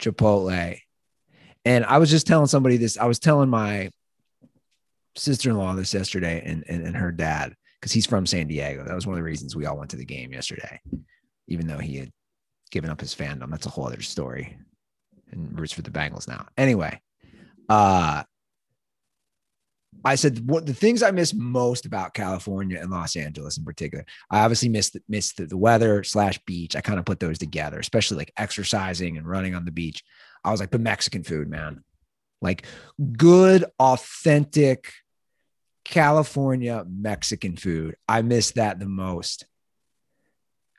Chipotle. 0.00 0.80
And 1.66 1.84
I 1.84 1.98
was 1.98 2.08
just 2.08 2.26
telling 2.26 2.46
somebody 2.46 2.78
this. 2.78 2.96
I 2.96 3.04
was 3.04 3.18
telling 3.18 3.50
my 3.50 3.90
sister-in-law 5.16 5.74
this 5.74 5.92
yesterday 5.92 6.42
and, 6.46 6.64
and, 6.66 6.86
and 6.86 6.96
her 6.96 7.12
dad, 7.12 7.54
because 7.78 7.92
he's 7.92 8.06
from 8.06 8.24
San 8.24 8.46
Diego. 8.46 8.84
That 8.84 8.94
was 8.94 9.06
one 9.06 9.14
of 9.14 9.18
the 9.18 9.24
reasons 9.24 9.54
we 9.54 9.66
all 9.66 9.76
went 9.76 9.90
to 9.90 9.98
the 9.98 10.04
game 10.06 10.32
yesterday, 10.32 10.80
even 11.46 11.66
though 11.66 11.78
he 11.78 11.98
had 11.98 12.10
given 12.70 12.88
up 12.88 13.00
his 13.02 13.14
fandom. 13.14 13.50
That's 13.50 13.66
a 13.66 13.70
whole 13.70 13.86
other 13.86 14.00
story. 14.00 14.56
And 15.32 15.58
roots 15.58 15.72
for 15.72 15.82
the 15.82 15.90
Bengals 15.90 16.28
now. 16.28 16.46
Anyway, 16.56 17.00
uh 17.68 18.24
I 20.04 20.14
said 20.14 20.48
what 20.48 20.66
the 20.66 20.74
things 20.74 21.02
I 21.02 21.10
miss 21.10 21.34
most 21.34 21.84
about 21.84 22.14
California 22.14 22.78
and 22.80 22.90
Los 22.90 23.16
Angeles 23.16 23.58
in 23.58 23.64
particular. 23.64 24.06
I 24.30 24.40
obviously 24.40 24.68
missed 24.68 24.96
missed 25.08 25.36
the, 25.36 25.46
the 25.46 25.56
weather 25.56 26.02
slash 26.04 26.38
beach. 26.46 26.74
I 26.74 26.80
kind 26.80 26.98
of 26.98 27.04
put 27.04 27.20
those 27.20 27.38
together, 27.38 27.78
especially 27.78 28.18
like 28.18 28.32
exercising 28.36 29.18
and 29.18 29.28
running 29.28 29.54
on 29.54 29.64
the 29.64 29.72
beach. 29.72 30.02
I 30.44 30.50
was 30.50 30.60
like, 30.60 30.70
but 30.70 30.80
Mexican 30.80 31.22
food, 31.22 31.50
man, 31.50 31.84
like 32.40 32.64
good, 33.16 33.66
authentic 33.78 34.92
California 35.84 36.84
Mexican 36.88 37.56
food. 37.56 37.96
I 38.08 38.22
miss 38.22 38.52
that 38.52 38.78
the 38.78 38.86
most 38.86 39.44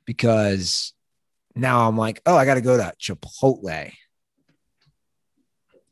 because 0.05 0.93
now 1.55 1.87
I'm 1.87 1.97
like, 1.97 2.21
oh, 2.25 2.35
I 2.35 2.45
got 2.45 2.55
to 2.55 2.61
go 2.61 2.77
to 2.77 2.93
Chipotle. 2.99 3.91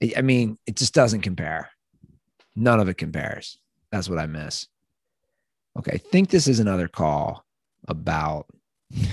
I- 0.02 0.14
I 0.18 0.22
mean, 0.22 0.58
it 0.66 0.76
just 0.76 0.94
doesn't 0.94 1.22
compare. 1.22 1.70
None 2.56 2.80
of 2.80 2.90
it 2.90 2.96
compares. 2.96 3.58
That's 3.92 4.10
what 4.10 4.20
I 4.20 4.26
miss. 4.26 4.68
Okay, 5.78 5.92
I 5.94 5.98
think 5.98 6.30
this 6.30 6.48
is 6.48 6.60
another 6.60 6.88
call 6.88 7.46
about 7.88 8.48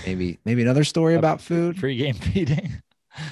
maybe 0.04 0.38
maybe 0.44 0.62
another 0.62 0.84
story 0.84 1.14
about 1.14 1.40
food. 1.40 1.78
Free-game 1.78 2.14
feeding. 2.14 2.82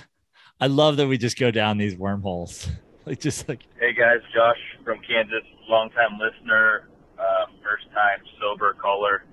I 0.60 0.66
love 0.68 0.96
that 0.98 1.08
we 1.08 1.18
just 1.18 1.38
go 1.38 1.50
down 1.50 1.78
these 1.78 1.96
wormholes. 1.96 2.68
Like 3.06 3.20
just 3.20 3.46
like 3.50 3.60
Hey 3.78 3.92
guys, 3.92 4.20
Josh 4.34 4.56
from 4.82 4.96
Kansas, 5.06 5.44
longtime 5.68 6.16
listener, 6.18 6.88
uh, 7.18 7.44
first 7.62 7.84
time 7.92 8.20
sober 8.40 8.72
caller. 8.80 9.24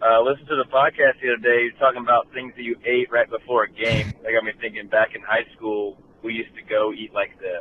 Uh, 0.00 0.22
listened 0.22 0.46
to 0.46 0.54
the 0.54 0.70
podcast 0.70 1.18
the 1.20 1.34
other 1.34 1.42
day, 1.42 1.66
talking 1.80 2.00
about 2.00 2.28
things 2.32 2.52
that 2.54 2.62
you 2.62 2.76
ate 2.86 3.10
right 3.10 3.28
before 3.28 3.64
a 3.64 3.68
game. 3.68 4.12
That 4.22 4.30
got 4.30 4.44
me 4.44 4.52
thinking 4.60 4.86
back 4.86 5.16
in 5.16 5.20
high 5.22 5.46
school, 5.56 5.98
we 6.22 6.34
used 6.34 6.54
to 6.56 6.62
go 6.62 6.92
eat 6.92 7.12
like 7.12 7.38
the 7.38 7.60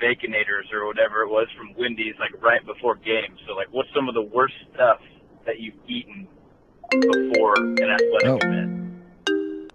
Baconators 0.00 0.72
or 0.72 0.86
whatever 0.86 1.22
it 1.22 1.28
was 1.28 1.48
from 1.56 1.74
Wendy's, 1.78 2.14
like 2.20 2.40
right 2.42 2.64
before 2.64 2.94
games. 2.96 3.38
So, 3.46 3.54
like, 3.54 3.66
what's 3.72 3.88
some 3.94 4.08
of 4.08 4.14
the 4.14 4.22
worst 4.22 4.54
stuff 4.74 5.00
that 5.44 5.58
you've 5.60 5.74
eaten 5.88 6.28
before 6.90 7.54
an 7.56 7.78
athletic 7.90 8.26
Oh. 8.28 8.36
event? 8.40 9.72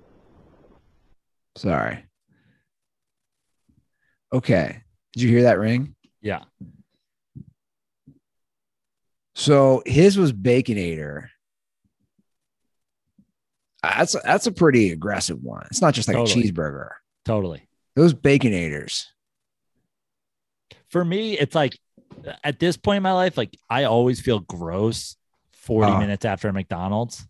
Sorry. 1.55 2.05
Okay. 4.31 4.81
Did 5.13 5.21
you 5.23 5.29
hear 5.29 5.43
that 5.43 5.59
ring? 5.59 5.95
yeah. 6.21 6.43
So 9.35 9.81
his 9.85 10.15
was 10.17 10.31
Baconator. 10.31 11.27
That's 13.81 14.15
that's 14.23 14.45
a 14.47 14.51
pretty 14.51 14.91
aggressive 14.91 15.43
one. 15.43 15.65
It's 15.71 15.81
not 15.81 15.93
just 15.95 16.07
like 16.07 16.15
Totally. 16.15 16.47
a 16.47 16.51
cheeseburger. 16.51 16.89
Totally. 17.25 17.67
Those 17.95 18.13
Baconators. 18.13 19.07
For 20.89 21.03
me, 21.03 21.37
it's 21.37 21.55
like 21.55 21.77
at 22.43 22.59
this 22.59 22.77
point 22.77 22.97
in 22.97 23.03
my 23.03 23.13
life, 23.13 23.37
like 23.37 23.57
I 23.69 23.83
always 23.85 24.21
feel 24.21 24.39
gross 24.39 25.15
40 25.53 25.91
Ah. 25.91 25.99
minutes 25.99 26.25
after 26.25 26.51
McDonald's 26.51 27.25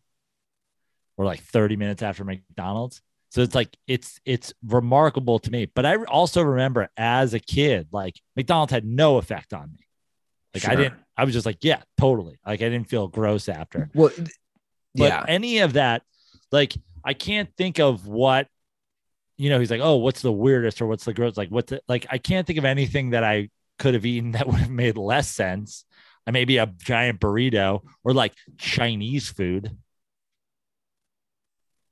or 1.17 1.25
like 1.25 1.41
30 1.41 1.75
minutes 1.75 2.01
after 2.03 2.23
McDonald's. 2.23 3.01
So 3.29 3.41
it's 3.41 3.55
like 3.55 3.75
it's 3.87 4.19
it's 4.25 4.53
remarkable 4.65 5.39
to 5.39 5.49
me. 5.51 5.65
But 5.73 5.85
I 5.85 5.95
also 6.03 6.41
remember 6.41 6.89
as 6.97 7.33
a 7.33 7.39
kid, 7.39 7.87
like 7.91 8.19
McDonald's 8.35 8.71
had 8.71 8.85
no 8.85 9.17
effect 9.17 9.53
on 9.53 9.71
me. 9.71 9.79
Like 10.53 10.67
I 10.67 10.75
didn't, 10.75 10.93
I 11.17 11.23
was 11.23 11.33
just 11.33 11.47
like, 11.47 11.57
yeah, 11.63 11.81
totally. 11.97 12.37
Like 12.45 12.61
I 12.61 12.69
didn't 12.69 12.89
feel 12.89 13.07
gross 13.07 13.49
after. 13.49 13.89
Well, 13.95 14.09
th- 14.09 14.29
But 14.93 15.05
yeah. 15.05 15.25
any 15.27 15.59
of 15.59 15.73
that, 15.73 16.03
like 16.51 16.75
I 17.03 17.13
can't 17.15 17.49
think 17.57 17.79
of 17.79 18.05
what, 18.07 18.47
you 19.37 19.49
know, 19.49 19.59
he's 19.59 19.71
like, 19.71 19.81
oh, 19.81 19.97
what's 19.97 20.21
the 20.21 20.31
weirdest 20.31 20.81
or 20.81 20.87
what's 20.87 21.05
the 21.05 21.13
gross? 21.13 21.37
Like, 21.37 21.49
what's 21.49 21.71
it? 21.71 21.83
Like, 21.87 22.05
I 22.09 22.17
can't 22.17 22.45
think 22.45 22.59
of 22.59 22.65
anything 22.65 23.11
that 23.11 23.23
I 23.23 23.49
could 23.79 23.93
have 23.93 24.05
eaten 24.05 24.31
that 24.33 24.47
would 24.47 24.59
have 24.59 24.69
made 24.69 24.97
less 24.97 25.29
sense. 25.29 25.85
Uh, 26.25 26.31
Maybe 26.31 26.57
a 26.57 26.67
giant 26.67 27.19
burrito 27.19 27.81
or 28.03 28.13
like 28.13 28.33
Chinese 28.57 29.29
food. 29.29 29.75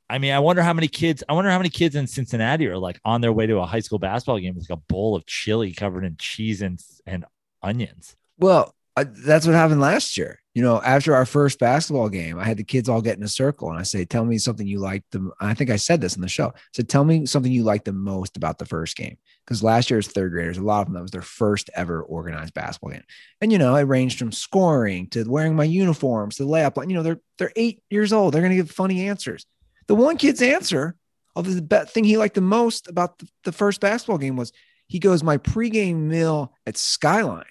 I 0.09 0.17
mean, 0.17 0.33
I 0.33 0.39
wonder 0.39 0.61
how 0.61 0.73
many 0.73 0.89
kids, 0.89 1.23
I 1.29 1.33
wonder 1.33 1.49
how 1.49 1.57
many 1.57 1.69
kids 1.69 1.95
in 1.95 2.05
Cincinnati 2.05 2.67
are 2.67 2.77
like 2.77 2.99
on 3.05 3.21
their 3.21 3.31
way 3.31 3.47
to 3.47 3.59
a 3.59 3.65
high 3.65 3.79
school 3.79 3.97
basketball 3.97 4.39
game 4.39 4.55
with 4.55 4.69
like 4.69 4.77
a 4.77 4.81
bowl 4.81 5.15
of 5.15 5.25
chili 5.25 5.71
covered 5.71 6.03
in 6.03 6.17
cheese 6.17 6.61
and, 6.61 6.81
and 7.05 7.23
onions. 7.63 8.17
Well, 8.37 8.75
uh, 8.97 9.05
that's 9.25 9.45
what 9.45 9.55
happened 9.55 9.81
last 9.81 10.17
year. 10.17 10.39
You 10.53 10.61
know, 10.61 10.81
after 10.81 11.15
our 11.15 11.25
first 11.25 11.59
basketball 11.59 12.09
game, 12.09 12.37
I 12.37 12.43
had 12.43 12.57
the 12.57 12.63
kids 12.65 12.89
all 12.89 13.01
get 13.01 13.17
in 13.17 13.23
a 13.23 13.27
circle 13.29 13.69
and 13.69 13.79
I 13.79 13.83
say, 13.83 14.03
Tell 14.03 14.25
me 14.25 14.37
something 14.37 14.67
you 14.67 14.79
liked 14.79 15.11
them. 15.11 15.31
I 15.39 15.53
think 15.53 15.69
I 15.69 15.77
said 15.77 16.01
this 16.01 16.15
in 16.15 16.21
the 16.21 16.27
show. 16.27 16.47
I 16.47 16.59
said, 16.73 16.89
Tell 16.89 17.05
me 17.05 17.25
something 17.25 17.51
you 17.51 17.63
liked 17.63 17.85
the 17.85 17.93
most 17.93 18.35
about 18.35 18.57
the 18.57 18.65
first 18.65 18.97
game. 18.97 19.17
Because 19.45 19.63
last 19.63 19.89
year's 19.89 20.07
third 20.07 20.33
graders, 20.33 20.57
a 20.57 20.61
lot 20.61 20.81
of 20.81 20.87
them, 20.87 20.95
that 20.95 21.01
was 21.01 21.11
their 21.11 21.21
first 21.21 21.69
ever 21.73 22.03
organized 22.03 22.53
basketball 22.53 22.91
game. 22.91 23.03
And, 23.39 23.51
you 23.51 23.57
know, 23.57 23.75
it 23.75 23.83
ranged 23.83 24.19
from 24.19 24.33
scoring 24.33 25.07
to 25.09 25.23
wearing 25.23 25.55
my 25.55 25.63
uniforms 25.63 26.35
to 26.35 26.43
layup 26.43 26.75
line. 26.75 26.89
You 26.89 26.97
know, 26.97 27.03
they're, 27.03 27.21
they're 27.37 27.53
eight 27.55 27.81
years 27.89 28.11
old. 28.11 28.33
They're 28.33 28.41
going 28.41 28.51
to 28.51 28.57
give 28.57 28.71
funny 28.71 29.07
answers. 29.07 29.45
The 29.87 29.95
one 29.95 30.17
kid's 30.17 30.41
answer 30.41 30.95
of 31.35 31.45
the 31.45 31.85
thing 31.85 32.03
he 32.03 32.17
liked 32.17 32.35
the 32.35 32.41
most 32.41 32.89
about 32.89 33.19
the, 33.19 33.27
the 33.45 33.51
first 33.53 33.79
basketball 33.79 34.17
game 34.17 34.35
was 34.35 34.51
he 34.87 34.99
goes, 34.99 35.23
My 35.23 35.37
pregame 35.37 36.07
meal 36.07 36.53
at 36.67 36.75
Skyline. 36.75 37.45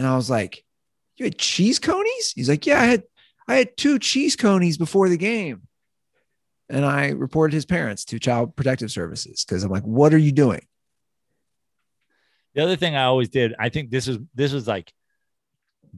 And 0.00 0.06
I 0.08 0.16
was 0.16 0.30
like, 0.30 0.64
You 1.18 1.26
had 1.26 1.36
cheese 1.36 1.78
conies? 1.78 2.32
He's 2.34 2.48
like, 2.48 2.64
Yeah, 2.64 2.80
I 2.80 2.86
had 2.86 3.02
I 3.46 3.56
had 3.56 3.76
two 3.76 3.98
cheese 3.98 4.34
conies 4.34 4.78
before 4.78 5.10
the 5.10 5.18
game. 5.18 5.68
And 6.70 6.86
I 6.86 7.08
reported 7.08 7.52
his 7.52 7.66
parents 7.66 8.06
to 8.06 8.18
Child 8.18 8.56
Protective 8.56 8.90
Services 8.90 9.44
because 9.44 9.62
I'm 9.62 9.70
like, 9.70 9.82
what 9.82 10.14
are 10.14 10.18
you 10.18 10.32
doing? 10.32 10.66
The 12.54 12.62
other 12.62 12.76
thing 12.76 12.96
I 12.96 13.04
always 13.04 13.28
did, 13.28 13.54
I 13.58 13.68
think 13.68 13.90
this 13.90 14.08
is 14.08 14.16
this 14.34 14.54
was 14.54 14.66
like 14.66 14.90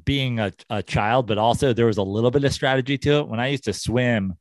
being 0.04 0.40
a, 0.40 0.52
a 0.68 0.82
child, 0.82 1.28
but 1.28 1.38
also 1.38 1.72
there 1.72 1.86
was 1.86 1.98
a 1.98 2.02
little 2.02 2.32
bit 2.32 2.42
of 2.42 2.52
strategy 2.52 2.98
to 2.98 3.20
it. 3.20 3.28
When 3.28 3.38
I 3.38 3.48
used 3.48 3.64
to 3.64 3.72
swim 3.72 4.36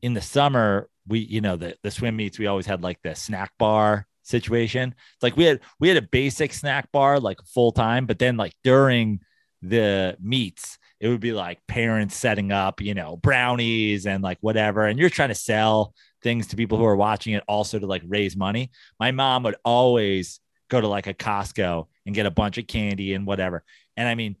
in 0.00 0.14
the 0.14 0.22
summer, 0.22 0.88
we, 1.06 1.18
you 1.18 1.42
know, 1.42 1.56
the, 1.56 1.76
the 1.82 1.90
swim 1.90 2.16
meets, 2.16 2.38
we 2.38 2.46
always 2.46 2.64
had 2.64 2.82
like 2.82 3.02
the 3.02 3.14
snack 3.14 3.52
bar 3.58 4.07
situation. 4.28 4.94
It's 5.14 5.22
like 5.22 5.36
we 5.36 5.44
had 5.44 5.60
we 5.80 5.88
had 5.88 5.96
a 5.96 6.02
basic 6.02 6.52
snack 6.52 6.90
bar 6.92 7.18
like 7.18 7.40
full 7.44 7.72
time, 7.72 8.06
but 8.06 8.18
then 8.18 8.36
like 8.36 8.54
during 8.62 9.20
the 9.62 10.16
meets, 10.20 10.78
it 11.00 11.08
would 11.08 11.20
be 11.20 11.32
like 11.32 11.66
parents 11.66 12.16
setting 12.16 12.52
up, 12.52 12.80
you 12.80 12.94
know, 12.94 13.16
brownies 13.16 14.06
and 14.06 14.22
like 14.22 14.38
whatever. 14.40 14.86
And 14.86 14.98
you're 14.98 15.10
trying 15.10 15.30
to 15.30 15.34
sell 15.34 15.94
things 16.22 16.48
to 16.48 16.56
people 16.56 16.78
who 16.78 16.84
are 16.84 16.96
watching 16.96 17.34
it 17.34 17.44
also 17.48 17.78
to 17.78 17.86
like 17.86 18.02
raise 18.06 18.36
money. 18.36 18.70
My 18.98 19.10
mom 19.10 19.44
would 19.44 19.56
always 19.64 20.40
go 20.68 20.80
to 20.80 20.88
like 20.88 21.06
a 21.06 21.14
Costco 21.14 21.86
and 22.06 22.14
get 22.14 22.26
a 22.26 22.30
bunch 22.30 22.58
of 22.58 22.66
candy 22.66 23.14
and 23.14 23.26
whatever. 23.26 23.64
And 23.96 24.08
I 24.08 24.14
mean, 24.14 24.36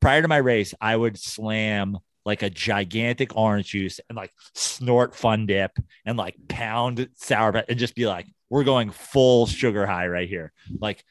prior 0.00 0.22
to 0.22 0.28
my 0.28 0.38
race, 0.38 0.74
I 0.80 0.96
would 0.96 1.18
slam 1.18 1.98
like 2.28 2.42
a 2.42 2.50
gigantic 2.50 3.34
orange 3.36 3.70
juice 3.70 4.00
and 4.08 4.16
like 4.16 4.32
snort 4.54 5.16
fun 5.16 5.46
dip 5.46 5.72
and 6.04 6.16
like 6.16 6.36
pound 6.48 7.08
sour 7.16 7.52
Patch 7.52 7.64
and 7.68 7.78
just 7.78 7.94
be 7.94 8.06
like, 8.06 8.26
we're 8.50 8.64
going 8.64 8.90
full 8.90 9.46
sugar 9.46 9.86
high 9.86 10.06
right 10.06 10.28
here. 10.28 10.52
Like 10.80 11.02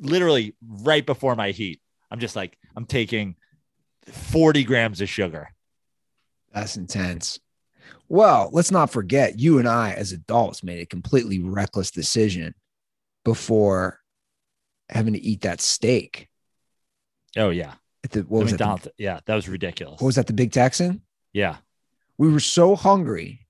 literally 0.00 0.54
right 0.62 1.04
before 1.04 1.34
my 1.34 1.50
heat. 1.50 1.80
I'm 2.10 2.20
just 2.20 2.36
like, 2.36 2.56
I'm 2.76 2.84
taking 2.84 3.36
40 4.06 4.64
grams 4.64 5.00
of 5.00 5.08
sugar. 5.08 5.48
That's 6.52 6.76
intense. 6.76 7.38
Well, 8.08 8.50
let's 8.52 8.70
not 8.70 8.90
forget, 8.90 9.38
you 9.38 9.58
and 9.58 9.68
I, 9.68 9.92
as 9.92 10.12
adults, 10.12 10.62
made 10.62 10.80
a 10.80 10.86
completely 10.86 11.40
reckless 11.40 11.90
decision 11.90 12.54
before 13.24 14.00
having 14.90 15.14
to 15.14 15.20
eat 15.20 15.42
that 15.42 15.60
steak 15.60 16.28
Oh 17.36 17.50
yeah. 17.50 17.74
At 18.08 18.12
the 18.12 18.20
what 18.28 18.42
was 18.44 18.50
that? 18.52 18.58
the- 18.58 18.64
McDonald's. 18.64 18.88
yeah, 18.98 19.20
that 19.26 19.34
was 19.34 19.48
ridiculous. 19.48 20.00
what 20.00 20.06
was 20.06 20.14
that? 20.16 20.26
The 20.26 20.32
Big 20.32 20.52
Texan. 20.52 21.02
Yeah. 21.32 21.56
We 22.16 22.30
were 22.30 22.40
so 22.40 22.74
hungry. 22.74 23.46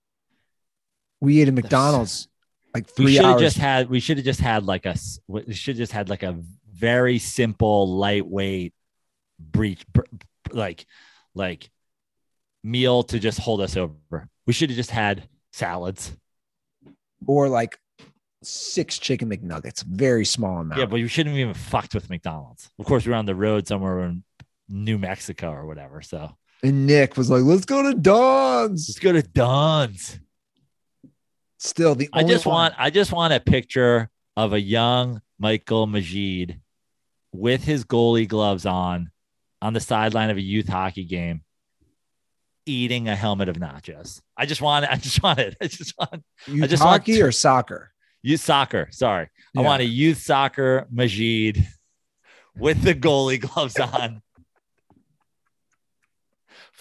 We 1.21 1.41
ate 1.41 1.49
at 1.49 1.55
McDonald's 1.55 2.29
like 2.75 2.87
We 2.87 2.93
three 3.05 3.15
should 3.15 3.25
have 3.25 3.33
hours. 3.35 3.41
just 3.41 3.57
had 3.59 3.89
we 3.91 3.99
should 4.01 4.19
have 4.19 4.25
just 4.27 4.41
had 4.41 4.65
like 4.67 4.87
a 4.87 4.95
we 5.27 5.53
should 5.55 5.75
have 5.75 5.79
just 5.79 5.93
had 5.93 6.09
like 6.09 6.23
a 6.23 6.37
very 6.73 7.19
simple 7.19 7.97
lightweight 7.97 8.73
breach 9.41 9.85
like 10.53 10.87
like 11.35 11.71
meal 12.63 13.03
to 13.05 13.19
just 13.19 13.39
hold 13.41 13.61
us 13.61 13.77
over. 13.77 14.29
We 14.47 14.53
should 14.53 14.71
have 14.71 14.77
just 14.77 14.91
had 14.91 15.29
salads. 15.53 16.13
or 17.27 17.49
like 17.49 17.79
six 18.43 18.99
chicken 18.99 19.29
McNuggets, 19.31 19.83
very 19.83 20.25
small 20.25 20.59
amount. 20.61 20.79
Yeah, 20.79 20.87
but 20.87 20.97
you 20.97 21.09
shouldn't 21.09 21.35
have 21.35 21.41
even 21.41 21.55
fucked 21.55 21.95
with 21.95 22.09
McDonald's. 22.11 22.71
Of 22.79 22.87
course, 22.87 23.05
we 23.05 23.11
were 23.11 23.17
on 23.17 23.27
the 23.27 23.35
road 23.35 23.67
somewhere 23.67 24.01
in 24.05 24.23
New 24.69 24.99
Mexico 24.99 25.51
or 25.51 25.67
whatever. 25.67 26.03
So 26.03 26.37
and 26.63 26.87
Nick 26.87 27.17
was 27.17 27.31
like, 27.31 27.43
"Let's 27.43 27.65
go 27.65 27.83
to 27.83 27.95
Don's." 27.95 28.89
let's 28.89 28.99
go 28.99 29.13
to 29.13 29.23
Don's. 29.23 30.19
Still, 31.59 31.95
the 31.95 32.09
I 32.13 32.23
just 32.23 32.47
one- 32.47 32.55
want 32.55 32.75
I 32.79 32.91
just 32.91 33.13
want 33.13 33.33
a 33.33 33.41
picture 33.41 34.11
of 34.37 34.53
a 34.53 34.61
young 34.61 35.21
Michael 35.39 35.87
Majid 35.87 36.61
with 37.33 37.65
his 37.65 37.85
goalie 37.85 38.29
gloves 38.29 38.65
on 38.67 39.11
on 39.61 39.73
the 39.73 39.81
sideline 39.81 40.31
of 40.31 40.37
a 40.37 40.41
youth 40.41 40.69
hockey 40.69 41.05
game 41.05 41.43
eating 42.67 43.09
a 43.09 43.17
helmet 43.17 43.49
of 43.49 43.57
nachos. 43.57 44.21
I 44.37 44.47
just 44.47 44.61
want 44.61 44.85
it. 44.85 44.91
I 44.93 44.97
just 44.97 45.23
want 45.23 45.39
it. 45.41 45.57
I 45.61 45.67
just 45.67 45.95
want 45.99 46.23
youth 46.47 46.71
just 46.71 46.83
want 46.85 47.01
hockey 47.03 47.23
or 47.23 47.33
soccer. 47.33 47.91
youth 48.23 48.41
soccer. 48.41 48.89
Sorry. 48.93 49.29
I 49.57 49.63
want 49.63 49.83
a 49.83 49.87
youth 49.87 50.19
soccer 50.19 50.87
Majid 50.91 51.67
with 52.57 52.83
the 52.83 52.95
goalie 52.95 53.41
gloves 53.41 53.79
on. 53.81 54.23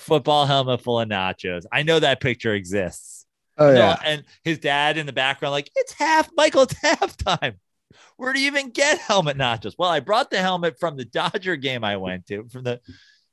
Football 0.07 0.45
helmet 0.45 0.81
full 0.81 0.99
of 1.01 1.09
nachos. 1.09 1.65
I 1.71 1.83
know 1.83 1.99
that 1.99 2.21
picture 2.21 2.53
exists. 2.53 3.25
Oh 3.57 3.67
No, 3.73 3.79
yeah, 3.79 3.97
and 4.05 4.23
his 4.43 4.57
dad 4.59 4.97
in 4.97 5.05
the 5.05 5.11
background, 5.13 5.51
like, 5.51 5.69
it's 5.75 5.91
half, 5.93 6.29
Michael, 6.37 6.61
it's 6.63 6.73
halftime. 6.83 7.55
Where 8.15 8.31
do 8.33 8.39
you 8.39 8.47
even 8.47 8.69
get 8.69 8.99
helmet 8.99 9.37
nachos? 9.37 9.73
Well, 9.77 9.89
I 9.89 9.99
brought 9.99 10.29
the 10.31 10.37
helmet 10.39 10.79
from 10.79 10.95
the 10.95 11.05
Dodger 11.05 11.55
game 11.55 11.83
I 11.83 11.97
went 11.97 12.25
to, 12.27 12.47
from 12.49 12.63
the 12.63 12.79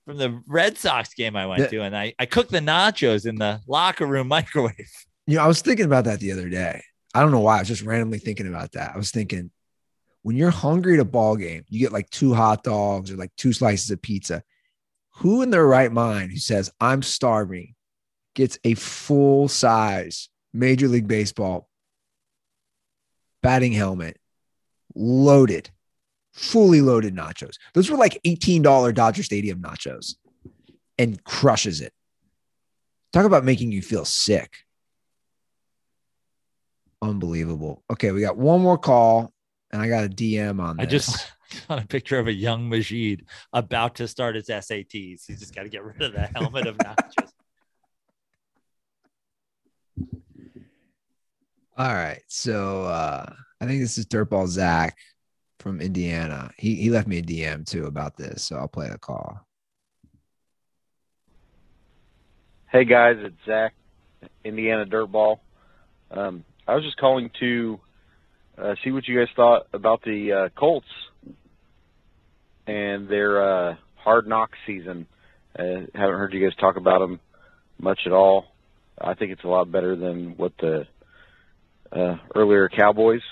from 0.06 0.18
the 0.18 0.42
Red 0.46 0.76
Sox 0.76 1.14
game 1.14 1.36
I 1.36 1.46
went 1.46 1.62
The- 1.62 1.68
to, 1.76 1.82
and 1.82 1.96
I, 1.96 2.12
I 2.18 2.26
cooked 2.26 2.50
the 2.50 2.58
nachos 2.60 3.24
in 3.26 3.36
the 3.36 3.60
locker 3.66 4.06
room 4.06 4.28
microwave. 4.36 4.90
you 5.26 5.36
know, 5.36 5.44
I 5.44 5.46
was 5.46 5.62
thinking 5.62 5.86
about 5.86 6.04
that 6.04 6.20
the 6.20 6.32
other 6.32 6.48
day. 6.48 6.82
I 7.14 7.20
don't 7.20 7.30
know 7.30 7.40
why. 7.40 7.56
I 7.56 7.58
was 7.60 7.68
just 7.68 7.82
randomly 7.82 8.18
thinking 8.18 8.48
about 8.48 8.72
that. 8.72 8.92
I 8.94 8.98
was 8.98 9.10
thinking, 9.12 9.50
when 10.22 10.36
you're 10.36 10.50
hungry 10.50 10.94
at 10.94 11.00
a 11.00 11.04
ball 11.04 11.36
game, 11.36 11.64
you 11.68 11.78
get 11.78 11.92
like 11.92 12.10
two 12.10 12.34
hot 12.34 12.64
dogs 12.64 13.10
or 13.12 13.16
like 13.16 13.30
two 13.36 13.52
slices 13.52 13.90
of 13.90 14.02
pizza. 14.02 14.42
Who 15.18 15.42
in 15.42 15.50
their 15.50 15.66
right 15.66 15.92
mind 15.92 16.32
who 16.32 16.38
says 16.38 16.70
I'm 16.80 17.02
starving 17.02 17.74
gets 18.34 18.58
a 18.64 18.74
full 18.74 19.48
size 19.48 20.28
Major 20.52 20.88
League 20.88 21.08
Baseball 21.08 21.68
batting 23.42 23.72
helmet, 23.72 24.18
loaded, 24.94 25.70
fully 26.32 26.80
loaded 26.80 27.14
nachos. 27.14 27.56
Those 27.74 27.90
were 27.90 27.96
like 27.98 28.20
$18 28.24 28.94
Dodger 28.94 29.22
Stadium 29.22 29.60
nachos 29.60 30.14
and 30.98 31.22
crushes 31.24 31.80
it. 31.80 31.92
Talk 33.12 33.26
about 33.26 33.44
making 33.44 33.70
you 33.70 33.82
feel 33.82 34.04
sick. 34.04 34.56
Unbelievable. 37.02 37.84
Okay, 37.90 38.10
we 38.12 38.20
got 38.20 38.36
one 38.36 38.62
more 38.62 38.78
call 38.78 39.32
and 39.70 39.82
I 39.82 39.88
got 39.88 40.04
a 40.04 40.08
DM 40.08 40.60
on 40.60 40.78
this. 40.78 40.86
I 40.86 40.88
just 40.88 41.32
on 41.68 41.78
a 41.78 41.86
picture 41.86 42.18
of 42.18 42.26
a 42.26 42.32
young 42.32 42.68
Majid 42.68 43.26
about 43.52 43.96
to 43.96 44.08
start 44.08 44.36
his 44.36 44.48
SATs. 44.48 45.26
He's 45.26 45.40
just 45.40 45.54
got 45.54 45.62
to 45.64 45.68
get 45.68 45.84
rid 45.84 46.00
of 46.02 46.12
the 46.12 46.28
helmet 46.34 46.66
of 46.66 46.76
nachos. 46.78 47.30
All 51.76 51.94
right. 51.94 52.22
So 52.28 52.84
uh 52.84 53.32
I 53.60 53.66
think 53.66 53.80
this 53.80 53.98
is 53.98 54.06
Dirtball 54.06 54.46
Zach 54.46 54.96
from 55.58 55.80
Indiana. 55.80 56.50
He 56.58 56.74
he 56.74 56.90
left 56.90 57.08
me 57.08 57.18
a 57.18 57.22
DM 57.22 57.66
too 57.66 57.86
about 57.86 58.16
this, 58.16 58.44
so 58.44 58.56
I'll 58.56 58.68
play 58.68 58.88
the 58.88 58.98
call. 58.98 59.40
Hey 62.70 62.84
guys, 62.84 63.16
it's 63.20 63.36
Zach, 63.46 63.72
Indiana 64.44 64.84
Dirtball. 64.84 65.38
Um, 66.10 66.44
I 66.66 66.74
was 66.74 66.84
just 66.84 66.96
calling 66.96 67.30
to 67.40 67.80
uh, 68.58 68.74
see 68.82 68.90
what 68.90 69.06
you 69.06 69.18
guys 69.18 69.28
thought 69.34 69.66
about 69.72 70.02
the 70.02 70.32
uh, 70.32 70.48
Colts 70.58 70.86
and 72.66 73.08
their 73.08 73.42
uh, 73.42 73.76
hard 73.96 74.26
knock 74.26 74.50
season. 74.66 75.06
Uh, 75.58 75.86
haven't 75.94 76.18
heard 76.18 76.32
you 76.32 76.44
guys 76.44 76.56
talk 76.56 76.76
about 76.76 77.00
them 77.00 77.20
much 77.78 78.00
at 78.06 78.12
all. 78.12 78.46
I 78.98 79.14
think 79.14 79.32
it's 79.32 79.44
a 79.44 79.48
lot 79.48 79.70
better 79.70 79.96
than 79.96 80.36
what 80.36 80.52
the 80.58 80.86
uh, 81.92 82.16
earlier 82.34 82.68
Cowboys 82.68 83.22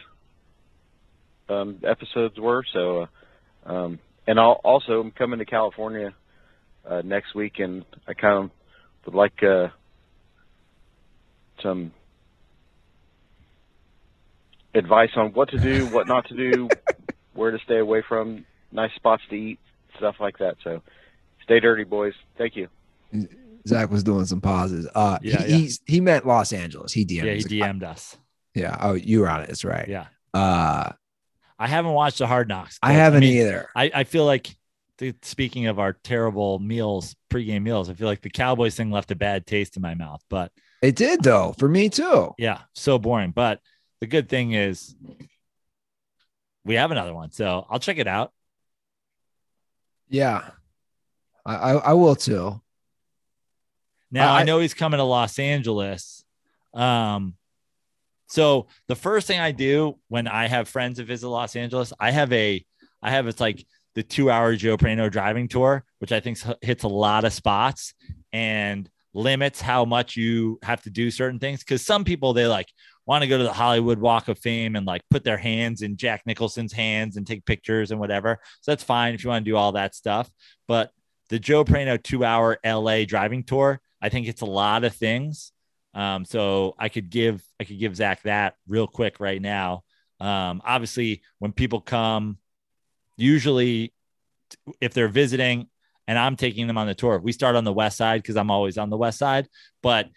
um, 1.48 1.80
episodes 1.84 2.38
were. 2.38 2.64
So, 2.72 3.02
uh, 3.66 3.72
um, 3.72 3.98
and 4.26 4.38
I'll, 4.38 4.60
also 4.64 5.00
I'm 5.00 5.10
coming 5.10 5.38
to 5.38 5.44
California 5.44 6.14
uh, 6.88 7.02
next 7.04 7.34
week, 7.34 7.58
and 7.58 7.84
I 8.06 8.14
kind 8.14 8.44
of 8.44 8.50
would 9.06 9.14
like 9.14 9.42
uh, 9.42 9.68
some 11.62 11.92
advice 14.74 15.10
on 15.16 15.32
what 15.32 15.50
to 15.50 15.58
do, 15.58 15.86
what 15.86 16.06
not 16.06 16.26
to 16.28 16.36
do, 16.36 16.68
where 17.34 17.50
to 17.50 17.58
stay 17.64 17.78
away 17.78 18.02
from, 18.08 18.44
nice 18.72 18.94
spots 18.96 19.22
to 19.30 19.34
eat, 19.36 19.58
stuff 19.96 20.16
like 20.20 20.38
that. 20.38 20.56
So, 20.64 20.82
stay 21.44 21.60
dirty, 21.60 21.84
boys. 21.84 22.14
Thank 22.38 22.56
you. 22.56 22.68
Zach 23.68 23.90
was 23.90 24.02
doing 24.02 24.24
some 24.24 24.40
pauses. 24.40 24.88
Uh 24.94 25.18
Yeah, 25.22 25.42
he, 25.42 25.50
yeah. 25.50 25.56
he's 25.56 25.80
he 25.86 26.00
meant 26.00 26.26
Los 26.26 26.52
Angeles. 26.52 26.92
He 26.92 27.04
DM'd. 27.04 27.24
Yeah, 27.26 27.34
he 27.34 27.44
DM'd 27.44 27.84
us. 27.84 28.16
yeah. 28.54 28.76
Oh, 28.80 28.94
you 28.94 29.20
were 29.20 29.28
on 29.28 29.42
it. 29.42 29.46
That's 29.48 29.64
right. 29.64 29.86
Yeah. 29.88 30.06
Uh 30.34 30.92
I 31.58 31.68
haven't 31.68 31.92
watched 31.92 32.18
the 32.18 32.26
Hard 32.26 32.48
Knocks. 32.48 32.78
I 32.82 32.92
haven't 32.94 33.20
mean, 33.20 33.36
either. 33.40 33.68
I, 33.76 33.90
I 33.94 34.04
feel 34.04 34.24
like 34.24 34.56
the, 34.98 35.14
speaking 35.22 35.66
of 35.66 35.78
our 35.78 35.92
terrible 35.92 36.58
meals, 36.58 37.14
pregame 37.30 37.62
meals, 37.62 37.88
I 37.88 37.94
feel 37.94 38.08
like 38.08 38.20
the 38.20 38.30
Cowboys 38.30 38.74
thing 38.74 38.90
left 38.90 39.12
a 39.12 39.14
bad 39.14 39.46
taste 39.46 39.76
in 39.76 39.82
my 39.82 39.94
mouth. 39.94 40.20
But 40.28 40.50
It 40.82 40.96
did 40.96 41.22
though, 41.22 41.54
for 41.58 41.68
me 41.68 41.88
too. 41.88 42.32
yeah, 42.38 42.62
so 42.74 42.98
boring. 42.98 43.30
But 43.30 43.60
the 44.00 44.08
good 44.08 44.28
thing 44.28 44.52
is 44.52 44.96
we 46.64 46.74
have 46.74 46.90
another 46.90 47.14
one. 47.14 47.30
So 47.30 47.64
I'll 47.70 47.78
check 47.78 47.98
it 47.98 48.08
out. 48.08 48.32
Yeah. 50.12 50.50
I 51.44 51.54
I, 51.56 51.72
I 51.72 51.92
will 51.94 52.14
too. 52.14 52.60
Now 54.10 54.34
I- 54.34 54.40
I 54.40 54.44
know 54.44 54.60
he's 54.60 54.74
coming 54.74 54.98
to 54.98 55.04
Los 55.04 55.38
Angeles. 55.38 56.24
Um, 56.74 57.34
so 58.28 58.68
the 58.88 58.94
first 58.96 59.26
thing 59.26 59.40
I 59.40 59.52
do 59.52 59.98
when 60.08 60.26
I 60.28 60.46
have 60.46 60.68
friends 60.68 60.98
that 60.98 61.04
visit 61.06 61.28
Los 61.28 61.56
Angeles, 61.56 61.92
I 61.98 62.10
have 62.10 62.32
a, 62.32 62.64
I 63.02 63.10
have 63.10 63.26
it's 63.26 63.40
like 63.40 63.66
the 63.94 64.02
two-hour 64.02 64.56
Joe 64.56 64.76
Prano 64.78 65.10
driving 65.10 65.48
tour, 65.48 65.84
which 65.98 66.12
I 66.12 66.20
think 66.20 66.38
hits 66.62 66.84
a 66.84 66.88
lot 66.88 67.24
of 67.24 67.32
spots 67.32 67.92
and 68.32 68.88
limits 69.12 69.60
how 69.60 69.84
much 69.84 70.16
you 70.16 70.58
have 70.62 70.82
to 70.84 70.90
do 70.90 71.10
certain 71.10 71.38
things. 71.38 71.60
Because 71.60 71.84
some 71.84 72.04
people 72.04 72.32
they 72.32 72.46
like 72.46 72.68
want 73.06 73.22
to 73.22 73.28
go 73.28 73.38
to 73.38 73.44
the 73.44 73.52
Hollywood 73.52 73.98
Walk 73.98 74.28
of 74.28 74.38
Fame 74.38 74.76
and 74.76 74.86
like 74.86 75.02
put 75.10 75.24
their 75.24 75.36
hands 75.36 75.82
in 75.82 75.96
Jack 75.96 76.22
Nicholson's 76.26 76.72
hands 76.72 77.16
and 77.16 77.26
take 77.26 77.44
pictures 77.44 77.90
and 77.90 77.98
whatever. 77.98 78.38
So 78.60 78.70
that's 78.70 78.84
fine 78.84 79.14
if 79.14 79.24
you 79.24 79.30
want 79.30 79.44
to 79.44 79.50
do 79.50 79.56
all 79.56 79.72
that 79.72 79.94
stuff. 79.94 80.30
But 80.68 80.90
the 81.28 81.38
Joe 81.38 81.64
Prano 81.64 82.00
two-hour 82.00 82.58
LA 82.64 83.04
driving 83.04 83.42
tour, 83.42 83.80
I 84.00 84.08
think 84.08 84.28
it's 84.28 84.42
a 84.42 84.46
lot 84.46 84.84
of 84.84 84.94
things. 84.94 85.52
Um, 85.94 86.24
so 86.24 86.74
I 86.78 86.88
could 86.88 87.10
give 87.10 87.42
I 87.60 87.64
could 87.64 87.78
give 87.78 87.96
Zach 87.96 88.22
that 88.22 88.54
real 88.66 88.86
quick 88.86 89.20
right 89.20 89.40
now. 89.40 89.82
Um, 90.20 90.62
obviously, 90.64 91.22
when 91.38 91.52
people 91.52 91.80
come, 91.80 92.38
usually 93.16 93.92
if 94.80 94.94
they're 94.94 95.08
visiting 95.08 95.68
and 96.06 96.18
I'm 96.18 96.36
taking 96.36 96.66
them 96.66 96.78
on 96.78 96.86
the 96.86 96.94
tour, 96.94 97.18
we 97.18 97.32
start 97.32 97.56
on 97.56 97.64
the 97.64 97.72
west 97.72 97.96
side 97.96 98.22
because 98.22 98.36
I'm 98.36 98.50
always 98.50 98.78
on 98.78 98.90
the 98.90 98.96
west 98.96 99.18
side. 99.18 99.48
But 99.82 100.08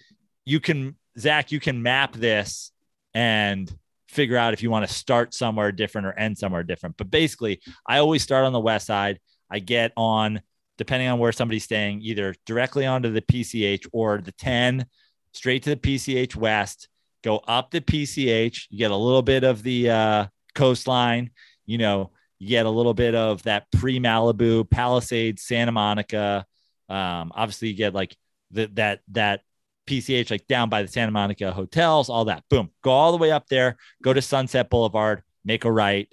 you 0.46 0.60
can, 0.60 0.96
Zach, 1.18 1.52
you 1.52 1.60
can 1.60 1.82
map 1.82 2.14
this 2.14 2.72
and 3.16 3.74
figure 4.10 4.38
out 4.38 4.54
if 4.54 4.62
you 4.62 4.70
want 4.70 4.88
to 4.88 4.94
start 4.94 5.34
somewhere 5.34 5.72
different 5.72 6.06
or 6.06 6.14
end 6.14 6.38
somewhere 6.38 6.64
different. 6.64 6.98
But 6.98 7.10
basically, 7.10 7.62
I 7.88 7.98
always 7.98 8.22
start 8.22 8.46
on 8.46 8.54
the 8.54 8.60
west 8.60 8.86
side. 8.86 9.20
I 9.50 9.60
get 9.60 9.94
on, 9.98 10.42
depending 10.78 11.08
on 11.08 11.18
where 11.18 11.32
somebody's 11.32 11.64
staying, 11.64 12.02
either 12.02 12.36
directly 12.46 12.86
onto 12.86 13.12
the 13.12 13.22
PCH 13.22 13.88
or 13.92 14.20
the 14.20 14.34
10 14.34 14.86
straight 15.32 15.64
to 15.64 15.72
the 15.72 15.76
PCH 15.78 16.36
West, 16.36 16.90
go 17.24 17.38
up 17.48 17.72
the 17.72 17.82
PCH. 17.82 18.68
You 18.70 18.78
get 18.78 18.92
a 18.92 18.96
little 18.96 19.22
bit 19.22 19.44
of 19.44 19.64
the 19.64 19.90
uh, 19.90 20.26
coastline, 20.54 21.32
you 21.66 21.78
know, 21.78 22.12
you 22.38 22.50
get 22.50 22.66
a 22.66 22.70
little 22.70 22.94
bit 22.94 23.16
of 23.16 23.44
that 23.44 23.72
pre 23.72 24.00
Malibu, 24.00 24.70
Palisades, 24.70 25.44
Santa 25.44 25.72
Monica. 25.72 26.46
Um, 26.90 27.32
obviously, 27.34 27.70
you 27.70 27.76
get 27.76 27.94
like 27.94 28.16
the, 28.52 28.68
that, 28.74 29.00
that 29.12 29.42
PCH, 29.86 30.32
like 30.32 30.48
down 30.48 30.70
by 30.70 30.82
the 30.82 30.88
Santa 30.88 31.12
Monica 31.12 31.52
hotels, 31.52 32.10
all 32.10 32.26
that. 32.26 32.44
Boom, 32.50 32.70
go 32.82 32.92
all 32.92 33.12
the 33.12 33.18
way 33.18 33.32
up 33.32 33.48
there, 33.48 33.78
go 34.04 34.14
to 34.14 34.22
Sunset 34.22 34.70
Boulevard, 34.70 35.24
make 35.44 35.66
a 35.66 35.72
right. 35.72 36.08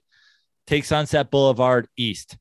take 0.66 0.85
Sunset 0.85 1.31
Boulevard 1.31 1.89
east. 1.97 2.36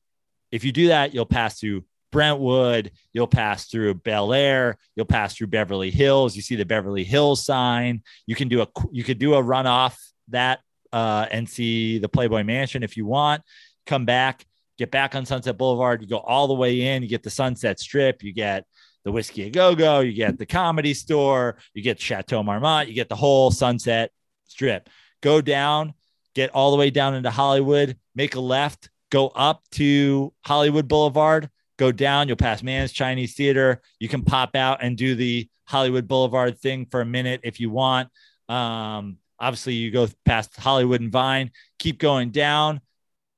If 0.50 0.64
you 0.64 0.72
do 0.72 0.88
that, 0.88 1.14
you'll 1.14 1.26
pass 1.26 1.58
through 1.58 1.84
Brentwood, 2.12 2.92
you'll 3.12 3.26
pass 3.26 3.66
through 3.66 3.94
Bel 3.94 4.32
Air, 4.32 4.76
you'll 4.94 5.06
pass 5.06 5.34
through 5.34 5.46
Beverly 5.48 5.90
Hills. 5.90 6.36
You 6.36 6.42
see 6.42 6.56
the 6.56 6.66
Beverly 6.66 7.04
Hills 7.04 7.44
sign. 7.44 8.02
You 8.26 8.36
can 8.36 8.48
do 8.48 8.60
a 8.62 8.68
you 8.92 9.02
could 9.02 9.18
do 9.18 9.34
a 9.34 9.42
runoff 9.42 9.96
that 10.28 10.60
uh, 10.92 11.26
and 11.30 11.48
see 11.48 11.98
the 11.98 12.08
Playboy 12.08 12.44
Mansion 12.44 12.82
if 12.82 12.96
you 12.96 13.06
want. 13.06 13.42
Come 13.86 14.04
back, 14.04 14.44
get 14.78 14.90
back 14.90 15.14
on 15.14 15.24
Sunset 15.24 15.56
Boulevard. 15.56 16.02
You 16.02 16.08
go 16.08 16.18
all 16.18 16.46
the 16.46 16.54
way 16.54 16.82
in. 16.82 17.02
You 17.02 17.08
get 17.08 17.22
the 17.22 17.30
Sunset 17.30 17.80
Strip. 17.80 18.22
You 18.22 18.32
get 18.32 18.66
the 19.04 19.12
Whisky 19.12 19.44
a 19.44 19.50
Go 19.50 19.74
Go. 19.74 20.00
You 20.00 20.12
get 20.12 20.38
the 20.38 20.46
Comedy 20.46 20.94
Store. 20.94 21.56
You 21.74 21.82
get 21.82 22.00
Chateau 22.00 22.42
Marmont. 22.42 22.88
You 22.88 22.94
get 22.94 23.08
the 23.08 23.16
whole 23.16 23.50
Sunset 23.50 24.10
Strip. 24.46 24.88
Go 25.22 25.40
down, 25.40 25.94
get 26.34 26.50
all 26.50 26.70
the 26.72 26.76
way 26.76 26.90
down 26.90 27.14
into 27.14 27.30
Hollywood. 27.30 27.96
Make 28.14 28.34
a 28.34 28.40
left. 28.40 28.90
Go 29.10 29.28
up 29.28 29.62
to 29.72 30.32
Hollywood 30.44 30.88
Boulevard. 30.88 31.48
Go 31.78 31.92
down. 31.92 32.28
You'll 32.28 32.36
pass 32.36 32.62
Mann's 32.62 32.92
Chinese 32.92 33.34
Theater. 33.34 33.80
You 33.98 34.08
can 34.08 34.22
pop 34.22 34.56
out 34.56 34.82
and 34.82 34.96
do 34.96 35.14
the 35.14 35.48
Hollywood 35.64 36.08
Boulevard 36.08 36.58
thing 36.58 36.86
for 36.90 37.00
a 37.00 37.06
minute 37.06 37.40
if 37.44 37.60
you 37.60 37.70
want. 37.70 38.08
Um, 38.48 39.18
obviously, 39.38 39.74
you 39.74 39.90
go 39.90 40.08
past 40.24 40.56
Hollywood 40.56 41.00
and 41.00 41.12
Vine. 41.12 41.50
Keep 41.78 41.98
going 41.98 42.30
down. 42.30 42.80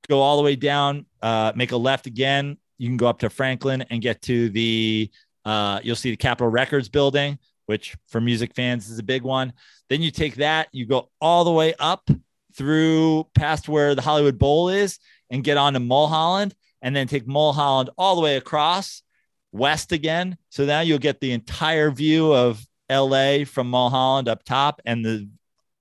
Go 0.07 0.21
all 0.21 0.37
the 0.37 0.43
way 0.43 0.55
down. 0.55 1.05
Uh, 1.21 1.51
make 1.55 1.71
a 1.71 1.77
left 1.77 2.07
again. 2.07 2.57
You 2.77 2.89
can 2.89 2.97
go 2.97 3.07
up 3.07 3.19
to 3.19 3.29
Franklin 3.29 3.85
and 3.89 4.01
get 4.01 4.21
to 4.23 4.49
the 4.49 5.09
uh, 5.45 5.79
you'll 5.83 5.95
see 5.95 6.11
the 6.11 6.17
Capitol 6.17 6.49
Records 6.49 6.89
building, 6.89 7.37
which 7.67 7.95
for 8.07 8.19
music 8.19 8.53
fans 8.55 8.89
is 8.89 8.99
a 8.99 9.03
big 9.03 9.23
one. 9.23 9.53
Then 9.89 10.01
you 10.01 10.11
take 10.11 10.35
that, 10.35 10.67
you 10.71 10.85
go 10.85 11.09
all 11.21 11.43
the 11.43 11.51
way 11.51 11.73
up 11.79 12.09
through 12.55 13.27
past 13.35 13.69
where 13.69 13.95
the 13.95 14.01
Hollywood 14.01 14.39
Bowl 14.39 14.69
is 14.69 14.99
and 15.29 15.43
get 15.43 15.57
on 15.57 15.73
to 15.73 15.79
Mulholland 15.79 16.55
and 16.81 16.95
then 16.95 17.07
take 17.07 17.27
Mulholland 17.27 17.89
all 17.97 18.15
the 18.15 18.21
way 18.21 18.37
across 18.37 19.03
west 19.51 19.91
again. 19.91 20.37
So 20.49 20.65
now 20.65 20.81
you'll 20.81 20.99
get 20.99 21.19
the 21.19 21.31
entire 21.31 21.91
view 21.91 22.33
of 22.33 22.65
LA 22.89 23.45
from 23.45 23.69
Mulholland 23.69 24.27
up 24.27 24.43
top 24.43 24.81
and 24.85 25.03
the 25.03 25.29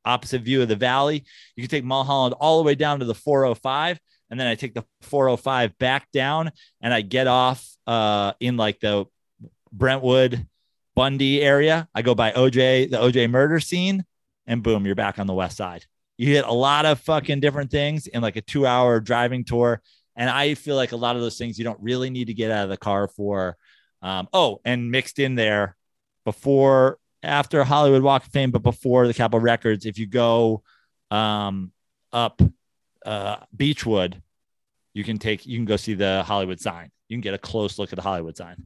opposite 0.04 0.42
view 0.42 0.62
of 0.62 0.68
the 0.68 0.76
valley. 0.76 1.24
You 1.56 1.62
can 1.62 1.70
take 1.70 1.84
Mulholland 1.84 2.34
all 2.38 2.58
the 2.58 2.66
way 2.66 2.74
down 2.74 3.00
to 3.00 3.04
the 3.04 3.14
405 3.14 3.98
and 4.30 4.40
then 4.40 4.46
I 4.46 4.54
take 4.54 4.74
the 4.74 4.84
405 5.02 5.78
back 5.78 6.10
down 6.12 6.50
and 6.80 6.92
I 6.92 7.02
get 7.02 7.26
off 7.26 7.66
uh, 7.86 8.32
in 8.40 8.56
like 8.56 8.80
the 8.80 9.06
Brentwood, 9.74 10.46
Bundy 10.94 11.42
area. 11.42 11.88
I 11.94 12.02
go 12.02 12.14
by 12.14 12.32
OJ, 12.32 12.90
the 12.90 12.98
OJ 12.98 13.28
murder 13.28 13.60
scene, 13.60 14.04
and 14.46 14.62
boom, 14.62 14.86
you're 14.86 14.94
back 14.94 15.18
on 15.18 15.26
the 15.26 15.34
west 15.34 15.56
side. 15.56 15.84
You 16.16 16.28
hit 16.28 16.44
a 16.44 16.52
lot 16.52 16.86
of 16.86 17.00
fucking 17.00 17.40
different 17.40 17.70
things 17.70 18.06
in 18.06 18.22
like 18.22 18.36
a 18.36 18.40
two 18.40 18.66
hour 18.66 19.00
driving 19.00 19.44
tour. 19.44 19.82
And 20.16 20.30
I 20.30 20.54
feel 20.54 20.76
like 20.76 20.92
a 20.92 20.96
lot 20.96 21.16
of 21.16 21.22
those 21.22 21.36
things 21.36 21.58
you 21.58 21.64
don't 21.64 21.80
really 21.82 22.08
need 22.08 22.26
to 22.26 22.34
get 22.34 22.52
out 22.52 22.64
of 22.64 22.70
the 22.70 22.76
car 22.76 23.08
for. 23.08 23.56
Um, 24.00 24.28
oh, 24.32 24.60
and 24.64 24.90
mixed 24.90 25.18
in 25.18 25.34
there 25.34 25.76
before, 26.24 26.98
after 27.22 27.64
Hollywood 27.64 28.02
Walk 28.02 28.26
of 28.26 28.32
Fame, 28.32 28.52
but 28.52 28.62
before 28.62 29.06
the 29.08 29.14
Capitol 29.14 29.40
Records, 29.40 29.86
if 29.86 29.98
you 29.98 30.06
go 30.06 30.62
um, 31.10 31.72
up 32.12 32.40
uh, 33.04 33.36
you 34.94 35.04
can 35.04 35.18
take, 35.18 35.46
you 35.46 35.58
can 35.58 35.64
go 35.64 35.76
see 35.76 35.94
the 35.94 36.22
Hollywood 36.24 36.60
sign. 36.60 36.90
You 37.08 37.16
can 37.16 37.22
get 37.22 37.34
a 37.34 37.38
close 37.38 37.78
look 37.78 37.92
at 37.92 37.96
the 37.96 38.02
Hollywood 38.02 38.36
sign. 38.36 38.62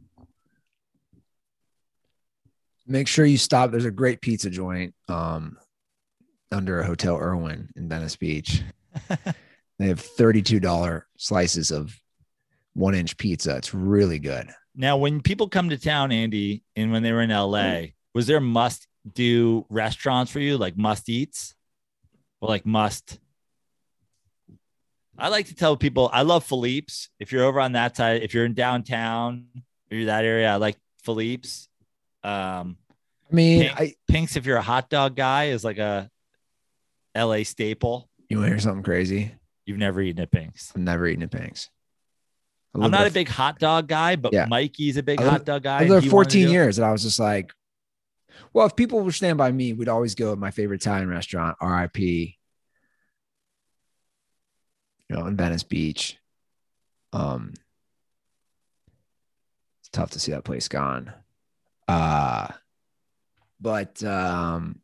Make 2.89 3.06
sure 3.06 3.27
you 3.27 3.39
stop. 3.39 3.70
There's 3.70 3.85
a 3.85 3.90
great 3.90 4.20
pizza 4.20 4.51
joint 4.51 4.94
um, 5.09 5.59
under 6.51 6.81
a 6.81 6.86
Hotel 6.86 7.16
Erwin 7.16 7.69
in 7.77 7.89
Venice 7.89 8.16
Beach. 8.16 8.62
they 9.78 9.86
have 9.86 10.02
$32 10.02 11.02
slices 11.16 11.70
of 11.70 11.94
one 12.74 12.94
inch 12.94 13.16
pizza. 13.16 13.56
It's 13.56 13.74
really 13.74 14.19
good. 14.19 14.48
Now, 14.74 14.97
when 14.97 15.20
people 15.20 15.48
come 15.48 15.70
to 15.70 15.77
town, 15.77 16.12
Andy, 16.12 16.62
and 16.77 16.93
when 16.93 17.02
they 17.02 17.12
were 17.12 17.23
in 17.23 17.31
LA, 17.31 17.89
was 18.15 18.27
there 18.27 18.40
must 18.40 18.86
do 19.12 19.66
restaurants 19.69 20.31
for 20.31 20.40
you, 20.40 20.56
like 20.56 20.77
must 20.77 21.09
eats 21.09 21.55
or 22.40 22.48
like 22.48 22.65
must? 22.65 23.19
I 25.19 25.28
like 25.28 25.47
to 25.47 25.55
tell 25.55 25.77
people 25.77 26.09
I 26.12 26.23
love 26.23 26.44
Philippe's. 26.44 27.10
If 27.19 27.32
you're 27.32 27.44
over 27.44 27.60
on 27.60 27.73
that 27.73 27.97
side, 27.97 28.23
if 28.23 28.32
you're 28.32 28.44
in 28.44 28.55
downtown 28.55 29.47
or 29.90 29.97
you're 29.97 30.06
that 30.06 30.24
area, 30.24 30.52
I 30.52 30.56
like 30.56 30.77
Philippe's. 31.02 31.68
Um, 32.29 32.77
I 33.31 33.35
mean, 33.35 33.63
Pink, 33.63 33.81
I, 33.81 33.95
Pink's, 34.09 34.37
if 34.37 34.47
you're 34.47 34.57
a 34.57 34.63
hot 34.63 34.91
dog 34.91 35.17
guy, 35.17 35.47
is 35.47 35.65
like 35.65 35.79
a 35.79 36.11
LA 37.17 37.43
staple. 37.45 38.09
you 38.29 38.37
want 38.39 38.47
to 38.47 38.51
hear 38.51 38.61
something 38.61 38.83
crazy? 38.83 39.35
You've 39.67 39.79
never 39.79 40.01
eaten 40.01 40.23
at 40.23 40.31
Pink's. 40.31 40.73
I've 40.75 40.83
never 40.83 41.07
eaten 41.07 41.23
at 41.23 41.31
Pink's. 41.31 41.71
I 42.75 42.85
I'm 42.85 42.91
not 42.91 43.07
a 43.07 43.11
big 43.11 43.29
hot 43.29 43.59
dog 43.59 43.89
guy, 43.89 44.17
but 44.17 44.33
Yeah. 44.33 44.47
Mikey's 44.47 44.97
a 44.99 45.03
big 45.03 45.21
I 45.21 45.25
lived- 45.25 45.33
hot 45.33 45.45
dog 45.45 45.63
guy. 45.63 45.85
I 45.85 45.85
lived 45.87 46.05
there 46.05 46.11
14 46.11 46.49
years 46.49 46.79
and 46.79 46.87
I 46.87 46.93
was 46.93 47.03
just 47.03 47.19
like, 47.19 47.53
well, 48.53 48.67
if 48.67 48.77
people 48.77 49.01
were 49.01 49.13
stand 49.13 49.37
by 49.39 49.51
me, 49.51 49.73
we'd 49.73 49.89
always 49.89 50.15
go 50.15 50.31
to 50.35 50.37
my 50.41 50.51
favorite 50.51 50.81
Italian 50.83 51.09
restaurant, 51.09 51.57
RIP, 51.61 51.99
you 51.99 52.33
know, 55.11 55.27
in 55.27 55.37
Venice 55.37 55.63
Beach. 55.65 56.19
Um, 57.13 57.55
it's 59.81 59.89
tough 59.91 60.11
to 60.13 60.21
see 60.21 60.33
that 60.33 60.45
place 60.45 60.69
gone. 60.69 61.13
Uh, 61.89 62.48
but 63.60 64.02
um, 64.05 64.81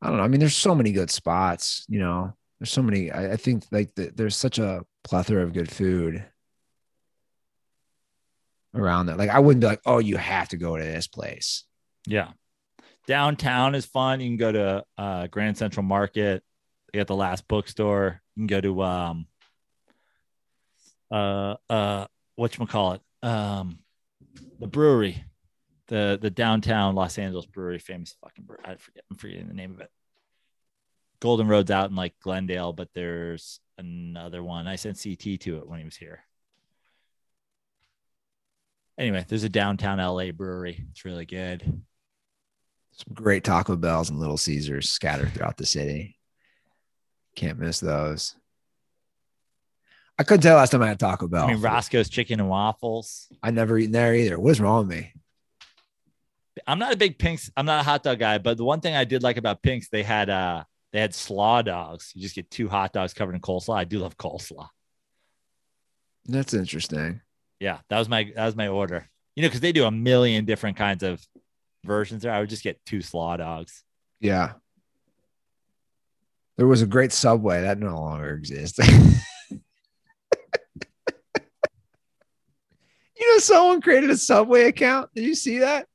I 0.00 0.08
don't 0.08 0.16
know. 0.16 0.24
I 0.24 0.28
mean, 0.28 0.40
there's 0.40 0.56
so 0.56 0.74
many 0.74 0.92
good 0.92 1.10
spots, 1.10 1.84
you 1.88 2.00
know, 2.00 2.34
there's 2.58 2.72
so 2.72 2.82
many. 2.82 3.10
I, 3.10 3.32
I 3.32 3.36
think 3.36 3.64
like 3.70 3.94
the, 3.94 4.12
there's 4.14 4.36
such 4.36 4.58
a 4.58 4.84
plethora 5.04 5.42
of 5.42 5.52
good 5.52 5.70
food 5.70 6.24
around 8.74 9.06
that. 9.06 9.18
Like 9.18 9.30
I 9.30 9.40
wouldn't 9.40 9.60
be 9.60 9.66
like, 9.66 9.82
oh, 9.84 9.98
you 9.98 10.16
have 10.16 10.48
to 10.50 10.56
go 10.56 10.76
to 10.76 10.82
this 10.82 11.06
place. 11.06 11.64
Yeah. 12.06 12.28
Downtown 13.06 13.74
is 13.74 13.84
fun. 13.84 14.20
You 14.20 14.28
can 14.28 14.36
go 14.36 14.52
to 14.52 14.84
uh, 14.96 15.26
Grand 15.26 15.58
Central 15.58 15.82
Market. 15.82 16.42
They 16.92 17.00
got 17.00 17.08
the 17.08 17.16
last 17.16 17.48
bookstore. 17.48 18.20
You 18.36 18.42
can 18.42 18.46
go 18.46 18.60
to 18.60 18.82
um 18.82 19.26
uh 21.10 21.56
uh 21.68 22.06
what 22.36 22.56
you 22.56 22.66
call 22.66 22.92
it? 22.92 23.00
Um 23.22 23.78
the 24.58 24.66
brewery. 24.66 25.24
The 25.92 26.18
the 26.18 26.30
downtown 26.30 26.94
Los 26.94 27.18
Angeles 27.18 27.44
brewery, 27.44 27.78
famous 27.78 28.16
fucking 28.22 28.46
brewery. 28.46 28.62
I 28.64 28.76
forget 28.76 29.04
I'm 29.10 29.16
forgetting 29.18 29.48
the 29.48 29.52
name 29.52 29.72
of 29.72 29.80
it. 29.82 29.90
Golden 31.20 31.46
Road's 31.46 31.70
out 31.70 31.90
in 31.90 31.96
like 31.96 32.18
Glendale, 32.18 32.72
but 32.72 32.88
there's 32.94 33.60
another 33.76 34.42
one. 34.42 34.66
I 34.66 34.76
sent 34.76 35.02
CT 35.02 35.38
to 35.40 35.58
it 35.58 35.68
when 35.68 35.80
he 35.80 35.84
was 35.84 35.96
here. 35.96 36.20
Anyway, 38.96 39.26
there's 39.28 39.44
a 39.44 39.50
downtown 39.50 39.98
LA 39.98 40.32
brewery. 40.32 40.82
It's 40.92 41.04
really 41.04 41.26
good. 41.26 41.60
Some 42.92 43.12
great 43.12 43.44
Taco 43.44 43.76
Bells 43.76 44.08
and 44.08 44.18
Little 44.18 44.38
Caesars 44.38 44.88
scattered 44.88 45.34
throughout 45.34 45.58
the 45.58 45.66
city. 45.66 46.16
Can't 47.36 47.58
miss 47.58 47.80
those. 47.80 48.34
I 50.18 50.22
couldn't 50.22 50.40
tell 50.40 50.56
last 50.56 50.70
time 50.70 50.82
I 50.82 50.88
had 50.88 50.98
Taco 50.98 51.28
Bell. 51.28 51.44
I 51.44 51.52
mean, 51.52 51.60
Roscoe's 51.60 52.08
Chicken 52.08 52.40
and 52.40 52.48
Waffles. 52.48 53.28
I 53.42 53.50
never 53.50 53.76
eaten 53.76 53.92
there 53.92 54.14
either. 54.14 54.40
What 54.40 54.52
is 54.52 54.60
wrong 54.60 54.88
with 54.88 54.96
me? 54.96 55.12
I'm 56.66 56.78
not 56.78 56.92
a 56.92 56.96
big 56.96 57.18
Pink's. 57.18 57.50
I'm 57.56 57.66
not 57.66 57.80
a 57.80 57.82
hot 57.82 58.02
dog 58.02 58.18
guy, 58.18 58.38
but 58.38 58.56
the 58.56 58.64
one 58.64 58.80
thing 58.80 58.94
I 58.94 59.04
did 59.04 59.22
like 59.22 59.36
about 59.36 59.62
Pink's, 59.62 59.88
they 59.88 60.02
had 60.02 60.30
uh 60.30 60.64
they 60.92 61.00
had 61.00 61.14
slaw 61.14 61.62
dogs. 61.62 62.12
You 62.14 62.22
just 62.22 62.34
get 62.34 62.50
two 62.50 62.68
hot 62.68 62.92
dogs 62.92 63.14
covered 63.14 63.34
in 63.34 63.40
coleslaw. 63.40 63.76
I 63.76 63.84
do 63.84 63.98
love 63.98 64.16
coleslaw. 64.16 64.68
That's 66.26 66.54
interesting. 66.54 67.20
Yeah, 67.60 67.78
that 67.88 67.98
was 67.98 68.08
my 68.08 68.30
that 68.34 68.46
was 68.46 68.56
my 68.56 68.68
order. 68.68 69.08
You 69.34 69.42
know, 69.42 69.48
because 69.48 69.60
they 69.60 69.72
do 69.72 69.84
a 69.84 69.90
million 69.90 70.44
different 70.44 70.76
kinds 70.76 71.02
of 71.02 71.24
versions 71.84 72.22
there. 72.22 72.32
I 72.32 72.40
would 72.40 72.50
just 72.50 72.62
get 72.62 72.84
two 72.84 73.00
slaw 73.00 73.36
dogs. 73.36 73.82
Yeah. 74.20 74.52
There 76.56 76.66
was 76.66 76.82
a 76.82 76.86
great 76.86 77.12
subway 77.12 77.62
that 77.62 77.78
no 77.78 77.98
longer 77.98 78.34
exists. 78.34 78.78
you 79.50 79.60
know, 83.16 83.38
someone 83.38 83.80
created 83.80 84.10
a 84.10 84.16
subway 84.16 84.64
account. 84.64 85.10
Did 85.14 85.24
you 85.24 85.34
see 85.34 85.60
that? 85.60 85.86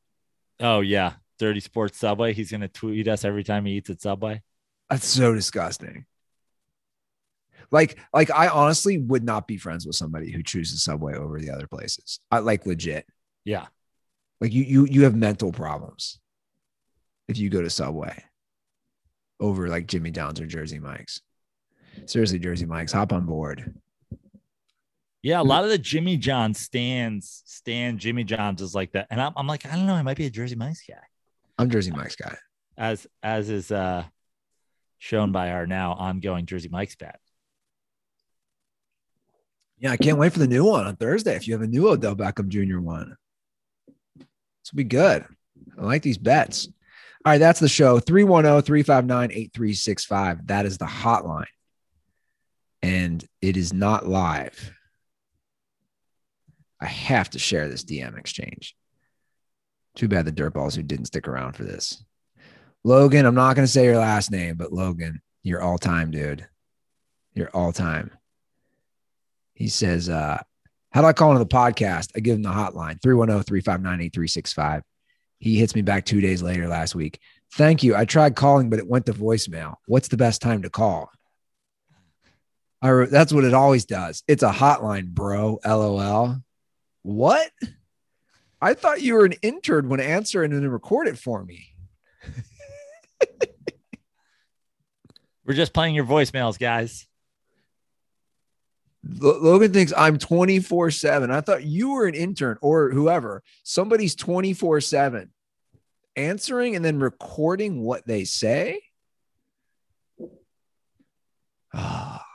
Oh 0.59 0.79
yeah, 0.81 1.13
Dirty 1.39 1.59
Sports 1.59 1.97
Subway. 1.99 2.33
He's 2.33 2.51
gonna 2.51 2.67
tweet 2.67 3.07
us 3.07 3.25
every 3.25 3.43
time 3.43 3.65
he 3.65 3.73
eats 3.73 3.89
at 3.89 4.01
Subway. 4.01 4.41
That's 4.89 5.05
so 5.05 5.33
disgusting. 5.33 6.05
Like, 7.71 7.97
like 8.13 8.31
I 8.31 8.47
honestly 8.47 8.97
would 8.97 9.23
not 9.23 9.47
be 9.47 9.57
friends 9.57 9.85
with 9.85 9.95
somebody 9.95 10.31
who 10.31 10.41
chooses 10.41 10.83
Subway 10.83 11.15
over 11.15 11.39
the 11.39 11.51
other 11.51 11.67
places. 11.67 12.19
I 12.31 12.39
like 12.39 12.65
legit. 12.65 13.05
Yeah, 13.43 13.67
Like 14.41 14.53
you, 14.53 14.63
you, 14.63 14.85
you 14.85 15.03
have 15.03 15.15
mental 15.15 15.51
problems 15.51 16.19
if 17.27 17.37
you 17.37 17.49
go 17.49 17.61
to 17.61 17.69
Subway 17.69 18.23
over 19.39 19.67
like 19.69 19.87
Jimmy 19.87 20.11
John's 20.11 20.39
or 20.41 20.45
Jersey 20.45 20.79
Mike's. 20.79 21.21
Seriously, 22.05 22.39
Jersey 22.39 22.65
Mike's, 22.65 22.91
hop 22.91 23.13
on 23.13 23.25
board. 23.25 23.73
Yeah. 25.21 25.41
A 25.41 25.43
lot 25.43 25.63
of 25.63 25.69
the 25.69 25.77
Jimmy 25.77 26.17
John 26.17 26.53
stands 26.53 27.43
stand 27.45 27.99
Jimmy 27.99 28.23
John's 28.23 28.61
is 28.61 28.75
like 28.75 28.91
that, 28.93 29.07
and 29.09 29.21
I'm, 29.21 29.33
I'm 29.35 29.47
like, 29.47 29.65
I 29.65 29.75
don't 29.75 29.87
know. 29.87 29.93
I 29.93 30.01
might 30.01 30.17
be 30.17 30.25
a 30.25 30.29
Jersey 30.29 30.55
Mike's 30.55 30.83
guy. 30.87 30.95
I'm 31.57 31.69
Jersey 31.69 31.91
Mike's 31.91 32.15
guy. 32.15 32.35
as 32.77 33.07
as 33.23 33.49
is 33.49 33.71
uh 33.71 34.03
shown 34.99 35.31
by 35.31 35.51
our 35.51 35.67
now 35.67 35.93
ongoing 35.93 36.45
Jersey 36.45 36.69
Mike's 36.69 36.95
bet. 36.95 37.19
Yeah, 39.79 39.91
I 39.91 39.97
can't 39.97 40.17
wait 40.17 40.33
for 40.33 40.39
the 40.39 40.47
new 40.47 40.65
one 40.65 40.87
on 40.87 40.95
Thursday. 40.95 41.35
If 41.35 41.47
you 41.47 41.53
have 41.53 41.61
a 41.61 41.67
new 41.67 41.87
Odell 41.87 42.15
Beckham 42.15 42.47
Jr. 42.47 42.79
one, 42.79 43.15
this 44.17 44.71
will 44.71 44.77
be 44.77 44.83
good. 44.83 45.25
I 45.77 45.83
like 45.83 46.01
these 46.01 46.17
bets. 46.17 46.67
All 47.25 47.33
right, 47.33 47.37
that's 47.37 47.59
the 47.59 47.69
show 47.69 47.99
310 47.99 48.63
359 48.63 49.31
8365. 49.31 50.47
That 50.47 50.65
is 50.65 50.77
the 50.77 50.85
hotline. 50.85 51.45
And 52.81 53.23
it 53.41 53.57
is 53.57 53.73
not 53.73 54.07
live. 54.07 54.73
I 56.79 56.85
have 56.85 57.29
to 57.31 57.39
share 57.39 57.67
this 57.67 57.83
DM 57.83 58.17
exchange. 58.17 58.75
Too 59.95 60.07
bad 60.07 60.25
the 60.25 60.31
dirtballs 60.31 60.75
who 60.75 60.83
didn't 60.83 61.05
stick 61.05 61.27
around 61.27 61.53
for 61.53 61.63
this. 61.63 62.03
Logan, 62.83 63.25
I'm 63.25 63.35
not 63.35 63.55
going 63.55 63.65
to 63.65 63.71
say 63.71 63.85
your 63.85 63.97
last 63.97 64.31
name, 64.31 64.55
but 64.55 64.71
Logan, 64.71 65.21
you're 65.43 65.61
all 65.61 65.77
time, 65.77 66.11
dude. 66.11 66.47
You're 67.33 67.49
all 67.49 67.71
time. 67.71 68.11
He 69.53 69.69
says, 69.69 70.07
uh, 70.07 70.41
How 70.91 71.01
do 71.01 71.07
I 71.07 71.13
call 71.13 71.31
into 71.31 71.43
the 71.43 71.47
podcast? 71.47 72.11
I 72.15 72.19
give 72.19 72.35
him 72.35 72.43
the 72.43 72.49
hotline 72.49 73.01
310 73.01 73.43
359 73.43 73.93
8365. 74.01 74.83
He 75.39 75.57
hits 75.57 75.75
me 75.75 75.81
back 75.81 76.05
two 76.05 76.21
days 76.21 76.41
later 76.41 76.67
last 76.67 76.95
week. 76.95 77.19
Thank 77.53 77.83
you. 77.83 77.95
I 77.95 78.05
tried 78.05 78.35
calling, 78.35 78.69
but 78.69 78.79
it 78.79 78.87
went 78.87 79.05
to 79.07 79.13
voicemail. 79.13 79.75
What's 79.87 80.09
the 80.09 80.17
best 80.17 80.41
time 80.41 80.61
to 80.63 80.69
call? 80.69 81.09
I 82.81 82.91
wrote, 82.91 83.09
that's 83.09 83.33
what 83.33 83.43
it 83.43 83.53
always 83.53 83.85
does. 83.85 84.23
It's 84.27 84.43
a 84.43 84.51
hotline, 84.51 85.07
bro. 85.07 85.59
LOL. 85.65 86.37
What? 87.07 87.49
I 88.61 88.73
thought 88.73 89.01
you 89.01 89.13
were 89.13 89.23
an 89.23 89.35
intern 89.41 89.87
when 89.87 90.01
answering 90.01 90.51
and 90.51 90.61
then 90.61 90.69
record 90.69 91.07
it 91.07 91.17
for 91.17 91.41
me. 91.41 91.69
We're 95.45 95.53
just 95.53 95.71
playing 95.71 95.95
your 95.95 96.03
voicemails, 96.03 96.59
guys. 96.59 97.07
Lo- 99.07 99.39
Logan 99.41 99.71
thinks 99.71 99.93
I'm 99.95 100.17
24 100.17 100.91
7. 100.91 101.31
I 101.31 101.39
thought 101.39 101.63
you 101.63 101.91
were 101.91 102.07
an 102.07 102.13
intern 102.13 102.57
or 102.61 102.91
whoever. 102.91 103.41
Somebody's 103.63 104.13
24 104.13 104.81
7 104.81 105.31
answering 106.17 106.75
and 106.75 106.83
then 106.83 106.99
recording 106.99 107.83
what 107.83 108.05
they 108.05 108.25
say. 108.25 108.81
Ah, 111.73 112.26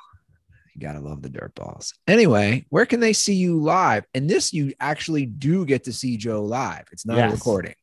you 0.75 0.81
gotta 0.81 1.01
love 1.01 1.23
the 1.23 1.29
dirt 1.29 1.55
balls. 1.55 1.95
Anyway, 2.07 2.67
where 2.71 2.87
can 2.87 3.01
they 3.01 3.13
see 3.13 3.35
you 3.35 3.61
live? 3.61 4.05
And 4.15 4.29
this 4.29 4.53
you 4.53 4.73
actually 4.81 5.27
do 5.27 5.65
get 5.65 5.85
to 5.85 5.93
see 5.93 6.17
Joe 6.17 6.45
live. 6.45 6.85
It's 6.93 7.07
not 7.07 7.19
a 7.19 7.33
recording. 7.33 7.75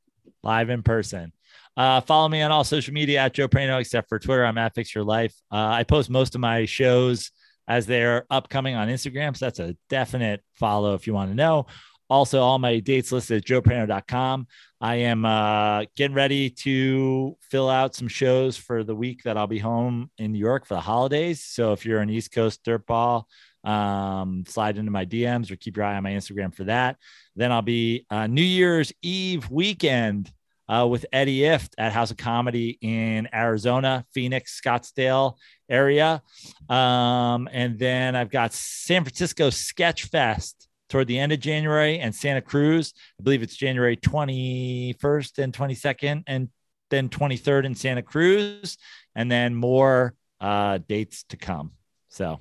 live 0.43 0.69
in 0.69 0.83
person. 0.83 1.31
Uh, 1.77 2.01
follow 2.01 2.27
me 2.27 2.41
on 2.41 2.51
all 2.51 2.63
social 2.63 2.93
media 2.93 3.19
at 3.19 3.33
Joe 3.33 3.47
Prano, 3.47 3.79
except 3.79 4.09
for 4.09 4.19
Twitter. 4.19 4.45
I'm 4.45 4.57
at 4.57 4.75
Fix 4.75 4.93
Your 4.93 5.03
Life. 5.03 5.33
Uh, 5.51 5.67
I 5.67 5.83
post 5.83 6.09
most 6.09 6.35
of 6.35 6.41
my 6.41 6.65
shows 6.65 7.31
as 7.69 7.85
they're 7.85 8.25
upcoming 8.29 8.75
on 8.75 8.89
Instagram. 8.89 9.37
So 9.37 9.45
that's 9.45 9.59
a 9.59 9.77
definite 9.89 10.43
follow 10.55 10.95
if 10.95 11.07
you 11.07 11.13
want 11.13 11.29
to 11.31 11.35
know. 11.35 11.67
Also, 12.09 12.41
all 12.41 12.57
my 12.57 12.79
dates 12.79 13.11
listed 13.11 13.37
at 13.37 13.45
joeprano.com. 13.45 14.47
I 14.81 14.95
am 14.95 15.25
uh, 15.25 15.85
getting 15.95 16.15
ready 16.15 16.49
to 16.49 17.37
fill 17.41 17.69
out 17.69 17.95
some 17.95 18.07
shows 18.07 18.57
for 18.57 18.83
the 18.83 18.95
week 18.95 19.23
that 19.23 19.37
I'll 19.37 19.47
be 19.47 19.59
home 19.59 20.09
in 20.17 20.31
New 20.31 20.39
York 20.39 20.65
for 20.65 20.75
the 20.75 20.81
holidays. 20.81 21.43
So 21.43 21.73
if 21.73 21.85
you're 21.85 21.99
an 21.99 22.09
East 22.09 22.31
Coast 22.31 22.63
dirtball, 22.63 23.25
um, 23.63 24.45
slide 24.47 24.77
into 24.77 24.91
my 24.91 25.05
DMs 25.05 25.51
or 25.51 25.55
keep 25.57 25.77
your 25.77 25.85
eye 25.85 25.97
on 25.97 26.03
my 26.03 26.11
Instagram 26.11 26.55
for 26.55 26.63
that. 26.65 26.97
Then 27.35 27.51
I'll 27.51 27.61
be 27.61 28.05
uh, 28.09 28.27
New 28.27 28.41
Year's 28.41 28.93
Eve 29.01 29.49
weekend 29.51 30.31
uh, 30.69 30.87
with 30.87 31.05
Eddie 31.11 31.39
Ifft 31.39 31.71
at 31.77 31.91
House 31.91 32.11
of 32.11 32.17
Comedy 32.17 32.77
in 32.81 33.27
Arizona, 33.33 34.05
Phoenix, 34.13 34.59
Scottsdale 34.59 35.33
area. 35.67 36.21
Um, 36.69 37.49
and 37.51 37.77
then 37.77 38.15
I've 38.15 38.29
got 38.29 38.53
San 38.53 39.03
Francisco 39.03 39.49
Sketch 39.49 40.05
Fest 40.05 40.68
toward 40.89 41.07
the 41.07 41.19
end 41.19 41.31
of 41.31 41.39
January 41.39 41.99
and 41.99 42.13
Santa 42.13 42.41
Cruz. 42.41 42.93
I 43.19 43.23
believe 43.23 43.43
it's 43.43 43.55
January 43.55 43.95
21st 43.95 45.37
and 45.37 45.53
22nd, 45.53 46.23
and 46.27 46.49
then 46.89 47.09
23rd 47.09 47.65
in 47.65 47.75
Santa 47.75 48.01
Cruz, 48.01 48.77
and 49.15 49.31
then 49.31 49.55
more 49.55 50.15
uh, 50.41 50.79
dates 50.87 51.23
to 51.29 51.37
come. 51.37 51.71
So 52.09 52.39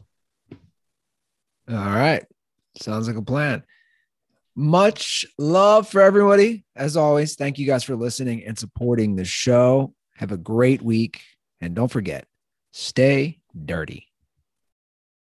All 1.70 1.76
right. 1.76 2.24
Sounds 2.76 3.06
like 3.06 3.16
a 3.16 3.22
plan. 3.22 3.62
Much 4.54 5.24
love 5.38 5.88
for 5.88 6.00
everybody. 6.00 6.64
As 6.74 6.96
always, 6.96 7.36
thank 7.36 7.58
you 7.58 7.66
guys 7.66 7.84
for 7.84 7.94
listening 7.94 8.44
and 8.44 8.58
supporting 8.58 9.14
the 9.14 9.24
show. 9.24 9.94
Have 10.16 10.32
a 10.32 10.36
great 10.36 10.82
week. 10.82 11.22
And 11.60 11.74
don't 11.74 11.90
forget, 11.90 12.26
stay 12.72 13.38
dirty. 13.64 14.07